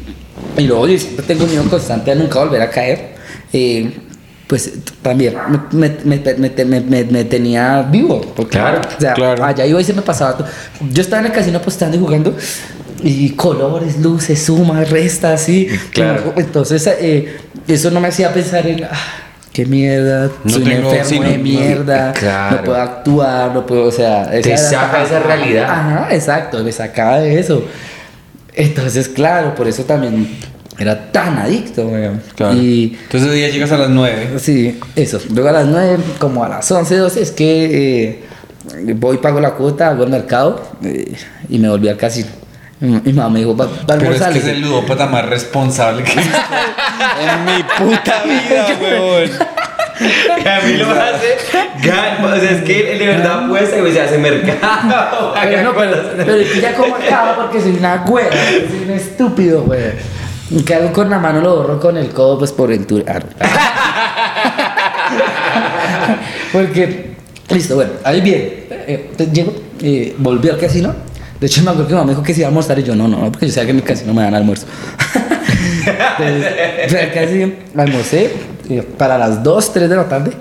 y 0.56 0.62
luego 0.62 0.86
yo 0.86 0.98
siempre 0.98 1.24
tengo 1.26 1.46
miedo 1.46 1.64
constante 1.68 2.12
a 2.12 2.14
nunca 2.14 2.38
volver 2.40 2.62
a 2.62 2.70
caer, 2.70 3.11
eh, 3.52 3.92
pues 4.46 4.70
también 5.00 5.34
me, 5.72 5.90
me, 6.04 6.20
me, 6.66 7.04
me- 7.04 7.24
tenía 7.24 7.82
vivo. 7.82 8.20
Porque, 8.36 8.58
Claro, 8.58 8.80
o 8.96 9.00
sea, 9.00 9.14
claro. 9.14 9.44
allá 9.44 9.64
iba 9.64 9.80
y 9.80 9.84
se 9.84 9.94
me 9.94 10.02
pasaba 10.02 10.36
todo. 10.36 10.48
Yo 10.92 11.00
estaba 11.02 11.20
en 11.20 11.26
el 11.26 11.32
casino 11.32 11.58
apostando 11.58 11.96
y 11.96 12.00
jugando. 12.00 12.36
Y 13.04 13.30
colores, 13.30 13.98
luces, 13.98 14.42
sumas, 14.44 14.88
restas, 14.90 15.40
así. 15.42 15.68
Claro. 15.92 16.34
Entonces, 16.36 16.86
eh, 16.86 17.36
eso 17.66 17.90
no 17.90 18.00
me 18.00 18.08
hacía 18.08 18.32
pensar 18.32 18.66
en. 18.66 18.84
"Ah, 18.84 18.90
Qué 19.52 19.66
mierda, 19.66 20.30
No 20.44 20.50
soy 20.50 20.62
un 20.62 20.70
enfermo 20.72 21.04
sí, 21.04 21.18
no- 21.20 21.28
de 21.28 21.36
no- 21.36 21.42
mierda, 21.44 22.12
Claro. 22.14 22.56
no 22.56 22.64
puedo 22.64 22.80
actuar, 22.80 23.52
no 23.54 23.66
puedo, 23.66 23.84
o 23.84 23.90
sea, 23.92 24.30
Te 24.30 24.52
esa 24.54 24.70
saca 24.70 25.02
esa 25.02 25.18
realidad. 25.20 25.64
Ajá, 25.68 26.08
exacto, 26.14 26.64
me 26.64 26.72
sacaba 26.72 27.18
de 27.20 27.38
eso. 27.38 27.62
Entonces, 28.54 29.08
claro, 29.08 29.54
por 29.54 29.66
eso 29.68 29.84
también 29.84 30.26
era 30.78 31.12
tan 31.12 31.38
adicto, 31.38 31.86
weón. 31.86 32.22
Claro. 32.34 32.54
Y 32.56 32.96
Entonces 33.02 33.28
ese 33.28 33.36
día 33.36 33.48
llegas 33.50 33.72
a 33.72 33.78
las 33.78 33.90
9. 33.90 34.38
sí, 34.38 34.80
eso. 34.96 35.18
Luego 35.32 35.48
a 35.50 35.52
las 35.52 35.66
9, 35.66 35.98
como 36.18 36.44
a 36.44 36.48
las 36.48 36.70
11, 36.70 36.96
12, 36.96 37.22
es 37.22 37.30
que 37.30 38.24
eh, 38.84 38.94
voy, 38.94 39.18
pago 39.18 39.40
la 39.40 39.50
cuota, 39.52 39.88
hago 39.88 40.04
el 40.04 40.10
mercado 40.10 40.62
eh, 40.84 41.12
y 41.48 41.58
me 41.58 41.68
volví 41.68 41.88
al 41.88 41.96
casino. 41.96 42.28
Y 42.80 42.86
mi 42.86 43.12
mamá 43.12 43.28
me 43.30 43.38
dijo, 43.40 43.56
va, 43.56 43.66
va 43.66 43.94
a 43.94 43.98
Pero 43.98 44.12
es 44.12 44.20
que 44.22 44.38
es 44.38 44.46
el 44.46 44.60
ludópata 44.60 45.06
más 45.06 45.24
responsable 45.26 46.02
que 46.02 46.12
he 46.12 46.16
visto 46.16 46.38
en 47.20 47.44
mi 47.44 47.62
puta 47.78 48.22
vida, 48.24 48.66
weón. 48.82 49.30
Camilo 50.42 50.90
hace. 50.90 51.36
gan- 51.82 52.24
O 52.24 52.40
sea, 52.40 52.50
es 52.50 52.62
que 52.62 52.92
él 52.92 52.98
de 52.98 53.06
verdad 53.06 53.44
apuesta 53.44 53.76
y 53.78 53.92
se 53.92 54.00
hace 54.00 54.18
mercado. 54.18 55.32
Pero 55.40 55.62
no, 55.62 55.74
pero, 55.76 55.96
pero 56.16 56.34
es 56.34 56.50
que 56.50 56.60
ya 56.60 56.74
como 56.74 56.96
acaba 56.96 57.36
porque 57.36 57.60
soy 57.60 57.76
una 57.78 57.98
güera, 57.98 58.30
soy 58.68 58.82
un 58.84 58.90
estúpido, 58.90 59.62
güey. 59.62 59.80
¿Y 60.52 60.62
¿Qué 60.62 60.74
hago 60.74 60.92
con 60.92 61.08
la 61.08 61.18
mano? 61.18 61.40
Lo 61.40 61.56
borro 61.56 61.80
con 61.80 61.96
el 61.96 62.10
codo, 62.10 62.38
pues 62.38 62.52
por 62.52 62.70
el 62.70 62.86
tour. 62.86 63.02
porque, 66.52 67.14
listo, 67.48 67.76
bueno, 67.76 67.92
ahí 68.04 68.20
bien. 68.20 68.66
Eh, 68.70 69.10
llego, 69.32 69.54
eh, 69.80 70.14
volví 70.18 70.50
al 70.50 70.58
casino. 70.58 70.94
De 71.40 71.46
hecho, 71.46 71.62
me 71.62 71.70
acuerdo 71.70 71.88
que 71.88 71.94
mi 71.94 71.98
mamá 71.98 72.06
me 72.06 72.12
dijo 72.12 72.22
que 72.22 72.34
se 72.34 72.40
iba 72.40 72.48
a 72.48 72.50
almorzar 72.50 72.78
y 72.78 72.82
yo, 72.82 72.94
no, 72.94 73.08
no, 73.08 73.18
no, 73.18 73.32
porque 73.32 73.46
yo 73.46 73.52
sabía 73.52 73.66
que 73.66 73.70
en 73.70 73.76
el 73.78 73.82
casino 73.82 74.12
me 74.12 74.22
dan 74.22 74.34
almuerzo. 74.34 74.66
Entonces, 76.18 77.14
casino, 77.14 77.52
almorcé, 77.76 78.30
eh, 78.68 78.82
para 78.98 79.16
las 79.16 79.42
2, 79.42 79.72
3 79.72 79.88
de 79.88 79.96
la 79.96 80.08
tarde, 80.08 80.32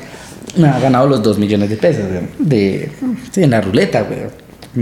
me 0.57 0.67
había 0.67 0.81
ganado 0.81 1.07
los 1.07 1.23
2 1.23 1.39
millones 1.39 1.69
de 1.69 1.77
pesos, 1.77 2.03
güey, 2.07 2.21
de, 2.37 2.91
sí, 3.31 3.43
en 3.43 3.51
la 3.51 3.61
ruleta, 3.61 4.01
güey. 4.01 4.19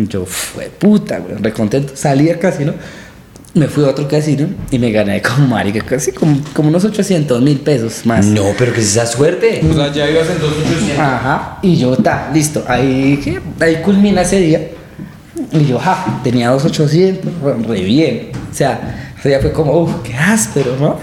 Yo, 0.08 0.26
fue 0.26 0.66
puta, 0.66 1.20
güey, 1.20 1.36
recontento. 1.36 1.96
Salí 1.96 2.26
del 2.26 2.40
casino, 2.40 2.74
me 3.60 3.68
fui 3.68 3.84
a 3.84 3.90
otro 3.90 4.08
casino 4.08 4.48
y 4.72 4.80
me 4.80 4.92
gané 4.92 5.22
como 5.22 5.48
marica, 5.48 5.82
casi 5.82 6.12
como, 6.12 6.40
como 6.54 6.70
unos 6.70 6.86
800 6.86 7.42
mil 7.42 7.60
pesos 7.60 8.06
más. 8.06 8.26
No, 8.26 8.46
pero 8.58 8.74
que 8.74 8.80
es 8.80 8.88
esa 8.88 9.06
suerte. 9.06 9.62
O 9.70 9.74
sea, 9.74 9.92
ya 9.92 10.10
ibas 10.10 10.30
en 10.30 10.40
2800. 10.40 11.00
Ajá, 11.00 11.60
y 11.62 11.78
yo, 11.78 11.96
ta, 11.98 12.32
listo, 12.34 12.64
ahí, 12.68 13.20
¿qué? 13.24 13.40
ahí 13.64 13.82
culmina 13.84 14.22
ese 14.22 14.40
día. 14.40 14.70
Y 15.52 15.66
yo, 15.66 15.80
ja, 15.80 16.22
tenía 16.24 16.50
2800, 16.50 17.40
bueno, 17.42 17.68
re 17.68 17.82
bien. 17.82 18.32
O 18.52 18.54
sea, 18.54 19.14
ese 19.20 19.30
día 19.30 19.40
fue 19.40 19.52
como, 19.52 19.74
uff, 19.80 20.02
qué 20.04 20.16
áspero, 20.16 20.76
¿no? 20.80 21.00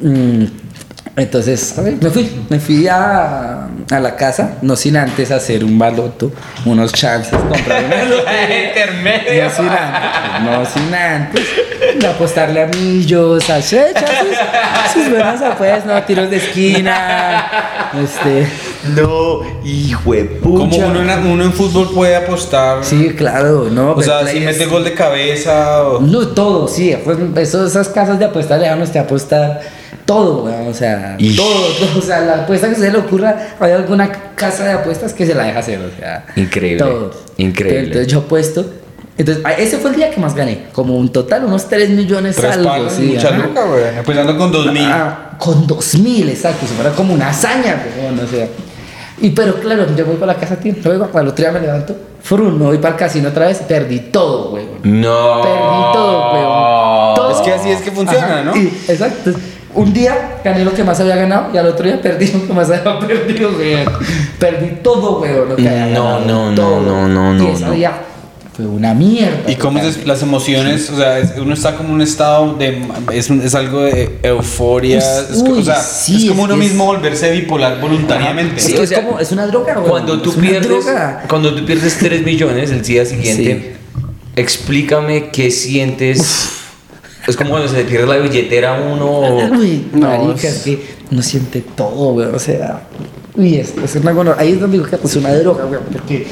Mm, 0.00 0.44
entonces, 1.16 1.78
a 1.78 1.82
ver, 1.82 1.94
me 2.00 2.10
fui, 2.10 2.30
me 2.50 2.60
fui 2.60 2.86
a, 2.88 3.68
a 3.90 4.00
la 4.00 4.16
casa, 4.16 4.56
no 4.62 4.76
sin 4.76 4.96
antes 4.98 5.30
hacer 5.30 5.64
un 5.64 5.78
baloto, 5.78 6.30
unos 6.66 6.92
chances, 6.92 7.32
comprar 7.32 7.84
una 7.84 7.96
Intermedio. 8.66 9.44
no 9.44 9.50
sin 9.50 9.68
antes, 9.68 10.42
no 10.44 10.64
sin 10.66 10.94
antes 10.94 11.44
de 12.00 12.06
apostarle 12.06 12.62
a 12.62 12.66
millos, 12.66 13.48
a 13.48 13.62
sus, 13.62 13.78
sus 14.92 15.08
buenas 15.10 15.40
apuestas, 15.40 15.86
no, 15.86 16.02
tiros 16.02 16.28
de 16.28 16.36
esquina, 16.36 17.46
este, 18.02 18.46
No, 18.94 19.40
hijo 19.64 20.12
de 20.12 20.38
Como 20.40 20.68
pucha. 20.68 20.86
uno 20.86 21.00
en, 21.00 21.26
uno 21.26 21.44
en 21.44 21.52
fútbol 21.52 21.92
puede 21.94 22.14
apostar. 22.16 22.84
sí, 22.84 23.14
claro, 23.16 23.68
no, 23.70 23.92
O 23.92 24.02
sea, 24.02 24.26
si 24.26 24.40
mete 24.40 24.66
gol 24.66 24.84
de 24.84 24.92
cabeza 24.92 25.82
o... 25.84 26.00
No, 26.00 26.28
todo, 26.28 26.68
sí. 26.68 26.94
Pues, 27.04 27.18
eso- 27.36 27.66
esas 27.66 27.88
casas 27.88 28.18
de 28.18 28.26
apuestas 28.26 28.60
le 28.60 28.66
dan 28.66 28.80
a 28.80 28.84
usted 28.84 29.00
apostar 29.00 29.60
todo, 30.04 30.44
weón. 30.44 30.68
O 30.68 30.74
sea, 30.74 31.16
Ish. 31.18 31.36
todo, 31.36 31.66
todo. 31.78 31.98
O 31.98 32.02
sea, 32.02 32.20
la 32.20 32.34
apuesta 32.42 32.68
que 32.68 32.74
se 32.76 32.90
le 32.90 32.98
ocurra, 32.98 33.48
hay 33.60 33.72
alguna 33.72 34.10
casa 34.34 34.64
de 34.64 34.72
apuestas 34.72 35.12
que 35.14 35.26
se 35.26 35.34
la 35.34 35.44
deja 35.44 35.58
hacer. 35.60 35.80
O 35.80 35.90
sea, 35.98 36.26
Increíble, 36.36 36.78
Todo. 36.84 37.10
increíble. 37.38 37.80
Entonces 37.86 38.06
yo 38.08 38.18
apuesto. 38.20 38.64
Entonces, 39.18 39.42
a- 39.46 39.52
ese 39.54 39.78
fue 39.78 39.90
el 39.90 39.96
día 39.96 40.10
que 40.10 40.20
más 40.20 40.34
gané. 40.34 40.64
Como 40.72 40.96
un 40.96 41.10
total, 41.10 41.44
unos 41.46 41.68
3 41.68 41.88
millones 41.90 42.36
Tres 42.36 42.52
algo. 42.52 42.68
palos, 42.68 42.92
sí, 42.92 43.12
mucha 43.14 43.30
luca, 43.30 43.64
güey. 43.64 43.82
Empezando 43.98 44.36
con 44.36 44.52
2000. 44.52 44.82
Ah, 44.84 45.30
con 45.38 45.66
2000, 45.66 46.28
exacto. 46.28 46.66
Eso 46.66 46.74
fuera 46.74 46.90
como 46.90 47.14
una 47.14 47.30
hazaña, 47.30 47.82
weón. 47.98 48.20
O 48.20 48.26
sea. 48.26 48.46
Y 49.18 49.30
pero 49.30 49.54
claro, 49.60 49.86
yo 49.96 50.04
voy 50.04 50.16
para 50.16 50.34
la 50.34 50.38
casa, 50.38 50.56
tío. 50.56 50.74
Luego, 50.84 51.08
al 51.14 51.28
otro 51.28 51.42
día 51.42 51.50
me 51.50 51.60
levanto. 51.60 51.96
Frum, 52.22 52.58
me 52.58 52.66
voy 52.66 52.76
para 52.78 52.94
el 52.94 52.98
casino 52.98 53.30
otra 53.30 53.46
vez. 53.46 53.58
Perdí 53.66 54.00
todo, 54.12 54.52
weón. 54.52 54.68
No. 54.82 55.40
Perdí 55.40 55.92
todo, 55.94 56.32
weón. 56.34 57.14
Todo. 57.14 57.30
Es 57.30 57.38
que 57.38 57.52
así 57.52 57.70
es 57.70 57.80
que 57.80 57.90
funciona, 57.92 58.42
¿no? 58.42 58.54
Y- 58.54 58.66
exacto. 58.88 59.30
Un 59.76 59.92
día 59.92 60.38
gané 60.42 60.64
lo 60.64 60.72
que 60.74 60.82
más 60.82 60.98
había 61.00 61.16
ganado 61.16 61.50
y 61.54 61.58
al 61.58 61.66
otro 61.66 61.84
día 61.86 62.00
perdí 62.00 62.28
lo 62.32 62.46
que 62.46 62.52
más 62.52 62.68
había 62.70 62.98
perdido, 62.98 63.50
weón. 63.56 63.84
Perdí 64.38 64.76
todo, 64.82 65.20
weón. 65.20 65.50
Lo 65.50 65.56
que 65.56 65.68
había 65.68 65.86
No, 65.86 66.04
ganado, 66.04 66.20
no, 66.20 66.50
no, 66.50 66.54
todo. 66.56 66.80
no, 66.80 67.08
no, 67.08 67.34
Y 67.34 67.38
no, 67.46 67.52
ese 67.54 67.64
no. 67.66 67.72
día 67.72 67.92
fue 68.56 68.64
una 68.66 68.94
mierda. 68.94 69.50
Y 69.50 69.56
cómo 69.56 69.78
es 69.80 70.06
las 70.06 70.22
emociones, 70.22 70.88
o 70.88 70.96
sea, 70.96 71.18
es- 71.18 71.34
uno 71.36 71.52
está 71.52 71.76
como 71.76 71.90
en 71.90 71.94
un 71.96 72.00
estado 72.00 72.54
de. 72.54 72.82
Es, 73.12 73.28
un- 73.28 73.42
es 73.42 73.54
algo 73.54 73.82
de 73.82 74.18
euforia. 74.22 74.96
Es, 74.98 75.42
co- 75.44 75.50
Uy, 75.52 75.60
o 75.60 75.64
sea, 75.64 75.78
sí, 75.78 76.22
es 76.24 76.30
como 76.30 76.44
es- 76.46 76.50
uno 76.52 76.54
es- 76.62 76.70
mismo 76.70 76.86
volverse 76.86 77.30
bipolar 77.32 77.78
voluntariamente. 77.78 78.56
Es 78.56 78.64
Sí, 78.64 78.74
es 78.78 78.92
como, 78.92 79.18
es 79.20 79.30
una 79.32 79.46
droga, 79.46 79.74
weón. 79.74 79.90
Cuando 79.90 80.22
tú 80.22 80.30
Es 80.30 80.36
una 80.38 80.48
pierdes, 80.48 80.68
droga. 80.86 81.24
cuando 81.28 81.54
tú 81.54 81.66
pierdes 81.66 81.98
3 81.98 82.24
millones 82.24 82.70
el 82.70 82.80
día 82.80 83.04
siguiente, 83.04 83.76
explícame 84.36 85.28
qué 85.30 85.50
sientes. 85.50 86.55
Es 87.26 87.36
como 87.36 87.50
cuando 87.50 87.68
se 87.68 87.76
le 87.78 87.84
pierde 87.84 88.06
la 88.06 88.16
billetera 88.18 88.76
a 88.76 88.80
uno. 88.80 89.06
o- 89.06 89.46
Uy, 89.58 89.88
No, 89.92 90.06
marica, 90.08 90.48
es- 90.48 90.62
que 90.62 90.80
uno 91.10 91.22
siente 91.22 91.62
todo, 91.74 92.12
weón. 92.12 92.34
O 92.34 92.38
sea, 92.38 92.82
uy, 93.36 93.56
es, 93.56 93.74
es 93.82 93.96
una 93.96 94.12
gono- 94.12 94.34
Ahí 94.38 94.52
es 94.52 94.60
donde 94.60 94.78
digo 94.78 94.88
que 94.88 94.96
es 95.04 95.16
una 95.16 95.32
droga, 95.34 95.66
weón. 95.66 95.82
Porque 95.92 96.26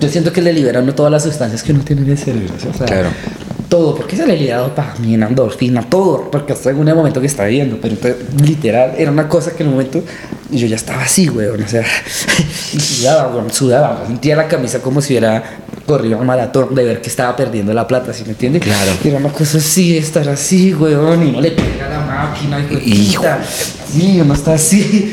yo 0.00 0.08
siento 0.08 0.32
que 0.32 0.40
le 0.42 0.52
libera 0.52 0.80
a 0.80 0.82
uno 0.82 0.94
todas 0.94 1.12
las 1.12 1.22
sustancias 1.22 1.62
que 1.62 1.72
uno 1.72 1.82
tiene 1.84 2.02
en 2.02 2.10
el 2.10 2.18
cerebro. 2.18 2.52
O 2.72 2.76
sea, 2.76 2.86
Claro. 2.86 3.08
Todo, 3.68 3.94
porque 3.94 4.16
se 4.16 4.26
le 4.26 4.36
libera 4.36 4.58
dopamina, 4.58 5.28
endorfina, 5.28 5.82
todo, 5.82 6.28
porque 6.28 6.54
hasta 6.54 6.70
en 6.70 6.78
un 6.80 6.86
momento 6.92 7.20
que 7.20 7.28
está 7.28 7.44
viviendo, 7.44 7.78
pero 7.80 7.94
entonces, 7.94 8.16
literal, 8.44 8.94
era 8.98 9.12
una 9.12 9.28
cosa 9.28 9.52
que 9.52 9.62
en 9.62 9.68
un 9.68 9.74
momento 9.76 10.02
yo 10.50 10.66
ya 10.66 10.74
estaba 10.74 11.02
así, 11.02 11.28
weón, 11.28 11.62
o 11.62 11.68
sea, 11.68 11.84
y 12.72 12.80
sudaba, 12.80 13.28
weón, 13.32 13.48
sudaba, 13.52 14.02
sentía 14.08 14.34
la 14.34 14.48
camisa 14.48 14.80
como 14.80 15.00
si 15.00 15.12
hubiera 15.12 15.44
corrido 15.90 16.18
un 16.18 16.26
maratón 16.26 16.72
de 16.72 16.84
ver 16.84 17.00
que 17.02 17.08
estaba 17.08 17.34
perdiendo 17.34 17.74
la 17.74 17.84
plata, 17.84 18.12
¿sí 18.12 18.22
me 18.24 18.30
entiendes? 18.30 18.62
Claro. 18.62 18.92
Y 19.02 19.08
era 19.08 19.18
una 19.18 19.30
cosa 19.32 19.58
así, 19.58 19.96
estar 19.96 20.28
así, 20.28 20.72
weón, 20.72 21.26
y 21.26 21.32
no 21.32 21.40
le 21.40 21.50
pega 21.50 21.88
la 21.88 22.00
máquina, 22.00 22.64
puta. 22.68 23.40
Sí, 23.92 24.20
uno 24.20 24.34
está 24.34 24.54
así. 24.54 25.12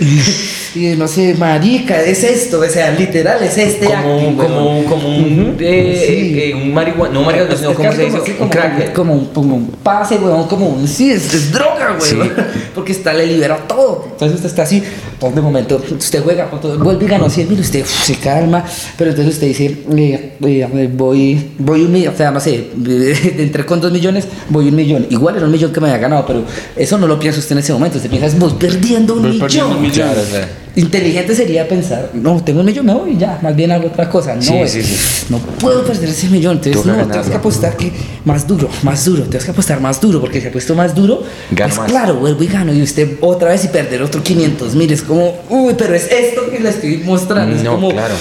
y 0.76 0.96
no 0.96 1.08
sé, 1.08 1.34
marica, 1.34 2.00
es 2.04 2.24
esto, 2.24 2.60
o 2.60 2.70
sea, 2.70 2.92
literal, 2.92 3.42
es 3.42 3.58
este 3.58 3.88
Como, 3.88 4.14
acting, 4.14 4.36
como, 4.38 4.84
como 4.86 5.18
un, 5.18 5.42
Ujú, 5.42 5.56
eh, 5.62 6.06
sí. 6.08 6.40
eh, 6.40 6.54
un 6.54 6.72
marihuana, 6.72 7.12
no 7.12 7.24
marihuana, 7.24 7.56
sino 7.56 7.72
Es 7.72 7.76
como 7.78 7.92
se 7.92 8.06
dice, 8.06 8.18
así, 8.18 8.32
un 8.34 8.38
como, 8.38 8.50
crack. 8.52 8.94
como, 8.94 9.14
un, 9.16 9.26
como 9.34 9.56
un 9.56 9.68
pase, 9.82 10.18
weón, 10.18 10.48
como 10.48 10.68
un. 10.68 10.88
Sí, 10.88 11.10
es, 11.10 11.34
es 11.34 11.52
droga, 11.52 11.98
weón. 12.00 12.34
Porque 12.76 12.92
está, 12.92 13.14
le 13.14 13.26
libera 13.26 13.58
todo. 13.68 14.06
Entonces 14.12 14.36
usted 14.36 14.50
está 14.50 14.62
así, 14.62 14.84
de 15.20 15.42
momento, 15.42 15.82
usted 15.98 16.24
juega, 16.24 16.50
con 16.50 16.62
todo, 16.62 16.78
vuelve 16.78 17.06
y 17.06 17.08
ganó 17.08 17.30
100 17.30 17.50
mil, 17.50 17.60
usted 17.60 17.82
uf, 17.82 18.04
se 18.04 18.16
calma, 18.16 18.64
pero 18.98 19.10
entonces 19.10 19.34
usted 19.34 19.48
dice, 19.48 19.66
eh, 19.66 20.38
eh, 20.42 20.90
voy, 20.94 21.52
voy 21.58 21.82
un 21.82 21.92
millón, 21.92 22.14
o 22.14 22.18
sea, 22.18 22.30
no 22.32 22.40
sé, 22.40 22.70
entré 23.38 23.66
con 23.66 23.82
dos 23.82 23.92
millones, 23.92 24.28
voy 24.50 24.68
un 24.70 24.76
millón. 24.76 25.08
Igual 25.10 25.38
era 25.38 25.46
un 25.46 25.52
millón 25.52 25.74
que 25.74 25.80
me 25.82 25.88
había 25.88 26.00
ganado, 26.00 26.26
pero 26.26 26.44
eso 26.76 26.98
no 26.98 27.08
lo 27.08 27.20
piensa 27.20 27.40
usted 27.40 27.54
en 27.54 27.60
ese 27.60 27.74
momento. 27.74 27.98
Usted 27.98 28.10
piensa, 28.10 28.38
voy 28.38 28.54
perdiendo 28.60 29.14
un 29.16 29.22
Voy 29.24 29.32
millón. 29.32 29.42
perdiendo 29.48 29.76
un 29.76 29.82
millón. 29.82 30.08
Claro. 30.10 30.48
Inteligente 30.78 31.34
sería 31.36 31.68
pensar, 31.68 32.12
no, 32.14 32.42
tengo 32.44 32.60
un 32.60 32.66
millón, 32.68 32.86
me 32.86 32.94
voy 32.94 33.12
y 33.14 33.18
ya, 33.18 33.40
más 33.42 33.56
bien 33.56 33.72
hago 33.72 33.88
otra 33.88 34.08
cosa. 34.10 34.36
No, 34.36 34.42
Sí, 34.42 34.54
sí, 34.68 34.84
sí. 34.84 35.26
no 35.30 35.40
puedo 35.40 35.84
perder 35.84 36.10
ese 36.10 36.30
millón. 36.30 36.58
Entonces, 36.58 36.86
no, 36.86 36.92
ganarlo. 36.94 37.12
tienes 37.14 37.30
que 37.30 37.36
apostar 37.36 37.76
que 37.76 37.92
más 38.26 38.48
duro, 38.48 38.70
más 38.84 39.04
duro, 39.04 39.24
tienes 39.24 39.44
que 39.44 39.52
apostar 39.52 39.82
más 39.82 40.00
duro, 40.00 40.22
porque 40.22 40.40
si 40.40 40.48
apuesto 40.48 40.76
más 40.76 40.94
duro, 40.94 41.24
Gano 41.52 41.70
pues 41.74 41.78
más. 41.80 41.90
claro, 41.92 42.16
vuelvo 42.18 42.44
y 42.44 42.48
gano. 42.48 42.72
Y 42.74 42.82
usted 42.84 43.18
otra 43.22 43.50
vez 43.50 43.66
y 43.66 43.70
perder 43.70 44.04
otro 44.04 44.22
500 44.22 44.76
mil, 44.76 44.92
es 44.94 45.02
como, 45.02 45.36
uy, 45.50 45.74
pero 45.78 45.96
es 45.96 46.12
esto 46.12 46.50
que 46.52 46.60
le 46.60 46.70
estoy 46.70 46.98
mostrando. 46.98 47.56
es 47.56 47.64
No, 47.64 47.72
como, 47.72 47.90
claro. 47.90 48.14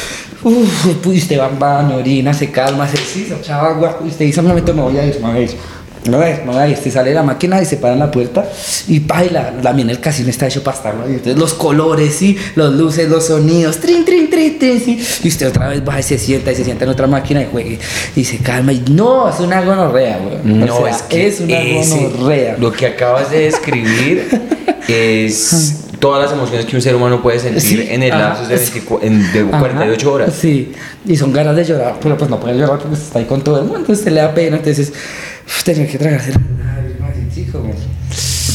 Uf, 0.42 1.06
usted 1.06 1.38
va, 1.38 1.48
va, 1.48 1.82
me 1.82 1.94
orina, 1.94 2.32
se 2.32 2.50
calma, 2.50 2.88
se 2.88 2.96
sí, 2.98 3.26
se 3.28 3.34
echa 3.34 3.60
agua. 3.66 4.00
Usted 4.06 4.24
dice, 4.26 4.40
un 4.40 4.46
momento 4.46 4.72
me 4.72 4.82
voy 4.82 4.96
a 4.96 5.04
ir, 5.06 5.14
me 5.20 5.28
voy 5.30 5.38
a 5.38 5.42
ir. 5.42 5.50
No 6.08 6.22
es, 6.22 6.44
no 6.44 6.62
es, 6.62 6.78
se 6.78 6.90
sale 6.90 7.10
de 7.10 7.14
la 7.14 7.22
máquina 7.22 7.60
y 7.60 7.64
se 7.66 7.76
para 7.76 7.94
en 7.94 7.98
la 8.00 8.10
puerta 8.10 8.44
y 8.88 8.98
baila. 9.00 9.52
También 9.62 9.90
el 9.90 10.00
casino 10.00 10.30
está 10.30 10.46
hecho 10.46 10.62
para 10.62 10.76
estarlo 10.76 11.04
ahí. 11.04 11.12
Entonces 11.14 11.36
los 11.36 11.54
colores, 11.54 12.14
sí, 12.14 12.36
los 12.54 12.72
luces, 12.74 13.08
los 13.08 13.26
sonidos, 13.26 13.78
trin, 13.78 14.04
trin, 14.04 14.30
trin, 14.30 14.58
trin, 14.58 14.80
sí. 14.84 15.04
Y 15.24 15.28
usted 15.28 15.48
otra 15.48 15.68
vez 15.68 15.82
va 15.86 15.98
y 15.98 16.02
se 16.02 16.18
sienta 16.18 16.52
y 16.52 16.54
se 16.54 16.64
sienta 16.64 16.84
en 16.84 16.90
otra 16.90 17.06
máquina 17.06 17.42
y 17.42 17.46
juegue 17.50 17.78
y 18.14 18.24
se 18.24 18.38
calma. 18.38 18.72
Y 18.72 18.84
no, 18.90 19.28
es 19.28 19.40
una 19.40 19.60
gonorrea, 19.62 20.18
güey. 20.18 20.38
No, 20.44 20.76
O 20.76 20.82
sea, 20.86 20.90
es 20.96 21.02
que 21.02 21.26
es 21.26 21.40
una 21.40 21.60
ese- 21.60 22.08
gonorrea. 22.08 22.56
Lo 22.58 22.72
que 22.72 22.86
acabas 22.86 23.30
de 23.30 23.40
describir 23.40 24.28
es 24.88 25.82
todas 25.98 26.22
las 26.24 26.32
emociones 26.32 26.66
que 26.66 26.76
un 26.76 26.82
ser 26.82 26.94
humano 26.94 27.22
puede 27.22 27.38
sentir 27.40 27.60
Sí, 27.62 27.86
en 27.90 28.02
el 28.02 28.10
lapso 28.10 28.46
de, 28.46 28.58
sí. 28.58 28.70
24 28.72 29.06
en- 29.06 29.32
de 29.32 29.40
Ajá, 29.40 29.58
48 29.60 30.12
horas. 30.12 30.34
Sí, 30.38 30.72
y 31.06 31.16
son 31.16 31.32
ganas 31.32 31.56
de 31.56 31.64
llorar, 31.64 31.96
pero 32.02 32.16
pues 32.18 32.30
no 32.30 32.38
puede 32.38 32.56
llorar 32.58 32.78
porque 32.78 32.94
está 32.96 33.18
ahí 33.18 33.24
con 33.24 33.42
todo 33.42 33.56
el 33.58 33.62
mundo, 33.64 33.78
entonces 33.80 34.04
se 34.04 34.10
le 34.10 34.20
da 34.20 34.32
pena, 34.34 34.58
entonces 34.58 34.92
tener 35.64 35.88
que 35.88 35.98
tragarse 35.98 36.32
sí, 37.34 37.46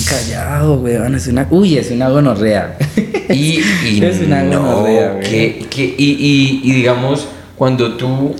callado, 0.09 0.75
weón, 0.81 1.15
es 1.15 1.27
una, 1.27 1.47
uy, 1.49 1.77
es 1.77 1.91
una 1.91 2.09
gonorrea. 2.09 2.77
Y, 3.31 3.61
y 3.85 4.03
Es 4.03 4.19
una 4.19 4.43
no, 4.43 4.61
gonorrea, 4.61 5.11
güey. 5.13 5.23
que, 5.23 5.65
que- 5.69 5.95
y, 5.97 6.11
y- 6.19 6.61
y 6.69 6.71
digamos, 6.73 7.29
cuando 7.55 7.95
tú 7.95 8.35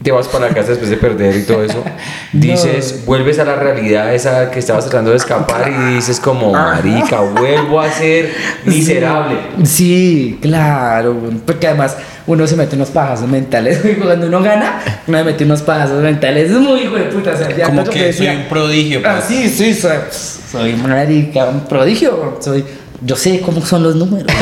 te 0.00 0.12
vas 0.12 0.28
para 0.28 0.46
la 0.48 0.54
casa 0.54 0.68
después 0.68 0.90
de 0.90 0.96
perder 0.96 1.34
y 1.38 1.42
todo 1.42 1.64
eso, 1.64 1.82
No. 2.32 2.40
dices, 2.40 3.02
vuelves 3.04 3.40
a 3.40 3.44
la 3.44 3.56
realidad 3.56 4.14
esa 4.14 4.48
que 4.52 4.60
estabas 4.60 4.84
tratando 4.84 5.10
de 5.10 5.16
escapar 5.16 5.72
y 5.90 5.94
dices 5.96 6.20
como, 6.20 6.52
marica, 6.52 7.18
vuelvo 7.20 7.80
a 7.80 7.90
ser 7.90 8.32
miserable. 8.64 9.38
Sí, 9.64 10.38
claro, 10.40 11.14
weón, 11.20 11.42
porque 11.44 11.66
además 11.66 11.96
uno 12.28 12.46
se 12.46 12.56
mete 12.56 12.76
unos 12.76 12.90
pajazos 12.90 13.26
mentales, 13.26 13.80
cuando 14.02 14.26
uno 14.26 14.40
gana, 14.42 14.80
uno 15.06 15.18
se 15.18 15.24
mete 15.24 15.44
unos 15.44 15.62
pajazos 15.62 16.02
mentales, 16.02 16.50
es 16.50 16.58
muy 16.58 16.82
hijo 16.82 16.94
de 16.94 17.04
puta, 17.04 17.32
o 17.32 17.36
sea, 17.36 17.56
ya 17.56 17.66
Como 17.66 17.84
que 17.84 18.12
soy 18.12 18.28
un 18.28 18.44
prodigio, 18.44 19.02
pues. 19.02 19.12
Ah, 19.12 19.22
sí, 19.26 19.48
sí, 19.48 19.74
soy, 19.74 19.96
soy 20.10 20.74
un 20.74 21.60
prodigio, 21.68 22.38
soy, 22.40 22.64
yo 23.00 23.16
sé 23.16 23.40
cómo 23.40 23.64
son 23.64 23.82
los 23.82 23.96
números. 23.96 24.30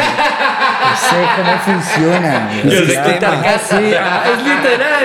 Sé 0.96 1.16
cómo 1.36 1.58
funcionan. 1.78 2.62
Yo 2.64 2.70
sé 2.86 2.96
ah, 2.98 3.04
gatas. 3.06 3.62
sí, 3.68 3.94
ah, 3.98 4.24
es 4.32 4.38
literal. 4.44 5.04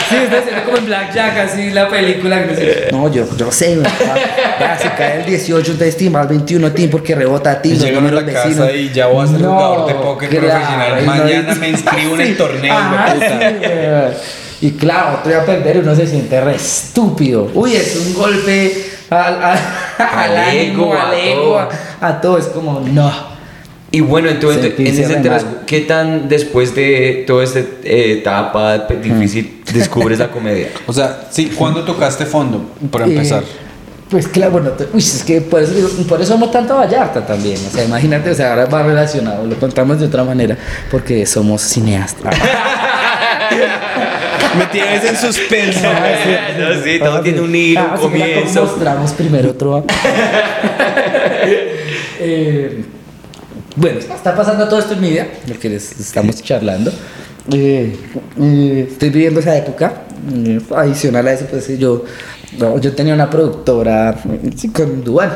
Sí, 0.00 0.04
sí 0.10 0.16
está 0.24 0.38
haciendo 0.38 0.64
como 0.64 0.76
en 0.78 0.86
Blackjack, 0.86 1.38
así 1.38 1.70
la 1.70 1.88
película. 1.88 2.46
que 2.46 2.88
No, 2.92 3.10
yo, 3.12 3.24
yo 3.36 3.50
sé. 3.50 3.78
ah, 3.84 4.76
si 4.80 4.88
cae 4.88 5.20
el 5.20 5.26
18, 5.26 5.72
entonces 5.72 5.96
timba 5.96 6.22
el 6.22 6.28
21, 6.28 6.72
tim, 6.72 6.90
porque 6.90 7.14
rebota 7.14 7.52
a 7.52 7.62
ti. 7.62 7.70
Y 7.72 7.76
llegan 7.78 8.06
a 8.06 8.12
la 8.12 8.24
casa 8.26 8.48
vecinos. 8.48 8.70
y 8.74 8.90
ya 8.92 9.06
voy 9.06 9.24
a 9.24 9.28
ser 9.28 9.40
No, 9.40 9.54
jugador 9.54 9.86
de 9.88 9.94
póker 9.94 10.28
claro, 10.28 10.48
profesional. 10.48 10.92
y 11.02 11.06
no 11.06 11.12
Mañana 11.14 11.54
me 11.54 11.68
inscribo 11.70 12.14
en 12.14 12.20
el 12.20 12.26
Sí, 12.28 12.34
torneo. 12.34 12.74
Y 14.62 14.72
claro, 14.72 15.16
otro 15.18 15.30
día 15.32 15.40
a 15.40 15.46
perder 15.46 15.78
uno 15.78 15.94
se 15.94 16.06
siente 16.06 16.38
re 16.40 16.54
estúpido. 16.56 17.50
Uy, 17.54 17.74
es 17.76 17.96
un 17.96 18.12
golpe 18.14 18.90
al, 19.08 19.42
al, 19.42 19.58
al 19.98 20.36
Al 20.36 20.54
ego, 20.56 20.92
al 20.92 21.12
a 21.12 21.18
ego, 21.18 21.42
todo. 21.42 21.58
a, 21.58 22.06
a 22.08 22.20
todo. 22.20 22.36
Es 22.38 22.44
como, 22.46 22.80
no. 22.80 23.29
Y 23.92 24.00
bueno, 24.00 24.28
entonces, 24.28 24.72
en 24.78 24.86
ese 24.86 25.18
mal. 25.28 25.62
¿qué 25.66 25.80
tan 25.80 26.28
después 26.28 26.74
de 26.76 27.24
toda 27.26 27.42
esta 27.42 27.58
eh, 27.58 28.18
etapa 28.20 28.78
difícil 28.78 29.62
descubres 29.72 30.18
la 30.20 30.30
comedia? 30.32 30.68
O 30.86 30.92
sea, 30.92 31.28
sí, 31.30 31.50
¿cuándo 31.56 31.82
tocaste 31.82 32.24
fondo? 32.24 32.70
Para 32.90 33.06
empezar. 33.06 33.42
Eh, 33.42 33.46
pues 34.08 34.28
claro, 34.28 34.52
bueno, 34.52 34.70
uy, 34.92 35.00
es 35.00 35.24
que 35.24 35.40
por 35.40 35.62
eso, 35.62 35.72
digo, 35.72 35.88
por 36.08 36.20
eso 36.20 36.34
amo 36.34 36.50
tanto 36.50 36.74
a 36.74 36.78
Vallarta 36.78 37.26
también. 37.26 37.58
O 37.66 37.70
sea, 37.70 37.84
imagínate, 37.84 38.30
o 38.30 38.34
sea, 38.34 38.50
ahora 38.50 38.66
va 38.66 38.82
relacionado, 38.84 39.44
lo 39.46 39.56
contamos 39.56 39.98
de 39.98 40.06
otra 40.06 40.22
manera, 40.24 40.56
porque 40.90 41.26
somos 41.26 41.62
cineastas. 41.62 42.36
Me 44.58 44.66
tienes 44.66 45.04
en 45.04 45.16
suspenso. 45.16 45.80
No, 46.58 46.82
sí, 46.82 46.98
todo 46.98 47.20
tiene 47.20 47.40
un 47.40 47.54
hilo, 47.54 47.80
Ah, 47.80 47.94
un 47.94 48.00
comienzo. 48.00 48.64
mostramos 48.64 49.12
primero 49.12 49.50
otro. 49.50 49.84
Eh, 52.22 52.84
bueno, 53.76 53.98
está 53.98 54.34
pasando 54.34 54.68
todo 54.68 54.78
esto 54.80 54.94
en 54.94 55.00
mi 55.00 55.10
vida, 55.10 55.26
lo 55.48 55.58
que 55.58 55.68
les 55.68 55.98
estamos 56.00 56.42
charlando. 56.42 56.92
Eh, 57.52 57.96
eh, 58.40 58.88
estoy 58.90 59.10
viviendo 59.10 59.40
esa 59.40 59.56
época. 59.56 60.02
eh, 60.34 60.60
adicional 60.76 61.26
a 61.28 61.32
eso, 61.32 61.46
pues 61.50 61.66
yo, 61.78 62.04
no, 62.58 62.78
yo 62.78 62.92
tenía 62.92 63.14
una 63.14 63.30
productora 63.30 64.16
sí, 64.56 64.68
con 64.68 65.02
Duan, 65.02 65.30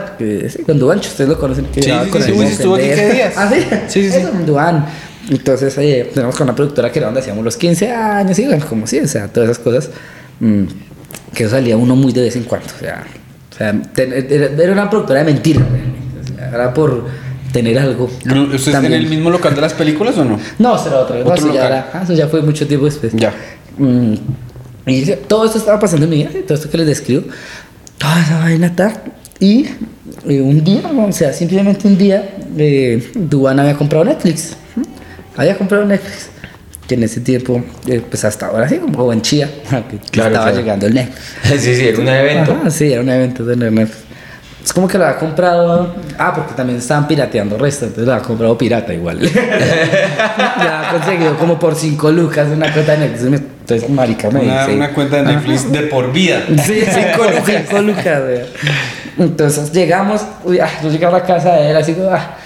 con 0.67 0.79
Duan, 0.79 0.99
ustedes 0.99 1.29
lo 1.31 1.39
conocen. 1.39 1.67
Que 1.67 1.83
Sí, 1.83 1.91
sí, 1.91 2.11
con 2.11 2.23
sí, 2.23 2.33
el 2.33 2.39
sí, 2.39 2.45
estuvo 2.53 2.75
aquí 2.75 2.85
qué 2.95 3.13
días. 3.13 3.35
Ah, 3.37 3.51
sí, 3.53 3.61
Sí, 3.89 4.11
sí. 4.11 4.17
Eso, 4.19 4.31
con 4.31 4.45
Duan. 4.47 4.85
Entonces, 5.31 5.77
eh, 5.79 6.11
tenemos 6.13 6.37
con 6.37 6.47
una 6.47 6.55
productora 6.55 6.93
que 6.93 6.99
era 6.99 7.07
donde 7.07 7.21
hacíamos 7.21 7.43
los 7.43 7.57
15 7.57 7.91
años, 7.91 8.39
y 8.39 8.45
bueno, 8.45 8.65
como 8.69 8.87
sí, 8.87 8.99
o 9.01 9.09
sea, 9.09 9.29
todas 9.29 9.49
esas 9.51 9.63
cosas. 9.63 9.91
mm, 10.41 10.65
que 11.33 11.49
salía 11.49 11.77
uno 11.77 11.97
muy 11.97 12.13
de 12.13 12.21
vez 12.23 12.37
en 12.37 12.45
cuando. 12.45 12.69
O 12.77 12.79
sea, 12.79 13.05
o 13.51 13.57
sea 13.57 13.73
ten- 13.95 14.13
era, 14.13 14.73
una 14.73 14.91
productora 14.91 15.21
de 15.25 15.33
mentiras. 15.33 15.65
realmente, 15.67 16.33
o 16.33 16.37
sea, 16.37 16.49
era 16.51 16.75
por 16.75 17.07
tener 17.55 17.79
algo. 17.79 18.11
¿Usted 18.53 18.75
en 18.85 18.93
el 18.93 19.07
mismo 19.07 19.31
local 19.31 19.55
de 19.55 19.61
las 19.63 19.73
películas 19.73 20.19
o 20.19 20.25
no? 20.25 20.39
No, 20.59 20.77
será 20.77 20.99
otra. 20.99 21.17
No, 21.21 21.31
Otro 21.31 21.47
ya 21.47 21.53
local. 21.55 21.67
era- 21.67 21.91
ah, 21.95 22.01
eso 22.03 22.13
ya 22.13 22.27
fue 22.29 22.43
mucho 22.43 22.67
tiempo 22.67 22.85
después. 22.87 23.13
Ya. 23.15 23.33
Mm, 23.79 24.15
y 24.87 25.07
todo 25.29 25.47
esto 25.47 25.59
estaba 25.59 25.79
pasando 25.79 26.05
en 26.05 26.11
mi 26.11 26.17
vida, 26.17 26.31
todo 26.47 26.55
esto 26.59 26.69
que 26.69 26.77
les 26.79 26.87
describo, 26.89 27.23
toda 27.97 28.21
esa 28.21 28.39
vaina 28.41 28.75
tal. 28.75 28.93
Y 29.41 29.67
eh, 30.29 30.41
un 30.41 30.63
día, 30.65 30.83
o 30.91 31.13
sea, 31.13 31.33
simplemente 31.33 31.87
un 31.89 31.97
día, 31.97 32.29
eh, 32.59 33.11
Duan 33.15 33.59
había 33.61 33.75
comprado 33.77 34.05
Netflix. 34.05 34.57
Había 35.37 35.57
comprado 35.57 35.85
Netflix. 35.85 36.29
Que 36.89 36.97
en 36.97 37.03
ese 37.05 37.21
tiempo, 37.23 37.65
eh, 37.87 38.03
pues 38.07 38.25
hasta 38.27 38.49
ahora 38.49 38.69
sí, 38.69 38.77
como 38.77 39.11
en 39.13 39.23
Chía, 39.23 39.49
que 39.91 39.99
Claro, 40.11 40.31
estaba 40.31 40.47
claro. 40.51 40.57
llegando 40.59 40.87
el 40.87 40.95
Netflix. 40.95 41.21
Sí, 41.63 41.75
sí, 41.77 41.87
era 41.89 41.99
un 41.99 42.09
evento. 42.09 42.53
Ajá, 42.61 42.71
sí, 42.71 42.93
era 42.93 43.01
un 43.01 43.09
evento 43.09 43.45
de 43.45 43.57
Netflix. 43.57 44.04
Es 44.65 44.73
como 44.73 44.89
que 44.89 44.97
lo 44.97 45.05
había 45.05 45.19
comprado. 45.19 45.95
Ah, 46.19 46.33
porque 46.35 46.55
también 46.55 46.79
estaban 46.79 47.07
pirateando 47.07 47.59
resto, 47.59 47.85
entonces 47.85 48.07
lo 48.07 48.15
había 48.15 48.27
comprado 48.27 48.57
pirata 48.57 48.95
igual. 48.95 49.21
ya 49.35 50.89
ha 50.89 50.91
conseguido 50.91 51.37
como 51.37 51.59
por 51.59 51.75
5 51.75 52.11
lucas 52.11 52.49
una 52.51 52.73
cuenta 52.73 52.93
de 52.93 52.99
Netflix. 53.09 53.43
Entonces, 53.43 53.91
marica, 53.91 54.31
me 54.31 54.41
Una, 54.41 54.63
dice. 54.63 54.77
una 54.77 54.95
cuenta 54.95 55.17
de 55.19 55.23
Netflix 55.25 55.71
de 55.71 55.81
por 55.83 56.13
vida. 56.13 56.43
Sí, 56.65 56.83
5 56.83 57.25
lucas. 57.31 57.43
5 57.69 57.83
lucas, 57.83 58.23
güey. 58.23 58.41
Entonces 59.19 59.71
llegamos, 59.71 60.23
uy, 60.45 60.59
ah, 60.59 60.71
yo 60.83 60.91
llegué 60.91 61.05
a 61.07 61.11
la 61.11 61.23
casa 61.23 61.53
de 61.53 61.71
él 61.71 61.77
así 61.77 61.93
como, 61.93 62.09
ah. 62.09 62.37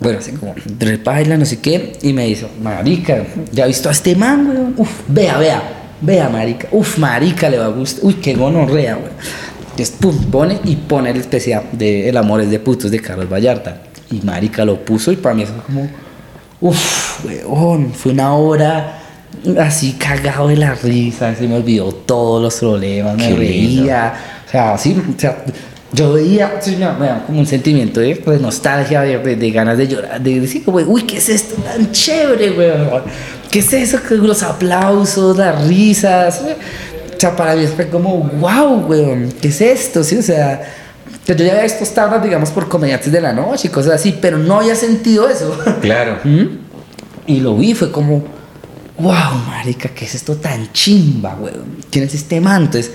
Bueno, 0.00 0.18
así 0.18 0.32
como, 0.32 0.54
repaila, 0.78 1.36
no 1.36 1.44
sé 1.44 1.60
qué, 1.60 1.92
y 2.02 2.12
me 2.12 2.24
dice, 2.26 2.46
marica, 2.62 3.22
¿ya 3.52 3.66
visto 3.66 3.88
a 3.88 3.92
este 3.92 4.16
man, 4.16 4.46
güey? 4.46 4.58
Uf, 4.78 4.90
vea, 5.08 5.36
vea, 5.38 5.62
vea, 6.00 6.28
marica, 6.28 6.68
uf, 6.72 6.98
marica, 6.98 7.48
le 7.50 7.58
va 7.58 7.66
a 7.66 7.68
gustar, 7.68 8.04
uy, 8.04 8.14
qué 8.14 8.34
gonorrea, 8.34 8.94
güey. 8.94 9.12
Entonces, 9.72 9.96
pum, 9.98 10.30
pone 10.30 10.60
y 10.64 10.76
pone 10.76 11.10
el 11.10 11.16
especial 11.16 11.64
de 11.72 12.08
El 12.08 12.16
amor 12.16 12.40
es 12.40 12.50
de 12.50 12.58
putos 12.58 12.90
de 12.90 13.00
Carlos 13.00 13.28
Vallarta. 13.30 13.82
Y 14.10 14.20
marica 14.20 14.64
lo 14.64 14.84
puso 14.84 15.10
y 15.10 15.16
para 15.16 15.34
mí 15.34 15.42
eso 15.42 15.54
fue 15.54 15.64
como, 15.64 15.88
uf, 16.60 17.24
weón, 17.24 17.92
fue 17.92 18.12
una 18.12 18.34
hora 18.34 18.98
así 19.58 19.92
cagado 19.92 20.48
de 20.48 20.56
la 20.56 20.74
risa, 20.74 21.34
se 21.34 21.48
me 21.48 21.56
olvidó 21.56 21.92
todos 21.92 22.42
los 22.42 22.54
problemas, 22.56 23.16
me 23.16 23.30
lindo. 23.30 23.38
reía. 23.38 24.14
O 24.46 24.50
sea, 24.50 24.76
sí, 24.76 24.94
o 24.94 25.18
sea, 25.18 25.42
yo 25.92 26.12
veía, 26.12 26.58
sí, 26.60 26.78
como 27.26 27.40
un 27.40 27.46
sentimiento 27.46 28.00
de, 28.00 28.14
de 28.14 28.38
nostalgia, 28.38 29.00
de, 29.02 29.50
ganas 29.50 29.78
de 29.78 29.88
llorar, 29.88 30.20
de 30.20 30.40
decir, 30.40 30.64
como, 30.64 30.78
uy, 30.78 31.02
¿qué 31.02 31.16
es 31.16 31.28
esto 31.28 31.54
tan 31.62 31.90
chévere, 31.90 32.50
weón? 32.50 33.02
¿Qué 33.50 33.58
es 33.58 33.72
eso? 33.72 33.98
Los 34.10 34.42
aplausos, 34.42 35.36
las 35.36 35.66
risas. 35.66 36.40
Sea, 37.22 37.36
para 37.36 37.54
mí 37.54 37.66
fue 37.66 37.88
como, 37.88 38.16
wow, 38.18 38.86
weón, 38.88 39.32
¿qué 39.40 39.48
es 39.48 39.60
esto? 39.60 40.02
Sí, 40.04 40.16
o 40.16 40.22
sea, 40.22 40.60
yo 41.26 41.34
ya 41.34 41.52
había 41.52 41.62
visto 41.62 41.84
stand 41.84 42.22
digamos, 42.24 42.50
por 42.50 42.68
comediantes 42.68 43.12
de 43.12 43.20
la 43.20 43.32
noche 43.32 43.68
y 43.68 43.70
cosas 43.70 43.94
así, 43.94 44.18
pero 44.20 44.38
no 44.38 44.58
había 44.60 44.74
sentido 44.74 45.28
eso. 45.28 45.56
Claro. 45.80 46.18
¿Mm? 46.24 46.46
Y 47.26 47.40
lo 47.40 47.56
vi, 47.56 47.74
fue 47.74 47.92
como, 47.92 48.24
wow, 48.98 49.34
marica, 49.46 49.88
¿qué 49.90 50.04
es 50.04 50.14
esto 50.16 50.36
tan 50.36 50.72
chimba, 50.72 51.36
weón? 51.40 51.76
¿Quién 51.90 52.04
es 52.06 52.14
este 52.14 52.40
man? 52.40 52.62
Entonces, 52.64 52.90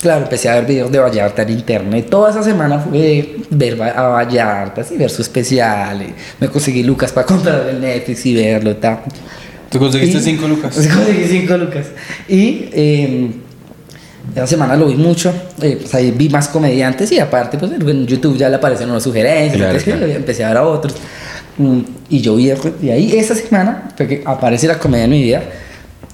claro, 0.00 0.22
empecé 0.22 0.48
a 0.48 0.54
ver 0.54 0.64
videos 0.66 0.90
de 0.90 0.98
Vallarta 0.98 1.42
en 1.42 1.50
internet. 1.50 2.08
Toda 2.08 2.30
esa 2.30 2.42
semana 2.42 2.78
fue 2.78 3.36
ver 3.50 3.80
a 3.82 4.02
Vallarta, 4.08 4.82
y 4.90 4.96
ver 4.96 5.10
su 5.10 5.20
especial. 5.22 6.00
y 6.02 6.14
me 6.40 6.48
conseguí 6.48 6.82
Lucas 6.82 7.12
para 7.12 7.26
comprar 7.32 7.68
el 7.68 7.80
Netflix 7.80 8.24
y 8.24 8.34
verlo, 8.34 8.76
tal. 8.76 9.00
¿Tú 9.70 9.78
conseguiste 9.78 10.18
Y- 10.18 10.22
5 10.22 10.48
lucas? 10.48 10.74
Conseguí 10.94 11.26
cinco 11.28 11.58
lucas. 11.58 11.88
Y 12.26 12.70
eh, 12.72 13.30
esa 14.34 14.46
semana 14.46 14.76
lo 14.76 14.86
vi 14.86 14.94
mucho. 14.94 15.32
eh, 15.62 15.78
pues 15.80 15.94
ahí 15.94 16.10
vi 16.10 16.28
más 16.28 16.48
comediantes 16.48 17.10
y 17.12 17.18
aparte, 17.18 17.58
pues 17.58 17.72
en 17.72 18.06
YouTube 18.06 18.36
ya 18.36 18.48
le 18.48 18.56
aparecen 18.56 18.88
unas 18.90 19.02
sugerencias. 19.02 19.56
Claro, 19.56 19.70
entonces, 19.78 19.94
claro. 19.94 20.12
empecé 20.12 20.44
a 20.44 20.48
ver 20.48 20.56
a 20.58 20.66
otros. 20.66 20.94
Mm, 21.56 21.80
y 22.10 22.20
yo 22.20 22.36
vi, 22.36 22.52
y 22.82 22.90
ahí 22.90 23.16
esa 23.16 23.34
semana 23.34 23.88
fue 23.96 24.06
que 24.06 24.22
aparece 24.24 24.66
la 24.66 24.78
comedia 24.78 25.04
en 25.04 25.10
mi 25.10 25.22
vida. 25.22 25.42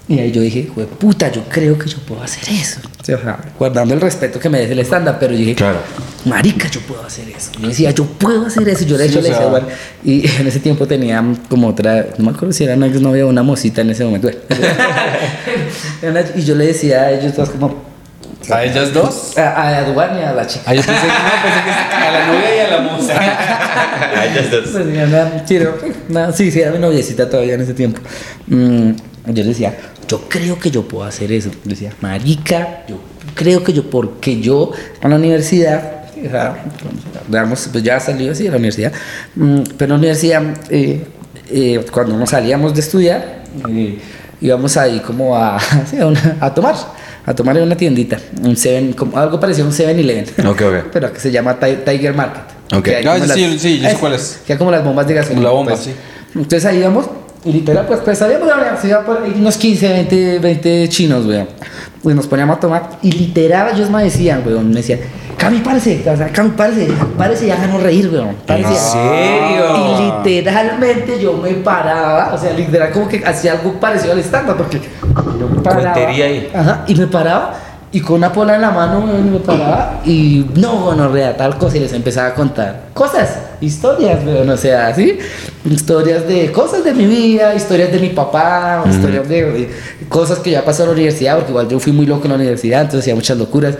Y 0.07 0.19
ahí 0.19 0.31
yo 0.31 0.39
dije, 0.39 0.67
"Jue 0.73 0.85
puta, 0.85 1.31
yo 1.31 1.41
creo 1.49 1.79
que 1.79 1.89
yo 1.89 1.97
puedo 1.97 2.21
hacer 2.21 2.43
eso. 2.53 2.79
O 3.01 3.03
sea, 3.03 3.39
guardando 3.57 3.95
el 3.95 3.99
respeto 4.01 4.39
que 4.39 4.49
merece 4.49 4.73
el 4.73 4.79
estándar, 4.79 5.17
pero 5.19 5.33
yo 5.33 5.39
dije, 5.39 5.55
Claro. 5.55 5.79
marica, 6.25 6.69
yo 6.69 6.79
puedo 6.81 7.03
hacer 7.03 7.27
eso. 7.29 7.49
Yo 7.59 7.67
decía, 7.69 7.89
yo 7.89 8.05
puedo 8.05 8.45
hacer 8.45 8.69
eso. 8.69 8.85
Yo 8.85 8.99
de 8.99 9.05
Sí, 9.05 9.09
hecho 9.09 9.19
o 9.19 9.21
le 9.23 9.29
decía, 9.29 9.47
"Bueno", 9.47 9.67
y 10.03 10.23
en 10.39 10.45
ese 10.47 10.59
tiempo 10.59 10.85
tenía 10.85 11.23
como 11.49 11.69
otra, 11.69 12.05
no 12.19 12.25
me 12.25 12.31
acuerdo 12.31 12.53
si 12.53 12.63
era 12.65 12.75
una 12.75 12.85
exnovia 12.85 13.25
o 13.25 13.29
una 13.29 13.41
mosita 13.41 13.81
en 13.81 13.89
ese 13.89 14.05
momento. 14.05 14.29
Y 16.35 16.41
yo 16.43 16.55
le 16.55 16.67
decía 16.67 17.01
a 17.03 17.11
ellos 17.11 17.33
todos 17.33 17.49
como, 17.49 17.84
¿A 18.51 18.63
ellas 18.63 18.93
dos? 18.93 19.37
a, 19.37 19.67
a 19.67 19.81
y 19.81 20.23
a 20.23 20.33
la 20.33 20.45
chica. 20.47 20.63
Ah, 20.67 20.73
yo 20.73 20.81
pensé 20.81 21.01
que 21.01 21.07
no, 21.07 21.43
pensé 21.43 21.63
que 21.63 21.95
a 21.95 22.11
la 22.11 22.27
novia 22.27 22.55
y 22.55 22.59
a 22.59 22.69
la 22.69 22.81
moza. 22.81 23.13
Ay, 24.17 24.31
ya 24.35 24.41
estás. 24.41 24.69
Pues, 24.71 24.85
mira, 24.85 25.05
una- 25.05 25.47
sí, 25.47 25.59
no, 26.09 26.31
sí, 26.31 26.51
sí, 26.51 26.59
era 26.61 26.71
mi 26.71 26.79
noviecita 26.79 27.29
todavía 27.29 27.55
en 27.55 27.61
ese 27.61 27.73
tiempo. 27.73 28.01
Mm, 28.47 28.91
yo 29.27 29.43
le 29.43 29.49
decía, 29.49 29.75
yo 30.07 30.21
creo 30.29 30.59
que 30.59 30.69
yo 30.69 30.87
puedo 30.87 31.03
hacer 31.05 31.31
eso. 31.31 31.49
Yo 31.49 31.69
decía, 31.69 31.91
marica, 32.01 32.83
yo 32.87 32.99
creo 33.33 33.63
que 33.63 33.73
yo, 33.73 33.89
porque 33.89 34.39
yo 34.39 34.71
a 35.01 35.07
la 35.07 35.15
universidad, 35.15 36.03
digamos, 37.27 37.69
pues 37.71 37.83
ya 37.83 37.99
salí 37.99 38.29
así 38.29 38.43
de 38.43 38.49
la 38.51 38.57
universidad, 38.57 38.91
mm, 39.35 39.61
pero 39.77 39.85
en 39.85 39.89
la 39.89 39.95
universidad, 39.97 40.43
eh, 40.69 41.05
eh, 41.49 41.85
cuando 41.91 42.17
nos 42.17 42.29
salíamos 42.29 42.73
de 42.73 42.79
estudiar, 42.81 43.43
eh, 43.69 43.99
íbamos 44.41 44.77
ahí 44.77 44.99
como 44.99 45.35
a, 45.35 45.57
a, 46.39 46.45
a 46.45 46.53
tomar. 46.53 46.75
A 47.25 47.33
tomar 47.33 47.57
en 47.57 47.63
una 47.63 47.75
tiendita, 47.75 48.17
un 48.43 48.55
seven, 48.55 48.93
como 48.93 49.17
algo 49.17 49.39
parecido 49.39 49.65
a 49.65 49.69
un 49.69 49.75
7-Eleven. 49.75 50.45
Ok, 50.47 50.61
ok. 50.61 50.85
Pero 50.93 51.11
que 51.11 51.19
se 51.19 51.31
llama 51.31 51.59
Ti- 51.59 51.79
Tiger 51.85 52.13
Market. 52.13 52.43
Ok. 52.73 52.83
Que 52.83 52.95
hay 52.97 53.05
Ah, 53.07 53.19
sí, 53.33 53.57
sí, 53.59 53.79
yo 53.79 53.89
sé 53.89 53.95
cuál 53.97 54.13
es. 54.13 54.41
Que 54.45 54.53
hay 54.53 54.59
como 54.59 54.69
las 54.71 54.83
bombas 54.83 55.07
de 55.07 55.13
gasolina. 55.15 55.41
La 55.43 55.49
bomba, 55.49 55.71
pues. 55.73 55.85
sí. 55.85 55.91
Entonces 56.35 56.65
ahí 56.65 56.77
íbamos, 56.79 57.05
y 57.43 57.51
literal, 57.53 57.85
pues, 57.87 57.99
pues 58.03 58.17
salíamos 58.17 58.47
de 58.47 58.53
la 58.55 58.61
universidad 58.61 59.05
por 59.05 59.23
ahí 59.23 59.33
unos 59.37 59.57
15, 59.57 59.87
20, 59.89 60.39
20 60.39 60.89
chinos, 60.89 61.25
weón. 61.25 61.47
Y 62.03 62.07
nos 62.09 62.27
poníamos 62.27 62.57
a 62.57 62.59
tomar, 62.59 62.89
y 63.01 63.11
literal 63.11 63.71
ellos 63.75 63.89
me 63.89 64.03
decían, 64.03 64.43
weón, 64.45 64.69
me 64.69 64.75
decían, 64.75 64.99
Cami, 65.45 65.59
párese, 65.59 66.03
o 66.09 66.17
sea, 66.17 66.31
Cami, 66.31 66.49
párese, 66.49 66.87
párese 67.15 67.45
y 67.45 67.51
háganos 67.51 67.83
reír, 67.83 68.09
weón. 68.11 68.35
Párese. 68.47 68.69
¿En 68.69 68.75
serio? 68.75 69.65
Y 69.77 70.31
literalmente 70.31 71.21
yo 71.21 71.33
me 71.33 71.51
paraba, 71.51 72.33
o 72.33 72.37
sea, 72.37 72.51
literal 72.51 72.91
como 72.91 73.07
que 73.07 73.23
hacía 73.23 73.51
algo 73.51 73.79
parecido 73.79 74.13
al 74.13 74.19
stand 74.19 74.55
porque 74.57 74.81
yo 75.39 75.47
me 75.47 75.61
paraba. 75.61 75.93
Ahí. 75.93 76.49
Ajá, 76.51 76.83
y 76.87 76.95
me 76.95 77.05
paraba 77.05 77.53
y 77.91 78.01
con 78.01 78.15
una 78.15 78.33
pola 78.33 78.55
en 78.55 78.61
la 78.61 78.71
mano 78.71 79.01
weón, 79.01 79.33
me 79.33 79.39
paraba 79.39 80.01
y 80.03 80.47
no, 80.55 80.77
bueno, 80.77 81.09
rea 81.09 81.37
tal 81.37 81.59
cosa 81.59 81.77
y 81.77 81.81
les 81.81 81.93
empezaba 81.93 82.29
a 82.29 82.33
contar 82.33 82.85
cosas, 82.95 83.37
historias, 83.61 84.25
weón, 84.25 84.49
o 84.49 84.57
sea, 84.57 84.95
¿sí? 84.95 85.19
Historias 85.63 86.27
de 86.27 86.51
cosas 86.51 86.83
de 86.83 86.91
mi 86.91 87.05
vida, 87.05 87.53
historias 87.53 87.91
de 87.91 87.99
mi 87.99 88.09
papá, 88.09 88.83
historias 88.89 89.29
de, 89.29 89.43
de 89.45 89.69
cosas 90.09 90.39
que 90.39 90.49
ya 90.49 90.65
pasó 90.65 90.81
en 90.83 90.89
la 90.89 90.93
universidad, 90.93 91.35
porque 91.35 91.51
igual 91.51 91.69
yo 91.69 91.79
fui 91.79 91.91
muy 91.91 92.07
loco 92.07 92.23
en 92.23 92.31
la 92.31 92.35
universidad, 92.35 92.81
entonces 92.81 93.01
hacía 93.01 93.13
muchas 93.13 93.37
locuras 93.37 93.75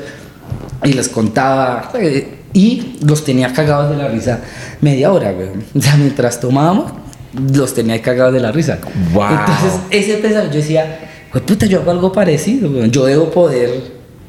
y 0.85 0.93
les 0.93 1.09
contaba 1.09 1.91
eh, 1.99 2.27
y 2.53 2.97
los 3.05 3.25
tenía 3.25 3.51
cagados 3.51 3.89
de 3.89 3.97
la 3.97 4.07
risa 4.07 4.39
media 4.81 5.11
hora, 5.11 5.31
weón. 5.31 5.65
O 5.75 5.81
sea, 5.81 5.95
mientras 5.97 6.39
tomábamos, 6.39 6.93
los 7.53 7.73
tenía 7.73 8.01
cagados 8.01 8.33
de 8.33 8.39
la 8.39 8.51
risa. 8.51 8.79
Wow. 9.13 9.31
Entonces, 9.31 9.73
ese 9.89 10.13
pensamiento, 10.13 10.53
yo 10.53 10.61
decía, 10.61 10.99
pues 11.31 11.43
puta, 11.43 11.65
yo 11.65 11.81
hago 11.81 11.91
algo 11.91 12.13
parecido, 12.13 12.69
weón. 12.69 12.91
Yo 12.91 13.05
debo 13.05 13.29
poder 13.29 13.71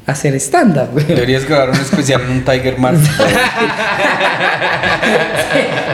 hacer 0.05 0.35
stand-up, 0.35 0.89
weón. 0.93 1.07
Deberías 1.07 1.45
grabar 1.45 1.69
un 1.69 1.79
especial 1.79 2.21
en 2.21 2.31
un 2.31 2.43
Tiger 2.43 2.77
Market. 2.77 3.01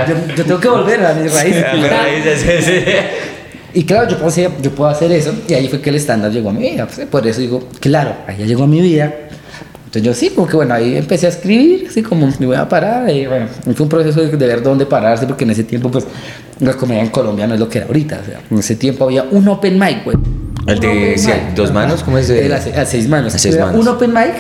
yo, 0.08 0.16
yo 0.36 0.44
tengo 0.44 0.60
que 0.60 0.70
volver 0.70 1.06
a 1.06 1.14
mis 1.14 1.32
raíces. 1.32 1.64
A 1.64 1.74
las 1.76 1.92
raíces, 1.92 2.42
sí, 2.42 2.66
sí. 2.66 2.84
Y 3.76 3.86
claro, 3.86 4.08
yo 4.08 4.18
puedo, 4.18 4.30
hacer, 4.30 4.52
yo 4.62 4.72
puedo 4.72 4.90
hacer 4.90 5.12
eso. 5.12 5.34
Y 5.48 5.54
ahí 5.54 5.68
fue 5.68 5.82
que 5.82 5.90
el 5.90 5.96
estándar 5.96 6.32
llegó 6.32 6.50
a 6.50 6.54
mi 6.54 6.72
vida. 6.72 6.88
pues, 6.88 7.08
por 7.08 7.26
eso 7.26 7.42
digo, 7.42 7.68
claro, 7.80 8.16
ahí 8.28 8.38
ya 8.40 8.46
llegó 8.46 8.64
a 8.64 8.68
mi 8.68 8.82
vida. 8.82 9.14
Entonces 9.96 10.04
yo 10.04 10.14
sí, 10.16 10.30
como 10.34 10.48
que 10.48 10.56
bueno, 10.56 10.74
ahí 10.74 10.98
empecé 10.98 11.28
a 11.28 11.30
escribir, 11.30 11.86
así 11.88 12.02
como 12.02 12.26
me 12.40 12.46
voy 12.48 12.56
a 12.56 12.68
parar. 12.68 13.08
Y 13.12 13.28
bueno, 13.28 13.46
fue 13.76 13.84
un 13.84 13.90
proceso 13.90 14.22
de, 14.22 14.36
de 14.36 14.48
ver 14.48 14.64
dónde 14.64 14.88
pararse, 14.88 15.28
porque 15.28 15.44
en 15.44 15.52
ese 15.52 15.64
tiempo, 15.64 15.92
pues, 15.92 16.06
la 16.60 16.74
comedia 16.74 17.04
en 17.04 17.10
Colombia 17.10 17.46
no 17.46 17.54
es 17.54 17.60
lo 17.60 17.70
que 17.70 17.78
era 17.78 17.88
ahorita. 17.88 18.20
O 18.24 18.26
sea, 18.26 18.40
en 18.50 18.58
ese 18.58 18.76
tiempo 18.76 19.04
había 19.06 19.24
un 19.30 19.48
open 19.48 19.78
mic, 19.78 20.04
güey. 20.04 20.18
¿El 20.66 20.80
de 20.80 21.16
mic. 21.16 21.54
dos 21.56 21.72
manos? 21.72 22.02
¿Cómo 22.02 22.18
es 22.18 22.28
de- 22.28 22.44
Era 22.44 22.56
a, 22.76 22.82
a 22.82 22.86
seis 22.86 23.08
manos. 23.08 23.36
A 23.36 23.38
seis 23.38 23.56
manos. 23.60 23.80
Un 23.80 23.88
open 23.88 24.12
mic, 24.12 24.34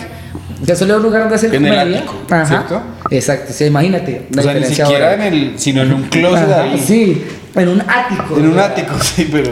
que 0.65 0.75
solo 0.75 0.93
era 0.93 0.97
un 0.97 1.03
lugar 1.03 1.21
donde 1.21 1.35
hacer 1.35 1.53
En 1.53 1.65
el 1.67 1.71
comedia. 1.77 1.97
ático, 1.99 2.15
Ajá. 2.31 2.45
¿cierto? 2.47 2.81
Exacto, 3.11 3.53
sí, 3.53 3.65
imagínate. 3.65 4.25
la 4.31 4.41
O 4.41 4.43
sea, 4.45 4.53
ni 4.55 4.65
siquiera 4.65 5.11
ahora. 5.11 5.27
en 5.27 5.34
el, 5.34 5.53
sino 5.59 5.84
en 5.84 5.93
un 5.93 6.01
closet 6.03 6.49
Ajá, 6.49 6.63
ahí. 6.63 6.80
Sí, 6.84 7.23
en 7.53 7.67
un 7.67 7.81
ático. 7.81 8.38
En 8.38 8.45
un 8.47 8.51
o 8.53 8.55
sea, 8.55 8.65
ático, 8.65 8.95
sí, 9.03 9.30
pero. 9.31 9.51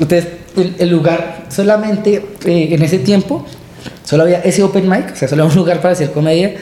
entonces, 0.00 0.26
el, 0.56 0.74
el 0.78 0.88
lugar 0.88 1.42
solamente 1.50 2.24
eh, 2.46 2.68
en 2.70 2.80
ese 2.82 2.98
tiempo, 3.00 3.44
solo 4.04 4.24
había 4.24 4.40
ese 4.40 4.62
open 4.62 4.88
mic, 4.88 5.12
o 5.12 5.16
sea, 5.16 5.28
solo 5.28 5.42
había 5.44 5.52
un 5.54 5.58
lugar 5.58 5.80
para 5.80 5.92
hacer 5.92 6.10
comedia 6.12 6.54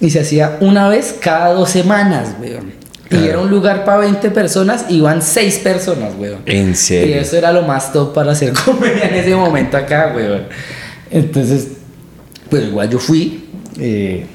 y 0.00 0.10
se 0.10 0.20
hacía 0.20 0.58
una 0.60 0.88
vez 0.88 1.14
cada 1.20 1.52
dos 1.54 1.70
semanas, 1.70 2.34
weón. 2.40 2.72
Y 3.06 3.16
Claro. 3.16 3.24
era 3.26 3.38
un 3.40 3.50
lugar 3.50 3.84
para 3.84 3.98
20 3.98 4.30
personas, 4.30 4.86
iban 4.88 5.20
6 5.22 5.58
personas, 5.58 6.14
weón. 6.18 6.40
¿En 6.46 6.70
Y 6.70 6.74
serio? 6.74 7.16
eso 7.20 7.36
era 7.36 7.52
lo 7.52 7.62
más 7.62 7.92
top 7.92 8.12
para 8.14 8.32
hacer 8.32 8.52
comedia 8.64 9.08
en 9.08 9.14
ese 9.14 9.36
momento 9.36 9.76
acá, 9.76 10.12
weón. 10.16 10.44
Entonces, 11.10 11.68
pues 12.50 12.64
igual 12.64 12.88
yo 12.90 12.98
fui, 12.98 13.44
eh, 13.78 14.26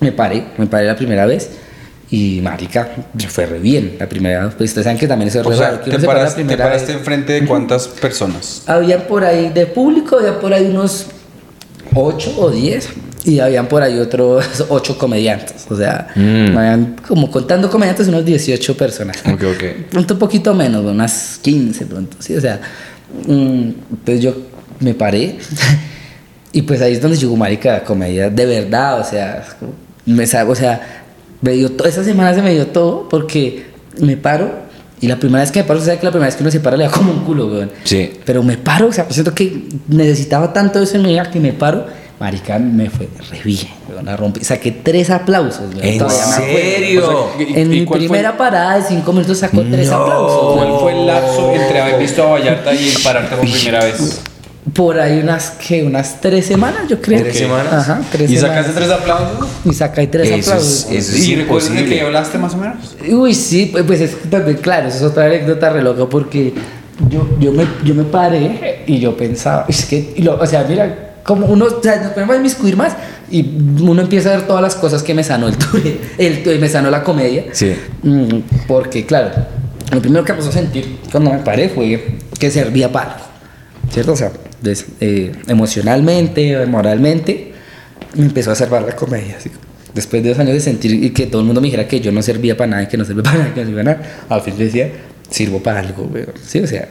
me 0.00 0.12
paré, 0.12 0.44
me 0.56 0.66
paré 0.66 0.86
la 0.86 0.96
primera 0.96 1.26
vez. 1.26 1.50
Y 2.12 2.40
marica, 2.42 2.88
fue 3.28 3.46
re 3.46 3.60
bien 3.60 3.94
la 4.00 4.08
primera 4.08 4.46
vez. 4.46 4.54
Pues 4.56 4.70
ustedes 4.70 4.84
saben 4.84 4.98
que 4.98 5.06
también 5.06 5.28
eso 5.28 5.42
es 5.42 5.46
O 5.46 5.50
re 5.50 5.56
sea, 5.56 5.66
raro, 5.70 5.78
que 5.78 5.84
te 5.84 5.90
uno 5.90 6.00
se 6.00 6.06
para 6.06 6.18
la 6.18 6.24
paraste, 6.24 6.40
te 6.42 6.46
primera 6.48 6.64
paraste 6.64 6.92
enfrente 6.92 7.32
de 7.34 7.46
cuántas 7.46 7.86
personas. 7.86 8.62
Habían 8.66 9.02
por 9.02 9.22
ahí, 9.22 9.50
de 9.50 9.66
público, 9.66 10.18
había 10.18 10.40
por 10.40 10.52
ahí 10.52 10.66
unos 10.66 11.06
8 11.94 12.34
o 12.38 12.50
10 12.50 12.88
y 13.24 13.38
habían 13.40 13.66
por 13.68 13.82
ahí 13.82 13.98
otros 13.98 14.44
8 14.68 14.96
comediantes. 14.98 15.66
O 15.70 15.76
sea, 15.76 16.08
Mm. 16.14 16.56
habían 16.56 16.96
como 17.06 17.30
contando 17.30 17.68
comediantes 17.70 18.08
unos 18.08 18.24
18 18.24 18.76
personas. 18.76 19.18
Ok, 19.26 19.42
ok. 19.54 19.64
Pronto 19.90 20.14
un 20.14 20.20
poquito 20.20 20.54
menos, 20.54 20.84
unas 20.84 21.38
15 21.42 21.86
pronto, 21.86 22.16
sí, 22.20 22.34
o 22.36 22.40
sea. 22.40 22.60
mm, 23.26 23.68
Entonces 23.90 24.20
yo 24.22 24.34
me 24.80 24.94
paré 24.94 25.36
y 26.52 26.62
pues 26.62 26.80
ahí 26.82 26.94
es 26.94 27.00
donde 27.02 27.16
llegó 27.18 27.36
marica 27.36 27.82
comedia 27.84 28.30
de 28.30 28.46
verdad, 28.46 29.00
o 29.00 29.04
sea, 29.04 29.44
me 30.06 30.26
sa- 30.26 30.44
o 30.48 30.54
sea, 30.54 31.04
me 31.42 31.52
dio 31.52 31.70
esa 31.84 32.02
semana 32.04 32.34
se 32.34 32.42
me 32.42 32.52
dio 32.54 32.66
todo 32.68 33.08
porque 33.08 33.64
me 33.98 34.16
paro 34.16 34.50
y 35.00 35.06
la 35.08 35.16
primera 35.16 35.40
vez 35.42 35.50
que 35.50 35.60
me 35.62 35.64
paro, 35.68 35.80
¿sabes 35.80 35.98
que 35.98 36.04
la 36.06 36.10
primera 36.12 36.26
vez 36.26 36.36
que 36.36 36.42
uno 36.42 36.50
se 36.50 36.60
para 36.60 36.76
le 36.76 36.84
da 36.84 36.90
como 36.90 37.12
un 37.12 37.20
culo, 37.20 37.46
weón? 37.46 37.70
Sí. 37.84 38.12
Pero 38.24 38.42
me 38.42 38.56
paro, 38.58 38.88
o 38.88 38.92
sea, 38.92 39.06
siento 39.10 39.34
que 39.34 39.64
necesitaba 39.88 40.52
tanto 40.52 40.80
eso 40.82 40.96
en 40.96 41.02
mi 41.02 41.08
vida 41.10 41.30
que 41.30 41.40
me 41.40 41.52
paro. 41.52 41.86
Marica, 42.18 42.58
me 42.58 42.90
fue 42.90 43.08
re 43.30 43.40
bien, 43.42 43.68
weón, 43.88 44.04
la 44.04 44.14
rompí. 44.14 44.44
Saqué 44.44 44.72
tres 44.72 45.08
aplausos, 45.08 45.60
weón, 45.74 45.82
¿En 45.82 45.98
todavía 45.98 46.26
me 46.26 46.34
serio? 46.52 47.08
O 47.08 47.32
sea, 47.38 47.46
¿y- 47.48 47.58
En 47.60 47.68
mi 47.70 47.86
fue- 47.86 47.96
primera 47.98 48.36
parada 48.36 48.76
de 48.76 48.82
cinco 48.86 49.12
minutos 49.14 49.38
sacó 49.38 49.62
tres 49.62 49.88
aplausos. 49.90 50.54
¿Cuál 50.54 50.78
fue 50.80 50.92
el 51.00 51.06
lapso 51.06 51.52
entre 51.54 51.80
haber 51.80 51.98
visto 51.98 52.22
a 52.22 52.26
Vallarta 52.32 52.74
y 52.74 52.92
pararte 53.02 53.36
por 53.36 53.50
primera 53.50 53.82
vez? 53.84 54.20
Por 54.74 55.00
ahí 55.00 55.20
unas, 55.20 55.50
que 55.52 55.82
Unas 55.84 56.20
tres 56.20 56.44
semanas, 56.46 56.82
yo 56.88 57.00
creo. 57.00 57.20
¿Tres 57.22 57.38
semanas? 57.38 57.72
Ajá, 57.72 58.00
tres 58.12 58.30
¿Y 58.30 58.36
semanas. 58.36 58.66
sacaste 58.66 58.78
tres 58.80 58.90
aplausos? 58.92 59.48
Y 59.64 60.00
ahí 60.00 60.06
tres 60.06 60.28
Eso 60.28 60.36
es- 60.36 60.48
aplausos. 60.48 60.86
eso 60.90 61.16
es 61.16 61.28
¿Y 61.28 61.36
recuerdas 61.36 61.72
de 61.74 61.84
qué 61.86 62.00
hablaste 62.02 62.38
más 62.38 62.54
o 62.54 62.58
menos? 62.58 62.96
Uy, 63.10 63.34
sí, 63.34 63.70
pues, 63.72 63.84
pues 63.84 64.00
es 64.02 64.14
que 64.16 64.28
también, 64.28 64.58
claro, 64.58 64.88
eso 64.88 64.98
es 64.98 65.02
otra 65.02 65.24
anécdota 65.24 65.70
re 65.70 65.82
loca 65.82 66.04
porque 66.06 66.52
yo, 67.08 67.26
yo, 67.40 67.52
me, 67.52 67.66
yo 67.84 67.94
me 67.94 68.04
paré 68.04 68.82
Y 68.86 68.98
yo 69.00 69.16
pensaba, 69.16 69.64
es 69.66 69.86
que, 69.86 70.14
lo- 70.18 70.38
o 70.38 70.46
sea, 70.46 70.64
mira, 70.68 71.14
como 71.24 71.46
uno, 71.46 71.64
o 71.64 71.82
sea, 71.82 71.96
nos 72.02 72.12
ponemos 72.12 72.34
a 72.36 72.38
inmiscuir 72.38 72.76
más 72.76 72.92
y 73.30 73.40
uno 73.80 74.02
empieza 74.02 74.30
a 74.32 74.36
ver 74.36 74.46
todas 74.46 74.62
las 74.62 74.74
cosas 74.74 75.02
que 75.02 75.14
me 75.14 75.24
sanó 75.24 75.48
el 75.48 75.56
Tourette, 75.56 76.00
el, 76.18 76.60
me 76.60 76.68
sanó 76.68 76.90
la 76.90 77.02
comedia. 77.02 77.44
Sí. 77.52 77.74
Mm, 78.02 78.40
porque, 78.68 79.06
claro, 79.06 79.30
lo 79.90 80.00
primero 80.02 80.22
que 80.22 80.32
empezó 80.32 80.50
a 80.50 80.52
sentir 80.52 80.98
cuando 81.10 81.30
me 81.30 81.38
paré 81.38 81.70
fue 81.70 82.18
que 82.38 82.50
servía 82.50 82.92
para 82.92 83.14
algo, 83.14 83.24
¿cierto? 83.90 84.12
O 84.12 84.16
sea, 84.16 84.30
des- 84.62 84.86
eh, 85.00 85.32
emocionalmente, 85.48 86.64
moralmente, 86.66 87.52
me 88.14 88.24
empezó 88.26 88.52
a 88.52 88.54
salvar 88.54 88.82
la 88.82 88.94
comedia. 88.96 89.36
así. 89.38 89.50
Después 89.94 90.22
de 90.22 90.28
dos 90.30 90.38
años 90.38 90.54
de 90.54 90.60
sentir 90.60 90.92
y 91.02 91.10
que 91.10 91.26
todo 91.26 91.40
el 91.40 91.46
mundo 91.46 91.60
me 91.60 91.66
dijera 91.66 91.88
que 91.88 92.00
yo 92.00 92.12
no 92.12 92.22
servía 92.22 92.56
para 92.56 92.70
nada, 92.70 92.88
que 92.88 92.96
no 92.96 93.04
servía 93.04 93.22
para 93.24 93.38
nada, 93.38 93.54
que 93.54 93.60
no 93.60 93.66
servía 93.66 93.84
para 93.84 93.96
nada, 93.98 94.10
al 94.28 94.40
fin 94.42 94.54
decía, 94.56 94.88
sirvo 95.28 95.60
para 95.62 95.80
algo, 95.80 96.04
weón. 96.04 96.32
Sí, 96.46 96.60
o 96.60 96.66
sea. 96.66 96.88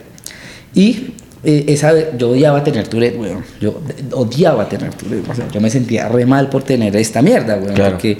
Y 0.74 1.14
eh, 1.42 1.64
esa 1.68 1.92
vez 1.92 2.08
yo 2.18 2.30
odiaba 2.30 2.62
tener 2.62 2.86
Tourette, 2.88 3.16
weón. 3.18 3.42
Yo 3.60 3.80
odiaba 4.12 4.68
tener 4.68 4.92
Tourette. 4.94 5.28
O 5.30 5.34
sea, 5.34 5.48
yo 5.48 5.60
me 5.60 5.70
sentía 5.70 6.08
re 6.08 6.26
mal 6.26 6.48
por 6.50 6.62
tener 6.62 6.94
esta 6.96 7.22
mierda, 7.22 7.56
weón. 7.56 7.74
Claro. 7.74 7.92
Porque, 7.92 8.18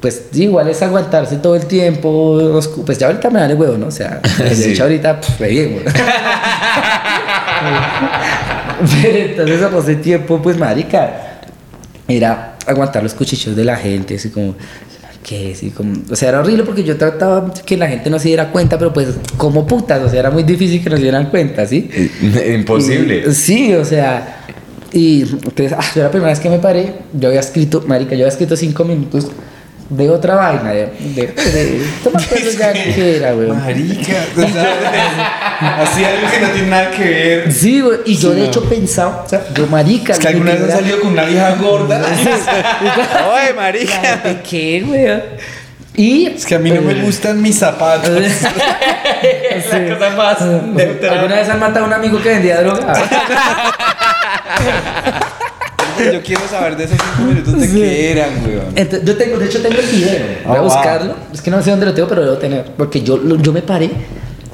pues, 0.00 0.22
igual 0.34 0.68
es 0.68 0.80
aguantarse 0.82 1.36
todo 1.36 1.56
el 1.56 1.66
tiempo. 1.66 2.38
los 2.40 2.68
Pues 2.68 2.98
ya 2.98 3.08
ahorita 3.08 3.28
me 3.30 3.40
vale, 3.40 3.54
weón, 3.54 3.80
¿no? 3.80 3.86
O 3.88 3.90
sea, 3.90 4.20
de 4.38 4.54
Sí. 4.54 4.70
hecho 4.70 4.84
ahorita, 4.84 5.20
pff, 5.20 5.40
re 5.40 5.48
bien, 5.48 5.72
weón. 5.74 5.84
Pero 9.02 9.18
entonces, 9.18 9.62
a 9.62 9.78
ese 9.78 9.94
tiempo, 9.96 10.40
pues, 10.42 10.58
marica, 10.58 11.40
era 12.08 12.56
aguantar 12.66 13.02
los 13.02 13.14
cuchillos 13.14 13.54
de 13.56 13.64
la 13.64 13.76
gente, 13.76 14.16
así 14.16 14.30
como, 14.30 14.54
¿qué? 15.22 15.52
Así 15.54 15.70
como, 15.70 15.94
o 16.10 16.16
sea, 16.16 16.30
era 16.30 16.40
horrible 16.40 16.64
porque 16.64 16.84
yo 16.84 16.96
trataba 16.96 17.52
que 17.52 17.76
la 17.76 17.88
gente 17.88 18.10
no 18.10 18.18
se 18.18 18.28
diera 18.28 18.50
cuenta, 18.50 18.78
pero 18.78 18.92
pues, 18.92 19.08
como 19.36 19.66
putas, 19.66 20.02
o 20.02 20.08
sea, 20.08 20.20
era 20.20 20.30
muy 20.30 20.42
difícil 20.42 20.82
que 20.82 20.90
nos 20.90 21.00
dieran 21.00 21.26
cuenta, 21.30 21.66
¿sí? 21.66 21.88
Imposible. 22.54 23.24
Y- 23.28 23.32
sí, 23.32 23.74
o 23.74 23.84
sea, 23.84 24.38
y 24.92 25.22
entonces, 25.22 25.72
ah, 25.72 25.84
yo 25.94 26.02
la 26.02 26.10
primera 26.10 26.30
vez 26.30 26.40
que 26.40 26.50
me 26.50 26.58
paré, 26.58 26.94
yo 27.14 27.28
había 27.28 27.40
escrito, 27.40 27.82
marica, 27.86 28.10
yo 28.10 28.24
había 28.24 28.28
escrito 28.28 28.56
cinco 28.56 28.84
minutos 28.84 29.28
de 29.94 30.08
otra 30.10 30.34
vaina, 30.36 30.70
de, 30.72 30.86
de, 30.86 31.26
de 31.26 31.86
no 32.04 32.10
me 32.12 32.24
acuerdo 32.24 32.50
ya 32.58 32.72
qué 32.72 33.16
era, 33.16 33.34
weón. 33.34 33.58
Marica, 33.60 34.12
o 34.36 34.40
sea, 34.40 35.82
así 35.82 36.04
algo 36.04 36.30
que 36.30 36.40
no 36.40 36.48
tiene 36.48 36.68
nada 36.68 36.90
que 36.90 37.04
ver. 37.04 37.52
Sí, 37.52 37.80
güey, 37.80 37.98
y 38.06 38.16
yo 38.16 38.30
Sí, 38.30 38.34
de 38.36 38.40
no. 38.42 38.46
hecho 38.48 38.64
pensaba, 38.64 39.22
o 39.24 39.28
sea, 39.28 39.42
yo 39.54 39.66
marica. 39.66 40.14
Es 40.14 40.18
que 40.18 40.28
alguna 40.28 40.52
vez 40.52 40.60
que 40.60 40.64
han 40.64 40.70
era- 40.70 40.78
salido 40.80 41.00
con 41.00 41.12
una 41.12 41.24
vieja 41.24 41.54
gorda. 41.56 42.00
Ay, 43.34 43.52
marica. 43.54 44.16
¿De 44.24 44.40
qué, 44.42 44.80
güey? 44.86 45.22
Y. 45.94 46.26
Es 46.28 46.46
que 46.46 46.54
a 46.54 46.58
mí 46.58 46.70
no 46.70 46.80
me 46.80 46.94
gustan 47.02 47.42
mis 47.42 47.58
zapatos. 47.58 48.18
Es 48.18 49.70
la 49.72 49.94
cosa 49.94 50.10
más 50.16 50.40
neutra. 50.40 51.12
¿Alguna 51.12 51.34
vez 51.36 51.48
han 51.50 51.60
matado 51.60 51.84
a 51.84 51.88
un 51.88 51.92
amigo 51.94 52.20
que 52.22 52.30
vendía 52.30 52.62
droga? 52.62 52.94
Yo 56.12 56.22
quiero 56.24 56.42
saber 56.48 56.76
de 56.76 56.84
esos 56.84 56.98
cinco 57.16 57.28
minutos 57.28 57.60
de 57.60 57.66
Sí. 57.68 57.74
qué 57.74 58.12
eran, 58.12 58.30
weón. 58.46 58.64
Entonces, 58.76 59.04
yo 59.08 59.16
tengo, 59.16 59.38
de 59.38 59.46
hecho 59.46 59.60
tengo 59.62 59.78
el 59.78 59.86
video. 59.86 60.20
Voy 60.46 60.56
Ah, 60.56 60.58
a 60.58 60.60
wow. 60.60 60.64
buscarlo. 60.64 61.14
Es 61.32 61.40
que 61.40 61.50
no 61.50 61.62
sé 61.62 61.70
dónde 61.70 61.86
lo 61.86 61.94
tengo, 61.94 62.08
pero 62.08 62.20
lo 62.22 62.26
debo 62.28 62.38
tener. 62.40 62.64
Porque 62.76 63.02
yo, 63.02 63.16
lo- 63.16 63.36
yo 63.36 63.52
me 63.52 63.62
paré 63.62 63.90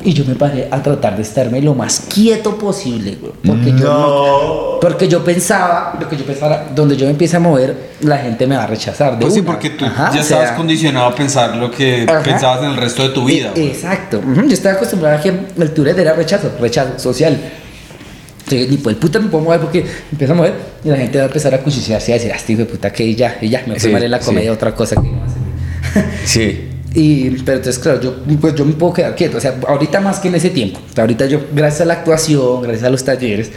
y 0.05 0.13
yo 0.13 0.25
me 0.25 0.37
paré 0.37 0.69
a 0.71 0.81
tratar 0.81 1.17
de 1.17 1.23
estarme 1.23 1.61
lo 1.61 1.75
más 1.75 2.05
quieto 2.13 2.57
posible, 2.57 3.17
güey. 3.21 3.33
Porque 3.45 3.73
yo 3.79 3.87
no. 3.87 4.79
Porque 4.81 5.09
yo 5.09 5.25
pensaba, 5.25 5.97
lo 6.01 6.09
que 6.09 6.17
yo 6.17 6.25
pensaba, 6.25 6.67
donde 6.75 6.97
yo 6.97 7.05
me 7.07 7.11
empiece 7.11 7.37
a 7.37 7.41
mover, 7.41 7.75
la 8.03 8.17
gente 8.19 8.47
me 8.47 8.57
va 8.57 8.63
a 8.63 8.67
rechazar. 8.69 9.15
De 9.15 9.23
Pues 9.23 9.35
sí, 9.35 9.41
una. 9.41 9.51
porque 9.51 9.71
tú 9.71 9.85
Ajá, 9.85 10.05
ya 10.15 10.21
o 10.21 10.25
sea, 10.25 10.37
estabas 10.39 10.53
condicionado 10.53 11.07
a 11.07 11.15
pensar 11.17 11.57
lo 11.57 11.69
que 11.71 12.07
Ajá. 12.09 12.23
pensabas 12.23 12.63
en 12.63 12.71
el 12.71 12.77
resto 12.77 13.03
de 13.03 13.09
tu 13.09 13.25
vida. 13.25 13.51
Exacto. 13.57 14.21
Yo 14.47 14.53
estaba 14.55 14.77
acostumbrado 14.77 15.17
a 15.19 15.21
que 15.21 15.31
el 15.31 15.71
Tourette 15.75 15.99
era 15.99 16.13
rechazo, 16.13 16.53
rechazo 16.61 16.97
social. 16.99 17.37
Entonces, 18.49 18.71
ni 18.71 18.77
por 18.79 18.93
el 18.93 18.99
puta 18.99 19.19
me 19.19 19.29
puedo 19.29 19.45
mover 19.45 19.61
porque 19.61 19.85
empiezo 20.11 20.33
a 20.33 20.37
mover 20.37 20.55
y 20.85 20.89
la 20.89 20.97
gente 20.97 21.19
va 21.19 21.25
a 21.25 21.27
empezar 21.27 21.55
a 21.55 21.59
cuchichearse 21.61 22.11
y 22.11 22.15
a 22.15 22.17
decir, 22.17 22.33
ah, 22.33 22.37
este 22.37 22.53
hijo 22.55 22.61
de 22.61 22.67
puta 22.67 22.93
que 22.93 23.15
ya, 23.15 23.37
y 23.41 23.49
ya, 23.49 23.61
me 23.67 23.75
fue 23.75 23.81
Sí, 23.81 23.89
mal 23.91 24.03
en 24.03 24.11
la 24.11 24.21
sí. 24.21 24.27
comedia, 24.27 24.53
otra 24.53 24.75
cosa 24.75 24.97
que 24.97 25.09
no. 25.09 25.19
Sí. 26.25 26.65
Y, 26.95 27.31
pero 27.43 27.59
entonces, 27.59 27.79
claro, 27.79 28.01
yo, 28.01 28.17
pues 28.41 28.55
yo 28.55 28.65
me 28.65 28.73
puedo 28.73 28.95
quedar 28.95 29.15
quieto. 29.15 29.37
O 29.37 29.41
sea, 29.41 29.57
ahorita 29.69 30.01
más 30.01 30.21
que 30.21 30.29
en 30.29 30.37
ese 30.37 30.51
tiempo. 30.51 30.81
Ahorita 30.97 31.27
yo, 31.27 31.41
gracias 31.55 31.83
a 31.83 31.85
la 31.85 31.95
actuación, 31.95 32.63
gracias 32.63 32.85
a 32.85 32.91
los 32.91 33.05
talleres, 33.05 33.51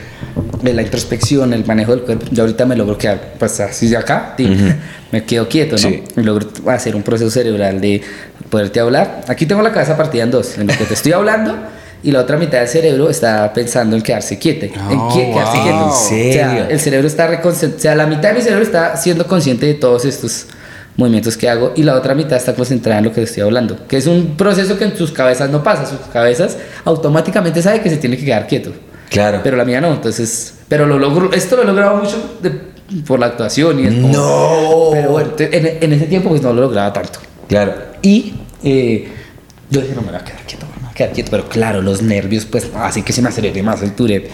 de 0.62 0.74
la 0.74 0.82
introspección, 0.82 1.54
el 1.54 1.66
manejo 1.66 1.96
del 1.96 2.02
cuerpo, 2.06 2.26
yo 2.30 2.44
ahorita 2.44 2.66
me 2.66 2.76
logro 2.76 2.98
quedar, 2.98 3.34
pues 3.40 3.60
así 3.62 3.88
de 3.88 3.98
acá, 3.98 4.34
tin, 4.38 4.76
me 5.12 5.24
quedo 5.24 5.48
quieto, 5.48 5.72
¿no? 5.78 5.78
Sí. 5.78 6.04
Y 6.16 6.22
logro 6.22 6.48
hacer 6.68 6.96
un 6.96 7.04
proceso 7.04 7.32
cerebral 7.32 7.80
de 7.82 8.02
poderte 8.50 8.80
hablar. 8.80 9.22
Aquí 9.28 9.46
tengo 9.46 9.62
la 9.62 9.72
cabeza 9.72 9.96
partida 9.98 10.24
en 10.24 10.32
dos, 10.32 10.58
en 10.58 10.68
lo 10.68 10.74
que 10.78 10.84
te 10.84 10.94
estoy 10.94 11.14
hablando. 11.14 11.56
Y 12.04 12.12
la 12.12 12.22
otra 12.22 12.36
mitad 12.38 12.60
del 12.60 12.68
cerebro 12.68 13.10
está 13.10 13.52
pensando 13.54 13.96
en 13.96 14.02
quedarse 14.02 14.40
quieto. 14.40 14.66
en 14.66 14.72
Oh, 15.00 15.10
quie- 15.12 15.32
quedarse 15.34 15.58
wow. 15.58 15.64
quieto. 15.64 15.78
¿En 15.78 15.84
O 15.84 15.94
serio? 15.94 16.34
sea, 16.34 16.68
el 16.70 16.80
cerebro 16.80 17.08
está 17.08 17.28
reconcent- 17.30 17.76
O 17.76 17.80
sea, 17.80 17.96
la 17.96 18.08
mitad 18.08 18.30
de 18.30 18.34
mi 18.36 18.42
cerebro 18.42 18.64
está 18.64 18.98
siendo 18.98 19.28
consciente 19.28 19.66
de 19.68 19.76
todos 19.76 20.06
estos 20.06 20.48
movimientos 20.98 21.38
que 21.38 21.48
hago 21.50 21.74
y 21.76 21.84
la 21.84 21.96
otra 21.96 22.14
mitad 22.16 22.38
está 22.38 22.54
concentrada 22.54 23.00
en 23.00 23.06
lo 23.06 23.14
que 23.14 23.22
estoy 23.24 23.44
hablando, 23.44 23.88
que 23.88 23.98
es 23.98 24.08
un 24.08 24.36
proceso 24.36 24.78
que 24.78 24.84
en 24.86 24.98
sus 24.98 25.12
cabezas 25.12 25.50
no 25.50 25.64
pasa, 25.64 25.86
sus 25.86 26.00
cabezas 26.12 26.58
automáticamente 26.84 27.62
sabe 27.62 27.82
que 27.82 27.90
se 27.90 27.98
tiene 27.98 28.18
que 28.18 28.26
quedar 28.26 28.46
quieto, 28.46 28.72
Claro. 29.10 29.40
pero 29.44 29.56
la 29.56 29.64
mía 29.64 29.80
no, 29.80 29.94
entonces, 29.94 30.54
pero 30.68 30.86
lo 30.86 31.00
logro, 31.00 31.32
esto 31.34 31.56
lo 31.56 31.64
he 31.64 31.66
logrado 31.66 31.96
mucho 31.98 32.38
de- 32.42 32.52
por 33.08 33.20
la 33.22 33.28
actuación 33.28 33.80
y 33.80 33.88
es 33.88 33.94
como- 33.94 34.08
No. 34.10 34.90
pero 34.92 35.12
bueno, 35.12 35.30
en, 35.40 35.78
en 35.82 35.94
ese 35.94 36.08
tiempo 36.08 36.28
pues 36.30 36.42
no 36.42 36.52
lo 36.54 36.62
lograba 36.62 36.92
tanto 36.92 37.20
Claro. 37.48 37.74
y 38.02 38.34
eh, 38.64 39.08
yo 39.70 39.80
dije 39.82 39.96
no 39.96 40.02
me 40.02 40.08
voy 40.08 40.18
a 40.18 40.24
quedar 40.26 40.42
quieto, 40.42 40.66
quedar 40.94 41.14
quieto, 41.14 41.32
pero 41.32 41.48
claro, 41.48 41.82
los 41.82 42.02
nervios 42.02 42.46
pues 42.46 42.70
así 42.76 43.02
que 43.04 43.14
se 43.14 43.22
me 43.22 43.30
aceleré 43.30 43.64
más 43.64 43.82
el 43.82 43.94
Tourette. 43.94 44.30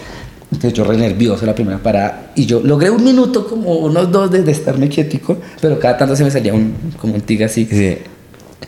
Entonces 0.50 0.72
yo 0.72 0.84
re 0.84 0.96
nervioso 0.96 1.44
la 1.44 1.54
primera 1.54 1.78
parada 1.78 2.32
y 2.34 2.46
yo 2.46 2.60
logré 2.60 2.90
un 2.90 3.04
minuto 3.04 3.46
como 3.46 3.74
unos 3.76 4.10
dos 4.10 4.30
de, 4.30 4.42
de 4.42 4.52
estarme 4.52 4.88
quietico, 4.88 5.36
pero 5.60 5.78
cada 5.78 5.98
tanto 5.98 6.16
se 6.16 6.24
me 6.24 6.30
salía 6.30 6.54
un, 6.54 6.74
como 6.98 7.14
un 7.14 7.20
tigre 7.20 7.44
así. 7.44 7.66
Sí. 7.70 7.98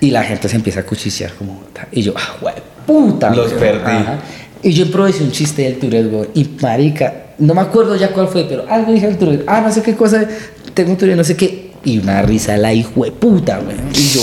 Y 0.00 0.10
la 0.10 0.22
gente 0.22 0.48
se 0.48 0.56
empieza 0.56 0.80
a 0.80 0.82
cuchichear 0.84 1.32
como... 1.34 1.62
Y 1.92 2.02
yo, 2.02 2.14
ah, 2.16 2.36
güey, 2.40 2.54
puta. 2.86 3.34
Los 3.34 3.48
güey". 3.48 3.60
perdí. 3.60 3.90
Ajá. 3.90 4.18
Y 4.62 4.72
yo 4.72 4.84
improvisé 4.84 5.24
un 5.24 5.32
chiste 5.32 5.62
del 5.62 5.78
Tourette, 5.78 6.10
güey. 6.10 6.28
Y 6.34 6.50
marica, 6.60 7.14
no 7.38 7.54
me 7.54 7.62
acuerdo 7.62 7.96
ya 7.96 8.12
cuál 8.12 8.28
fue, 8.28 8.44
pero 8.44 8.64
algo 8.68 8.92
dije 8.92 9.06
del 9.06 9.16
Tourette. 9.16 9.44
Ah, 9.46 9.60
no 9.60 9.72
sé 9.72 9.82
qué 9.82 9.94
cosa, 9.94 10.26
tengo 10.74 10.92
un 10.92 10.96
Tourette, 10.96 11.16
no 11.16 11.24
sé 11.24 11.36
qué. 11.36 11.70
Y 11.84 11.98
una 11.98 12.22
risa 12.22 12.56
la 12.56 12.72
hijo 12.72 13.04
de 13.04 13.12
puta, 13.12 13.58
güey. 13.58 13.76
Y 13.94 14.08
yo, 14.08 14.20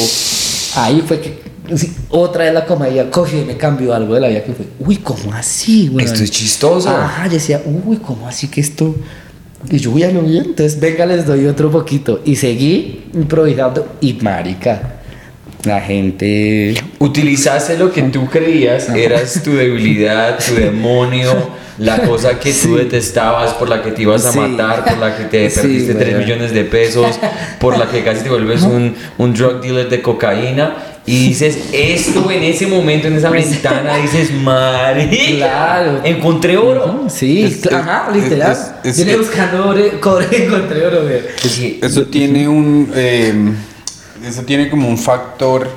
ahí 0.76 1.04
fue 1.06 1.20
que... 1.20 1.40
sí, 1.76 1.94
otra 2.10 2.46
vez 2.46 2.54
la 2.54 2.66
comedia 2.66 3.10
cogió 3.10 3.42
y 3.42 3.46
me 3.46 3.58
cambió 3.58 3.94
algo 3.94 4.14
de 4.16 4.22
la 4.22 4.28
vida 4.28 4.44
que 4.44 4.54
fue, 4.54 4.66
uy, 4.80 4.98
¿cómo 4.98 5.34
así, 5.34 5.88
güey? 5.88 6.06
Esto 6.06 6.24
es 6.24 6.32
chistoso. 6.32 6.90
Ajá, 6.90 7.26
yo 7.28 7.34
decía, 7.34 7.62
uy, 7.66 7.98
¿cómo 7.98 8.28
así 8.28 8.48
que 8.48 8.62
esto? 8.62 8.96
Y 9.70 9.78
yo, 9.78 9.92
uy, 9.92 10.04
a 10.04 10.12
lo 10.12 10.22
bien, 10.22 10.46
entonces 10.46 10.80
venga, 10.80 11.06
les 11.06 11.26
doy 11.26 11.46
otro 11.46 11.70
poquito. 11.72 12.22
Y 12.24 12.36
seguí 12.36 13.06
improvisando 13.14 13.96
y 14.02 14.14
marica, 14.14 14.97
la 15.64 15.82
gente... 15.82 16.76
Utilizaste 17.00 17.78
lo 17.78 17.92
que 17.92 18.04
tú 18.04 18.28
creías 18.28 18.90
eras 18.90 19.42
tu 19.44 19.54
debilidad, 19.54 20.38
tu 20.46 20.56
demonio, 20.56 21.34
la 21.78 22.00
cosa 22.00 22.40
que 22.40 22.52
tú 22.54 22.76
detestabas, 22.76 23.54
por 23.54 23.70
la 23.70 23.84
que 23.84 23.92
te 23.92 24.02
ibas 24.04 24.26
a 24.26 24.32
Sí. 24.32 24.40
matar, 24.40 24.84
por 24.86 24.98
la 24.98 25.16
que 25.18 25.26
te 25.26 25.50
Sí, 25.50 25.60
perdiste 25.62 25.94
3 25.94 26.14
güey. 26.14 26.24
millones 26.26 26.54
de 26.54 26.64
pesos, 26.64 27.20
por 27.60 27.78
la 27.78 27.88
que 27.90 28.04
casi 28.04 28.22
te 28.24 28.30
vuelves 28.30 28.64
un, 28.64 28.96
un 29.18 29.34
drug 29.34 29.62
dealer 29.62 29.90
de 29.90 30.02
cocaína. 30.02 30.76
Y 31.06 31.30
dices, 31.30 31.70
esto 31.72 32.30
en 32.30 32.44
ese 32.44 32.68
momento, 32.68 33.08
en 33.08 33.14
esa 33.16 33.30
ventana, 33.30 33.96
dices, 34.02 34.30
Claro. 35.38 36.02
encontré 36.04 36.58
oro. 36.58 37.06
Sí, 37.10 37.44
Es- 37.44 37.72
ajá, 37.72 38.10
literal. 38.14 38.58
Viene 38.84 39.16
buscando 39.18 39.74
cobre, 40.02 40.46
encontré 40.46 40.86
oro. 40.86 41.04
Eso 41.82 42.06
tiene 42.08 42.48
un. 42.48 42.92
eh, 42.96 43.34
eso 44.26 44.44
tiene 44.44 44.70
como 44.70 44.88
un 44.88 44.98
factor. 44.98 45.68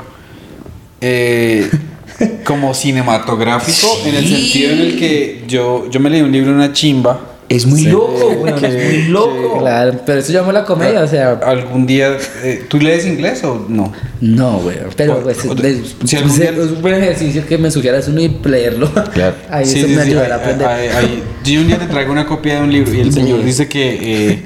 eh, 1.01 1.69
como 2.45 2.75
cinematográfico, 2.75 3.87
en 4.05 4.15
el 4.15 4.29
sentido 4.29 4.73
en 4.73 4.79
el 4.81 4.99
que 4.99 5.45
yo, 5.49 5.89
yo 5.91 6.01
me 6.01 6.11
leí 6.11 6.21
un 6.21 6.33
libro, 6.33 6.53
una 6.53 6.73
chimba. 6.73 7.19
Es 7.49 7.67
muy 7.67 7.81
Sí. 7.81 7.87
loco, 7.89 8.35
güey, 8.39 8.53
es 8.63 8.95
muy 8.95 9.03
loco. 9.09 9.59
Claro, 9.59 9.95
pero 10.07 10.21
eso 10.21 10.33
llamo 10.33 10.53
la 10.53 10.65
comedia, 10.65 11.01
o 11.03 11.09
sea... 11.09 11.33
Algún 11.45 11.85
día. 11.85 12.17
eh, 12.45 12.65
¿Tú 12.69 12.79
lees 12.79 13.05
inglés 13.07 13.43
o 13.43 13.67
no? 13.69 13.93
No, 14.21 14.59
güey, 14.59 14.77
pero 14.97 15.15
O- 15.17 15.23
pues, 15.23 15.45
o- 15.47 15.55
es, 15.65 15.97
si 16.05 16.17
algún 16.17 16.39
día- 16.39 16.51
es 16.51 16.59
un 16.59 16.81
buen 16.83 16.95
ejercicio 16.95 17.45
que 17.49 17.59
me 17.59 17.71
sugieras 17.73 18.07
uno 18.07 18.21
y 18.21 18.29
leerlo. 18.45 18.89
Claro. 19.15 19.35
Ahí 19.51 19.65
Sí, 19.67 19.79
eso 19.81 19.89
sí, 19.89 19.95
me 19.97 20.03
sí, 20.05 20.11
ayudará 20.11 20.35
a 20.35 20.39
hay- 20.39 20.43
aprender. 20.45 20.69
hay- 20.69 20.89
hay- 20.89 21.23
yo 21.45 21.61
un 21.63 21.67
día 21.67 21.79
te 21.79 21.87
traigo 21.87 22.13
una 22.13 22.25
copia 22.27 22.57
de 22.57 22.63
un 22.63 22.71
libro 22.73 22.95
y 22.95 23.01
el 23.01 23.13
señor 23.13 23.41
Sí. 23.41 23.47
dice 23.47 23.69
que 23.69 23.99
eh, 24.29 24.43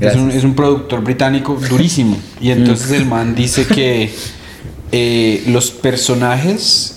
es, 0.00 0.14
un, 0.16 0.30
es 0.30 0.44
un 0.44 0.54
productor 0.54 1.02
británico 1.02 1.58
durísimo. 1.68 2.16
Y 2.40 2.50
entonces 2.50 2.90
el 2.92 3.06
man 3.06 3.34
dice 3.34 3.66
que 3.66 4.10
eh, 4.92 5.42
los 5.48 5.70
personajes. 5.70 6.92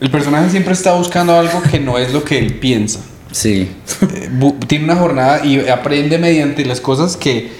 El 0.00 0.10
personaje 0.10 0.50
siempre 0.50 0.72
está 0.72 0.92
buscando 0.94 1.36
algo 1.38 1.62
que 1.62 1.78
no 1.78 1.96
es 1.98 2.12
lo 2.12 2.24
que 2.24 2.38
él 2.38 2.54
piensa. 2.54 3.00
Sí. 3.30 3.68
Eh, 4.14 4.28
tiene 4.66 4.84
una 4.84 4.96
jornada 4.96 5.44
y 5.44 5.68
aprende 5.68 6.18
mediante 6.18 6.64
las 6.64 6.80
cosas 6.80 7.16
que. 7.16 7.50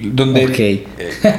Donde 0.00 0.46
Ok. 0.46 0.58
eh, 0.58 0.84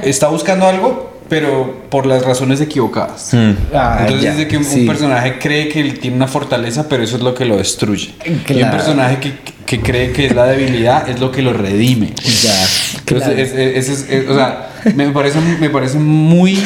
está 0.04 0.28
buscando 0.28 0.68
algo 0.68 1.08
pero 1.30 1.84
por 1.92 2.08
las 2.08 2.26
razones 2.26 2.60
equivocadas. 2.60 3.36
Ah, 3.72 3.98
Entonces 4.02 4.24
ya, 4.24 4.34
de 4.36 4.48
que 4.48 4.58
un, 4.58 4.64
sí. 4.66 4.88
personaje 4.88 5.38
cree 5.38 5.70
que 5.70 5.80
él 5.80 6.00
tiene 6.00 6.16
una 6.18 6.28
fortaleza, 6.28 6.90
pero 6.90 7.04
eso 7.04 7.18
es 7.18 7.22
lo 7.22 7.36
que 7.36 7.46
lo 7.46 7.58
destruye. 7.58 8.16
Y 8.26 8.30
un 8.32 8.40
Claro. 8.40 8.76
personaje 8.78 9.20
que, 9.20 9.34
que 9.70 9.80
cree 9.82 10.12
que 10.12 10.26
es 10.26 10.34
la 10.36 10.46
debilidad 10.48 11.08
es 11.08 11.20
lo 11.20 11.32
que 11.32 11.44
lo 11.44 11.54
redime. 11.54 12.14
Ya, 12.44 12.68
Entonces, 13.00 13.06
claro. 13.06 13.34
es- 13.40 13.54
es- 13.54 13.90
es- 13.90 14.10
es- 14.10 14.28
o 14.30 14.34
sea, 14.34 14.70
me 14.96 15.10
parece, 15.12 15.38
me 15.60 15.70
parece 15.70 16.00
muy... 16.00 16.60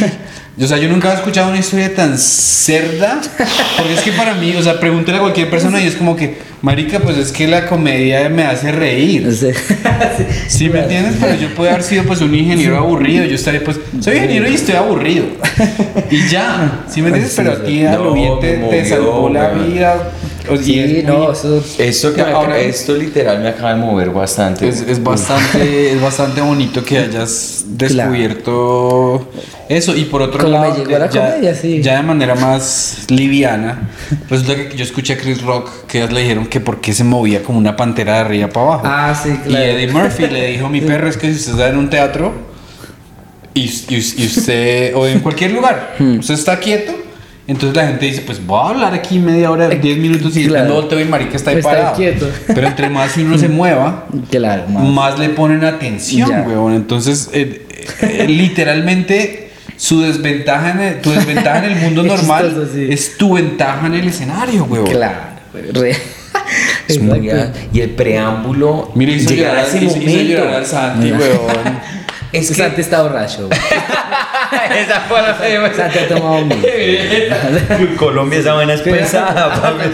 O 0.61 0.67
sea, 0.67 0.77
yo 0.77 0.87
nunca 0.87 1.11
he 1.11 1.15
escuchado 1.15 1.49
una 1.49 1.57
historia 1.57 1.93
tan 1.95 2.15
cerda, 2.17 3.19
porque 3.75 3.93
es 3.95 4.01
que 4.01 4.11
para 4.11 4.35
mí, 4.35 4.55
o 4.55 4.61
sea, 4.61 4.79
pregúntale 4.79 5.17
a 5.17 5.21
cualquier 5.21 5.49
persona 5.49 5.81
y 5.81 5.87
es 5.87 5.95
como 5.95 6.15
que, 6.15 6.37
marica, 6.61 6.99
pues 6.99 7.17
es 7.17 7.31
que 7.31 7.47
la 7.47 7.65
comedia 7.65 8.29
me 8.29 8.43
hace 8.45 8.71
reír. 8.71 9.27
Sí. 9.35 9.47
¿Sí 10.47 10.69
me 10.69 10.79
entiendes? 10.81 11.15
Pero 11.19 11.35
yo 11.35 11.53
puedo 11.55 11.71
haber 11.71 11.81
sido 11.83 12.03
pues 12.03 12.21
un 12.21 12.33
ingeniero 12.35 12.77
aburrido, 12.77 13.25
yo 13.25 13.33
estaría 13.35 13.63
pues, 13.63 13.77
soy 13.99 14.15
ingeniero 14.17 14.47
y 14.47 14.53
estoy 14.53 14.75
aburrido. 14.75 15.25
Y 16.11 16.27
ya, 16.29 16.83
¿sí 16.87 17.01
me 17.01 17.07
entiendes? 17.07 17.33
Pero 17.35 17.51
a 17.53 17.63
ti 17.63 17.85
a 17.85 17.91
No, 17.93 18.03
lo 18.05 18.13
bien 18.13 18.39
te, 18.39 18.53
te 18.57 18.85
salvó 18.85 19.29
la 19.29 19.49
vida. 19.49 20.11
O- 20.49 20.55
y 20.55 20.57
Sí, 20.63 20.79
es 20.79 21.03
no, 21.05 21.19
muy- 21.19 21.31
eso. 21.31 21.63
Esto, 21.77 22.13
que 22.13 22.21
acaba- 22.21 22.57
esto 22.59 22.93
literal 22.95 23.39
me 23.41 23.49
acaba 23.49 23.69
de 23.73 23.79
mover 23.79 24.09
bastante. 24.09 24.67
Es, 24.67 24.81
es 24.81 25.01
bastante, 25.01 25.93
es 25.93 26.01
bastante 26.01 26.41
bonito 26.41 26.83
que 26.83 26.97
hayas 26.97 27.63
descubierto 27.67 29.29
eso. 29.69 29.95
Y 29.95 30.05
por 30.05 30.21
otro 30.21 30.39
Como 30.43 30.59
me 30.59 30.67
lado, 30.67 30.83
llegó 30.83 30.97
la 30.99 31.09
ya, 31.09 31.29
comedia, 31.31 31.55
sí. 31.55 31.81
ya 31.81 31.97
de 31.97 32.03
manera 32.03 32.35
más 32.35 33.05
liviana, 33.09 33.89
resulta 34.29 34.55
que 34.69 34.75
yo 34.77 34.83
escuché 34.83 35.13
a 35.13 35.17
Chris 35.17 35.41
Rock 35.41 35.69
que 35.87 36.05
le 36.07 36.21
dijeron 36.21 36.45
que 36.47 36.59
por 36.59 36.81
qué 36.81 36.93
se 36.93 37.03
movía 37.03 37.41
como 37.43 37.57
una 37.57 37.75
pantera 37.75 38.15
de 38.15 38.19
arriba 38.19 38.49
para 38.49 38.65
abajo. 38.65 38.81
Ah, 38.85 39.15
sí, 39.21 39.29
Y 39.29 39.47
claro. 39.47 39.63
Eddie 39.65 39.87
Murphy 39.91 40.27
le 40.27 40.47
dijo: 40.47 40.69
Mi 40.69 40.81
perro 40.81 41.07
es 41.07 41.17
que 41.17 41.27
si 41.31 41.39
usted 41.39 41.51
está 41.53 41.69
en 41.69 41.77
un 41.77 41.89
teatro 41.89 42.33
y, 43.53 43.61
y- 43.61 44.13
y 44.17 44.25
usted, 44.25 44.95
o 44.95 45.07
en 45.07 45.19
cualquier 45.19 45.51
lugar, 45.51 45.95
Hmm. 45.99 46.19
usted 46.19 46.33
está 46.33 46.59
quieto. 46.59 46.93
Entonces 47.45 47.75
la 47.75 47.87
gente 47.87 48.05
dice, 48.05 48.21
pues 48.21 48.45
voy 48.45 48.57
a 48.65 48.69
hablar 48.69 48.93
aquí 48.93 49.19
media 49.19 49.51
hora, 49.51 49.67
10 49.67 49.97
minutos 49.97 50.35
y 50.37 50.45
Claro. 50.47 50.63
después 50.65 50.81
volteo 50.81 50.99
y 50.99 51.01
el 51.01 51.09
marica 51.09 51.35
está 51.35 51.51
ahí 51.51 51.57
Está 51.57 51.69
parado. 51.71 51.95
quieto. 51.97 52.29
Pero 52.47 52.67
entre 52.67 52.89
más 52.89 53.17
uno 53.17 53.37
se 53.37 53.49
mueva, 53.49 54.05
Claro, 54.31 54.63
más. 54.69 54.83
más 54.85 55.19
le 55.19 55.29
ponen 55.29 55.63
atención, 55.65 56.29
Ya. 56.29 56.41
weón. 56.43 56.73
Entonces, 56.73 57.29
eh, 57.33 57.65
eh, 58.01 58.25
literalmente, 58.29 59.51
su 59.75 60.01
desventaja 60.01 60.71
en 60.71 60.79
el, 60.79 61.01
tu 61.01 61.11
desventaja 61.11 61.65
en 61.65 61.71
el 61.73 61.75
mundo 61.79 62.03
normal 62.15 62.45
chistoso, 62.45 62.69
sí. 62.73 62.87
es 62.89 63.17
tu 63.17 63.33
ventaja 63.33 63.87
en 63.87 63.95
el 63.95 64.07
escenario, 64.07 64.63
weón. 64.63 64.85
Claro, 64.85 65.19
güey, 65.51 65.71
re- 65.71 65.97
Es 66.87 67.01
muy- 67.01 67.27
Exacto. 67.29 67.59
y 67.73 67.81
el 67.81 67.89
preámbulo. 67.89 68.91
Mira, 68.95 69.11
hizo 69.11 69.31
llegar 69.33 69.57
a 69.57 69.61
ese 69.63 69.77
hizo- 69.83 69.97
hizo 69.97 69.99
momento. 69.99 70.31
llorar 70.31 70.53
al 70.55 70.65
Santi, 70.65 71.11
weón. 71.11 71.79
Es 72.31 72.47
que 72.47 72.53
Santi 72.55 72.81
está 72.81 73.01
borracho. 73.03 73.49
esa 74.79 75.01
fue 75.01 75.21
la 75.21 75.37
Santi 75.73 75.99
ha 75.99 76.07
tomado 76.07 76.45
mucho. 76.45 76.67
Colombia 77.97 78.39
esa 78.39 78.53
vaina 78.53 78.73
es 78.73 78.81
pesada, 78.81 79.61
papi. 79.61 79.89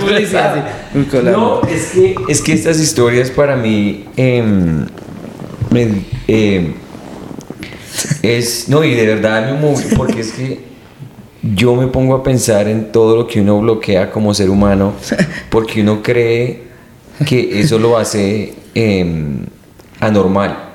Un. 0.96 1.04
No, 1.32 1.62
es 1.68 1.92
que, 1.92 2.16
es 2.28 2.42
que 2.42 2.54
estas 2.54 2.80
historias 2.80 3.30
para 3.32 3.56
mí 3.56 4.06
em, 4.18 4.86
me- 5.70 6.04
em, 6.28 6.74
es, 8.22 8.70
no, 8.70 8.84
y 8.84 8.94
de 8.94 9.06
verdad 9.08 9.52
me 9.52 9.60
moví, 9.60 9.84
porque 9.96 10.22
es 10.22 10.32
que 10.32 10.60
yo 11.42 11.76
me 11.76 11.88
pongo 11.88 12.16
a 12.16 12.24
pensar 12.24 12.68
en 12.68 12.92
todo 12.92 13.16
lo 13.16 13.28
que 13.28 13.42
uno 13.42 13.60
bloquea 13.60 14.12
como 14.12 14.34
ser 14.34 14.50
humano, 14.50 14.94
porque 15.50 15.82
uno 15.82 16.02
cree 16.02 16.64
que 17.26 17.60
eso 17.60 17.78
lo 17.80 17.98
hace 17.98 18.54
em, 18.76 19.46
anormal. 20.00 20.69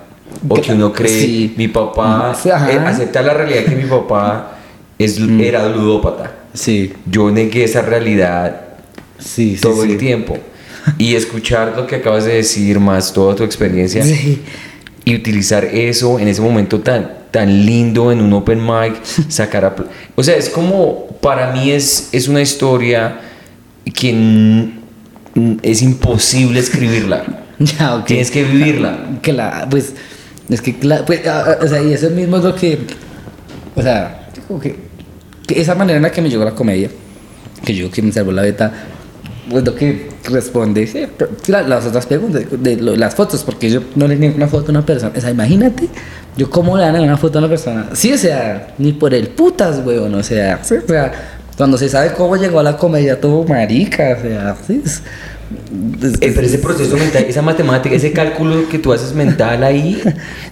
O 0.48 0.54
que 0.56 0.72
uno 0.72 0.92
cree, 0.92 1.08
Sí. 1.08 1.54
mi 1.56 1.68
papá, 1.68 2.30
ajá. 2.32 2.72
eh, 2.72 2.78
aceptar 2.78 3.24
la 3.24 3.34
realidad 3.34 3.64
que 3.64 3.76
mi 3.76 3.84
papá 3.88 4.58
es, 4.98 5.18
era 5.18 5.68
ludópata. 5.68 6.32
Sí, 6.52 6.92
Yo 7.06 7.30
negué 7.30 7.64
esa 7.64 7.82
realidad 7.82 8.60
sí, 9.18 9.56
sí. 9.56 9.60
todo 9.62 9.84
el 9.84 9.96
tiempo. 9.98 10.38
Y 10.98 11.14
escuchar 11.14 11.72
lo 11.76 11.86
que 11.86 11.96
acabas 11.96 12.26
de 12.26 12.34
decir, 12.34 12.78
más 12.78 13.10
toda 13.14 13.34
tu 13.34 13.42
experiencia, 13.42 14.04
y 15.06 15.14
utilizar 15.14 15.64
eso 15.64 16.18
en 16.18 16.28
ese 16.28 16.42
momento 16.42 16.80
tan, 16.80 17.10
tan 17.30 17.64
lindo 17.64 18.12
en 18.12 18.20
un 18.20 18.30
open 18.34 18.60
mic, 18.60 19.02
sacar 19.28 19.64
a... 19.64 19.74
O 20.14 20.22
sea, 20.22 20.36
es 20.36 20.50
como, 20.50 21.06
para 21.22 21.52
mí 21.52 21.70
es, 21.70 22.10
es 22.12 22.28
una 22.28 22.42
historia 22.42 23.18
que 23.94 24.68
es 25.62 25.82
imposible 25.82 26.60
escribirla. 26.60 27.24
Ya. 27.58 28.04
Tienes 28.04 28.30
que 28.32 28.42
vivirla. 28.42 28.98
Que 29.22 29.32
la, 29.32 29.66
pues, 29.70 29.94
es 30.48 30.60
que, 30.60 30.72
pues, 31.06 31.20
o 31.62 31.68
sea, 31.68 31.82
y 31.82 31.92
eso 31.92 32.10
mismo 32.10 32.36
es 32.38 32.44
lo 32.44 32.54
que, 32.54 32.78
o 33.74 33.82
sea, 33.82 34.28
como 34.48 34.60
que, 34.60 34.76
que 35.46 35.60
esa 35.60 35.74
manera 35.74 35.96
en 35.96 36.02
la 36.02 36.10
que 36.12 36.22
me 36.22 36.28
llegó 36.30 36.44
la 36.44 36.54
comedia, 36.54 36.90
que 37.64 37.74
yo 37.74 37.90
que 37.90 38.02
me 38.02 38.12
salvó 38.12 38.32
la 38.32 38.42
beta, 38.42 38.72
pues 39.50 39.64
lo 39.64 39.74
que 39.74 40.08
responde 40.24 40.86
sí, 40.86 41.06
pero 41.18 41.30
la- 41.48 41.62
las 41.62 41.84
otras 41.86 42.06
preguntas, 42.06 42.44
de, 42.50 42.76
lo- 42.76 42.96
las 42.96 43.14
fotos, 43.14 43.42
porque 43.42 43.70
yo 43.70 43.82
no 43.94 44.06
le 44.08 44.16
niego 44.16 44.36
una 44.36 44.48
foto 44.48 44.68
a 44.68 44.70
una 44.70 44.86
persona, 44.86 45.12
o 45.16 45.20
sea, 45.20 45.30
imagínate, 45.30 45.88
yo 46.36 46.48
cómo 46.50 46.76
le 46.76 46.82
dan 46.84 46.98
una 47.00 47.16
foto 47.16 47.38
a 47.38 47.40
una 47.40 47.48
persona, 47.48 47.88
sí, 47.92 48.12
o 48.12 48.18
sea, 48.18 48.74
ni 48.78 48.92
por 48.92 49.12
el 49.14 49.28
putas, 49.28 49.80
weón, 49.84 50.14
o 50.14 50.22
sea, 50.22 50.60
sí, 50.64 50.74
o 50.82 50.88
sea, 50.88 51.12
cuando 51.56 51.76
se 51.78 51.88
sabe 51.88 52.12
cómo 52.14 52.36
llegó 52.36 52.58
a 52.60 52.62
la 52.62 52.76
comedia, 52.76 53.20
todo 53.20 53.44
marica, 53.44 54.16
o 54.18 54.22
sea, 54.22 54.56
sí, 54.66 54.82
es- 54.84 55.02
Eh, 56.20 56.32
Pero 56.34 56.46
ese 56.46 56.58
proceso 56.58 56.96
mental, 56.96 57.24
esa 57.28 57.42
matemática, 57.42 57.94
ese 57.94 58.12
cálculo 58.12 58.68
que 58.68 58.78
tú 58.78 58.92
haces 58.92 59.14
mental 59.14 59.62
ahí, 59.62 60.02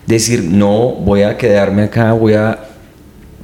decir, 0.07 0.43
no, 0.45 0.93
voy 0.93 1.23
a 1.23 1.37
quedarme 1.37 1.85
acá, 1.85 2.13
voy 2.13 2.35
a... 2.35 2.59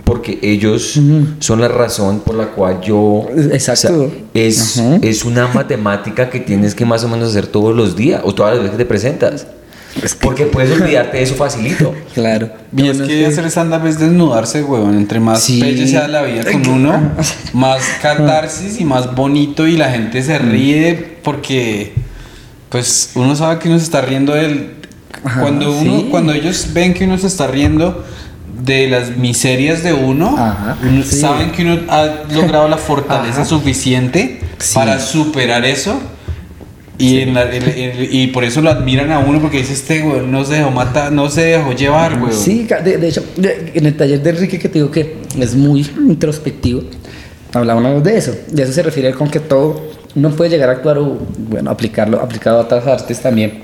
Porque 0.04 0.38
ellos 0.40 0.98
son 1.38 1.60
la 1.60 1.68
razón 1.68 2.20
por 2.20 2.34
la 2.34 2.46
cual 2.46 2.80
yo... 2.80 3.26
Exacto. 3.52 4.04
o 4.04 4.08
sea, 4.08 4.18
es, 4.32 4.82
es 5.02 5.24
una 5.26 5.48
matemática 5.48 6.30
que 6.30 6.40
tienes 6.40 6.74
que 6.74 6.86
más 6.86 7.04
o 7.04 7.08
menos 7.08 7.28
hacer 7.28 7.46
todos 7.46 7.76
los 7.76 7.94
días 7.94 8.22
o 8.24 8.34
todas 8.34 8.54
las 8.54 8.62
veces 8.62 8.78
que 8.78 8.84
te 8.84 8.88
presentas. 8.88 9.46
Porque 10.20 10.44
puedes 10.47 10.70
olvidarte 10.81 11.16
de 11.19 11.23
eso 11.23 11.35
facilito. 11.35 11.94
Claro. 12.15 12.51
Y 12.77 12.89
es 12.89 12.98
que 12.98 13.06
sí. 13.06 13.24
hacer 13.24 13.47
stand-up 13.51 13.86
es 13.86 13.98
desnudarse, 13.98 14.62
weón. 14.62 14.97
Entre 14.97 15.19
más 15.20 15.43
Sí. 15.43 15.60
pelle 15.60 15.86
sea 15.89 16.06
la 16.09 16.23
vida 16.23 16.44
con 16.51 16.66
uno, 16.69 17.12
más 17.52 17.82
catarsis 18.02 18.81
y 18.81 18.85
más 18.85 19.15
bonito 19.15 19.66
y 19.66 19.77
la 19.77 19.90
gente 19.90 20.23
se 20.23 20.39
ríe 20.39 21.19
porque, 21.23 21.94
pues, 22.69 23.10
uno 23.15 23.35
sabe 23.35 23.59
que 23.59 23.69
uno 23.69 23.78
se 23.78 23.85
está 23.85 24.01
riendo 24.02 24.35
del... 24.35 24.74
Ajá, 25.24 25.40
cuando 25.40 25.73
uno, 25.77 25.98
sí. 26.01 26.06
cuando 26.10 26.32
ellos 26.32 26.69
ven 26.73 26.94
que 26.94 27.05
uno 27.05 27.19
se 27.19 27.27
está 27.27 27.47
riendo 27.48 28.05
de 28.62 28.89
las 28.89 29.16
miserias 29.16 29.82
de 29.82 29.93
uno, 29.93 30.36
Ajá, 30.39 30.77
uno- 30.82 31.02
sí. 31.02 31.16
saben 31.20 31.51
que 31.51 31.62
uno 31.62 31.78
ha 31.89 32.09
logrado 32.32 32.69
la 32.69 32.77
fortaleza 32.77 33.40
Ajá. 33.40 33.44
suficiente 33.47 34.40
Sí. 34.59 34.74
para 34.74 35.01
superar 35.01 35.65
eso. 35.65 35.98
Y, 36.98 37.20
en 37.20 37.34
la- 37.34 37.54
en- 37.54 37.62
en- 37.62 38.08
y 38.10 38.26
por 38.28 38.42
eso 38.44 38.60
lo 38.60 38.70
admiran 38.70 39.12
a 39.12 39.20
uno 39.20 39.40
porque 39.40 39.58
dice 39.58 39.72
este 39.72 40.00
güey 40.00 40.26
no 40.26 40.44
se 40.44 40.54
dejó 40.54 40.70
matar, 40.72 41.12
no 41.12 41.28
se 41.30 41.42
dejó 41.42 41.72
llevar, 41.72 42.18
güey. 42.18 42.32
Sí, 42.32 42.66
de, 42.84 42.98
de 42.98 43.08
hecho, 43.08 43.24
de- 43.36 43.70
en 43.74 43.86
el 43.86 43.96
taller 43.96 44.20
de 44.22 44.30
Enrique 44.30 44.58
que 44.58 44.68
te 44.68 44.80
digo 44.80 44.90
que 44.90 45.16
es 45.38 45.54
muy 45.54 45.86
introspectivo, 46.08 46.82
hablábamos 47.54 48.02
de 48.02 48.16
eso. 48.18 48.34
De 48.50 48.62
eso 48.64 48.72
se 48.72 48.82
refiere 48.82 49.12
con 49.12 49.30
que 49.30 49.38
todo, 49.40 49.80
uno 50.16 50.30
puede 50.30 50.50
llegar 50.50 50.68
a 50.70 50.72
actuar 50.72 50.98
o, 50.98 51.18
bueno, 51.48 51.70
aplicarlo, 51.70 52.20
aplicado 52.20 52.58
a 52.58 52.62
otras 52.62 52.84
artes 52.86 53.20
también. 53.20 53.60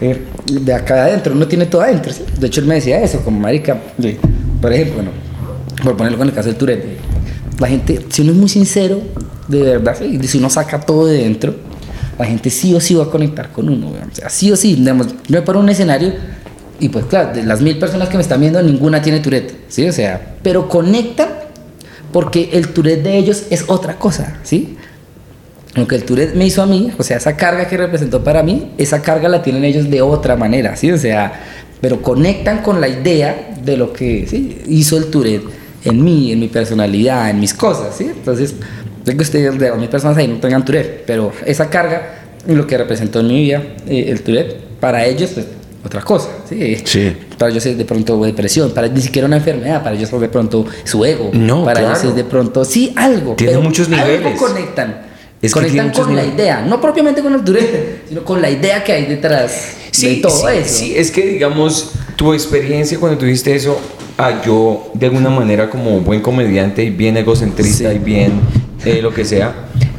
Eh, 0.00 0.18
de 0.52 0.72
acá 0.74 1.06
adentro, 1.06 1.32
uno 1.34 1.48
tiene 1.48 1.66
todo 1.66 1.80
adentro. 1.82 2.12
¿sí? 2.12 2.22
De 2.38 2.46
hecho, 2.46 2.60
él 2.60 2.66
me 2.66 2.76
decía 2.76 3.00
eso, 3.02 3.20
como 3.24 3.40
marica, 3.40 3.78
de- 3.98 4.16
por 4.60 4.72
ejemplo, 4.72 4.94
bueno, 4.96 5.10
por 5.82 5.96
ponerlo 5.96 6.18
con 6.18 6.28
el 6.28 6.34
caso 6.34 6.48
del 6.48 6.56
Tourette, 6.56 6.84
la 7.58 7.66
gente, 7.66 8.00
si 8.10 8.22
uno 8.22 8.30
es 8.32 8.38
muy 8.38 8.48
sincero, 8.48 9.00
de 9.48 9.60
verdad, 9.62 9.96
sí, 9.98 10.18
si 10.28 10.38
uno 10.38 10.50
saca 10.50 10.80
todo 10.80 11.06
de 11.06 11.18
dentro, 11.18 11.54
la 12.18 12.24
gente 12.24 12.50
sí 12.50 12.74
o 12.74 12.80
sí 12.80 12.94
va 12.94 13.04
a 13.04 13.10
conectar 13.10 13.52
con 13.52 13.68
uno, 13.68 13.88
o 13.88 14.14
sea, 14.14 14.28
sí 14.30 14.50
o 14.50 14.56
sí, 14.56 14.74
digamos, 14.74 15.08
yo 15.08 15.14
me 15.28 15.42
paro 15.42 15.60
un 15.60 15.68
escenario 15.68 16.14
y 16.78 16.88
pues 16.88 17.06
claro, 17.06 17.34
de 17.34 17.42
las 17.44 17.60
mil 17.60 17.78
personas 17.78 18.08
que 18.08 18.16
me 18.16 18.22
están 18.22 18.40
viendo, 18.40 18.62
ninguna 18.62 19.00
tiene 19.00 19.20
Tourette, 19.20 19.54
¿sí? 19.68 19.88
O 19.88 19.92
sea, 19.92 20.36
pero 20.42 20.68
conectan 20.68 21.28
porque 22.12 22.50
el 22.52 22.68
Tourette 22.68 23.02
de 23.02 23.16
ellos 23.16 23.44
es 23.50 23.64
otra 23.66 23.98
cosa, 23.98 24.38
¿sí? 24.42 24.76
Lo 25.74 25.86
que 25.86 25.96
el 25.96 26.04
Tourette 26.04 26.34
me 26.34 26.46
hizo 26.46 26.62
a 26.62 26.66
mí, 26.66 26.90
o 26.98 27.02
sea, 27.02 27.18
esa 27.18 27.36
carga 27.36 27.66
que 27.68 27.76
representó 27.76 28.24
para 28.24 28.42
mí, 28.42 28.72
esa 28.78 29.02
carga 29.02 29.28
la 29.28 29.42
tienen 29.42 29.64
ellos 29.64 29.90
de 29.90 30.00
otra 30.02 30.36
manera, 30.36 30.76
¿sí? 30.76 30.90
O 30.90 30.98
sea, 30.98 31.40
pero 31.80 32.00
conectan 32.02 32.62
con 32.62 32.80
la 32.80 32.88
idea 32.88 33.54
de 33.62 33.76
lo 33.76 33.92
que 33.92 34.26
¿sí? 34.26 34.62
hizo 34.66 34.96
el 34.96 35.06
Tourette 35.06 35.44
en 35.84 36.02
mí, 36.02 36.32
en 36.32 36.40
mi 36.40 36.48
personalidad, 36.48 37.30
en 37.30 37.40
mis 37.40 37.54
cosas, 37.54 37.94
¿sí? 37.96 38.04
Entonces, 38.04 38.54
sé 39.06 39.16
que 39.16 39.22
ustedes, 39.22 39.58
de 39.58 39.72
mis 39.72 39.88
personas 39.88 40.16
ahí 40.18 40.28
no 40.28 40.36
tengan 40.36 40.64
Tourette, 40.64 41.04
pero 41.06 41.32
esa 41.44 41.70
carga, 41.70 42.20
lo 42.46 42.66
que 42.66 42.76
representó 42.76 43.20
en 43.20 43.28
mi 43.28 43.42
vida 43.42 43.62
eh, 43.88 44.06
el 44.08 44.22
Tourette, 44.22 44.56
para 44.80 45.04
ellos, 45.06 45.30
pues, 45.34 45.46
otra 45.84 46.02
cosa, 46.02 46.28
¿sí? 46.48 46.76
Sí. 46.84 47.12
Para 47.38 47.50
ellos 47.52 47.64
es 47.64 47.78
de 47.78 47.84
pronto 47.84 48.22
depresión, 48.24 48.72
para 48.72 48.88
ni 48.88 49.00
siquiera 49.00 49.26
una 49.26 49.36
enfermedad, 49.36 49.82
para 49.82 49.94
ellos 49.96 50.12
es 50.12 50.20
de 50.20 50.28
pronto 50.28 50.66
su 50.84 51.04
ego, 51.04 51.30
No, 51.32 51.64
para 51.64 51.80
claro. 51.80 51.94
ellos 51.94 52.08
es 52.10 52.16
de 52.16 52.24
pronto, 52.24 52.64
sí, 52.64 52.92
algo. 52.96 53.34
Tiene 53.34 53.58
muchos 53.58 53.88
algo 53.92 54.04
niveles. 54.04 54.38
conectan. 54.38 55.02
Es 55.40 55.52
conectan 55.52 55.90
con 55.92 56.16
la 56.16 56.22
niveles. 56.22 56.34
idea, 56.34 56.62
no 56.62 56.80
propiamente 56.80 57.22
con 57.22 57.34
el 57.34 57.44
Tourette, 57.44 58.02
sino 58.08 58.24
con 58.24 58.42
la 58.42 58.50
idea 58.50 58.82
que 58.82 58.92
hay 58.92 59.06
detrás 59.06 59.76
de 60.00 60.16
todo 60.16 60.32
sí, 60.50 60.56
eso. 60.58 60.74
sí, 60.78 60.94
es 60.96 61.10
que 61.10 61.24
digamos, 61.26 61.92
tu 62.16 62.32
experiencia 62.34 62.98
cuando 62.98 63.18
tuviste 63.18 63.54
eso, 63.54 63.78
a 64.18 64.42
yo, 64.42 64.90
de 64.94 65.06
alguna 65.06 65.28
manera, 65.30 65.68
como 65.70 66.00
buen 66.00 66.20
comediante 66.20 66.82
y 66.82 66.90
bien 66.90 67.16
egocentrista 67.18 67.92
y 67.92 67.98
bien 67.98 68.32
eh, 68.84 69.00
lo 69.02 69.12
que 69.12 69.24
sea, 69.24 69.54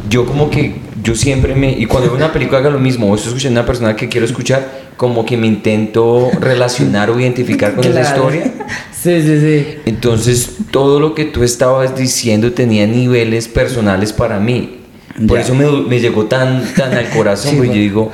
yo 0.09 0.25
como 0.25 0.49
que, 0.49 0.75
yo 1.03 1.15
siempre 1.15 1.55
me, 1.55 1.71
y 1.71 1.85
cuando 1.85 2.09
veo 2.09 2.17
una 2.17 2.31
película 2.31 2.59
haga 2.59 2.69
lo 2.69 2.79
mismo, 2.79 3.11
o 3.11 3.15
estoy 3.15 3.29
escuchando 3.29 3.59
a 3.59 3.63
una 3.63 3.67
persona 3.67 3.95
que 3.95 4.07
quiero 4.09 4.25
escuchar, 4.25 4.87
como 4.97 5.25
que 5.25 5.37
me 5.37 5.47
intento 5.47 6.29
relacionar 6.39 7.09
o 7.09 7.19
identificar 7.19 7.75
con 7.75 7.83
esa 7.85 8.01
Claro. 8.01 8.15
historia. 8.33 8.53
Sí, 8.99 9.21
sí, 9.21 9.39
sí. 9.39 9.65
Entonces, 9.85 10.55
todo 10.71 10.99
lo 10.99 11.13
que 11.13 11.23
tú 11.25 11.43
estabas 11.43 11.95
diciendo 11.95 12.51
tenía 12.53 12.87
niveles 12.87 13.47
personales 13.47 14.11
para 14.11 14.39
mí. 14.39 14.79
Por 15.27 15.37
Ya. 15.37 15.43
eso 15.43 15.53
me, 15.55 15.65
me 15.87 15.99
llegó 15.99 16.25
tan, 16.25 16.63
tan 16.73 16.93
al 16.93 17.07
corazón, 17.11 17.51
Sí, 17.61 17.67
yo 17.67 17.73
digo, 17.73 18.11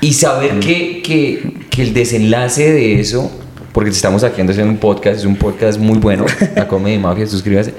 y 0.00 0.12
saber 0.12 0.60
que, 0.60 1.00
que, 1.02 1.54
que 1.70 1.82
el 1.82 1.94
desenlace 1.94 2.70
de 2.72 3.00
eso, 3.00 3.32
porque 3.74 3.90
estamos 3.90 4.22
aquí 4.22 4.40
haciendo 4.40 4.70
un 4.72 4.78
podcast, 4.78 5.18
es 5.18 5.24
un 5.24 5.34
podcast 5.36 5.78
muy 5.80 5.98
bueno, 5.98 6.24
la 6.54 6.68
Comedy 6.68 6.96
Mafia, 6.96 7.26
suscríbase. 7.26 7.74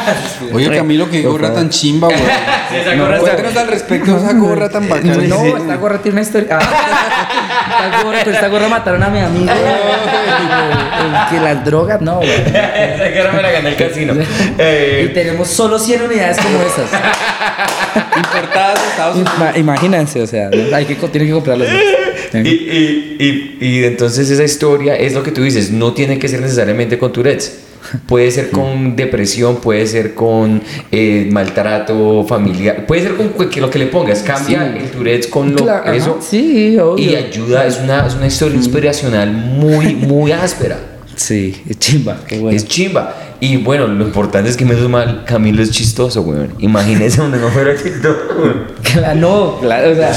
Oye, 0.54 0.70
Camilo, 0.70 1.10
qué 1.10 1.22
gorra 1.22 1.52
tan 1.52 1.68
chimba, 1.68 2.06
güey. 2.06 2.20
esa 2.80 2.94
No, 2.94 3.02
gorra 3.04 3.16
está- 3.16 3.30
Cuéntanos 3.32 3.56
al 3.56 3.66
respecto 3.68 4.16
esa 4.16 4.32
gorra 4.34 4.68
tan 4.68 4.88
bacana. 4.88 5.16
No, 5.28 5.44
esta 5.56 5.74
gorra 5.76 5.98
tiene 5.98 6.14
una 6.14 6.22
historia. 6.22 6.58
Ah, 6.60 7.86
esta 7.86 8.02
gorra, 8.04 8.18
pero 8.24 8.30
esta 8.36 8.48
gorra 8.48 8.68
mataron 8.68 9.02
a 9.02 9.08
mi 9.08 9.18
amigo. 9.18 9.52
Que 11.30 11.40
las 11.40 11.64
drogas, 11.64 12.00
no, 12.00 12.16
güey. 12.18 12.30
Esa 12.30 13.12
cara 13.12 13.32
me 13.32 13.42
la 13.42 13.50
gané 13.50 13.68
el 13.70 13.76
casino. 13.76 14.14
Y 14.14 14.24
Eh, 14.58 15.10
tenemos 15.12 15.48
solo 15.48 15.78
100 15.80 16.02
unidades 16.02 16.38
como 16.38 16.58
esas. 16.62 16.88
Importadas 18.16 18.80
de 18.82 18.88
Estados 18.88 19.16
Unidos. 19.16 19.32
Ima- 19.36 19.58
imagínense, 19.58 20.22
o 20.22 20.26
sea, 20.26 20.48
¿no? 20.50 20.76
hay 20.76 20.84
que, 20.86 20.94
tienen 20.94 21.28
que 21.28 21.34
comprarlas. 21.34 21.68
y, 21.68 21.72
y, 22.32 23.16
y, 23.18 23.58
y 23.60 23.84
entonces 23.84 24.30
esa 24.30 24.44
historia 24.44 24.94
es 24.96 25.14
lo 25.14 25.22
que 25.22 25.32
tú 25.32 25.42
dices, 25.42 25.70
no 25.70 25.92
tiene 25.94 26.18
que 26.18 26.28
ser 26.28 26.40
necesariamente 26.40 26.98
con 26.98 27.12
Tourette's. 27.12 27.58
Puede 28.06 28.30
ser 28.30 28.50
con 28.50 28.94
depresión, 28.94 29.56
puede 29.56 29.86
ser 29.86 30.14
con 30.14 30.62
eh, 30.92 31.26
maltrato 31.32 32.24
familiar, 32.28 32.84
puede 32.86 33.02
ser 33.02 33.14
con 33.14 33.48
que 33.48 33.60
lo 33.60 33.70
que 33.70 33.78
le 33.78 33.86
pongas. 33.86 34.20
Cambia 34.22 34.70
Sí. 34.76 34.84
el 34.84 34.90
Tourette's 34.90 35.26
con 35.28 35.50
lo, 35.52 35.56
Claro, 35.64 35.90
eso 35.92 36.18
Sí, 36.20 36.76
obvio. 36.78 37.02
y 37.10 37.16
ayuda. 37.16 37.66
Es 37.66 37.80
una, 37.82 38.06
es 38.06 38.14
una 38.14 38.26
historia 38.26 38.56
inspiracional 38.58 39.32
muy, 39.32 39.94
muy 39.96 40.30
áspera. 40.46 40.78
Sí, 41.16 41.62
es 41.68 41.78
chimba, 41.78 42.18
qué 42.28 42.38
bueno. 42.38 42.56
Es 42.56 42.66
chimba. 42.66 43.16
Y 43.40 43.56
bueno, 43.56 43.86
lo 43.86 44.04
importante 44.06 44.50
es 44.50 44.56
que 44.58 44.66
menos 44.66 44.88
mal 44.90 45.24
Camilo 45.26 45.62
es 45.62 45.70
chistoso, 45.70 46.20
weón. 46.20 46.52
Imagínese 46.58 47.16
donde 47.22 47.38
no 47.38 47.48
fuera 47.48 47.74
chistoso. 47.74 48.18
Claro, 48.82 49.18
no, 49.20 49.58
claro, 49.60 49.92
o 49.92 49.94
sea, 49.94 50.12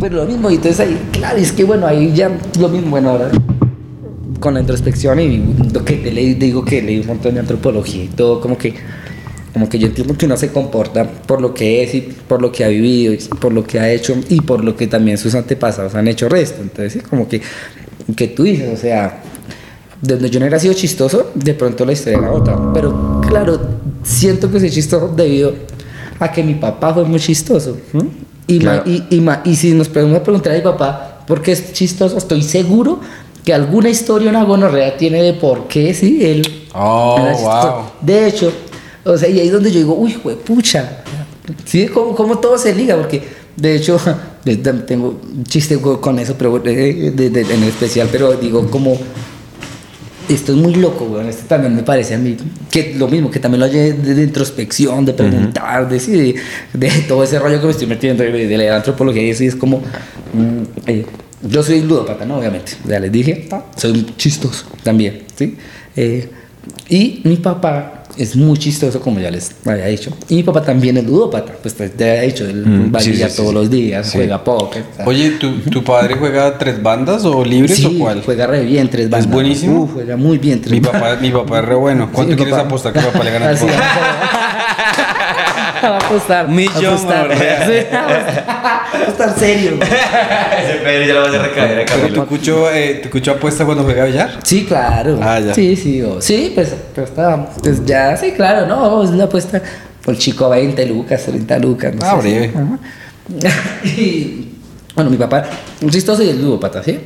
pero 0.00 0.16
lo 0.16 0.26
mismo, 0.26 0.50
y 0.50 0.54
entonces 0.54 0.80
ahí, 0.80 0.98
claro, 1.12 1.38
es 1.38 1.52
que 1.52 1.64
bueno, 1.64 1.86
ahí 1.86 2.12
ya 2.14 2.30
lo 2.58 2.68
mismo, 2.68 2.90
bueno, 2.90 3.10
ahora 3.10 3.30
con 4.40 4.54
la 4.54 4.60
introspección 4.60 5.20
y 5.20 5.42
lo 5.72 5.84
que 5.84 5.96
leí, 5.96 6.34
digo 6.34 6.64
que 6.64 6.82
leí 6.82 7.00
un 7.00 7.06
montón 7.06 7.34
de 7.34 7.40
antropología 7.40 8.04
y 8.04 8.08
todo, 8.08 8.40
como 8.40 8.58
que, 8.58 8.74
como 9.52 9.68
que 9.68 9.78
yo 9.78 9.86
entiendo 9.86 10.16
que 10.18 10.26
uno 10.26 10.36
se 10.36 10.52
comporta 10.52 11.08
por 11.08 11.40
lo 11.40 11.54
que 11.54 11.82
es 11.82 11.94
y 11.94 12.00
por 12.02 12.42
lo 12.42 12.52
que 12.52 12.64
ha 12.64 12.68
vivido 12.68 13.14
por 13.40 13.52
lo 13.52 13.64
que 13.64 13.80
ha 13.80 13.90
hecho 13.90 14.14
y 14.28 14.42
por 14.42 14.62
lo 14.62 14.76
que 14.76 14.86
también 14.86 15.16
sus 15.16 15.34
antepasados 15.34 15.94
han 15.94 16.08
hecho 16.08 16.28
resto, 16.28 16.60
entonces 16.60 17.02
como 17.02 17.26
que, 17.26 17.40
que 18.14 18.28
tú 18.28 18.42
dices, 18.42 18.70
o 18.72 18.76
sea, 18.76 19.22
de 20.02 20.14
donde 20.14 20.28
yo 20.28 20.38
no 20.38 20.44
hubiera 20.44 20.58
sido 20.58 20.74
chistoso, 20.74 21.32
de 21.34 21.54
pronto 21.54 21.86
la 21.86 21.92
historia 21.92 22.18
era 22.18 22.30
otra. 22.30 22.72
Pero 22.74 23.22
claro, 23.26 23.58
siento 24.02 24.50
que 24.50 24.60
soy 24.60 24.70
chistoso 24.70 25.08
debido 25.16 25.54
a 26.18 26.30
que 26.30 26.42
mi 26.42 26.54
papá 26.54 26.92
fue 26.92 27.04
muy 27.04 27.18
chistoso. 27.18 27.78
¿no? 27.94 28.33
Y, 28.46 28.60
ma- 28.60 28.82
y, 28.84 29.04
y, 29.10 29.20
ma- 29.20 29.40
y 29.44 29.56
si 29.56 29.72
nos 29.72 29.88
podemos 29.88 30.20
preguntar 30.20 30.52
a 30.52 30.56
mi 30.56 30.62
papá 30.62 31.24
por 31.26 31.40
qué 31.42 31.52
es 31.52 31.72
chistoso, 31.72 32.18
estoy 32.18 32.42
seguro 32.42 33.00
que 33.44 33.52
alguna 33.54 33.88
historia 33.90 34.30
una 34.30 34.44
gonorrea 34.44 34.96
tiene 34.96 35.22
de 35.22 35.32
por 35.34 35.66
qué, 35.68 35.92
sí, 35.94 36.24
él. 36.24 36.66
Oh, 36.74 37.16
wow. 37.42 37.84
De 38.00 38.26
hecho, 38.28 38.52
o 39.04 39.16
sea, 39.16 39.28
y 39.28 39.38
ahí 39.40 39.46
es 39.46 39.52
donde 39.52 39.70
yo 39.70 39.78
digo, 39.78 39.94
uy, 39.94 40.12
pucha. 40.44 41.02
Sí, 41.64 41.86
como, 41.88 42.14
como 42.14 42.38
todo 42.38 42.56
se 42.58 42.74
liga, 42.74 42.96
porque 42.96 43.22
de 43.56 43.76
hecho, 43.76 43.98
tengo 44.86 45.20
un 45.22 45.44
chiste 45.44 45.78
con 45.78 46.18
eso, 46.18 46.34
pero 46.38 46.56
eh, 46.66 47.12
de- 47.14 47.30
de- 47.30 47.40
en 47.54 47.62
especial, 47.64 48.08
pero 48.10 48.32
digo, 48.34 48.66
como 48.70 48.96
esto 50.28 50.52
es 50.52 50.58
muy 50.58 50.74
loco, 50.74 51.04
weón. 51.04 51.28
Esto 51.28 51.44
también 51.46 51.74
me 51.74 51.82
parece 51.82 52.14
a 52.14 52.18
mí 52.18 52.36
que 52.70 52.94
lo 52.96 53.08
mismo, 53.08 53.30
que 53.30 53.38
también 53.38 53.60
lo 53.60 53.66
oye 53.66 53.92
de, 53.92 54.14
de 54.14 54.22
introspección, 54.22 55.04
de 55.04 55.12
preguntar, 55.14 55.88
de, 55.88 56.00
sí, 56.00 56.12
de, 56.12 56.34
de 56.72 56.90
todo 57.08 57.22
ese 57.24 57.38
rollo 57.38 57.60
que 57.60 57.66
me 57.66 57.72
estoy 57.72 57.88
metiendo, 57.88 58.22
de, 58.22 58.46
de 58.46 58.58
la 58.58 58.76
antropología 58.76 59.22
y 59.22 59.30
eso, 59.30 59.44
y 59.44 59.46
es 59.48 59.56
como. 59.56 59.78
mm, 59.78 60.62
eh, 60.86 61.06
yo 61.48 61.62
soy 61.62 61.82
ludópata, 61.82 62.24
¿no? 62.24 62.38
Obviamente. 62.38 62.72
Ya 62.88 62.98
les 62.98 63.12
dije, 63.12 63.48
soy 63.76 64.06
chistoso 64.16 64.66
también, 64.82 65.24
¿sí? 65.36 65.56
Eh, 65.94 66.28
y 66.88 67.20
mi 67.24 67.36
papá 67.36 67.93
es 68.16 68.36
muy 68.36 68.56
chistoso, 68.58 69.00
como 69.00 69.18
ya 69.20 69.30
les 69.30 69.50
había 69.66 69.86
dicho. 69.86 70.10
Y 70.28 70.36
mi 70.36 70.42
papá 70.42 70.62
también 70.62 70.96
es 70.96 71.04
ludópata, 71.04 71.52
pues 71.62 71.74
te 71.74 71.88
te 71.88 72.10
había 72.10 72.22
dicho, 72.22 72.44
él 72.48 72.64
Mm, 72.66 72.94
va 72.94 72.98
a 72.98 73.02
sí, 73.02 73.12
todos 73.36 73.48
sí. 73.50 73.54
los 73.54 73.70
días, 73.70 74.06
Sí. 74.06 74.18
juega 74.18 74.42
póker. 74.44 74.82
o 74.92 74.96
sea, 74.96 75.06
Oye, 75.06 75.30
¿tu, 75.32 75.52
¿tu 75.70 75.82
padre 75.84 76.14
juega 76.18 76.56
tres 76.58 76.82
bandas 76.82 77.24
o 77.24 77.44
libres 77.44 77.76
sí, 77.76 77.86
o 77.86 77.98
cuál? 77.98 78.22
juega 78.24 78.46
re 78.46 78.62
bien 78.64 78.88
tres 78.88 79.10
bandas. 79.10 79.30
buenísimo? 79.30 79.82
Uh, 79.82 79.88
juega 79.92 80.16
muy 80.16 80.38
bien 80.38 80.60
tres 80.60 80.72
Mi 80.72 80.80
bandas. 80.80 81.02
papá, 81.02 81.16
mi 81.20 81.30
papá 81.30 81.58
es 81.60 81.64
re 81.64 81.74
bueno. 81.74 82.10
¿Cuánto 82.12 82.32
Sí, 82.32 82.36
quieres 82.36 82.54
papá. 82.54 82.66
apostar 82.66 82.92
que 82.92 83.00
mi 83.00 83.06
papá 83.06 83.24
le 83.24 83.30
gana 83.30 83.56
fútbol? 83.56 83.74
Va 85.90 85.96
a 85.96 85.98
apostar. 85.98 86.48
Millón, 86.48 86.74
va 87.08 87.20
a 87.20 87.22
apostar. 87.22 88.86
apostar 89.02 89.38
serio. 89.38 89.72
Ese 89.82 90.74
Pedro 90.82 91.06
ya 91.06 91.14
lo 91.14 91.20
va 91.20 91.26
a 91.26 91.28
hacer 91.28 91.42
recaer 91.42 91.70
a 91.80 91.84
Pero 91.86 91.86
Camilo. 92.02 92.22
tu 92.22 92.28
cucho, 92.28 92.70
eh, 92.72 93.00
tu 93.02 93.10
cucho 93.10 93.32
apuesta 93.32 93.64
cuando 93.64 93.84
juega 93.84 94.04
billar. 94.04 94.38
Sí, 94.42 94.64
claro. 94.64 95.18
Ah, 95.22 95.40
ya. 95.40 95.54
Sí, 95.54 95.76
sí. 95.76 96.02
o- 96.02 96.20
sí, 96.20 96.52
pues, 96.54 96.74
pues, 96.94 97.08
está, 97.10 97.46
pues 97.62 97.84
ya, 97.84 98.16
sí, 98.16 98.32
claro, 98.32 98.66
no, 98.66 99.02
es 99.02 99.10
una 99.10 99.24
apuesta. 99.24 99.60
Por 100.04 100.14
el 100.14 100.20
chico 100.20 100.50
20 100.50 100.84
lucas, 100.86 101.22
30 101.24 101.58
lucas. 101.58 101.94
No 101.94 102.04
Ah, 102.04 102.20
sé, 102.20 102.28
breve. 102.28 102.52
sí. 103.84 103.88
Y, 103.88 104.48
bueno, 104.94 105.10
mi 105.10 105.16
papá, 105.16 105.44
un 105.80 105.90
chistoso 105.90 106.22
y 106.22 106.28
el 106.28 106.42
ludópata, 106.42 106.82
¿sí? 106.82 106.98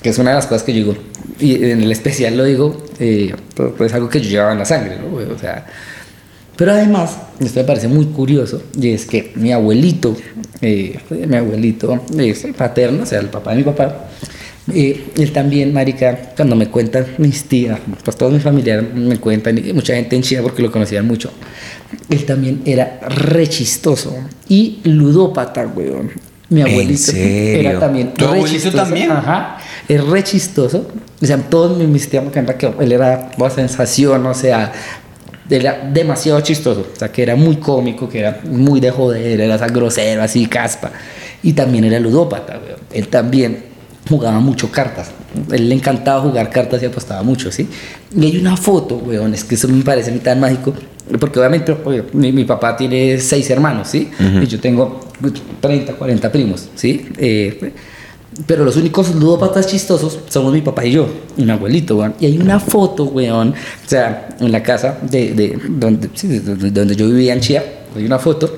Que 0.00 0.10
es 0.10 0.18
una 0.18 0.30
de 0.30 0.36
las 0.36 0.46
cosas 0.46 0.62
que 0.62 0.72
yo 0.72 0.78
digo. 0.78 0.96
Y 1.40 1.56
en 1.70 1.82
el 1.82 1.90
especial 1.90 2.36
lo 2.36 2.44
digo, 2.44 2.84
eh, 3.00 3.34
pues, 3.56 3.72
pues 3.76 3.90
es 3.90 3.94
algo 3.96 4.08
que 4.08 4.20
yo 4.20 4.30
llevaba 4.30 4.52
en 4.52 4.58
la 4.60 4.64
sangre, 4.64 4.96
¿no? 4.98 5.16
O 5.34 5.38
sea, 5.38 5.66
pero 6.56 6.72
además, 6.72 7.16
esto 7.40 7.60
me 7.60 7.64
parece 7.64 7.88
muy 7.88 8.06
curioso, 8.06 8.62
y 8.80 8.90
es 8.90 9.06
que 9.06 9.32
mi 9.36 9.52
abuelito, 9.52 10.16
eh, 10.60 10.98
mi 11.26 11.36
abuelito 11.36 12.00
eh, 12.18 12.34
paterno, 12.56 13.02
o 13.02 13.06
sea, 13.06 13.20
el 13.20 13.26
papá 13.26 13.50
de 13.52 13.56
mi 13.58 13.62
papá, 13.64 14.08
eh, 14.72 15.04
él 15.16 15.32
también, 15.32 15.72
marica, 15.72 16.32
cuando 16.36 16.56
me 16.56 16.68
cuentan 16.68 17.06
mis 17.18 17.44
tías, 17.44 17.78
pues 18.02 18.16
todos 18.16 18.32
mis 18.32 18.42
familiares 18.42 18.94
me 18.94 19.18
cuentan, 19.18 19.58
y 19.58 19.72
mucha 19.72 19.94
gente 19.94 20.16
en 20.16 20.22
China 20.22 20.42
porque 20.42 20.62
lo 20.62 20.70
conocían 20.70 21.06
mucho, 21.06 21.30
él 22.08 22.24
también 22.24 22.62
era 22.64 23.00
re 23.08 23.46
chistoso 23.48 24.16
y 24.48 24.80
ludópata, 24.84 25.66
weón. 25.66 26.10
Mi 26.50 26.60
¿En 26.60 26.68
abuelito 26.68 27.00
serio? 27.00 27.70
era 27.70 27.80
también 27.80 28.12
¿Tu 28.12 28.24
re 28.24 28.32
abuelito 28.32 28.52
chistoso. 28.64 28.76
también? 28.76 29.10
Ajá, 29.10 29.58
es 29.88 30.04
re 30.04 30.22
chistoso. 30.22 30.86
O 31.22 31.26
sea, 31.26 31.38
todos 31.38 31.76
mis, 31.78 31.88
mis 31.88 32.08
tías 32.08 32.22
me 32.22 32.30
cuentan 32.30 32.58
que 32.58 32.70
él 32.80 32.92
era 32.92 33.30
una 33.38 33.50
sensación, 33.50 34.26
o 34.26 34.34
sea, 34.34 34.70
era 35.50 35.90
demasiado 35.92 36.40
chistoso, 36.40 36.86
o 36.94 36.98
sea, 36.98 37.12
que 37.12 37.22
era 37.22 37.36
muy 37.36 37.56
cómico, 37.56 38.08
que 38.08 38.20
era 38.20 38.40
muy 38.44 38.80
de 38.80 38.90
joder, 38.90 39.40
era 39.40 39.54
así 39.54 39.72
grosero, 39.72 40.22
así 40.22 40.46
caspa. 40.46 40.90
Y 41.42 41.52
también 41.52 41.84
era 41.84 42.00
ludópata, 42.00 42.58
weón. 42.64 42.80
Él 42.90 43.08
también 43.08 43.64
jugaba 44.08 44.40
mucho 44.40 44.70
cartas. 44.70 45.10
Él 45.50 45.68
le 45.68 45.74
encantaba 45.74 46.20
jugar 46.22 46.50
cartas 46.50 46.82
y 46.82 46.86
apostaba 46.86 47.22
mucho, 47.22 47.50
¿sí? 47.50 47.68
Y 48.16 48.24
hay 48.24 48.38
una 48.38 48.56
foto, 48.56 48.96
weón, 48.96 49.34
es 49.34 49.44
que 49.44 49.56
eso 49.56 49.68
me 49.68 49.82
parece 49.82 50.12
tan 50.12 50.40
mágico, 50.40 50.72
porque 51.20 51.38
obviamente 51.38 51.76
oye, 51.84 52.04
mi, 52.12 52.32
mi 52.32 52.44
papá 52.44 52.76
tiene 52.76 53.18
seis 53.20 53.48
hermanos, 53.50 53.88
¿sí? 53.88 54.10
Y 54.40 54.46
yo 54.46 54.58
tengo 54.60 55.00
30, 55.60 55.94
40 55.94 56.32
primos, 56.32 56.68
¿sí? 56.74 57.08
Eh, 57.18 57.72
pero 58.46 58.64
los 58.64 58.76
únicos 58.76 59.14
ludópatas 59.14 59.66
chistosos 59.66 60.18
somos 60.28 60.52
mi 60.52 60.60
papá 60.60 60.84
y 60.84 60.92
yo, 60.92 61.06
y 61.36 61.44
mi 61.44 61.50
abuelito, 61.52 61.96
weón. 61.96 62.14
Y 62.20 62.26
hay 62.26 62.38
una 62.38 62.58
foto, 62.60 63.04
weón, 63.04 63.50
o 63.50 63.88
sea, 63.88 64.28
en 64.40 64.50
la 64.52 64.62
casa 64.62 64.98
de, 65.02 65.32
de 65.34 65.58
donde, 65.68 66.08
sí, 66.14 66.26
de 66.28 66.70
donde, 66.70 66.96
yo 66.96 67.06
vivía 67.06 67.32
en 67.32 67.40
Chía, 67.40 67.62
hay 67.96 68.04
una 68.04 68.18
foto 68.18 68.54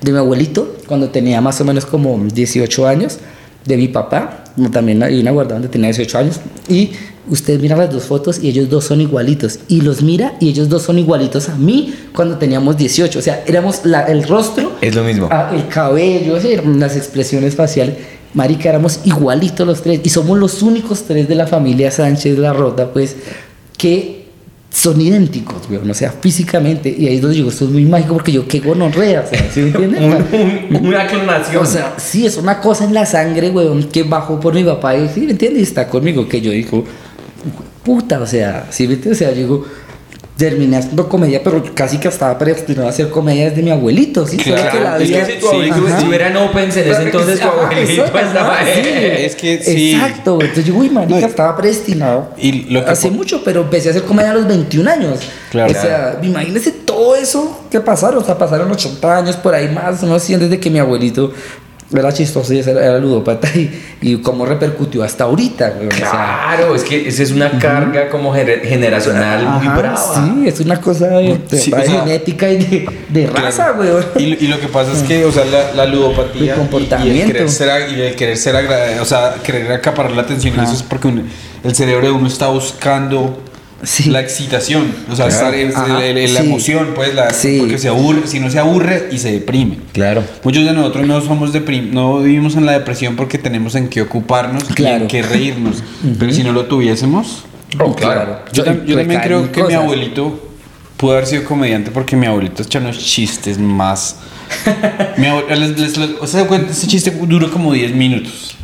de 0.00 0.12
mi 0.12 0.18
abuelito 0.18 0.76
cuando 0.86 1.08
tenía 1.10 1.40
más 1.40 1.60
o 1.60 1.64
menos 1.64 1.84
como 1.86 2.18
18 2.32 2.86
años, 2.86 3.18
de 3.64 3.76
mi 3.76 3.88
papá, 3.88 4.44
también 4.72 5.02
hay 5.02 5.20
una 5.20 5.30
guardada 5.30 5.56
donde 5.56 5.68
tenía 5.68 5.88
18 5.88 6.18
años, 6.18 6.40
y 6.68 6.92
usted 7.28 7.60
mira 7.60 7.76
las 7.76 7.92
dos 7.92 8.04
fotos 8.04 8.42
y 8.42 8.48
ellos 8.48 8.70
dos 8.70 8.84
son 8.84 9.02
igualitos, 9.02 9.58
y 9.68 9.82
los 9.82 10.00
mira 10.00 10.36
y 10.40 10.48
ellos 10.48 10.70
dos 10.70 10.84
son 10.84 10.98
igualitos 10.98 11.50
a 11.50 11.56
mí 11.56 11.92
cuando 12.14 12.38
teníamos 12.38 12.78
18, 12.78 13.18
o 13.18 13.20
sea, 13.22 13.44
éramos 13.46 13.84
la- 13.84 14.04
el 14.04 14.26
rostro 14.26 14.72
Es 14.80 14.94
lo 14.94 15.04
mismo. 15.04 15.28
Ah, 15.30 15.50
el 15.54 15.68
cabello, 15.68 16.38
las 16.78 16.96
expresiones 16.96 17.54
faciales. 17.56 17.96
Marica, 18.34 18.68
éramos 18.68 19.00
igualitos 19.04 19.66
los 19.66 19.82
tres 19.82 20.00
y 20.04 20.08
somos 20.08 20.38
los 20.38 20.62
únicos 20.62 21.04
tres 21.04 21.28
de 21.28 21.34
la 21.34 21.46
familia 21.46 21.90
Sánchez 21.90 22.38
La 22.38 22.52
Rota, 22.52 22.92
pues, 22.92 23.16
que 23.76 24.18
son 24.70 25.00
idénticos, 25.00 25.68
weón, 25.70 25.90
o 25.90 25.94
sea, 25.94 26.12
físicamente. 26.12 26.94
Y 26.96 27.08
ahí 27.08 27.16
es 27.16 27.22
donde 27.22 27.36
digo, 27.36 27.48
esto 27.48 27.64
es 27.64 27.70
muy 27.70 27.84
mágico 27.84 28.14
porque 28.14 28.32
yo, 28.32 28.46
qué 28.46 28.60
gonorrea, 28.60 29.24
o 29.26 29.28
sea, 29.28 29.50
¿sí 29.50 29.60
me 29.60 29.68
entiendes? 29.84 30.02
una 30.80 31.06
clonación. 31.06 31.62
O 31.62 31.66
sea, 31.66 31.94
sí, 31.96 32.26
es 32.26 32.36
una 32.36 32.60
cosa 32.60 32.84
en 32.84 32.94
la 32.94 33.06
sangre, 33.06 33.50
weón, 33.50 33.84
que 33.84 34.02
bajó 34.02 34.38
por 34.38 34.54
mi 34.54 34.64
papá 34.64 34.96
y, 34.96 35.08
¿sí 35.08 35.20
me 35.20 35.32
entiendes? 35.32 35.60
Y 35.60 35.64
está 35.64 35.88
conmigo, 35.88 36.28
que 36.28 36.40
yo 36.40 36.50
digo, 36.50 36.84
puta, 37.82 38.20
o 38.20 38.26
sea, 38.26 38.66
¿sí 38.70 38.86
me 38.86 38.94
entiendes? 38.94 39.22
O 39.22 39.24
sea, 39.24 39.30
yo 39.30 39.36
digo, 39.36 39.64
terminé 40.38 40.76
haciendo 40.76 41.08
comedia, 41.08 41.42
pero 41.42 41.62
casi 41.74 41.98
que 41.98 42.06
estaba 42.06 42.38
predestinado 42.38 42.86
a 42.86 42.90
hacer 42.90 43.10
comedia 43.10 43.50
desde 43.50 43.60
mi 43.60 43.70
abuelito, 43.70 44.24
¿sí? 44.24 44.36
Claro, 44.36 44.70
que 44.70 44.80
la 44.80 44.96
es 44.96 45.10
que 45.10 45.32
si 45.34 45.40
tu 45.40 45.48
abuelito 45.48 45.86
Ajá. 45.86 45.98
estuviera 45.98 46.28
en 46.28 46.36
Opens 46.36 46.76
en 46.76 46.90
ese 46.92 47.02
entonces, 47.02 47.40
tu 47.40 47.48
abuelito 47.48 48.04
estaba 48.04 48.58
sí. 48.64 48.80
Es 48.84 49.34
que 49.34 49.62
sí. 49.62 49.94
Exacto, 49.94 50.38
entonces 50.40 50.64
yo, 50.64 50.76
uy, 50.76 50.90
marica, 50.90 51.18
No, 51.20 51.26
estaba 51.26 51.56
predestinado. 51.56 52.30
y 52.38 52.70
lo 52.70 52.84
que 52.84 52.90
Hace 52.90 53.10
mucho, 53.10 53.42
pero 53.44 53.62
empecé 53.62 53.88
a 53.88 53.90
hacer 53.90 54.04
comedia 54.04 54.30
a 54.30 54.34
los 54.34 54.46
21 54.46 54.88
años. 54.88 55.18
Claro. 55.50 55.72
O 55.72 55.74
sea, 55.74 56.20
imagínese 56.22 56.70
todo 56.70 57.16
eso 57.16 57.64
que 57.68 57.80
pasaron. 57.80 58.22
O 58.22 58.24
sea, 58.24 58.38
pasaron 58.38 58.70
80 58.70 59.16
años 59.16 59.36
por 59.36 59.54
ahí 59.54 59.68
más, 59.68 60.04
no 60.04 60.18
100 60.20 60.40
desde 60.40 60.60
que 60.60 60.70
mi 60.70 60.78
abuelito 60.78 61.32
era 61.90 62.12
chistoso 62.12 62.52
y 62.52 62.58
era, 62.58 62.72
era 62.72 62.98
ludópata 62.98 63.48
y, 63.54 63.70
y 64.02 64.16
cómo 64.18 64.44
repercutió 64.44 65.02
hasta 65.02 65.24
ahorita, 65.24 65.70
güey. 65.70 65.88
O 65.88 65.90
sea, 65.92 66.10
Claro, 66.10 66.74
es 66.74 66.82
que 66.84 67.08
esa 67.08 67.22
es 67.22 67.30
una 67.30 67.58
carga 67.58 68.08
como 68.10 68.34
gener- 68.34 68.62
generacional 68.62 69.44
muy 69.46 69.68
brava. 69.68 69.96
Sí, 69.96 70.46
es 70.48 70.60
una 70.60 70.80
cosa 70.80 71.06
de, 71.08 71.38
de- 71.48 71.58
Sí, 71.58 71.70
de 71.70 71.76
o 71.76 71.84
sea, 71.84 72.00
genética 72.04 72.50
y 72.50 72.56
de, 72.64 72.88
de 73.08 73.26
raza, 73.26 73.70
güey. 73.70 73.88
Y, 74.16 74.44
y 74.44 74.48
lo 74.48 74.60
que 74.60 74.68
pasa 74.68 74.92
es 74.92 75.02
que, 75.02 75.24
o 75.24 75.32
sea, 75.32 75.44
la, 75.46 75.72
la 75.72 75.86
ludopatía 75.86 76.56
y- 77.02 77.08
y, 77.08 77.20
el 77.20 77.26
querer 77.26 77.48
ser, 77.50 77.90
y 77.90 78.00
el 78.02 78.14
querer 78.16 78.36
ser 78.36 78.56
o 79.00 79.04
sea, 79.04 79.34
querer 79.42 79.72
acaparar 79.72 80.12
la 80.12 80.22
atención, 80.22 80.58
eso 80.60 80.74
es 80.74 80.82
porque 80.82 81.08
un- 81.08 81.28
el 81.64 81.74
cerebro 81.74 82.06
de 82.06 82.12
uno 82.12 82.26
está 82.28 82.48
buscando 82.48 83.42
Sí. 83.82 84.10
la 84.10 84.20
excitación, 84.20 84.92
o 85.08 85.14
sea, 85.14 85.28
estar 85.28 85.54
en- 85.54 85.72
la 85.72 86.40
sí. 86.40 86.46
emoción, 86.46 86.88
pues, 86.96 87.14
la, 87.14 87.30
Sí. 87.32 87.58
porque 87.60 87.78
se 87.78 87.88
aburre, 87.88 88.22
si 88.26 88.40
no 88.40 88.50
se 88.50 88.58
aburre 88.58 89.08
y 89.12 89.18
se 89.18 89.30
deprime. 89.32 89.78
Claro. 89.92 90.24
Muchos 90.42 90.64
de 90.64 90.72
nosotros 90.72 91.06
no 91.06 91.20
somos 91.20 91.52
deprim 91.52 91.92
no 91.94 92.18
vivimos 92.18 92.56
en 92.56 92.66
la 92.66 92.72
depresión 92.72 93.14
porque 93.14 93.38
tenemos 93.38 93.76
en 93.76 93.88
qué 93.88 94.02
ocuparnos 94.02 94.64
y 94.70 94.74
Claro. 94.74 95.02
en 95.02 95.06
qué 95.08 95.22
reírnos. 95.22 95.82
Pero 96.18 96.32
si 96.32 96.42
no 96.42 96.52
lo 96.52 96.64
tuviésemos, 96.66 97.44
Oh, 97.78 97.94
claro. 97.94 98.40
yo, 98.52 98.64
tam- 98.64 98.84
yo 98.84 98.96
también 98.96 99.20
creo 99.20 99.52
que 99.52 99.58
mi 99.60 99.66
cosas. 99.68 99.80
abuelito 99.82 100.48
pudo 100.96 101.12
haber 101.12 101.26
sido 101.26 101.44
comediante 101.44 101.92
porque 101.92 102.16
mi 102.16 102.26
abuelito 102.26 102.62
echa 102.64 102.80
unos 102.80 102.98
chistes 102.98 103.58
más. 103.58 104.16
mi 105.18 105.26
abue- 105.26 105.46
les- 105.56 105.78
les- 105.78 105.96
les- 105.98 106.10
o 106.20 106.26
sea, 106.26 106.42
ese 106.70 106.86
chiste 106.86 107.10
duró 107.10 107.50
como 107.50 107.72
10 107.72 107.94
minutos. 107.94 108.56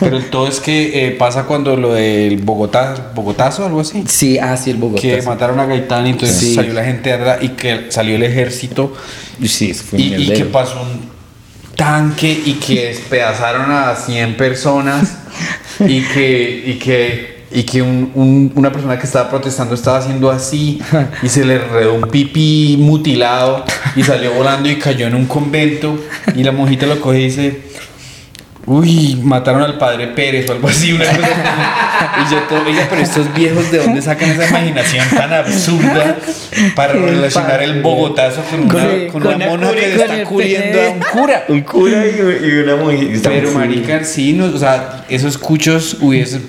Pero 0.00 0.16
el 0.16 0.30
todo 0.30 0.48
es 0.48 0.58
que 0.60 1.06
eh, 1.06 1.10
pasa 1.12 1.44
cuando 1.44 1.76
lo 1.76 1.92
del 1.92 2.38
Bogotá, 2.38 3.12
Bogotazo, 3.14 3.66
algo 3.66 3.80
así. 3.80 4.04
Sí, 4.08 4.38
ah, 4.38 4.56
sí, 4.56 4.70
el 4.70 4.76
Bogotá. 4.78 5.02
Que 5.02 5.22
mataron 5.22 5.60
a 5.60 5.66
Gaitán 5.66 6.06
y 6.06 6.10
entonces 6.10 6.36
Sí. 6.38 6.54
salió 6.54 6.72
la 6.72 6.84
gente 6.84 7.14
y 7.42 7.48
que 7.50 7.86
salió 7.90 8.16
el 8.16 8.22
ejército 8.22 8.94
Sí, 9.44 9.72
fue 9.74 10.00
y, 10.00 10.14
y 10.14 10.32
que 10.32 10.44
pasó 10.46 10.80
un 10.82 11.10
tanque 11.76 12.30
y 12.44 12.54
que 12.54 12.86
despedazaron 12.88 13.70
a 13.70 13.94
100 13.94 14.36
personas 14.36 15.16
y 15.80 16.02
que, 16.02 16.64
y 16.66 16.74
que, 16.74 17.44
y 17.52 17.62
que 17.62 17.80
un- 17.82 18.10
un- 18.14 18.52
una 18.54 18.70
persona 18.70 18.98
que 18.98 19.06
estaba 19.06 19.30
protestando 19.30 19.74
estaba 19.74 19.98
haciendo 19.98 20.30
así 20.30 20.80
y 21.22 21.28
se 21.28 21.44
le 21.44 21.58
redó 21.58 21.94
un 21.94 22.02
pipí 22.10 22.76
mutilado 22.78 23.64
y 23.96 24.02
salió 24.02 24.32
volando 24.34 24.68
y 24.68 24.76
cayó 24.76 25.06
en 25.06 25.14
un 25.14 25.24
convento 25.26 25.98
y 26.36 26.42
la 26.44 26.52
monjita 26.52 26.86
lo 26.86 27.00
coge 27.00 27.20
y 27.20 27.24
dice 27.24 27.69
Uy, 28.72 29.18
mataron 29.24 29.62
al 29.62 29.78
padre 29.78 30.06
Pérez 30.08 30.48
o 30.48 30.52
algo 30.52 30.68
así, 30.68 30.92
una 30.92 31.04
cosa. 31.06 31.18
Y 31.18 32.30
yo 32.32 32.38
todo, 32.48 32.60
oiga, 32.64 32.86
pero 32.88 33.02
estos 33.02 33.34
viejos, 33.34 33.68
¿de 33.72 33.78
dónde 33.78 34.00
sacan 34.00 34.30
esa 34.30 34.48
imaginación 34.48 35.04
tan 35.10 35.32
absurda 35.32 36.16
para 36.76 36.92
El 36.92 37.02
relacionar 37.02 37.62
el. 37.64 37.82
Bogotazo 37.82 38.42
con 38.48 38.60
una, 38.60 38.72
con 39.10 39.22
con 39.22 39.26
una 39.34 39.46
mona 39.48 39.70
que 39.72 39.90
cura- 39.92 40.04
está 40.04 40.24
cubriendo 40.24 40.80
a 40.82 40.88
un 40.90 41.00
cura? 41.00 41.44
Un 41.48 41.60
cura 41.62 42.04
y, 42.06 42.46
y 42.46 42.52
una 42.62 42.76
mujer. 42.76 43.20
Pero, 43.24 43.50
marica, 43.52 44.04
sí, 44.04 44.34
no, 44.34 44.44
o 44.46 44.58
sea, 44.58 45.04
esos 45.08 45.36
cuchos 45.36 45.96
hubiesen 46.00 46.46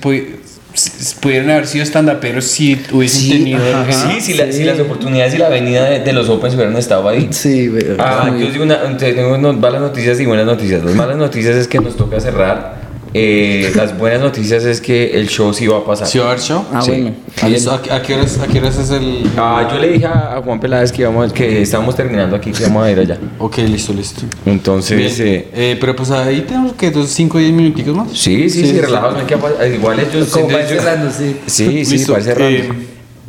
pudieron 1.20 1.50
haber 1.50 1.66
sido 1.66 1.82
estandaperos 1.84 2.44
si 2.46 2.80
hubiesen 2.92 3.20
Sí, 3.20 3.30
tenido. 3.30 3.58
ajá. 3.76 3.92
Sí, 3.92 4.20
si, 4.20 4.34
la- 4.34 4.46
Sí. 4.46 4.52
si 4.54 4.64
las 4.64 4.78
oportunidades 4.80 5.34
y 5.34 5.38
la 5.38 5.46
avenida 5.46 5.84
de, 5.84 6.00
de 6.00 6.12
los 6.12 6.28
Opens 6.28 6.54
hubieran 6.54 6.76
estado 6.76 7.08
ahí. 7.08 7.28
Sí. 7.30 7.70
Ah, 7.98 8.30
yo 8.38 8.50
digo 8.50 8.64
una, 8.64 8.96
te- 8.96 9.12
tengo 9.12 9.34
unas 9.34 9.56
malas 9.56 9.80
noticias 9.80 10.18
y 10.20 10.26
buenas 10.26 10.46
noticias. 10.46 10.82
Las 10.84 10.94
malas 10.94 11.16
noticias 11.16 11.56
es 11.56 11.68
que 11.68 11.78
nos 11.78 11.96
toca 11.96 12.18
cerrar. 12.20 12.81
Eh, 13.14 13.72
las 13.74 13.98
buenas 13.98 14.20
noticias 14.20 14.64
es 14.64 14.80
que 14.80 15.18
el 15.20 15.28
show 15.28 15.52
sí 15.52 15.66
va 15.66 15.78
a 15.78 15.84
pasar. 15.84 16.06
¿Sí 16.06 16.18
va 16.18 16.24
a 16.24 16.28
haber 16.28 16.40
show? 16.40 16.64
Ah, 16.72 16.80
Sí. 16.80 16.90
bueno. 16.92 17.14
¿A, 17.42 17.48
listo? 17.48 17.70
¿A, 17.72 18.02
qué 18.02 18.14
horas, 18.14 18.38
¿A 18.38 18.46
qué 18.46 18.58
horas 18.58 18.78
es 18.78 18.90
el.? 18.90 19.24
Ah, 19.36 19.68
yo 19.70 19.78
le 19.78 19.88
dije 19.92 20.06
a, 20.06 20.36
a 20.36 20.42
Juan 20.42 20.58
Peláez 20.58 20.90
que, 20.92 21.02
íbamos, 21.02 21.32
que 21.32 21.60
estábamos 21.62 21.94
terminando 21.94 22.34
aquí, 22.36 22.52
que 22.52 22.62
íbamos 22.62 22.84
a 22.84 22.90
ir 22.90 22.98
allá. 22.98 23.18
Ok, 23.38 23.58
listo, 23.58 23.92
listo. 23.92 24.22
Entonces, 24.46 25.20
eh, 25.20 25.48
Eh, 25.52 25.76
pero 25.80 25.94
pues 25.94 26.10
ahí 26.10 26.40
tenemos 26.42 26.72
que 26.72 26.90
5 27.06 27.36
o 27.36 27.40
10 27.40 27.52
minuticos 27.52 27.94
más. 27.94 28.08
sí, 28.12 28.48
sí, 28.48 28.64
sí, 28.66 28.80
relajados. 28.80 29.14
no 29.14 29.20
hay 29.20 29.26
que 29.26 29.34
apa- 29.34 29.66
Igual 29.66 30.00
ellos. 30.00 30.28
Como 30.30 30.48
para 30.48 30.66
cerrando, 30.66 31.10
sí. 31.10 31.36
Sí, 31.46 31.84
sí, 31.84 32.04
para 32.06 32.22
cerrando. 32.22 32.56
Eh, 32.58 32.68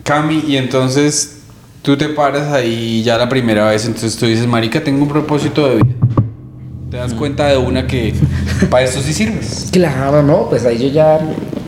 Cami, 0.04 0.44
y 0.48 0.56
entonces 0.58 1.40
tú 1.82 1.98
te 1.98 2.08
paras 2.10 2.54
ahí 2.54 3.04
ya 3.04 3.18
la 3.18 3.28
primera 3.28 3.70
vez, 3.70 3.86
entonces 3.86 4.16
tú 4.16 4.26
dices, 4.26 4.48
Marica, 4.48 4.82
tengo 4.84 5.04
un 5.04 5.10
propósito 5.10 5.68
de 5.70 5.76
vida. 5.76 5.96
Te 6.94 7.00
das 7.00 7.16
cuenta 7.16 7.48
de 7.48 7.58
una 7.58 7.88
que 7.88 8.14
para 8.70 8.86
esto 8.86 9.02
sí 9.02 9.14
sirves. 9.14 9.70
Claro, 9.72 10.22
no, 10.22 10.48
pues 10.48 10.64
ahí 10.64 10.78
yo 10.78 10.90
ya. 10.90 11.20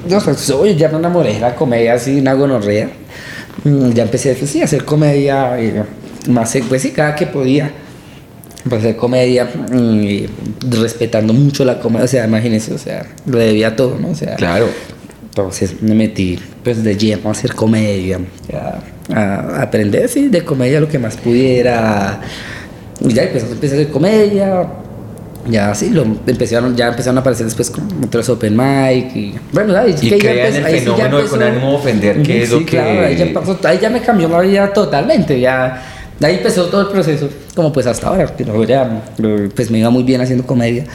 Yo, 0.07 0.19
soy, 0.21 0.75
ya 0.75 0.87
me 0.89 0.99
enamoré 0.99 1.33
de 1.33 1.39
la 1.39 1.55
comedia 1.55 1.95
así, 1.95 2.19
una 2.19 2.33
gonorrea. 2.33 2.91
Mm, 3.63 3.93
Ya 3.93 4.03
empecé 4.03 4.35
pues, 4.35 4.51
sí, 4.51 4.61
a 4.61 4.65
hacer 4.65 4.85
comedia, 4.85 5.57
más, 6.29 6.55
eh, 6.55 6.63
pues 6.69 6.83
sí, 6.83 6.91
cada 6.91 7.15
que 7.15 7.25
podía. 7.25 7.71
Pues 8.69 8.81
hacer 8.81 8.97
comedia, 8.97 9.45
mm, 9.71 10.03
y 10.03 10.29
respetando 10.69 11.33
mucho 11.33 11.65
la 11.65 11.79
comedia, 11.79 12.05
o 12.05 12.07
sea, 12.07 12.25
imagínense, 12.27 12.71
o 12.75 12.77
sea, 12.77 13.07
lo 13.25 13.39
debía 13.39 13.75
todo, 13.75 13.97
¿no? 13.97 14.09
O 14.09 14.15
sea, 14.15 14.35
Claro. 14.35 14.67
Entonces 15.23 15.81
me 15.81 15.95
metí 15.95 16.37
pues 16.63 16.83
de 16.83 16.95
lleno 16.95 17.29
a 17.29 17.31
hacer 17.31 17.55
comedia, 17.55 18.19
a, 18.53 19.17
a 19.19 19.61
aprender 19.63 20.07
sí, 20.07 20.27
de 20.27 20.45
comedia 20.45 20.79
lo 20.79 20.87
que 20.87 20.99
más 20.99 21.17
pudiera. 21.17 22.21
Y 23.01 23.11
ya 23.11 23.23
empecé, 23.23 23.47
empecé 23.51 23.73
a 23.73 23.77
hacer 23.79 23.91
comedia. 23.91 24.84
Ya 25.47 25.75
sí, 25.75 25.91
lo 25.91 26.03
empezaron, 26.03 26.75
ya 26.75 26.87
empezaron 26.87 27.17
a 27.17 27.21
aparecer 27.21 27.45
después 27.45 27.69
como 27.69 27.87
otros 28.05 28.27
open 28.29 28.57
mic 28.57 29.15
y 29.15 29.35
bueno, 29.53 29.77
ahí, 29.77 29.93
Y 30.01 30.09
que 30.09 30.17
ya 30.17 30.17
crean 30.17 30.37
empezó- 30.47 30.57
el 30.57 30.65
ahí 30.65 30.79
sí 30.79 30.85
ya 30.85 30.93
fenómeno 30.95 31.17
de 31.19 31.25
con 31.25 31.43
ánimo 31.43 31.69
de 31.69 31.75
ofender, 31.75 32.15
que 32.23 32.33
Ujú, 32.33 32.43
es 32.43 32.49
lo 32.51 32.57
sí, 32.59 32.65
claro, 32.65 32.91
que- 32.99 33.05
ahí 33.05 33.15
ya, 33.17 33.25
empezó- 33.25 33.59
ahí 33.63 33.79
ya 33.81 33.89
me 33.91 34.01
cambió 34.01 34.27
la 34.27 34.39
vida 34.41 34.73
totalmente, 34.73 35.39
ya 35.39 35.83
de 36.19 36.25
ahí 36.27 36.35
empezó 36.37 36.65
todo 36.65 36.81
el 36.81 36.87
proceso, 36.87 37.29
como 37.55 37.71
pues 37.71 37.85
hasta 37.85 38.07
ahora, 38.07 38.33
no, 38.45 38.63
ya, 38.63 39.03
pues 39.55 39.69
me 39.69 39.77
iba 39.79 39.89
muy 39.91 40.01
bien 40.03 40.21
haciendo 40.21 40.45
comedia. 40.47 40.85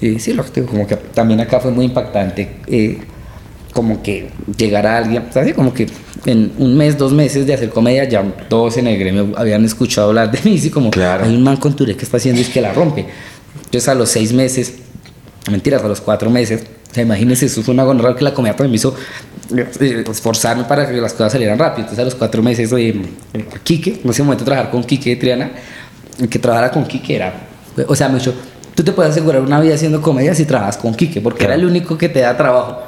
Y 0.00 0.18
sí, 0.18 0.32
lo 0.34 0.44
que 0.44 0.60
digo, 0.60 0.66
como 0.72 0.86
que 0.86 0.96
también 0.96 1.40
acá 1.40 1.60
fue 1.60 1.70
muy 1.70 1.86
impactante. 1.86 2.56
eh, 2.66 2.98
como 3.72 4.02
que 4.04 4.28
llegara 4.56 4.96
alguien, 4.98 5.24
¿sabes? 5.32 5.52
Como 5.52 5.74
que 5.74 5.88
en 6.26 6.52
un 6.58 6.76
mes, 6.76 6.96
dos 6.96 7.12
meses 7.12 7.44
de 7.44 7.54
hacer 7.54 7.70
comedia, 7.70 8.04
ya 8.04 8.22
todos 8.48 8.76
en 8.76 8.86
el 8.86 8.96
gremio 8.96 9.32
habían 9.36 9.64
escuchado 9.64 10.10
hablar 10.10 10.30
de 10.30 10.38
mí, 10.48 10.56
así 10.58 10.70
como, 10.70 10.90
Claro. 10.92 11.24
hay 11.24 11.34
un 11.34 11.42
man 11.42 11.56
con 11.56 11.74
Tourette 11.74 11.96
que 11.96 12.04
está 12.04 12.18
haciendo 12.18 12.40
y 12.40 12.44
es 12.44 12.50
que 12.50 12.60
la 12.60 12.72
rompe. 12.72 13.04
Entonces 13.74 13.88
a 13.88 13.96
los 13.96 14.08
seis 14.08 14.32
meses, 14.32 14.72
mentiras, 15.50 15.82
a 15.82 15.88
los 15.88 16.00
cuatro 16.00 16.30
meses, 16.30 16.62
o 16.92 16.94
sea, 16.94 17.02
imagínense, 17.02 17.46
eso 17.46 17.60
fue 17.60 17.74
una 17.74 17.82
gonorrea 17.82 18.14
que 18.14 18.22
la 18.22 18.32
también 18.32 18.70
me 18.70 18.76
hizo 18.76 18.94
eh, 19.52 20.04
esforzarme 20.08 20.62
para 20.62 20.88
que 20.88 20.92
las 20.92 21.12
cosas 21.12 21.32
salieran 21.32 21.58
rápido. 21.58 21.80
Entonces 21.80 21.98
a 21.98 22.04
los 22.04 22.14
cuatro 22.14 22.40
meses, 22.40 22.70
eh, 22.70 22.94
eh, 23.32 23.44
Quique, 23.64 24.00
en 24.04 24.08
ese 24.08 24.22
momento 24.22 24.44
trabajar 24.44 24.70
con 24.70 24.84
Quique 24.84 25.10
de 25.10 25.16
Triana, 25.16 25.50
que 26.30 26.38
trabajara 26.38 26.70
con 26.70 26.84
Quique 26.84 27.16
era, 27.16 27.34
o 27.88 27.96
sea, 27.96 28.08
me 28.08 28.20
dijo, 28.20 28.32
tú 28.76 28.84
te 28.84 28.92
puedes 28.92 29.10
asegurar 29.10 29.42
una 29.42 29.60
vida 29.60 29.74
haciendo 29.74 30.00
comedia 30.00 30.36
si 30.36 30.44
trabajas 30.44 30.76
con 30.76 30.94
Quique, 30.94 31.20
porque 31.20 31.44
era 31.44 31.56
el 31.56 31.64
único 31.64 31.98
que 31.98 32.08
te 32.08 32.20
da 32.20 32.36
trabajo 32.36 32.80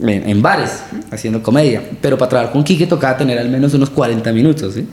en, 0.00 0.28
en 0.28 0.42
bares 0.42 0.82
haciendo 1.10 1.42
comedia. 1.42 1.82
Pero 2.02 2.18
para 2.18 2.28
trabajar 2.28 2.52
con 2.52 2.62
Quique 2.62 2.86
tocaba 2.86 3.16
tener 3.16 3.38
al 3.38 3.48
menos 3.48 3.72
unos 3.72 3.88
40 3.88 4.30
minutos. 4.34 4.74
¿sí? 4.74 4.86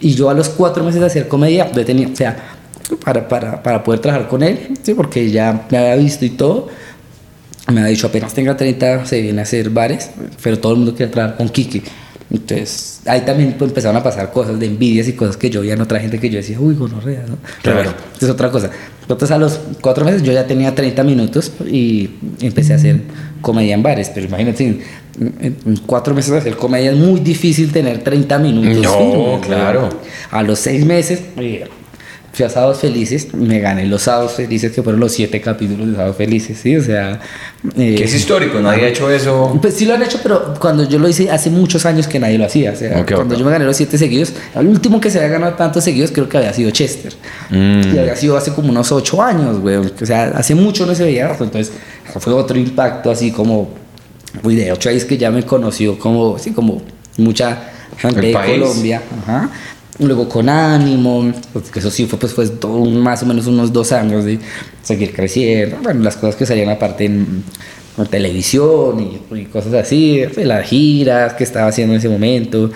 Y 0.00 0.14
yo 0.14 0.30
a 0.30 0.34
los 0.34 0.48
cuatro 0.48 0.84
meses 0.84 1.00
de 1.00 1.06
hacer 1.08 1.26
comedia, 1.26 1.72
yo 1.72 1.84
tenía, 1.84 2.06
o 2.06 2.14
sea, 2.14 2.59
para, 2.98 3.28
para, 3.28 3.62
para 3.62 3.82
poder 3.82 4.00
trabajar 4.00 4.28
con 4.28 4.42
él, 4.42 4.78
¿sí? 4.82 4.94
porque 4.94 5.30
ya 5.30 5.66
me 5.70 5.78
había 5.78 5.96
visto 5.96 6.24
y 6.24 6.30
todo. 6.30 6.68
Me 7.68 7.80
había 7.80 7.90
dicho 7.90 8.06
apenas 8.06 8.34
tenga 8.34 8.56
30 8.56 9.06
se 9.06 9.20
viene 9.20 9.40
a 9.40 9.42
hacer 9.42 9.70
bares, 9.70 10.10
pero 10.42 10.58
todo 10.58 10.72
el 10.72 10.78
mundo 10.78 10.94
quiere 10.94 11.12
trabajar 11.12 11.36
con 11.36 11.48
Quique. 11.48 11.82
Entonces 12.30 13.00
ahí 13.06 13.22
también 13.22 13.54
pues, 13.58 13.70
empezaron 13.70 13.96
a 13.96 14.02
pasar 14.02 14.30
cosas 14.32 14.58
de 14.58 14.66
envidias 14.66 15.08
y 15.08 15.14
cosas 15.14 15.36
que 15.36 15.50
yo 15.50 15.60
veía 15.60 15.74
en 15.74 15.80
otra 15.80 15.98
gente 15.98 16.18
que 16.20 16.30
yo 16.30 16.36
decía, 16.36 16.60
uy, 16.60 16.74
gonorrea, 16.74 17.24
¿no? 17.28 17.38
Pero 17.62 17.76
bueno, 17.76 17.92
es 18.20 18.28
otra 18.28 18.50
cosa. 18.50 18.70
Entonces 19.02 19.30
a 19.32 19.38
los 19.38 19.58
cuatro 19.80 20.04
meses 20.04 20.22
yo 20.22 20.32
ya 20.32 20.46
tenía 20.46 20.72
30 20.72 21.02
minutos 21.02 21.52
y 21.66 22.10
empecé 22.40 22.74
a 22.74 22.76
hacer 22.76 23.00
comedia 23.40 23.74
en 23.74 23.82
bares, 23.82 24.10
pero 24.14 24.26
imagínate, 24.26 24.80
en, 25.18 25.80
cuatro 25.86 26.14
meses 26.14 26.30
de 26.30 26.38
hacer 26.38 26.56
comedia 26.56 26.92
es 26.92 26.96
muy 26.96 27.18
difícil 27.18 27.72
tener 27.72 28.04
30 28.04 28.38
minutos. 28.38 28.82
No, 28.82 29.40
claro. 29.40 29.88
A 30.30 30.42
los 30.44 30.60
seis 30.60 30.86
meses 30.86 31.22
eh, 31.36 31.64
fui 32.32 32.44
a 32.44 32.48
Sábados 32.48 32.78
Felices, 32.78 33.34
me 33.34 33.58
gané 33.58 33.86
los 33.86 34.02
Sábados 34.02 34.32
Felices 34.34 34.70
que 34.72 34.82
fueron 34.82 35.00
los 35.00 35.12
siete 35.12 35.40
capítulos 35.40 35.88
de 35.88 35.94
Sábados 35.94 36.16
Felices, 36.16 36.58
¿sí? 36.62 36.76
O 36.76 36.82
sea... 36.82 37.20
eh, 37.76 37.94
Que 37.96 38.04
es 38.04 38.14
histórico, 38.14 38.60
nadie 38.60 38.84
ha 38.84 38.88
hecho 38.88 39.10
eso. 39.10 39.58
pues 39.60 39.74
sí 39.74 39.84
lo 39.84 39.94
han 39.94 40.02
hecho, 40.02 40.20
pero 40.22 40.54
cuando 40.60 40.88
yo 40.88 40.98
lo 40.98 41.08
hice 41.08 41.30
hace 41.30 41.50
muchos 41.50 41.84
años 41.86 42.06
que 42.06 42.20
nadie 42.20 42.38
lo 42.38 42.44
hacía. 42.46 42.70
O 42.72 42.76
sea, 42.76 43.00
Ok, 43.00 43.12
cuando 43.14 43.34
ok. 43.34 43.38
yo 43.40 43.44
me 43.46 43.50
gané 43.50 43.64
los 43.64 43.76
siete 43.76 43.98
seguidos, 43.98 44.32
el 44.54 44.66
último 44.68 45.00
que 45.00 45.10
se 45.10 45.18
había 45.18 45.30
ganado 45.30 45.54
tantos 45.54 45.82
seguidos 45.84 46.10
creo 46.12 46.28
que 46.28 46.38
había 46.38 46.52
sido 46.52 46.70
Chester. 46.70 47.12
Mm. 47.50 47.94
Y 47.94 47.98
había 47.98 48.14
sido 48.16 48.36
hace 48.36 48.52
como 48.52 48.70
unos 48.70 48.92
ocho 48.92 49.20
años, 49.22 49.58
güey. 49.58 49.76
O 49.76 50.06
sea, 50.06 50.24
hace 50.36 50.54
mucho 50.54 50.86
no 50.86 50.94
se 50.94 51.02
veía 51.04 51.32
eso. 51.32 51.42
Entonces, 51.44 51.72
fue 52.18 52.32
otro 52.32 52.56
impacto 52.58 53.10
así 53.10 53.30
como 53.32 53.70
Uy, 54.44 54.54
de 54.54 54.70
hecho 54.70 54.88
ahí 54.88 54.96
es 54.96 55.04
que 55.04 55.18
ya 55.18 55.32
me 55.32 55.42
conoció 55.42 55.98
como, 55.98 56.38
sí, 56.38 56.52
como 56.52 56.80
mucha 57.16 57.70
gente 57.98 58.20
de. 58.20 58.32
Colombia. 58.32 59.02
Ajá. 59.24 59.50
Luego 60.00 60.28
con 60.28 60.48
ánimo, 60.48 61.30
pues, 61.52 61.70
que 61.70 61.78
eso 61.78 61.90
sí 61.90 62.06
fue 62.06 62.18
pues, 62.18 62.32
fue 62.32 62.48
todo 62.48 62.84
más 62.86 63.22
o 63.22 63.26
menos 63.26 63.46
unos 63.46 63.72
dos 63.72 63.92
años 63.92 64.24
de 64.24 64.38
seguir 64.82 65.14
creciendo. 65.14 65.76
Bueno, 65.82 66.02
las 66.02 66.16
cosas 66.16 66.36
que 66.36 66.46
salían 66.46 66.70
aparte 66.70 67.04
en, 67.04 67.44
en 67.98 68.06
televisión 68.06 68.98
y, 69.00 69.36
y 69.36 69.44
cosas 69.46 69.74
así, 69.74 70.24
las 70.36 70.64
giras 70.66 71.34
que 71.34 71.44
estaba 71.44 71.68
haciendo 71.68 71.92
en 71.94 71.98
ese 72.00 72.08
momento. 72.08 72.70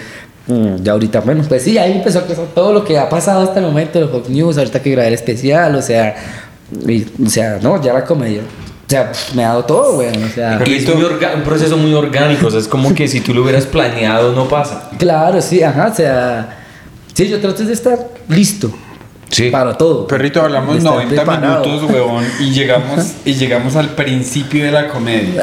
Mm, 0.46 0.82
Ya 0.82 0.92
ahorita, 0.92 1.20
bueno, 1.20 1.42
pues 1.48 1.62
sí, 1.62 1.78
ahí 1.78 1.92
empezó 1.92 2.18
a 2.18 2.22
pasar 2.26 2.44
todo 2.54 2.72
lo 2.74 2.84
que 2.84 2.98
ha 2.98 3.08
pasado 3.08 3.42
hasta 3.42 3.60
el 3.60 3.64
momento, 3.66 3.98
los 4.00 4.10
Fox 4.10 4.28
News, 4.28 4.58
ahorita 4.58 4.82
que 4.82 4.90
grabé 4.90 5.08
el 5.08 5.14
especial, 5.14 5.74
o 5.76 5.80
sea, 5.80 6.14
y- 6.86 7.06
o 7.24 7.30
sea, 7.30 7.58
no, 7.62 7.82
ya 7.82 7.94
la 7.94 8.04
comedia. 8.04 8.42
O 8.86 8.90
sea, 8.90 9.10
me 9.34 9.42
ha 9.42 9.48
dado 9.48 9.64
todo, 9.64 9.94
güey. 9.94 10.08
O 10.10 10.28
sea, 10.28 10.62
Y 10.66 10.74
es 10.74 10.86
un 10.86 11.42
proceso 11.42 11.78
muy 11.78 11.94
orgánico, 11.94 12.48
o 12.48 12.50
sea, 12.50 12.60
es 12.60 12.68
como 12.68 12.94
que 12.94 13.08
si 13.08 13.20
tú 13.22 13.32
lo 13.32 13.42
hubieras 13.42 13.64
planeado 13.64 14.34
no 14.34 14.46
pasa. 14.46 14.90
claro, 14.98 15.40
sí, 15.40 15.62
ajá, 15.62 15.88
o 15.90 15.94
sea, 15.94 16.63
sí, 17.14 17.28
yo 17.28 17.40
trato 17.40 17.64
de 17.64 17.72
estar 17.72 17.98
listo 18.28 18.70
Sí. 19.30 19.50
para 19.50 19.76
todo. 19.76 20.06
Perrito, 20.06 20.40
hablamos 20.42 20.74
De 20.74 20.78
estar 20.78 20.92
90 20.94 21.14
preparado. 21.24 21.64
minutos, 21.66 21.90
huevón, 21.90 22.24
y 22.38 22.50
llegamos, 22.52 23.14
y 23.24 23.34
llegamos 23.34 23.74
al 23.74 23.88
principio 23.88 24.64
de 24.64 24.70
la 24.70 24.86
comedia. 24.86 25.42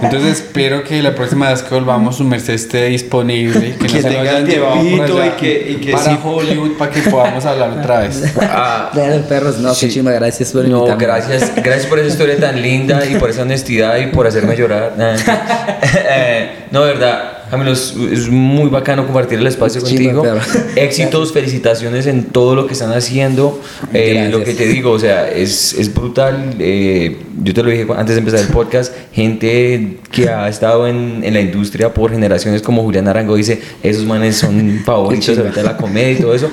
Entonces 0.00 0.34
espero 0.42 0.84
que 0.84 1.02
la 1.02 1.12
próxima 1.16 1.48
vez 1.50 1.62
que 1.64 1.74
volvamos 1.74 2.18
su 2.18 2.24
merced 2.24 2.54
esté 2.54 2.84
disponible, 2.86 3.74
que, 3.74 3.78
Que 3.86 3.94
no 3.94 4.00
se 4.00 4.02
lo 4.02 4.08
tenga 4.10 4.20
hayan 4.30 4.46
llevado 4.46 4.76
por 4.76 5.00
allá 5.02 5.26
y 5.26 5.30
que- 5.40 5.70
y 5.72 5.74
que 5.76 5.92
para 5.92 6.04
sí. 6.04 6.18
Hollywood 6.22 6.72
para 6.76 6.90
que 6.92 7.00
podamos 7.10 7.44
hablar 7.44 7.70
otra 7.80 8.00
vez. 8.00 8.22
Ah, 8.42 8.92
perros, 9.28 9.58
no, 9.58 9.74
Sí. 9.74 9.88
chima, 9.90 10.12
gracias 10.12 10.52
por 10.52 10.68
No, 10.68 10.84
gracias, 10.96 11.52
gracias 11.56 11.86
por 11.86 11.98
esa 11.98 12.08
historia 12.08 12.38
tan 12.38 12.62
linda 12.62 13.04
y 13.06 13.16
por 13.16 13.30
esa 13.30 13.42
honestidad 13.42 13.96
y 13.96 14.06
por 14.08 14.26
hacerme 14.28 14.56
llorar. 14.56 14.92
Eh, 14.98 16.66
no, 16.70 16.82
de 16.84 16.92
verdad, 16.92 17.31
Camilo, 17.52 17.72
es, 17.72 17.94
muy 18.30 18.70
bacano 18.70 19.04
compartir 19.04 19.38
el 19.38 19.46
espacio 19.46 19.82
Chimba, 19.82 20.22
contigo. 20.22 20.22
perro. 20.22 20.40
Éxitos, 20.76 21.34
felicitaciones 21.34 22.06
en 22.06 22.24
todo 22.24 22.54
lo 22.54 22.66
que 22.66 22.72
están 22.72 22.94
haciendo. 22.94 23.60
Eh, 23.92 24.30
lo 24.32 24.42
que 24.42 24.54
te 24.54 24.66
digo, 24.66 24.90
o 24.92 24.98
sea, 24.98 25.28
es, 25.28 25.74
es 25.74 25.92
brutal. 25.92 26.54
Eh, 26.58 27.18
yo 27.44 27.52
te 27.52 27.62
lo 27.62 27.68
dije 27.68 27.86
antes 27.94 28.14
de 28.14 28.20
empezar 28.20 28.40
el 28.40 28.46
podcast, 28.46 28.94
gente 29.12 29.98
que 30.10 30.30
ha 30.30 30.48
estado 30.48 30.86
en, 30.86 31.20
en 31.22 31.34
la 31.34 31.42
industria 31.42 31.92
por 31.92 32.10
generaciones 32.10 32.62
como 32.62 32.84
Julián 32.84 33.06
Arango 33.06 33.36
dice, 33.36 33.60
esos 33.82 34.06
manes 34.06 34.36
son 34.36 34.80
favoritos 34.86 35.36
ahorita 35.36 35.60
de 35.60 35.66
la 35.66 35.76
comedia 35.76 36.12
y 36.12 36.22
todo 36.22 36.34
eso. 36.34 36.50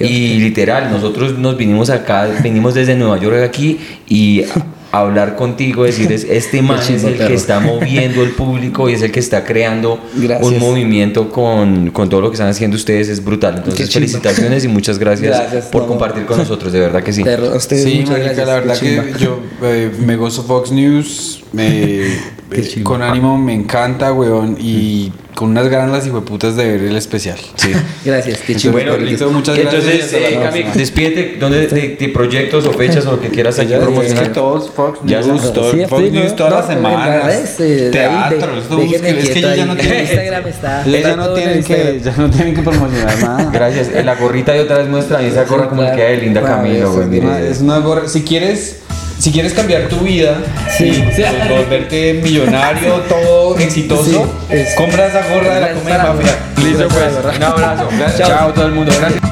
Y 0.00 0.38
literal, 0.38 0.90
nosotros 0.90 1.38
nos 1.38 1.56
vinimos 1.56 1.88
acá, 1.88 2.28
venimos 2.42 2.74
desde 2.74 2.94
Nueva 2.94 3.18
York 3.18 3.38
aquí 3.42 3.80
y 4.06 4.44
hablar 4.92 5.36
contigo, 5.36 5.84
decirles, 5.84 6.26
este 6.30 6.62
man 6.62 6.80
es 6.80 7.02
el 7.02 7.16
que 7.18 7.34
está 7.34 7.60
moviendo 7.60 8.22
el 8.22 8.30
público 8.30 8.88
y 8.88 8.92
es 8.92 9.02
el 9.02 9.10
que 9.10 9.20
está 9.20 9.44
creando 9.44 9.98
Gracias. 10.14 10.46
un 10.46 10.58
movimiento 10.58 11.30
con, 11.30 11.90
con 11.90 12.08
todo 12.08 12.20
lo 12.20 12.30
que 12.30 12.34
están 12.34 12.48
haciendo 12.48 12.76
ustedes, 12.76 13.08
es 13.08 13.24
brutal. 13.24 13.56
Entonces, 13.56 13.90
felicitaciones 13.92 14.64
y 14.64 14.68
muchas 14.68 14.98
gracias, 14.98 15.38
Gracias, 15.40 15.66
por 15.66 15.82
no. 15.82 15.88
compartir 15.88 16.26
con 16.26 16.38
nosotros, 16.38 16.72
de 16.72 16.80
verdad 16.80 17.02
que 17.02 17.12
sí. 17.12 17.24
Perro, 17.24 17.52
a 17.52 17.56
ustedes 17.56 17.84
Sí, 17.84 17.94
muchas 18.00 18.10
marica, 18.10 18.26
gracias, 18.26 18.46
la 18.46 18.54
verdad 18.54 18.78
que 18.78 19.18
yo 19.18 19.40
eh, 19.62 19.90
me 20.04 20.16
gozo 20.16 20.42
Fox 20.44 20.70
News, 20.70 21.42
me, 21.52 22.00
eh, 22.54 22.82
con 22.82 23.02
ánimo 23.02 23.38
me 23.38 23.54
encanta, 23.54 24.12
weón, 24.12 24.56
y 24.60 25.12
con 25.34 25.50
unas 25.50 25.68
ganas 25.68 25.90
las 25.90 26.06
hijueputas 26.06 26.56
de 26.56 26.64
ver 26.66 26.82
el 26.82 26.96
especial. 26.96 27.38
Sí. 27.56 27.72
Gracias, 28.04 28.40
qué 28.46 28.54
chimba. 28.54 28.72
Bueno, 28.80 28.96
listo, 28.98 29.30
muchas 29.30 29.56
gracias. 29.58 29.84
Entonces, 29.84 30.12
eh, 30.12 30.38
Cami, 30.42 30.64
despídete 30.74 31.36
¿dónde, 31.40 31.66
de, 31.66 31.96
de 31.98 32.08
proyectos 32.10 32.66
o 32.66 32.72
fechas 32.72 33.06
o 33.06 33.12
lo 33.12 33.20
que 33.20 33.28
quieras 33.28 33.58
aquí 33.58 33.70
Ya, 33.70 33.76
es 33.78 33.82
promocionar. 33.82 34.24
que 34.24 34.28
todos 34.30 34.70
Fox 34.70 34.98
Ya 35.04 35.20
News, 35.22 35.52
todo- 35.52 35.72
Sí, 35.72 35.84
Fox 35.88 36.12
News 36.12 36.30
no, 36.30 36.34
todas 36.34 36.52
no, 36.52 36.58
las 36.58 36.66
semanas. 36.66 37.56
Teatro, 37.90 38.56
es 38.58 38.66
que 39.00 39.08
ellos 39.38 39.56
ya 39.56 39.64
no 39.66 39.72
En 39.72 39.78
tienen 39.78 40.00
Instagram 40.00 40.46
está. 40.48 40.84
Ya 40.86 41.16
no 41.16 41.28
tienen 41.34 41.64
que, 41.64 42.00
ya 42.04 42.14
no 42.16 42.30
tienen 42.30 42.54
que 42.54 42.62
promocionar 42.62 43.18
nada. 43.20 43.50
Gracias. 43.52 44.04
La 44.04 44.14
gorrita 44.16 44.52
de 44.52 44.60
otra 44.60 44.78
vez 44.78 44.88
muestra 44.88 45.22
esa 45.22 45.44
gorra 45.44 45.68
como 45.68 45.82
claro. 45.82 45.96
queda 45.96 46.08
de 46.08 46.16
linda 46.18 46.42
Camilo, 46.42 46.92
güey. 46.92 47.20
Es 47.48 47.60
una 47.60 47.78
gorra. 47.78 48.08
Si 48.08 48.22
quieres, 48.22 48.81
si 49.22 49.30
quieres 49.30 49.52
cambiar 49.52 49.82
tu 49.88 49.98
vida 50.00 50.38
Sí. 50.76 51.04
volverte 51.48 52.14
millonario, 52.14 52.94
todo 53.08 53.56
exitoso, 53.56 54.26
es- 54.50 54.74
compra 54.74 55.06
esa 55.06 55.22
gorra 55.32 55.54
de 55.54 55.60
la 55.60 55.68
la 55.98 56.12
mafia. 56.12 56.38
Listo, 56.56 56.88
pues. 56.88 57.36
Un 57.36 57.42
abrazo. 57.44 57.88
Chao. 58.16 58.28
Chao, 58.28 58.52
todo 58.52 58.66
el 58.66 58.72
mundo. 58.72 58.92
Gracias. 58.98 59.22